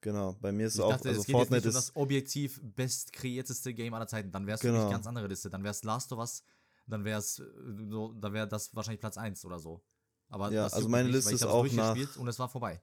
Genau, 0.00 0.32
bei 0.40 0.50
mir 0.52 0.66
ist 0.66 0.74
Ich 0.74 0.78
es 0.80 0.84
auch, 0.84 0.90
dachte, 0.90 1.08
also 1.08 1.20
es 1.20 1.26
geht 1.26 1.34
jetzt 1.34 1.40
Fortnite 1.48 1.66
nicht 1.68 1.74
um 1.74 1.78
ist, 1.78 1.88
das 1.88 1.96
objektiv 1.96 2.60
best 2.62 3.12
kreierteste 3.12 3.72
Game 3.74 3.94
aller 3.94 4.06
Zeiten. 4.08 4.30
Dann 4.32 4.46
wäre 4.46 4.56
es 4.56 4.60
für 4.60 4.68
Genau. 4.68 4.84
mich 4.84 4.92
ganz 4.92 5.06
andere 5.06 5.26
Liste. 5.28 5.48
Dann 5.50 5.62
wäre 5.62 5.70
es 5.72 5.82
Last 5.84 6.12
of 6.12 6.18
Us, 6.18 6.42
dann 6.88 7.04
wäre 7.04 7.18
es 7.20 7.36
so, 7.36 8.12
dann 8.14 8.32
wäre 8.32 8.48
das 8.48 8.74
wahrscheinlich 8.74 9.00
Platz 9.00 9.16
1 9.16 9.44
oder 9.44 9.58
so. 9.60 9.84
Aber 10.28 10.50
Ja, 10.52 10.64
das 10.64 10.74
also 10.74 10.88
meine 10.88 11.08
nicht, 11.08 11.16
Liste 11.16 11.30
ich 11.30 11.36
ist 11.36 11.42
auch 11.44 11.64
nach- 11.72 11.94
durchgespielt 11.94 12.16
und 12.16 12.26
es 12.28 12.38
war 12.40 12.48
vorbei. 12.48 12.82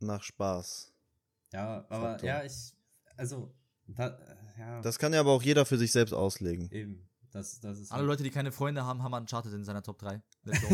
nach 0.00 0.22
Spaß. 0.22 0.92
ja, 1.52 1.84
aber 1.88 2.10
Faktor. 2.12 2.28
ja, 2.28 2.44
ich. 2.44 2.74
Also, 3.16 3.54
da, 3.96 4.08
äh, 4.08 4.60
ja, 4.60 4.80
Das 4.82 4.98
kann 4.98 5.12
ja 5.12 5.20
aber 5.20 5.30
auch 5.32 5.42
jeder 5.42 5.64
für 5.64 5.78
sich 5.78 5.92
selbst 5.92 6.12
auslegen. 6.12 6.70
eben. 6.70 7.08
Das, 7.32 7.60
das 7.60 7.78
ist. 7.78 7.90
Alle 7.92 8.04
Leute, 8.04 8.22
die 8.22 8.30
keine 8.30 8.52
Freunde 8.52 8.84
haben, 8.84 9.02
haben 9.02 9.14
Uncharted 9.14 9.54
in 9.54 9.64
seiner 9.64 9.82
Top 9.82 9.98
3. 9.98 10.22
Let's 10.44 10.60
go. 10.60 10.68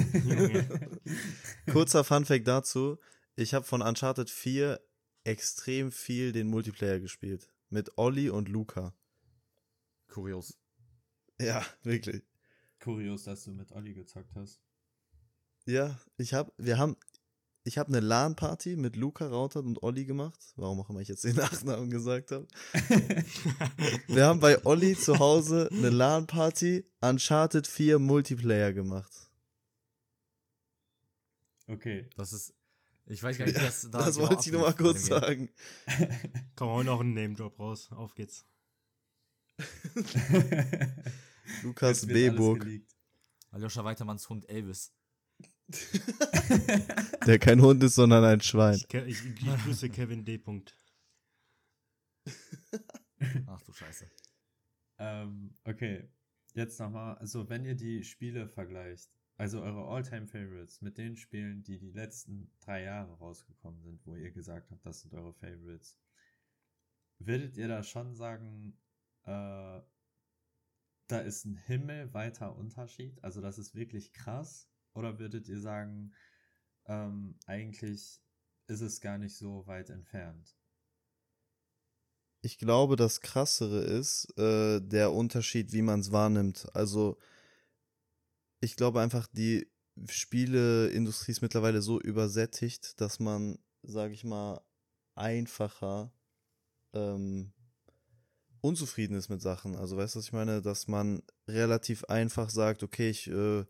Kurzer 1.73 2.03
Funfact 2.03 2.49
dazu. 2.49 2.99
Ich 3.37 3.55
habe 3.55 3.64
von 3.64 3.81
Uncharted 3.81 4.29
4 4.29 4.81
extrem 5.23 5.93
viel 5.93 6.33
den 6.33 6.49
Multiplayer 6.49 6.99
gespielt. 6.99 7.49
Mit 7.71 7.97
Olli 7.97 8.29
und 8.29 8.49
Luca. 8.49 8.93
Kurios. 10.09 10.59
Ja, 11.41 11.64
wirklich. 11.85 12.25
kurios, 12.83 13.25
dass 13.25 13.45
du 13.45 13.53
mit 13.53 13.71
Olli 13.71 13.95
gezockt 13.95 14.35
hast. 14.35 14.61
Ja, 15.66 16.01
ich 16.16 16.35
habe, 16.35 16.53
wir 16.57 16.79
haben, 16.79 16.97
ich 17.64 17.78
habe 17.78 17.88
eine 17.88 18.00
LAN-Party 18.00 18.76
mit 18.76 18.96
Luca 18.96 19.26
Rautert 19.26 19.64
und 19.64 19.82
Olli 19.82 20.04
gemacht. 20.04 20.38
Warum 20.56 20.80
auch 20.80 20.90
immer 20.90 21.00
ich 21.00 21.09
jetzt 21.09 21.24
den 21.24 21.36
Nachnamen 21.36 21.90
gesagt 21.90 22.30
habe. 22.30 22.46
Wir 24.06 24.26
haben 24.26 24.40
bei 24.40 24.64
Olli 24.64 24.96
zu 24.96 25.18
Hause 25.18 25.68
eine 25.72 25.90
LAN-Party 25.90 26.84
Uncharted 27.00 27.66
4 27.66 27.98
Multiplayer 27.98 28.72
gemacht. 28.72 29.12
Okay. 31.66 32.09
Das 32.16 32.32
ist. 32.32 32.54
Ich 33.06 33.22
weiß 33.22 33.38
gar 33.38 33.46
nicht, 33.46 33.56
wie 33.56 33.64
das 33.64 33.82
da. 33.90 33.98
das 33.98 34.16
genau 34.16 34.28
wollte 34.28 34.42
ich 34.46 34.52
nur 34.52 34.62
mal 34.62 34.74
kurz 34.74 35.06
sagen. 35.06 35.50
Komm 36.56 36.68
auch 36.68 36.82
noch 36.82 37.00
ein 37.00 37.14
Name-Drop 37.14 37.59
raus. 37.59 37.90
Auf 37.92 38.14
geht's. 38.14 38.46
Lukas 41.62 42.06
B-Burg, 42.06 42.61
geleakt. 42.61 42.94
Aljoscha 43.50 43.82
Weitermanns 43.84 44.28
Hund 44.28 44.48
Elvis. 44.48 44.92
der 47.27 47.39
kein 47.39 47.61
Hund 47.61 47.83
ist, 47.83 47.95
sondern 47.95 48.25
ein 48.25 48.41
Schwein. 48.41 48.77
Ich, 48.77 48.95
ich, 48.95 49.25
ich 49.27 49.64
grüße 49.64 49.91
Kevin 49.91 50.25
D. 50.25 50.39
Punkt. 50.39 50.75
Ach 53.47 53.61
du 53.62 53.73
Scheiße. 53.73 54.11
ähm, 54.99 55.55
okay. 55.64 56.09
Jetzt 56.55 56.81
nochmal. 56.81 57.16
Also, 57.19 57.49
wenn 57.49 57.64
ihr 57.64 57.77
die 57.77 58.03
Spiele 58.03 58.49
vergleicht, 58.49 59.11
also 59.37 59.62
eure 59.62 59.87
All-Time-Favorites 59.87 60.81
mit 60.81 60.99
den 60.99 61.16
Spielen, 61.16 61.62
die 61.62 61.79
die 61.79 61.93
letzten 61.93 62.51
drei 62.61 62.83
Jahre 62.83 63.12
rausgekommen 63.19 63.83
sind, 63.83 64.05
wo 64.07 64.16
ihr 64.16 64.33
gesagt 64.33 64.71
habt, 64.71 64.85
das 64.85 65.03
sind 65.03 65.14
eure 65.14 65.35
Favorites, 65.35 65.97
würdet 67.19 67.57
ihr 67.57 67.69
da 67.69 67.83
schon 67.83 68.14
sagen, 68.14 68.77
äh, 69.25 69.81
da 71.07 71.19
ist 71.21 71.45
ein 71.45 71.57
himmelweiter 71.57 72.57
Unterschied? 72.57 73.23
Also, 73.23 73.41
das 73.43 73.59
ist 73.59 73.75
wirklich 73.75 74.12
krass? 74.14 74.69
Oder 74.99 75.20
würdet 75.20 75.46
ihr 75.46 75.61
sagen, 75.61 76.12
ähm, 76.86 77.36
eigentlich 77.46 78.20
ist 78.66 78.80
es 78.80 79.01
gar 79.01 79.16
nicht 79.16 79.36
so 79.36 79.64
weit 79.68 79.90
entfernt? 79.90 80.57
Ich 82.42 82.59
glaube, 82.59 82.96
das 82.96 83.20
Krassere 83.20 83.78
ist 83.78 84.36
äh, 84.36 84.80
der 84.80 85.12
Unterschied, 85.12 85.72
wie 85.72 85.82
man 85.82 86.01
es 86.01 86.11
wahrnimmt. 86.11 86.66
Also, 86.74 87.16
ich 88.59 88.74
glaube 88.74 89.01
einfach, 89.01 89.28
die 89.28 89.70
Spieleindustrie 90.09 91.30
ist 91.30 91.42
mittlerweile 91.42 91.80
so 91.80 92.01
übersättigt, 92.01 93.01
dass 93.01 93.20
man, 93.20 93.61
sage 93.82 94.14
ich 94.14 94.24
mal, 94.24 94.61
einfacher 95.14 96.12
ähm, 96.92 97.53
unzufrieden 98.62 99.16
ist 99.16 99.28
mit 99.28 99.42
Sachen. 99.42 99.76
Also, 99.76 99.96
weißt 99.96 100.16
du, 100.16 100.18
was 100.18 100.26
ich 100.26 100.32
meine? 100.32 100.61
Dass 100.61 100.88
man 100.88 101.22
relativ 101.46 102.03
einfach 102.07 102.51
sagt, 102.51 102.82
okay, 102.82 103.11
ich, 103.11 103.28
äh, 103.28 103.64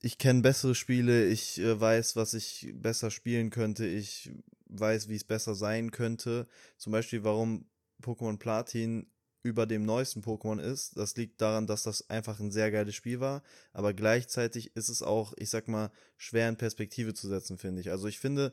ich 0.00 0.18
kenne 0.18 0.42
bessere 0.42 0.74
Spiele, 0.74 1.26
ich 1.26 1.58
äh, 1.58 1.80
weiß, 1.80 2.16
was 2.16 2.34
ich 2.34 2.72
besser 2.74 3.10
spielen 3.10 3.50
könnte, 3.50 3.86
ich 3.86 4.30
weiß, 4.66 5.08
wie 5.08 5.16
es 5.16 5.24
besser 5.24 5.54
sein 5.54 5.90
könnte. 5.90 6.46
Zum 6.76 6.92
Beispiel, 6.92 7.24
warum 7.24 7.66
Pokémon 8.02 8.38
Platin 8.38 9.06
über 9.42 9.66
dem 9.66 9.84
neuesten 9.84 10.22
Pokémon 10.22 10.60
ist. 10.60 10.96
Das 10.96 11.16
liegt 11.16 11.40
daran, 11.40 11.66
dass 11.66 11.84
das 11.84 12.10
einfach 12.10 12.40
ein 12.40 12.50
sehr 12.50 12.70
geiles 12.72 12.96
Spiel 12.96 13.20
war, 13.20 13.42
aber 13.72 13.94
gleichzeitig 13.94 14.74
ist 14.74 14.88
es 14.88 15.02
auch, 15.02 15.34
ich 15.36 15.50
sag 15.50 15.68
mal, 15.68 15.90
schwer 16.16 16.48
in 16.48 16.56
Perspektive 16.56 17.14
zu 17.14 17.28
setzen, 17.28 17.56
finde 17.56 17.80
ich. 17.80 17.90
Also 17.90 18.08
ich 18.08 18.18
finde 18.18 18.52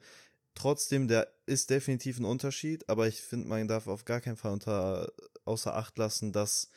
trotzdem, 0.54 1.08
der 1.08 1.34
ist 1.48 1.72
definitiv 1.72 2.20
ein 2.20 2.26
Unterschied, 2.26 2.88
aber 2.90 3.08
ich 3.08 3.22
finde, 3.22 3.48
man 3.48 3.68
darf 3.68 3.88
auf 3.88 4.06
gar 4.06 4.22
keinen 4.22 4.38
Fall 4.38 4.54
unter, 4.54 5.12
außer 5.46 5.76
Acht 5.76 5.98
lassen, 5.98 6.32
dass 6.32 6.70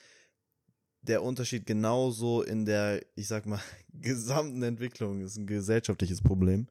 der 1.03 1.23
Unterschied 1.23 1.67
genauso 1.67 2.43
in 2.43 2.65
der, 2.65 3.05
ich 3.15 3.29
sag 3.29 3.47
mal, 3.47 3.61
gesamten 3.93 4.63
Entwicklung 4.63 5.21
ist 5.21 5.37
ein 5.37 5.47
gesellschaftliches 5.47 6.21
Problem. 6.21 6.69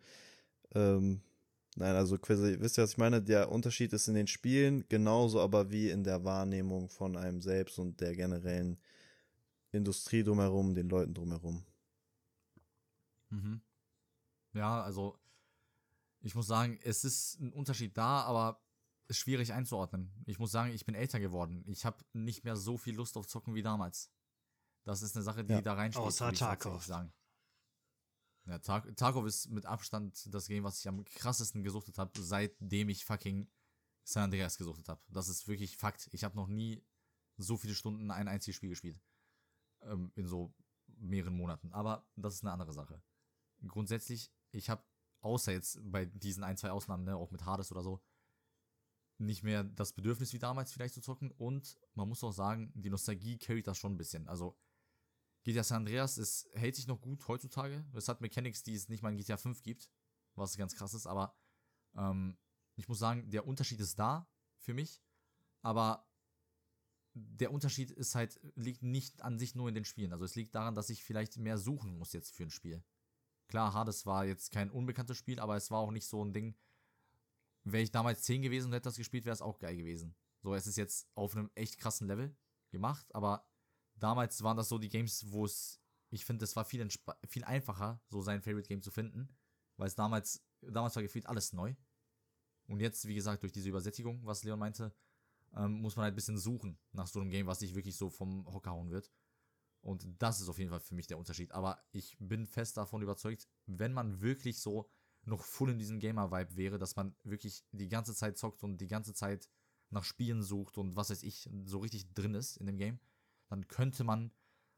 Ähm, 0.73 1.21
nein, 1.75 1.95
also 1.95 2.17
quasi, 2.17 2.57
wisst 2.59 2.77
ihr, 2.77 2.83
was 2.83 2.91
ich 2.91 2.97
meine? 2.97 3.21
Der 3.21 3.51
Unterschied 3.51 3.93
ist 3.93 4.07
in 4.07 4.15
den 4.15 4.27
Spielen 4.27 4.85
genauso, 4.89 5.39
aber 5.41 5.71
wie 5.71 5.89
in 5.89 6.03
der 6.03 6.23
Wahrnehmung 6.23 6.89
von 6.89 7.17
einem 7.17 7.41
selbst 7.41 7.79
und 7.79 8.01
der 8.01 8.15
generellen 8.15 8.77
Industrie 9.71 10.23
drumherum, 10.23 10.73
den 10.75 10.89
Leuten 10.89 11.13
drumherum. 11.13 11.63
Mhm. 13.29 13.61
Ja, 14.53 14.81
also 14.83 15.17
Ich 16.21 16.33
muss 16.33 16.47
sagen, 16.47 16.79
es 16.83 17.03
ist 17.03 17.39
ein 17.39 17.53
Unterschied 17.53 17.95
da, 17.95 18.21
aber 18.21 18.59
ist 19.07 19.19
schwierig 19.19 19.53
einzuordnen. 19.53 20.11
Ich 20.25 20.39
muss 20.39 20.51
sagen, 20.51 20.73
ich 20.73 20.85
bin 20.85 20.95
älter 20.95 21.19
geworden. 21.19 21.63
Ich 21.67 21.85
habe 21.85 22.03
nicht 22.13 22.43
mehr 22.43 22.55
so 22.55 22.77
viel 22.77 22.95
Lust 22.95 23.17
auf 23.17 23.27
Zocken 23.27 23.53
wie 23.53 23.61
damals. 23.61 24.11
Das 24.85 25.01
ist 25.01 25.15
eine 25.15 25.23
Sache, 25.23 25.43
die 25.43 25.53
Ja. 25.53 25.61
da 25.61 25.73
reinspielt. 25.73 26.05
Außer 26.07 26.31
ich 26.31 26.39
tatsächlich 26.39 26.63
Tarkov. 26.63 26.85
sagen. 26.85 27.13
Ja, 28.45 28.59
Tar 28.59 28.95
Tarkov 28.95 29.25
ist 29.25 29.49
mit 29.49 29.65
Abstand 29.65 30.33
das 30.33 30.47
Game, 30.47 30.63
was 30.63 30.79
ich 30.79 30.87
am 30.87 31.03
krassesten 31.03 31.63
gesuchtet 31.63 31.97
habe, 31.97 32.11
seitdem 32.21 32.89
ich 32.89 33.03
fucking 33.03 33.49
San 34.03 34.25
Andreas 34.25 34.57
gesuchtet 34.57 34.87
habe. 34.87 35.01
Das 35.07 35.27
ist 35.29 35.47
wirklich 35.47 35.77
Fakt. 35.77 36.07
Ich 36.11 36.23
habe 36.23 36.35
noch 36.35 36.47
nie 36.47 36.85
so 37.37 37.57
viele 37.57 37.73
Stunden 37.73 38.11
ein 38.11 38.27
einziges 38.27 38.55
Spiel 38.55 38.69
gespielt. 38.69 39.01
Ähm, 39.81 40.11
in 40.15 40.27
so 40.27 40.53
mehreren 40.87 41.35
Monaten. 41.35 41.71
Aber 41.73 42.07
das 42.15 42.35
ist 42.35 42.43
eine 42.43 42.51
andere 42.53 42.71
Sache. 42.73 43.01
Grundsätzlich, 43.67 44.31
ich 44.51 44.69
habe, 44.69 44.83
außer 45.21 45.51
jetzt 45.51 45.79
bei 45.83 46.05
diesen 46.05 46.43
ein, 46.43 46.57
zwei 46.57 46.71
Ausnahmen, 46.71 47.03
ne, 47.03 47.17
auch 47.17 47.31
mit 47.31 47.45
Hades 47.45 47.71
oder 47.71 47.81
so, 47.81 47.99
nicht 49.17 49.41
mehr 49.43 49.63
das 49.63 49.93
Bedürfnis 49.93 50.33
wie 50.33 50.39
damals 50.39 50.71
vielleicht 50.71 50.93
zu 50.93 51.01
zocken. 51.01 51.31
Und 51.31 51.79
man 51.95 52.07
muss 52.07 52.23
auch 52.23 52.31
sagen, 52.31 52.71
die 52.75 52.89
Nostalgie 52.91 53.39
carryt 53.39 53.65
das 53.65 53.77
schon 53.79 53.93
ein 53.93 53.97
bisschen. 53.97 54.27
Also 54.27 54.55
GTA 55.45 55.63
San 55.63 55.77
Andreas 55.77 56.17
es 56.17 56.49
hält 56.53 56.75
sich 56.75 56.87
noch 56.87 56.99
gut 56.99 57.27
heutzutage. 57.27 57.85
Es 57.93 58.07
hat 58.07 58.19
Mechanics, 58.19 58.63
die 58.63 58.73
es 58.73 58.89
nicht 58.89 59.03
mal 59.03 59.11
in 59.11 59.17
GTA 59.17 59.37
5 59.37 59.61
gibt, 59.61 59.91
was 60.33 60.57
ganz 60.57 60.75
krass 60.75 60.93
ist. 60.95 61.05
Aber 61.05 61.37
ähm, 61.95 62.37
ich 62.75 62.87
muss 62.87 62.99
sagen, 62.99 63.29
der 63.29 63.47
Unterschied 63.47 63.79
ist 63.79 63.99
da 63.99 64.27
für 64.57 64.73
mich. 64.73 65.03
Aber 65.61 66.09
der 67.13 67.51
Unterschied 67.51 67.91
ist 67.91 68.15
halt, 68.15 68.39
liegt 68.55 68.81
nicht 68.81 69.21
an 69.21 69.37
sich 69.37 69.55
nur 69.55 69.69
in 69.69 69.75
den 69.75 69.85
Spielen. 69.85 70.11
Also 70.11 70.25
es 70.25 70.35
liegt 70.35 70.55
daran, 70.55 70.75
dass 70.75 70.89
ich 70.89 71.03
vielleicht 71.03 71.37
mehr 71.37 71.59
suchen 71.59 71.97
muss 71.97 72.11
jetzt 72.11 72.35
für 72.35 72.43
ein 72.43 72.49
Spiel. 72.49 72.83
Klar, 73.47 73.73
Hades 73.73 74.07
war 74.07 74.25
jetzt 74.25 74.51
kein 74.51 74.71
unbekanntes 74.71 75.17
Spiel, 75.17 75.39
aber 75.39 75.55
es 75.55 75.69
war 75.69 75.79
auch 75.79 75.91
nicht 75.91 76.07
so 76.07 76.25
ein 76.25 76.33
Ding. 76.33 76.57
Wäre 77.63 77.83
ich 77.83 77.91
damals 77.91 78.23
10 78.23 78.41
gewesen 78.41 78.67
und 78.67 78.73
hätte 78.73 78.85
das 78.89 78.97
gespielt, 78.97 79.25
wäre 79.25 79.33
es 79.33 79.41
auch 79.43 79.59
geil 79.59 79.77
gewesen. 79.77 80.15
So, 80.41 80.55
es 80.55 80.65
ist 80.65 80.77
jetzt 80.77 81.07
auf 81.13 81.35
einem 81.35 81.51
echt 81.53 81.77
krassen 81.77 82.07
Level 82.07 82.35
gemacht, 82.71 83.13
aber 83.13 83.47
damals 83.95 84.41
waren 84.43 84.57
das 84.57 84.69
so 84.69 84.77
die 84.77 84.89
Games, 84.89 85.31
wo 85.31 85.45
es, 85.45 85.81
ich 86.09 86.25
finde, 86.25 86.45
es 86.45 86.55
war 86.55 86.65
viel, 86.65 86.87
viel 87.27 87.43
einfacher, 87.43 88.01
so 88.09 88.21
sein 88.21 88.41
Favorite 88.41 88.67
Game 88.67 88.81
zu 88.81 88.91
finden, 88.91 89.35
weil 89.77 89.87
es 89.87 89.95
damals, 89.95 90.43
damals 90.61 90.95
war 90.95 91.03
gefühlt 91.03 91.27
alles 91.27 91.53
neu. 91.53 91.75
Und 92.67 92.79
jetzt, 92.79 93.07
wie 93.07 93.15
gesagt, 93.15 93.43
durch 93.43 93.51
diese 93.51 93.69
Übersättigung, 93.69 94.25
was 94.25 94.43
Leon 94.43 94.59
meinte, 94.59 94.93
ähm, 95.55 95.81
muss 95.81 95.95
man 95.95 96.03
halt 96.03 96.13
ein 96.13 96.15
bisschen 96.15 96.37
suchen 96.37 96.77
nach 96.91 97.07
so 97.07 97.19
einem 97.19 97.29
Game, 97.29 97.47
was 97.47 97.59
sich 97.59 97.75
wirklich 97.75 97.95
so 97.95 98.09
vom 98.09 98.45
Hocker 98.51 98.71
hauen 98.71 98.89
wird. 98.89 99.11
Und 99.81 100.07
das 100.19 100.41
ist 100.41 100.49
auf 100.49 100.57
jeden 100.57 100.71
Fall 100.71 100.79
für 100.79 100.95
mich 100.95 101.07
der 101.07 101.19
Unterschied. 101.19 101.51
Aber 101.51 101.79
ich 101.91 102.17
bin 102.19 102.47
fest 102.47 102.75
davon 102.77 103.03
überzeugt, 103.03 103.47
wenn 103.67 103.93
man 103.93 104.19
wirklich 104.19 104.59
so 104.59 104.89
noch 105.25 105.43
full 105.43 105.71
in 105.71 105.77
diesem 105.77 105.99
Gamer-Vibe 105.99 106.55
wäre, 106.55 106.77
dass 106.79 106.95
man 106.95 107.15
wirklich 107.23 107.63
die 107.71 107.87
ganze 107.87 108.15
Zeit 108.15 108.37
zockt 108.37 108.63
und 108.63 108.77
die 108.77 108.87
ganze 108.87 109.13
Zeit 109.13 109.49
nach 109.89 110.03
Spielen 110.03 110.41
sucht 110.41 110.77
und 110.77 110.95
was 110.95 111.09
weiß 111.09 111.23
ich, 111.23 111.49
so 111.65 111.79
richtig 111.79 112.13
drin 112.13 112.33
ist 112.33 112.57
in 112.57 112.65
dem 112.65 112.77
Game, 112.77 112.99
dann 113.47 113.67
könnte 113.67 114.03
man 114.03 114.31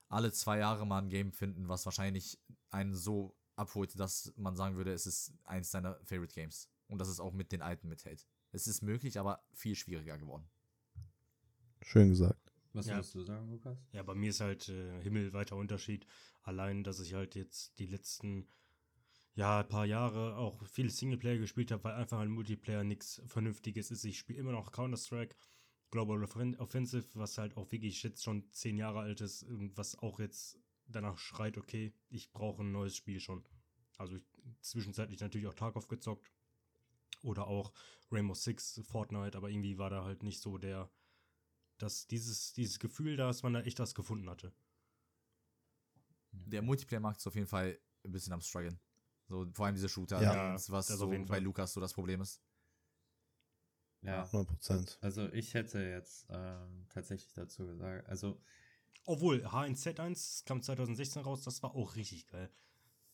alle 0.09 0.31
zwei 0.31 0.59
Jahre 0.59 0.85
mal 0.85 0.99
ein 0.99 1.09
Game 1.09 1.31
finden, 1.31 1.67
was 1.67 1.85
wahrscheinlich 1.85 2.39
einen 2.69 2.95
so 2.95 3.35
abholt, 3.55 3.99
dass 3.99 4.33
man 4.37 4.55
sagen 4.55 4.77
würde, 4.77 4.93
es 4.93 5.05
ist 5.05 5.33
eins 5.43 5.71
seiner 5.71 5.99
Favorite 6.05 6.33
Games. 6.33 6.69
Und 6.87 6.99
dass 6.99 7.09
es 7.09 7.19
auch 7.19 7.33
mit 7.33 7.51
den 7.51 7.61
alten 7.61 7.89
mithält. 7.89 8.25
Es 8.53 8.65
ist 8.67 8.81
möglich, 8.81 9.19
aber 9.19 9.43
viel 9.53 9.75
schwieriger 9.75 10.17
geworden. 10.17 10.49
Schön 11.81 12.09
gesagt. 12.09 12.53
Was 12.73 12.85
Ja. 12.85 12.95
würdest 12.95 13.15
du 13.15 13.23
sagen, 13.23 13.49
Lukas? 13.51 13.77
Ja, 13.91 14.03
bei 14.03 14.15
mir 14.15 14.29
ist 14.29 14.39
halt 14.39 14.69
äh, 14.69 15.01
himmelweiter 15.01 15.55
Unterschied. 15.57 16.05
Allein, 16.43 16.83
dass 16.83 16.99
ich 16.99 17.13
halt 17.13 17.35
jetzt 17.35 17.77
die 17.79 17.87
letzten 17.87 18.47
ja, 19.35 19.63
paar 19.63 19.85
Jahre 19.85 20.37
auch 20.37 20.65
viel 20.65 20.89
Singleplayer 20.89 21.37
gespielt 21.37 21.71
habe, 21.71 21.83
weil 21.83 21.93
einfach 21.95 22.19
ein 22.19 22.29
Multiplayer 22.29 22.83
nichts 22.83 23.21
Vernünftiges 23.27 23.91
ist. 23.91 24.03
Ich 24.05 24.17
spiele 24.17 24.39
immer 24.39 24.51
noch 24.51 24.71
Counter-Strike, 24.71 25.35
Global 25.91 26.23
Offen- 26.23 26.57
Offensive, 26.57 27.05
was 27.13 27.37
halt 27.37 27.55
auch 27.57 27.71
wirklich 27.71 28.03
jetzt 28.03 28.23
schon 28.23 28.51
zehn 28.51 28.77
Jahre 28.77 28.99
alt 28.99 29.21
ist 29.21 29.43
und 29.43 29.77
was 29.77 29.97
auch 29.99 30.19
jetzt 30.19 30.59
danach 30.87 31.17
schreit, 31.17 31.57
okay, 31.57 31.93
ich 32.09 32.31
brauche 32.31 32.61
ein 32.63 32.71
neues 32.71 32.95
Spiel 32.95 33.19
schon. 33.19 33.43
Also 33.97 34.15
ich, 34.15 34.23
zwischenzeitlich 34.61 35.19
natürlich 35.19 35.47
auch 35.47 35.53
Tarkov 35.53 35.87
gezockt 35.87 36.31
oder 37.23 37.47
auch 37.47 37.73
Rainbow 38.11 38.33
Six, 38.33 38.81
Fortnite, 38.85 39.37
aber 39.37 39.49
irgendwie 39.49 39.77
war 39.77 39.89
da 39.89 40.03
halt 40.03 40.23
nicht 40.23 40.41
so 40.41 40.57
der, 40.57 40.89
dass 41.77 42.07
dieses, 42.07 42.53
dieses 42.53 42.79
Gefühl, 42.79 43.17
dass 43.17 43.43
man 43.43 43.53
da 43.53 43.61
echt 43.61 43.79
was 43.79 43.95
gefunden 43.95 44.29
hatte. 44.29 44.53
Der 46.31 46.61
Multiplayer-Markt 46.61 47.19
ist 47.19 47.27
auf 47.27 47.35
jeden 47.35 47.47
Fall 47.47 47.77
ein 48.05 48.11
bisschen 48.11 48.33
am 48.33 48.41
struggeln. 48.41 48.79
So, 49.27 49.45
vor 49.53 49.65
allem 49.65 49.75
diese 49.75 49.89
Shooter, 49.89 50.21
Ja, 50.21 50.53
das, 50.53 50.71
was 50.71 50.87
das 50.87 50.99
so 50.99 51.09
bei. 51.09 51.39
Lukas 51.39 51.73
so 51.73 51.81
das 51.81 51.93
Problem 51.93 52.21
ist. 52.21 52.41
Ja. 54.01 54.23
100 54.25 54.47
Prozent. 54.47 54.97
Also 55.01 55.31
ich 55.33 55.53
hätte 55.53 55.79
jetzt 55.79 56.27
ähm, 56.29 56.85
tatsächlich 56.89 57.33
dazu 57.33 57.65
gesagt, 57.65 58.07
also 58.07 58.41
Obwohl, 59.05 59.45
H1Z1 59.45 60.45
kam 60.45 60.61
2016 60.61 61.23
raus, 61.23 61.43
das 61.43 61.63
war 61.63 61.75
auch 61.75 61.95
richtig 61.95 62.27
geil. 62.27 62.49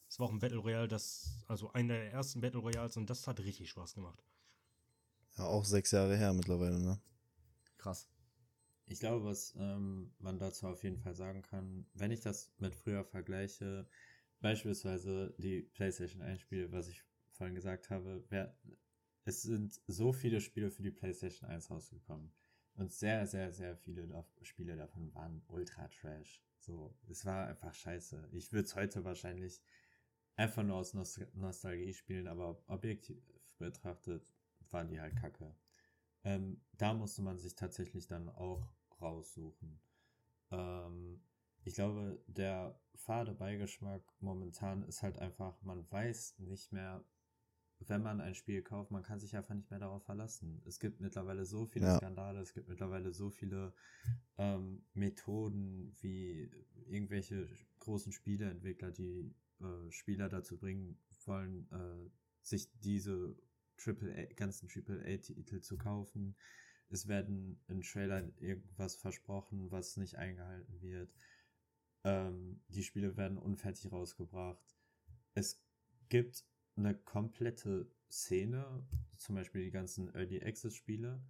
Das 0.08 0.20
war 0.20 0.28
auch 0.28 0.32
ein 0.32 0.40
Battle 0.40 0.60
Royale, 0.60 0.88
das, 0.88 1.44
also 1.48 1.72
einer 1.74 1.96
der 1.96 2.12
ersten 2.14 2.42
Battle 2.42 2.60
Royals 2.60 2.98
und 2.98 3.10
das 3.10 3.26
hat 3.28 3.40
richtig 3.40 3.70
Spaß 3.70 3.96
gemacht. 3.96 4.24
Ja, 5.38 5.46
auch 5.46 5.66
sechs 5.66 5.92
Jahre 5.92 6.16
her 6.18 6.34
mittlerweile, 6.34 6.80
ne? 6.80 7.00
Krass. 7.78 8.08
Ich 8.86 9.00
glaube, 9.00 9.26
was 9.26 9.56
ähm, 9.58 10.14
man 10.20 10.38
dazu 10.38 10.68
auf 10.68 10.84
jeden 10.84 11.00
Fall 11.00 11.16
sagen 11.16 11.42
kann, 11.42 11.86
wenn 11.94 12.12
ich 12.12 12.20
das 12.22 12.52
mit 12.60 12.76
früher 12.76 13.04
vergleiche, 13.06 13.88
beispielsweise 14.42 15.34
die 15.38 15.62
PlayStation 15.62 16.22
1 16.22 16.42
Spiele, 16.42 16.72
was 16.72 16.88
ich 16.90 17.04
vorhin 17.32 17.56
gesagt 17.56 17.90
habe, 17.90 18.24
wer, 18.30 18.56
es 19.26 19.44
sind 19.44 19.80
so 19.88 20.12
viele 20.14 20.42
Spiele 20.42 20.70
für 20.70 20.84
die 20.84 20.92
PlayStation 20.92 21.50
1 21.50 21.70
rausgekommen. 21.70 22.34
Und 22.76 22.92
sehr, 22.92 23.28
sehr, 23.28 23.52
sehr 23.52 23.78
viele 23.78 24.26
Spiele 24.42 24.76
davon 24.76 25.14
waren 25.14 25.44
ultra 25.48 25.88
trash. 25.90 26.44
So, 26.60 26.98
es 27.10 27.26
war 27.26 27.48
einfach 27.48 27.74
scheiße. 27.74 28.30
Ich 28.32 28.52
würde 28.52 28.66
es 28.66 28.76
heute 28.76 29.04
wahrscheinlich 29.04 29.62
einfach 30.36 30.64
nur 30.64 30.78
aus 30.78 30.94
Nost 30.94 31.22
Nostalgie 31.36 31.94
spielen, 31.94 32.28
aber 32.28 32.64
objektiv 32.68 33.22
betrachtet 33.58 34.26
waren 34.72 34.90
die 34.90 35.00
halt 35.00 35.16
kacke. 35.16 35.56
Ähm, 36.24 36.62
da 36.74 36.94
musste 36.94 37.22
man 37.22 37.38
sich 37.38 37.56
tatsächlich 37.56 38.08
dann 38.08 38.30
auch 38.30 38.68
raussuchen. 39.00 39.80
Ähm, 40.52 41.22
ich 41.64 41.76
glaube, 41.76 42.24
der 42.28 42.80
fade 42.96 43.34
Beigeschmack 43.34 44.02
momentan 44.20 44.84
ist 44.84 45.04
halt 45.04 45.20
einfach, 45.20 45.62
man 45.62 45.90
weiß 45.92 46.40
nicht 46.40 46.72
mehr, 46.72 47.04
wenn 47.90 48.02
man 48.02 48.22
ein 48.22 48.36
Spiel 48.36 48.62
kauft, 48.62 48.92
man 48.92 49.04
kann 49.04 49.20
sich 49.20 49.36
einfach 49.36 49.54
nicht 49.56 49.70
mehr 49.70 49.80
darauf 49.80 50.04
verlassen. 50.04 50.62
Es 50.66 50.80
gibt 50.80 51.00
mittlerweile 51.00 51.46
so 51.46 51.66
viele 51.66 51.86
Ja. 51.88 51.98
Skandale, 51.98 52.40
es 52.40 52.54
gibt 52.54 52.68
mittlerweile 52.70 53.12
so 53.12 53.30
viele 53.30 53.74
ähm, 54.38 54.84
Methoden, 54.94 55.96
wie 56.02 56.50
irgendwelche 56.88 57.50
großen 57.80 58.12
Spieleentwickler, 58.12 58.92
die 58.92 59.34
äh, 59.62 59.92
Spieler 59.92 60.30
dazu 60.30 60.58
bringen 60.58 60.98
wollen, 61.26 61.68
äh, 61.72 62.10
sich 62.42 62.70
diese 62.80 63.36
Triple 63.78 64.14
A, 64.16 64.34
ganzen 64.34 64.70
AAA-Titel 64.70 65.62
zu 65.62 65.78
kaufen. 65.78 66.36
Es 66.90 67.08
werden 67.08 67.60
in 67.68 67.82
Trailern 67.82 68.34
irgendwas 68.38 68.96
versprochen, 68.96 69.72
was 69.72 69.98
nicht 69.98 70.16
eingehalten 70.16 70.82
wird. 70.82 71.12
Ähm, 72.04 72.62
die 72.68 72.84
Spiele 72.84 73.18
werden 73.18 73.38
unfertig 73.38 73.92
rausgebracht. 73.92 74.78
Es 75.34 75.62
gibt 76.10 76.46
eine 76.76 76.96
komplette 76.96 77.90
Szene, 78.10 78.86
zum 79.18 79.36
Beispiel 79.36 79.64
die 79.64 79.72
ganzen 79.72 80.14
Early 80.14 80.42
Access 80.44 80.76
Spiele, 80.76 81.22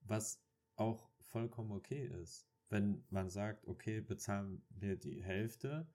was 0.00 0.42
auch 0.76 1.10
vollkommen 1.20 1.72
okay 1.72 2.06
ist. 2.22 2.48
Wenn 2.68 3.04
man 3.10 3.28
sagt, 3.28 3.66
okay, 3.66 4.00
bezahlen 4.00 4.62
wir 4.70 4.96
die 4.96 5.22
Hälfte, 5.22 5.86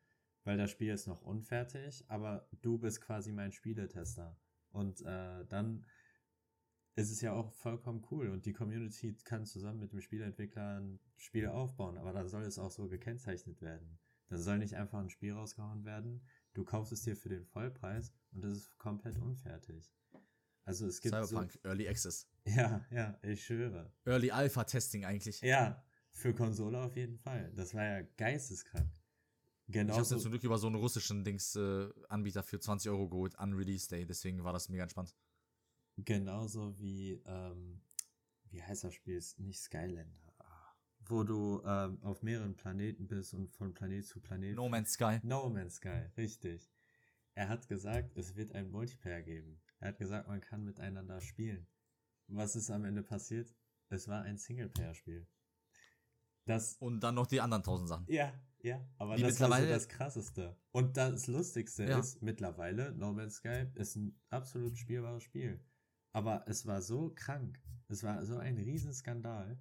weil 0.44 0.58
das 0.58 0.72
Spiel 0.72 0.94
ist 0.94 1.08
noch 1.08 1.22
unfertig, 1.22 2.06
aber 2.08 2.48
du 2.62 2.78
bist 2.78 3.02
quasi 3.02 3.32
mein 3.32 3.52
Spieletester. 3.52 4.38
Und 4.72 5.02
äh, 5.02 5.46
dann 5.46 5.86
ist 6.96 7.12
es 7.12 7.22
ja 7.22 7.34
auch 7.34 7.52
vollkommen 7.54 8.06
cool 8.12 8.30
und 8.30 8.46
die 8.46 8.54
Community 8.54 9.16
kann 9.24 9.46
zusammen 9.46 9.80
mit 9.80 9.92
dem 9.92 10.02
Spieleentwickler 10.02 10.80
ein 10.80 11.00
Spiel 11.16 11.48
aufbauen, 11.48 11.98
aber 11.98 12.12
dann 12.12 12.28
soll 12.28 12.44
es 12.44 12.58
auch 12.58 12.72
so 12.72 12.88
gekennzeichnet 12.88 13.62
werden. 13.62 14.00
Da 14.30 14.38
soll 14.38 14.58
nicht 14.58 14.76
einfach 14.76 15.00
ein 15.00 15.10
Spiel 15.10 15.34
rausgehauen 15.34 15.86
werden, 15.86 16.26
du 16.54 16.64
kaufst 16.64 16.92
es 16.92 17.04
dir 17.04 17.16
für 17.16 17.30
den 17.30 17.46
Vollpreis 17.46 18.14
und 18.38 18.46
es 18.46 18.58
ist 18.60 18.78
komplett 18.78 19.18
unfertig. 19.18 19.92
Also 20.64 20.86
es 20.86 21.02
gibt 21.02 21.16
Cyberpunk, 21.16 21.58
Early 21.64 21.88
Access. 21.88 22.28
so, 22.46 22.52
ja, 22.52 22.86
ja, 22.92 23.18
ich 23.24 23.44
schwöre. 23.46 23.92
Early 24.06 24.32
Alpha 24.32 24.64
Testing 24.64 25.06
eigentlich. 25.06 25.42
Ja, 25.42 25.84
für 26.12 26.34
Konsole 26.34 26.80
auf 26.82 26.96
jeden 26.96 27.18
Fall. 27.18 27.52
Das 27.56 27.74
war 27.74 27.84
ja 27.84 28.02
geisteskrank. 28.18 28.90
Ich 29.70 29.76
habe 29.76 29.86
Genauso, 29.86 30.16
mir 30.16 30.22
zum 30.22 30.32
Glück 30.32 30.44
über 30.44 30.58
so 30.58 30.68
einen 30.68 30.76
russischen 30.76 31.24
Dings 31.24 31.56
äh, 31.56 31.90
Anbieter 32.10 32.44
für 32.44 32.60
20 32.60 32.90
Euro 32.92 33.10
geholt 33.10 33.38
an 33.40 33.54
Release 33.54 33.88
Day, 33.90 34.06
deswegen 34.06 34.44
war 34.44 34.54
das 34.54 34.70
mega 34.70 34.84
entspannt. 34.84 35.14
genauso 35.98 36.78
wie, 36.80 37.22
ähm, 37.26 37.82
wie 38.50 38.62
heißt 38.62 38.84
das 38.86 38.94
Spiel? 38.94 39.18
Ist 39.18 39.40
nicht 39.40 39.60
Skylander. 39.60 40.34
Ah, 40.40 40.74
Wo 41.06 41.24
du 41.24 41.62
ähm, 41.66 41.98
auf 42.02 42.24
mehreren 42.24 42.56
Planeten 42.56 43.08
bist 43.08 43.34
und 43.34 43.50
von 43.52 43.74
Planet 43.74 44.06
zu 44.06 44.20
Planet. 44.22 44.56
No 44.56 44.70
Man's 44.70 44.92
Sky. 44.94 45.20
No 45.24 45.50
Man's 45.50 45.76
Sky, 45.76 46.10
richtig. 46.18 46.70
Er 47.38 47.50
hat 47.50 47.68
gesagt, 47.68 48.18
es 48.18 48.36
wird 48.36 48.54
ein 48.54 48.72
Multiplayer 48.72 49.22
geben. 49.22 49.62
Er 49.80 49.90
hat 49.90 50.00
gesagt, 50.00 50.28
man 50.28 50.42
kann 50.42 50.64
miteinander 50.64 51.22
spielen. 51.22 51.68
Was 52.28 52.56
ist 52.56 52.72
am 52.72 52.84
Ende 52.84 53.04
passiert? 53.04 53.54
Es 53.90 54.08
war 54.08 54.24
ein 54.24 54.38
Singleplayer-Spiel. 54.38 55.28
Das, 56.46 56.78
Und 56.78 57.00
dann 57.02 57.14
noch 57.16 57.28
die 57.28 57.40
anderen 57.40 57.62
tausend 57.62 57.90
Sachen. 57.90 58.06
ja, 58.10 58.34
ja, 58.64 58.84
aber 58.98 59.16
Die 59.18 59.22
das 59.22 59.40
war 59.40 59.62
so 59.62 59.68
das 59.68 59.88
Krasseste. 59.88 60.58
Und 60.72 60.98
das 60.98 61.28
Lustigste 61.28 61.84
Ja. 61.86 62.00
ist, 62.00 62.24
mittlerweile, 62.24 62.92
No 62.94 63.14
Man's 63.14 63.36
Sky 63.36 63.68
ist 63.76 63.96
ein 63.96 64.20
absolut 64.30 64.76
spielbares 64.78 65.22
Spiel. 65.24 65.64
Aber 66.14 66.44
es 66.48 66.66
war 66.66 66.82
so 66.82 67.14
krank. 67.14 67.62
Es 67.88 68.02
war 68.02 68.26
so 68.26 68.38
ein 68.38 68.58
Riesenskandal. 68.58 69.60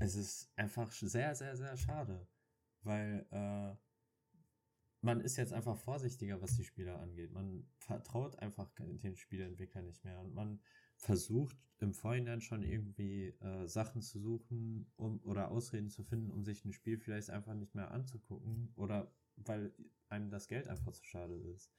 Es 0.00 0.14
ist 0.14 0.50
einfach 0.56 0.90
sehr, 0.90 1.34
sehr, 1.34 1.54
sehr 1.56 1.76
schade. 1.76 2.26
Weil 2.82 3.26
äh, 3.30 3.76
man 5.02 5.20
ist 5.20 5.36
jetzt 5.36 5.52
einfach 5.52 5.76
vorsichtiger, 5.78 6.40
was 6.42 6.56
die 6.56 6.64
Spieler 6.64 7.00
angeht. 7.00 7.32
Man 7.32 7.66
vertraut 7.78 8.38
einfach 8.38 8.70
den 8.78 9.16
Spieleentwicklern 9.16 9.86
nicht 9.86 10.04
mehr. 10.04 10.20
Und 10.20 10.34
man 10.34 10.60
versucht 10.96 11.56
im 11.78 11.94
Vorhinein 11.94 12.40
schon 12.42 12.62
irgendwie 12.62 13.28
äh, 13.40 13.66
Sachen 13.66 14.02
zu 14.02 14.20
suchen 14.20 14.86
um, 14.96 15.20
oder 15.24 15.50
Ausreden 15.50 15.88
zu 15.88 16.04
finden, 16.04 16.30
um 16.30 16.44
sich 16.44 16.64
ein 16.64 16.72
Spiel 16.72 16.98
vielleicht 16.98 17.30
einfach 17.30 17.54
nicht 17.54 17.74
mehr 17.74 17.90
anzugucken 17.90 18.72
oder 18.76 19.10
weil 19.36 19.72
einem 20.10 20.30
das 20.30 20.46
Geld 20.48 20.68
einfach 20.68 20.92
zu 20.92 21.04
schade 21.04 21.34
ist. 21.54 21.72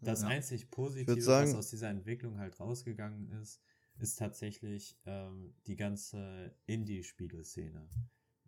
Das 0.00 0.22
Ja. 0.22 0.28
einzig 0.28 0.70
Positive, 0.70 1.20
sagen- 1.20 1.50
was 1.50 1.58
aus 1.58 1.68
dieser 1.70 1.90
Entwicklung 1.90 2.38
halt 2.38 2.58
rausgegangen 2.58 3.30
ist, 3.42 3.60
ist 3.98 4.18
tatsächlich 4.18 4.98
ähm, 5.04 5.54
die 5.66 5.76
ganze 5.76 6.54
Indie-Spiele-Szene. 6.64 7.86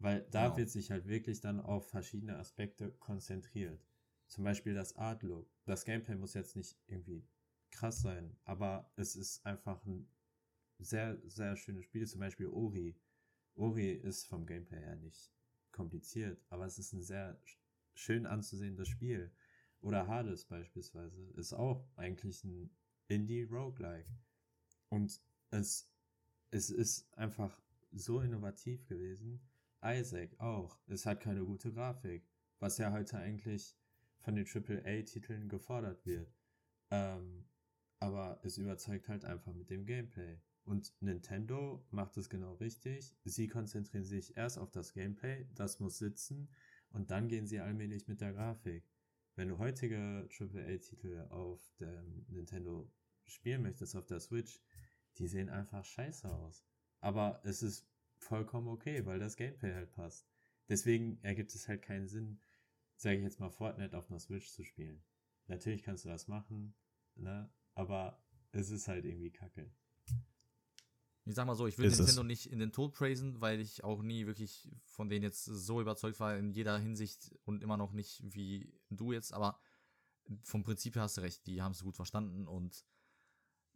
Weil 0.03 0.27
da 0.31 0.47
Genau. 0.47 0.57
wird 0.57 0.71
sich 0.71 0.91
halt 0.91 1.07
wirklich 1.07 1.41
dann 1.41 1.61
auf 1.61 1.89
verschiedene 1.89 2.37
Aspekte 2.37 2.91
konzentriert. 2.99 3.87
Zum 4.27 4.43
Beispiel 4.45 4.75
das 4.75 4.97
Artlook. 4.97 5.49
Das 5.65 5.85
Gameplay 5.85 6.17
muss 6.17 6.35
jetzt 6.35 6.57
nicht 6.57 6.77
irgendwie 6.89 7.25
krass 7.71 8.01
sein, 8.03 8.37
aber 8.45 8.91
es 8.97 9.15
ist 9.17 9.47
einfach 9.47 9.85
ein 9.87 10.09
sehr, 10.81 11.19
sehr 11.29 11.57
schönes 11.57 11.85
Spiel. 11.85 12.07
Zum 12.07 12.21
Beispiel 12.21 12.49
Ori. 12.49 12.97
Ori 13.55 13.93
ist 13.93 14.27
vom 14.27 14.45
Gameplay 14.47 14.81
her 14.81 14.97
nicht 14.97 15.33
kompliziert, 15.71 16.43
aber 16.51 16.67
es 16.67 16.79
ist 16.79 16.93
ein 16.93 17.03
sehr 17.03 17.39
sch- 17.45 17.59
schön 17.95 18.27
anzusehendes 18.27 18.89
Spiel. 18.89 19.31
Oder 19.81 20.09
Hades 20.09 20.47
beispielsweise 20.47 21.23
ist 21.37 21.53
auch 21.53 21.89
eigentlich 21.97 22.43
ein 22.45 22.71
Indie-Roguelike. 23.09 24.09
Und 24.89 25.23
es, 25.51 25.89
es 26.51 26.71
ist 26.71 27.13
einfach 27.17 27.61
so 27.93 28.21
innovativ 28.21 28.87
gewesen. 28.87 29.41
Isaac 29.85 30.39
auch. 30.41 30.79
Es 30.87 31.07
hat 31.07 31.21
keine 31.21 31.45
gute 31.45 31.73
Grafik, 31.73 32.27
was 32.59 32.79
ja 32.79 32.93
heute 32.93 33.19
eigentlich 33.19 33.77
von 34.21 34.37
den 34.37 34.47
AAA-Titeln 34.47 35.49
gefordert 35.49 36.07
wird. 36.07 36.33
Ähm, 36.91 37.45
aber 37.99 38.41
es 38.43 38.59
überzeugt 38.59 39.09
halt 39.09 39.25
einfach 39.25 39.53
mit 39.53 39.71
dem 39.71 39.85
Gameplay. 39.85 40.41
Und 40.65 40.93
Nintendo 41.01 41.85
macht 41.91 42.17
es 42.17 42.31
genau 42.31 42.55
richtig. 42.55 43.17
Sie 43.25 43.49
konzentrieren 43.49 44.05
sich 44.05 44.37
erst 44.37 44.59
auf 44.59 44.71
das 44.71 44.93
Gameplay, 44.93 45.49
das 45.55 45.81
muss 45.81 45.99
sitzen, 45.99 46.49
und 46.91 47.11
dann 47.11 47.29
gehen 47.29 47.47
sie 47.47 47.59
allmählich 47.59 48.07
mit 48.07 48.21
der 48.21 48.33
Grafik. 48.33 48.85
Wenn 49.35 49.49
du 49.49 49.59
heutige 49.59 50.29
AAA-Titel 50.39 51.27
auf 51.31 51.61
der 51.81 52.05
Nintendo 52.29 52.91
spielen 53.25 53.63
möchtest, 53.63 53.97
auf 53.97 54.07
der 54.07 54.21
Switch, 54.21 54.61
die 55.19 55.27
sehen 55.27 55.49
einfach 55.49 55.85
scheiße 55.85 56.31
aus. 56.31 56.65
Aber 57.01 57.41
es 57.45 57.63
ist 57.63 57.89
vollkommen 58.23 58.69
okay, 58.69 59.05
weil 59.05 59.19
das 59.19 59.37
Gameplay 59.37 59.75
halt 59.75 59.93
passt. 59.93 60.27
Deswegen 60.69 61.19
ergibt 61.23 61.55
es 61.55 61.69
halt 61.69 61.83
keinen 61.83 62.09
Sinn, 62.09 62.41
sage 62.97 63.17
ich 63.17 63.23
jetzt 63.23 63.41
mal, 63.41 63.51
Fortnite 63.51 63.97
auf 63.97 64.09
einer 64.11 64.21
Switch 64.21 64.51
zu 64.51 64.65
spielen. 64.65 65.03
Natürlich 65.49 65.83
kannst 65.83 66.05
du 66.05 66.09
das 66.09 66.29
machen, 66.29 66.75
ne? 67.17 67.53
aber 67.75 68.23
es 68.53 68.71
ist 68.71 68.89
halt 68.89 69.05
irgendwie 69.05 69.31
kacke. 69.31 69.71
Ich 71.25 71.35
sag 71.35 71.47
mal 71.47 71.55
so, 71.55 71.67
ich 71.67 71.79
will 71.79 71.87
Ist 71.87 71.95
es. 71.95 71.99
Nintendo 72.01 72.25
nicht 72.25 72.47
in 72.47 72.59
den 72.59 72.73
Tod 72.73 72.95
praisen, 72.95 73.41
weil 73.41 73.61
ich 73.61 73.85
auch 73.85 74.03
nie 74.03 74.27
wirklich 74.27 74.69
von 74.85 75.09
denen 75.09 75.23
jetzt 75.23 75.45
so 75.45 75.81
überzeugt 75.81 76.19
war 76.19 76.37
in 76.37 76.51
jeder 76.51 76.79
Hinsicht 76.79 77.35
und 77.45 77.63
immer 77.63 77.77
noch 77.77 77.93
nicht 77.93 78.23
wie 78.25 78.73
du 78.91 79.13
jetzt, 79.13 79.33
aber 79.33 79.59
vom 80.43 80.65
Prinzip 80.65 80.97
her 80.97 81.03
hast 81.03 81.19
du 81.19 81.21
recht, 81.21 81.47
die 81.47 81.63
haben 81.63 81.73
es 81.73 81.83
gut 81.83 81.97
verstanden 81.97 82.49
und 82.49 82.85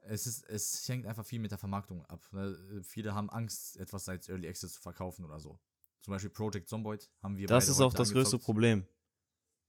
es 0.09 0.27
ist, 0.27 0.45
es 0.49 0.89
hängt 0.89 1.07
einfach 1.07 1.24
viel 1.24 1.41
mit 1.41 1.51
der 1.51 1.59
Vermarktung 1.59 2.05
ab. 2.07 2.27
Ne? 2.33 2.83
Viele 2.83 3.15
haben 3.15 3.31
Angst, 3.31 3.77
etwas 3.77 4.09
als 4.09 4.28
Early 4.28 4.49
Access 4.49 4.74
zu 4.74 4.81
verkaufen 4.81 5.24
oder 5.24 5.41
so. 5.41 5.59
Zum 6.03 6.12
Beispiel 6.12 6.31
Project 6.31 6.69
Zomboid 6.69 7.11
haben 7.23 7.37
wir 7.37 7.47
Das 7.47 7.69
ist 7.69 7.81
auch 7.81 7.93
das 7.93 8.12
größte. 8.12 8.39
Problem. 8.39 8.87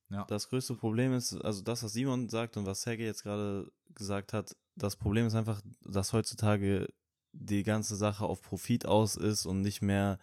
Ja. 0.10 0.26
Das 0.26 0.48
größte 0.50 0.76
Problem 0.76 1.14
ist, 1.14 1.34
also 1.34 1.62
das, 1.62 1.84
was 1.84 1.94
Simon 1.94 2.30
sagt 2.30 2.56
und 2.56 2.66
was 2.66 2.82
Sergej 2.82 3.06
jetzt 3.06 3.24
gerade 3.24 3.72
gesagt 3.90 4.34
hat, 4.34 4.56
das 4.76 4.96
Problem 4.96 5.26
ist 5.26 5.36
einfach, 5.36 5.62
dass 5.82 6.14
heutzutage 6.14 6.88
die 7.34 7.64
ganze 7.64 7.96
Sache 7.96 8.26
auf 8.26 8.42
Profit 8.42 8.86
aus 8.86 9.16
ist 9.16 9.46
und 9.46 9.62
nicht 9.62 9.82
mehr 9.82 10.20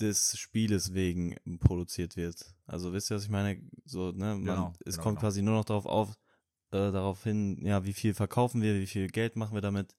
des 0.00 0.38
Spieles 0.38 0.94
wegen 0.94 1.36
produziert 1.60 2.16
wird. 2.16 2.54
Also 2.66 2.92
wisst 2.92 3.10
ihr, 3.10 3.16
was 3.16 3.24
ich 3.24 3.30
meine? 3.30 3.60
So, 3.84 4.12
ne, 4.12 4.34
man, 4.34 4.44
Genau, 4.44 4.72
es 4.84 4.94
genau, 4.94 5.02
kommt 5.02 5.16
genau. 5.16 5.20
quasi 5.20 5.42
nur 5.42 5.54
noch 5.54 5.64
darauf 5.64 5.86
auf, 5.86 6.18
äh, 6.70 6.92
darauf 6.92 7.24
hin, 7.24 7.64
ja, 7.64 7.84
wie 7.84 7.92
viel 7.92 8.14
verkaufen 8.14 8.62
wir, 8.62 8.74
wie 8.74 8.86
viel 8.86 9.08
Geld 9.08 9.36
machen 9.36 9.54
wir 9.54 9.60
damit 9.60 9.94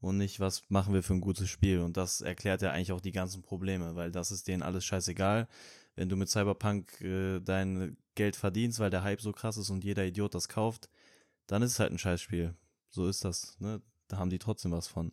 und 0.00 0.18
nicht, 0.18 0.40
was 0.40 0.62
machen 0.68 0.94
wir 0.94 1.02
für 1.02 1.14
ein 1.14 1.20
gutes 1.20 1.48
Spiel. 1.48 1.80
Und 1.80 1.96
das 1.96 2.20
erklärt 2.20 2.62
ja 2.62 2.72
eigentlich 2.72 2.92
auch 2.92 3.00
die 3.00 3.12
ganzen 3.12 3.42
Probleme, 3.42 3.94
weil 3.94 4.12
das 4.12 4.30
ist 4.30 4.48
denen 4.48 4.62
alles 4.62 4.84
scheißegal. 4.84 5.48
Wenn 5.94 6.08
du 6.08 6.16
mit 6.16 6.28
Cyberpunk 6.28 7.00
äh, 7.00 7.40
dein 7.40 7.96
Geld 8.14 8.36
verdienst, 8.36 8.78
weil 8.78 8.90
der 8.90 9.02
Hype 9.02 9.20
so 9.20 9.32
krass 9.32 9.56
ist 9.56 9.70
und 9.70 9.84
jeder 9.84 10.04
Idiot 10.04 10.34
das 10.34 10.48
kauft, 10.48 10.88
dann 11.46 11.62
ist 11.62 11.72
es 11.72 11.80
halt 11.80 11.92
ein 11.92 11.98
Scheißspiel. 11.98 12.54
So 12.90 13.08
ist 13.08 13.24
das, 13.24 13.58
ne? 13.60 13.82
Da 14.08 14.18
haben 14.18 14.30
die 14.30 14.38
trotzdem 14.38 14.72
was 14.72 14.86
von. 14.88 15.10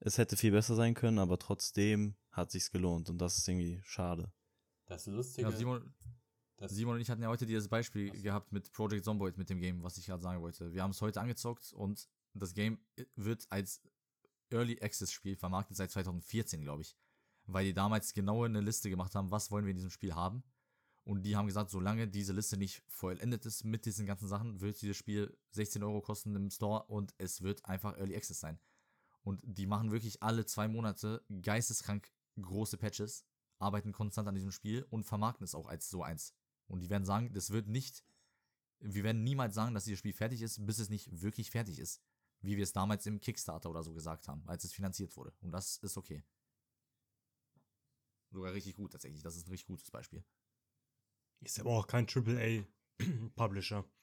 Es 0.00 0.18
hätte 0.18 0.36
viel 0.36 0.50
besser 0.50 0.74
sein 0.74 0.94
können, 0.94 1.18
aber 1.18 1.38
trotzdem 1.38 2.16
hat 2.32 2.50
sich's 2.50 2.72
gelohnt 2.72 3.08
und 3.08 3.18
das 3.18 3.38
ist 3.38 3.46
irgendwie 3.48 3.80
schade. 3.84 4.32
Das 4.86 5.06
Lustige, 5.06 5.48
Ja, 5.48 5.56
Simon, 5.56 5.94
Simon 6.68 6.96
und 6.96 7.00
ich 7.00 7.10
hatten 7.10 7.22
ja 7.22 7.28
heute 7.28 7.46
dieses 7.46 7.68
Beispiel 7.68 8.14
so. 8.14 8.22
gehabt 8.22 8.52
mit 8.52 8.72
Project 8.72 9.04
Zomboid, 9.04 9.36
mit 9.38 9.50
dem 9.50 9.60
Game, 9.60 9.82
was 9.82 9.98
ich 9.98 10.06
gerade 10.06 10.22
sagen 10.22 10.42
wollte. 10.42 10.72
Wir 10.72 10.82
haben 10.82 10.90
es 10.90 11.00
heute 11.00 11.20
angezockt 11.20 11.72
und 11.72 12.08
das 12.34 12.54
Game 12.54 12.78
wird 13.16 13.46
als 13.50 13.82
Early 14.50 14.80
Access 14.80 15.12
Spiel 15.12 15.36
vermarktet 15.36 15.76
seit 15.76 15.90
2014, 15.90 16.62
glaube 16.62 16.82
ich. 16.82 16.96
Weil 17.46 17.64
die 17.64 17.74
damals 17.74 18.14
genau 18.14 18.44
eine 18.44 18.60
Liste 18.60 18.90
gemacht 18.90 19.14
haben, 19.14 19.30
was 19.30 19.50
wollen 19.50 19.64
wir 19.64 19.70
in 19.70 19.76
diesem 19.76 19.90
Spiel 19.90 20.14
haben. 20.14 20.44
Und 21.04 21.24
die 21.24 21.34
haben 21.34 21.46
gesagt, 21.46 21.70
solange 21.70 22.06
diese 22.06 22.32
Liste 22.32 22.56
nicht 22.56 22.82
vollendet 22.86 23.44
ist 23.44 23.64
mit 23.64 23.84
diesen 23.86 24.06
ganzen 24.06 24.28
Sachen, 24.28 24.60
wird 24.60 24.80
dieses 24.80 24.96
Spiel 24.96 25.36
16 25.50 25.82
Euro 25.82 26.00
kosten 26.00 26.36
im 26.36 26.50
Store 26.50 26.84
und 26.84 27.12
es 27.18 27.42
wird 27.42 27.64
einfach 27.64 27.96
Early 27.96 28.14
Access 28.14 28.38
sein. 28.38 28.60
Und 29.24 29.40
die 29.42 29.66
machen 29.66 29.90
wirklich 29.90 30.22
alle 30.22 30.46
zwei 30.46 30.68
Monate 30.68 31.24
geisteskrank 31.40 32.12
große 32.40 32.76
Patches, 32.76 33.24
arbeiten 33.58 33.92
konstant 33.92 34.28
an 34.28 34.34
diesem 34.34 34.52
Spiel 34.52 34.86
und 34.90 35.04
vermarkten 35.04 35.44
es 35.44 35.54
auch 35.54 35.66
als 35.66 35.90
so 35.90 36.02
eins. 36.02 36.34
Und 36.72 36.80
die 36.80 36.88
werden 36.88 37.04
sagen, 37.04 37.30
das 37.34 37.50
wird 37.50 37.68
nicht, 37.68 38.02
wir 38.80 39.04
werden 39.04 39.22
niemals 39.22 39.54
sagen, 39.54 39.74
dass 39.74 39.84
dieses 39.84 39.98
Spiel 39.98 40.14
fertig 40.14 40.40
ist, 40.40 40.64
bis 40.64 40.78
es 40.78 40.88
nicht 40.88 41.20
wirklich 41.20 41.50
fertig 41.50 41.78
ist. 41.78 42.00
Wie 42.40 42.56
wir 42.56 42.64
es 42.64 42.72
damals 42.72 43.04
im 43.04 43.20
Kickstarter 43.20 43.68
oder 43.68 43.82
so 43.82 43.92
gesagt 43.92 44.26
haben, 44.26 44.42
als 44.48 44.64
es 44.64 44.72
finanziert 44.72 45.14
wurde. 45.16 45.34
Und 45.42 45.52
das 45.52 45.76
ist 45.76 45.98
okay. 45.98 46.24
Sogar 48.30 48.54
richtig 48.54 48.74
gut 48.74 48.92
tatsächlich. 48.92 49.22
Das 49.22 49.36
ist 49.36 49.46
ein 49.46 49.50
richtig 49.50 49.66
gutes 49.66 49.90
Beispiel. 49.90 50.24
Ist 51.40 51.60
aber 51.60 51.70
auch 51.70 51.86
kein 51.86 52.06
AAA-Publisher. 52.08 53.84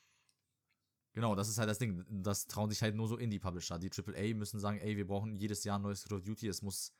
Genau, 1.14 1.34
das 1.34 1.50
ist 1.50 1.58
halt 1.58 1.68
das 1.68 1.80
Ding. 1.80 2.06
Das 2.08 2.46
trauen 2.46 2.70
sich 2.70 2.84
halt 2.84 2.96
nur 2.96 3.08
so 3.08 3.18
Indie-Publisher. 3.18 3.80
Die 3.80 3.90
AAA 3.90 4.36
müssen 4.36 4.60
sagen, 4.60 4.78
ey, 4.78 4.96
wir 4.96 5.08
brauchen 5.08 5.36
jedes 5.36 5.64
Jahr 5.64 5.80
ein 5.80 5.82
neues 5.82 6.04
Call 6.04 6.20
of 6.20 6.24
Duty, 6.24 6.48
es 6.48 6.62
muss 6.62 6.94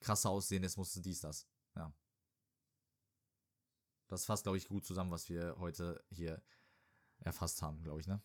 krasser 0.00 0.30
aussehen, 0.30 0.64
es 0.64 0.76
muss 0.76 0.92
dies, 0.94 1.20
das. 1.20 1.46
Ja. 1.76 1.94
Das 4.12 4.26
fasst, 4.26 4.42
glaube 4.42 4.58
ich, 4.58 4.68
gut 4.68 4.84
zusammen, 4.84 5.10
was 5.10 5.30
wir 5.30 5.56
heute 5.58 6.04
hier 6.10 6.42
erfasst 7.20 7.62
haben, 7.62 7.82
glaube 7.82 8.02
ich, 8.02 8.06
ne? 8.06 8.22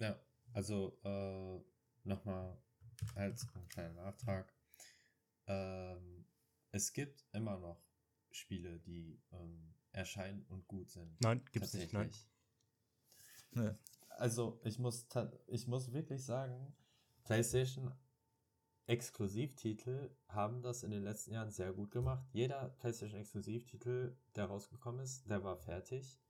Ja, 0.00 0.18
also 0.54 0.98
äh, 1.04 1.60
nochmal 2.08 2.56
als 3.14 3.46
einen 3.54 3.68
kleinen 3.68 3.96
Nachtrag. 3.96 4.50
Ähm, 5.46 6.24
es 6.70 6.94
gibt 6.94 7.22
immer 7.32 7.58
noch 7.58 7.84
Spiele, 8.30 8.80
die 8.80 9.22
ähm, 9.32 9.74
erscheinen 9.92 10.42
und 10.46 10.66
gut 10.68 10.88
sind. 10.90 11.20
Nein, 11.20 11.44
gibt's 11.52 11.74
nicht, 11.74 11.92
nein. 11.92 12.10
Also 14.08 14.58
ich 14.64 14.78
muss, 14.78 15.06
ich 15.48 15.66
muss 15.66 15.92
wirklich 15.92 16.24
sagen, 16.24 16.74
PlayStation 17.24 17.94
Exklusivtitel 18.86 20.14
haben 20.28 20.60
das 20.60 20.82
in 20.82 20.90
den 20.90 21.02
letzten 21.02 21.32
Jahren 21.32 21.50
sehr 21.50 21.72
gut 21.72 21.90
gemacht. 21.90 22.28
Jeder 22.32 22.68
PlayStation 22.68 23.18
Exklusivtitel, 23.18 24.16
der 24.36 24.44
rausgekommen 24.44 25.02
ist, 25.02 25.28
der 25.28 25.42
war 25.42 25.56
fertig. 25.56 26.20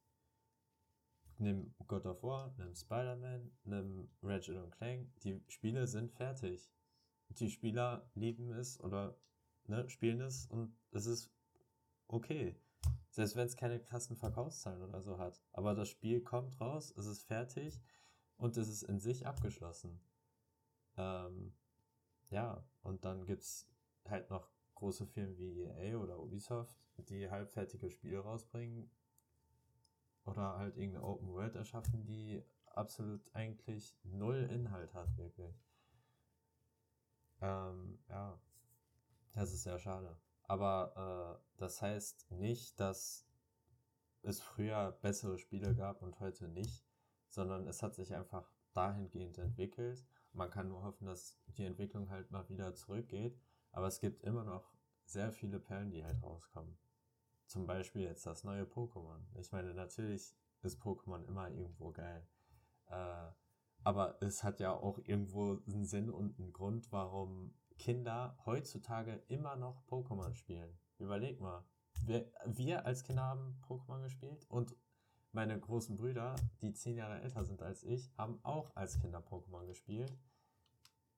Nimm 1.39 1.75
God 1.89 2.07
of 2.07 2.23
War, 2.23 2.55
nimm 2.59 2.77
Spider-Man, 2.77 3.51
nimm 3.65 4.09
Ratchet 4.23 4.57
und 4.57 4.71
Clank. 4.71 5.09
Die 5.23 5.43
Spiele 5.49 5.89
sind 5.89 6.13
fertig. 6.13 6.71
Die 7.31 7.51
Spieler 7.51 8.09
lieben 8.15 8.53
es 8.53 8.79
oder 8.79 9.19
ne, 9.67 9.89
spielen 9.89 10.21
es 10.21 10.47
und 10.47 10.77
es 10.93 11.07
ist 11.07 11.33
okay. 12.07 12.57
Selbst 13.11 13.35
wenn 13.35 13.47
es 13.47 13.57
keine 13.57 13.81
krassen 13.81 14.17
Verkaufszahlen 14.17 14.83
oder 14.83 15.03
so 15.03 15.19
hat. 15.19 15.43
Aber 15.51 15.75
das 15.75 15.89
Spiel 15.89 16.23
kommt 16.23 16.61
raus, 16.61 16.95
es 16.97 17.07
ist 17.07 17.25
fertig 17.25 17.81
und 18.37 18.57
es 18.57 18.69
ist 18.69 18.85
in 18.85 19.01
sich 19.01 19.27
abgeschlossen. 19.27 20.01
Ähm, 20.97 21.53
ja, 22.35 22.65
und 22.83 23.05
dann 23.05 23.25
gibt's 23.27 23.71
halt 24.09 24.29
noch 24.29 24.51
große 24.75 25.07
Firmen 25.07 25.39
wie 25.39 25.63
EA 25.63 25.97
oder 25.99 26.19
Ubisoft, 26.19 26.77
die 26.99 27.31
halbfertige 27.31 27.91
Spiele 27.91 28.19
rausbringen 28.19 28.91
oder 30.25 30.59
halt 30.59 30.77
irgendeine 30.77 31.05
Open 31.05 31.29
World 31.29 31.55
erschaffen, 31.55 32.05
die 32.05 32.45
absolut 32.67 33.33
eigentlich 33.37 33.97
null 34.03 34.49
Inhalt 34.51 34.93
hat, 34.95 35.17
wirklich. 35.17 35.65
Ähm, 37.41 38.01
ja, 38.09 38.37
das 39.35 39.53
ist 39.53 39.63
sehr 39.63 39.79
schade. 39.79 40.19
Aber 40.43 41.39
äh, 41.39 41.59
das 41.59 41.81
heißt 41.81 42.33
nicht, 42.33 42.81
dass 42.81 43.29
es 44.23 44.41
früher 44.41 44.91
bessere 45.03 45.39
Spiele 45.39 45.73
gab 45.77 46.03
und 46.03 46.19
heute 46.19 46.49
nicht, 46.49 46.85
sondern 47.29 47.69
es 47.69 47.81
hat 47.81 47.95
sich 47.95 48.13
einfach 48.13 48.51
dahingehend 48.73 49.39
entwickelt. 49.39 50.05
Man 50.35 50.51
kann 50.51 50.69
nur 50.69 50.83
hoffen, 50.83 51.07
dass 51.07 51.39
die 51.57 51.65
Entwicklung 51.65 52.11
halt 52.11 52.31
mal 52.31 52.49
wieder 52.49 52.75
zurückgeht. 52.75 53.41
Aber 53.73 53.87
es 53.87 54.01
gibt 54.01 54.23
immer 54.23 54.45
noch 54.45 54.73
sehr 55.05 55.33
viele 55.33 55.59
Perlen, 55.61 55.91
die 55.91 56.05
halt 56.05 56.23
rauskommen. 56.23 56.77
Zum 57.47 57.67
Beispiel 57.67 58.03
jetzt 58.03 58.27
das 58.27 58.45
neue 58.45 58.65
Pokémon. 58.65 59.21
Ich 59.39 59.53
meine, 59.53 59.75
natürlich 59.75 60.35
ist 60.63 60.83
Pokémon 60.83 61.25
immer 61.27 61.51
irgendwo 61.51 61.93
geil. 61.93 62.27
Äh, 62.87 63.31
aber 63.85 64.21
es 64.23 64.43
hat 64.43 64.61
ja 64.61 64.73
auch 64.73 64.99
irgendwo 64.99 65.61
einen 65.67 65.85
Sinn 65.85 66.11
und 66.11 66.39
einen 66.39 66.53
Grund, 66.53 66.91
warum 66.91 67.55
Kinder 67.79 68.37
heutzutage 68.47 69.23
immer 69.29 69.57
noch 69.57 69.85
Pokémon 69.87 70.35
spielen. 70.35 70.79
Überleg 70.99 71.41
mal. 71.41 71.65
Wir, 72.07 72.33
wir 72.47 72.87
als 72.87 73.05
Kinder 73.05 73.23
haben 73.23 73.61
Pokémon 73.67 74.03
gespielt 74.03 74.47
und 74.49 74.75
meine 75.35 75.59
großen 75.59 75.97
Brüder, 75.97 76.37
die 76.61 76.73
zehn 76.73 76.97
Jahre 76.97 77.21
älter 77.21 77.45
sind 77.45 77.63
als 77.63 77.83
ich, 77.83 78.11
haben 78.17 78.39
auch 78.45 78.75
als 78.77 78.99
Kinder 79.01 79.19
Pokémon 79.21 79.67
gespielt. 79.67 80.17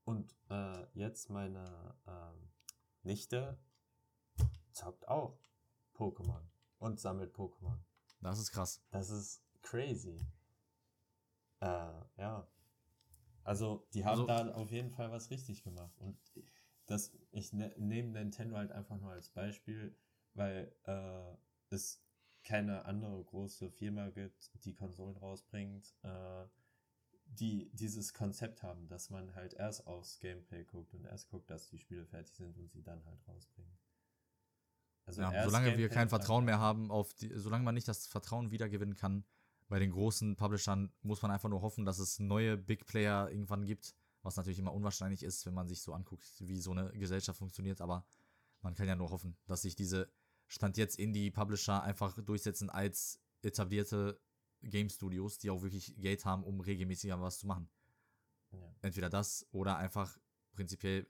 Und 0.05 0.34
äh, 0.51 0.86
jetzt 0.94 1.30
meine 1.30 1.94
äh, 2.06 3.06
Nichte 3.06 3.59
zockt 4.72 5.09
auch 5.09 5.38
Pokémon 5.94 6.43
und 6.78 7.01
sammelt 7.01 7.34
Pokémon. 7.34 7.78
Das 8.20 8.38
ist 8.38 8.52
krass. 8.52 8.82
Das 8.90 9.10
ist 9.10 9.43
crazy. 9.62 10.20
Äh, 11.60 11.66
ja. 12.16 12.47
Also, 13.43 13.86
die 13.94 14.05
haben 14.05 14.20
Also- 14.20 14.26
da 14.26 14.52
auf 14.55 14.70
jeden 14.70 14.90
Fall 14.90 15.10
was 15.10 15.30
richtig 15.30 15.62
gemacht. 15.62 15.97
Und 15.98 16.18
das, 16.86 17.12
ich 17.32 17.52
ne, 17.52 17.74
nehme 17.76 18.10
Nintendo 18.10 18.56
halt 18.56 18.72
einfach 18.72 18.98
nur 18.98 19.10
als 19.12 19.28
Beispiel, 19.30 19.97
weil 20.34 20.72
äh, 20.84 21.36
es 21.74 22.01
keine 22.47 22.85
andere 22.85 23.23
große 23.24 23.70
Firma 23.70 24.09
gibt, 24.10 24.51
die 24.64 24.74
Konsolen 24.74 25.16
rausbringt, 25.16 25.94
äh, 26.02 26.47
die 27.27 27.70
dieses 27.74 28.14
Konzept 28.14 28.62
haben, 28.62 28.89
dass 28.89 29.10
man 29.10 29.35
halt 29.35 29.55
erst 29.55 29.86
aufs 29.86 30.20
Gameplay 30.20 30.64
guckt 30.64 30.94
und 30.94 31.05
erst 31.05 31.28
guckt, 31.28 31.51
dass 31.51 31.68
die 31.68 31.78
Spiele 31.78 32.06
fertig 32.06 32.35
sind 32.35 32.56
und 32.56 32.70
sie 32.70 32.82
dann 32.82 33.05
halt 33.05 33.27
rausbringen. 33.27 33.77
Also 35.06 35.23
Ja, 35.23 35.44
solange 35.44 35.66
wir 35.66 35.73
Gameplay 35.73 35.89
kein 35.89 36.02
und 36.05 36.12
dann 36.12 36.20
Vertrauen 36.20 36.44
mehr 36.44 36.60
haben 36.60 36.90
auf 36.90 37.14
die, 37.14 37.32
solange 37.35 37.64
man 37.64 37.74
nicht 37.74 37.89
das 37.89 38.06
Vertrauen 38.06 38.52
wiedergewinnen 38.52 38.94
kann, 38.94 39.24
bei 39.68 39.81
den 39.81 39.90
großen 39.90 40.36
Publishern 40.36 40.93
muss 41.02 41.23
man 41.23 41.32
einfach 41.32 41.48
nur 41.48 41.62
hoffen, 41.62 41.85
dass 41.85 41.98
es 41.98 42.20
neue 42.20 42.56
Big 42.56 42.86
Player 42.86 43.28
irgendwann 43.28 43.64
gibt, 43.64 43.97
was 44.23 44.36
natürlich 44.36 44.60
immer 44.60 44.73
unwahrscheinlich 44.73 45.24
ist, 45.24 45.47
wenn 45.47 45.55
man 45.55 45.66
sich 45.66 45.82
so 45.82 45.93
anguckt, 45.93 46.24
wie 46.39 46.60
so 46.60 46.70
eine 46.70 46.93
Gesellschaft 46.93 47.39
funktioniert, 47.39 47.81
aber 47.81 48.06
man 48.60 48.74
kann 48.74 48.86
ja 48.86 48.94
nur 48.94 49.10
hoffen, 49.10 49.36
dass 49.47 49.62
sich 49.62 49.74
diese 49.74 50.09
Stand 50.48 50.77
jetzt 50.77 50.98
Indie-Publisher 50.98 51.82
einfach 51.82 52.20
durchsetzen 52.23 52.70
als 52.70 53.20
etablierte 53.43 54.20
Game 54.62 54.89
Studios, 54.89 55.39
die 55.39 55.51
auch 55.51 55.62
wirklich 55.62 55.94
Geld 55.97 56.24
haben, 56.24 56.44
um 56.44 56.60
regelmäßiger 56.60 57.20
was 57.20 57.39
zu 57.39 57.47
machen. 57.47 57.68
Ja. 58.52 58.74
Entweder 58.82 59.10
das 59.10 59.47
oder 59.52 59.77
einfach 59.77 60.18
prinzipiell, 60.55 61.06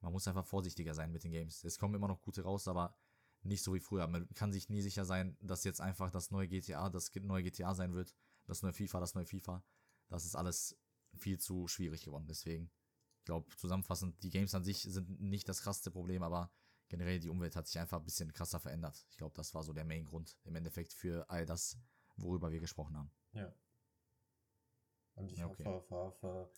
man 0.00 0.12
muss 0.12 0.28
einfach 0.28 0.46
vorsichtiger 0.46 0.94
sein 0.94 1.12
mit 1.12 1.24
den 1.24 1.32
Games. 1.32 1.64
Es 1.64 1.78
kommen 1.78 1.94
immer 1.94 2.08
noch 2.08 2.22
gute 2.22 2.42
raus, 2.42 2.68
aber 2.68 2.96
nicht 3.42 3.62
so 3.62 3.74
wie 3.74 3.80
früher. 3.80 4.06
Man 4.06 4.28
kann 4.34 4.52
sich 4.52 4.68
nie 4.68 4.82
sicher 4.82 5.04
sein, 5.04 5.36
dass 5.40 5.64
jetzt 5.64 5.80
einfach 5.80 6.10
das 6.10 6.30
neue 6.30 6.48
GTA 6.48 6.90
das 6.90 7.10
neue 7.14 7.42
GTA 7.42 7.74
sein 7.74 7.94
wird, 7.94 8.14
das 8.46 8.62
neue 8.62 8.72
FIFA, 8.72 9.00
das 9.00 9.14
neue 9.14 9.26
FIFA. 9.26 9.64
Das 10.08 10.24
ist 10.24 10.34
alles 10.34 10.78
viel 11.16 11.38
zu 11.38 11.68
schwierig 11.68 12.04
geworden. 12.04 12.26
Deswegen, 12.28 12.70
ich 13.18 13.24
glaube, 13.24 13.54
zusammenfassend, 13.56 14.22
die 14.22 14.30
Games 14.30 14.54
an 14.54 14.64
sich 14.64 14.82
sind 14.82 15.20
nicht 15.20 15.48
das 15.48 15.62
krasseste 15.62 15.90
Problem, 15.90 16.22
aber 16.22 16.50
generell 16.90 17.20
die 17.20 17.30
Umwelt 17.30 17.56
hat 17.56 17.66
sich 17.68 17.78
einfach 17.78 17.98
ein 18.00 18.04
bisschen 18.04 18.32
krasser 18.34 18.60
verändert. 18.60 19.06
Ich 19.10 19.16
glaube, 19.16 19.34
das 19.36 19.54
war 19.54 19.62
so 19.64 19.72
der 19.72 19.86
Main-Grund 19.86 20.38
im 20.44 20.56
Endeffekt 20.56 20.92
für 20.92 21.30
all 21.30 21.46
das, 21.46 21.78
worüber 22.18 22.52
wir 22.52 22.60
gesprochen 22.60 22.98
haben. 22.98 23.10
Ja. 23.34 23.52
Und 25.14 25.30
ich 25.32 25.38
Ja, 25.38 25.46
okay. 25.46 25.64
hoffe, 25.64 25.90
hoffe, 25.90 26.50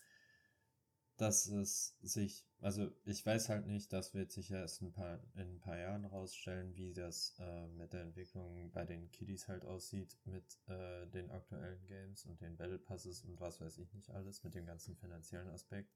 dass 1.17 1.45
es 1.47 1.95
sich, 2.01 2.45
also 2.59 2.91
ich 3.05 3.25
weiß 3.25 3.49
halt 3.49 3.67
nicht, 3.67 3.93
das 3.93 4.13
wird 4.15 4.31
sich 4.31 4.51
erst 4.51 4.81
ein 4.81 4.91
paar, 4.91 5.19
in 5.35 5.55
ein 5.55 5.59
paar 5.59 5.77
Jahren 5.77 6.05
rausstellen, 6.05 6.75
wie 6.75 6.93
das 6.93 7.35
äh, 7.39 7.67
mit 7.67 7.93
der 7.93 8.01
Entwicklung 8.01 8.71
bei 8.71 8.83
den 8.85 9.11
Kiddies 9.11 9.47
halt 9.47 9.63
aussieht, 9.65 10.17
mit 10.25 10.57
äh, 10.67 11.05
den 11.07 11.29
aktuellen 11.29 11.85
Games 11.87 12.25
und 12.25 12.41
den 12.41 12.57
Battle 12.57 12.79
Passes 12.79 13.23
und 13.23 13.39
was 13.39 13.61
weiß 13.61 13.77
ich 13.77 13.93
nicht 13.93 14.09
alles, 14.09 14.43
mit 14.43 14.55
dem 14.55 14.65
ganzen 14.65 14.95
finanziellen 14.95 15.49
Aspekt. 15.49 15.93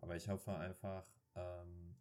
Aber 0.00 0.16
ich 0.16 0.28
hoffe 0.28 0.54
einfach, 0.56 1.06
ähm, 1.34 1.96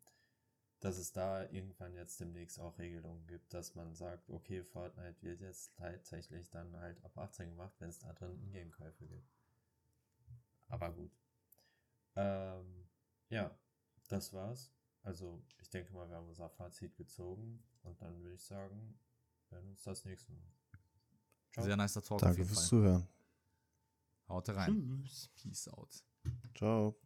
dass 0.84 0.98
es 0.98 1.14
da 1.14 1.50
irgendwann 1.50 1.94
jetzt 1.94 2.20
demnächst 2.20 2.60
auch 2.60 2.78
Regelungen 2.78 3.26
gibt, 3.28 3.54
dass 3.54 3.74
man 3.74 3.96
sagt, 3.96 4.30
okay, 4.30 4.64
Fortnite 4.64 5.22
wird 5.22 5.40
jetzt 5.40 5.74
tatsächlich 5.78 6.50
dann 6.50 6.76
halt 6.76 7.02
ab 7.06 7.18
18 7.18 7.52
gemacht, 7.52 7.74
wenn 7.80 7.90
es 7.90 8.00
da 8.00 8.12
drin 8.12 8.38
Ingame-Käufe 8.42 9.08
gibt. 9.08 9.32
Aber 10.68 10.92
gut. 10.92 11.12
Ähm, 12.16 12.90
ja, 13.30 13.58
das 14.10 14.34
war's. 14.34 14.74
Also, 15.04 15.42
ich 15.62 15.70
denke 15.70 15.94
mal, 15.94 16.10
wir 16.10 16.18
haben 16.18 16.28
unser 16.28 16.50
Fazit 16.50 16.98
gezogen 16.98 17.64
und 17.84 18.02
dann 18.02 18.22
würde 18.22 18.36
ich 18.36 18.44
sagen, 18.44 19.00
wir 19.50 19.60
hören 19.60 19.70
uns 19.70 19.84
das 19.84 20.04
nächste 20.04 20.34
Mal. 20.34 20.52
Ciao. 21.54 21.66
Sehr 21.66 21.78
nicer 21.78 22.02
Talk 22.02 22.16
auf 22.16 22.22
Danke 22.22 22.40
jeden 22.40 22.50
fürs 22.50 22.60
Fall. 22.60 22.68
Zuhören. 22.70 23.08
Haut 24.28 24.50
rein. 24.50 25.02
Tschüss. 25.04 25.30
Peace 25.36 25.68
out. 25.70 26.04
Ciao. 26.56 27.00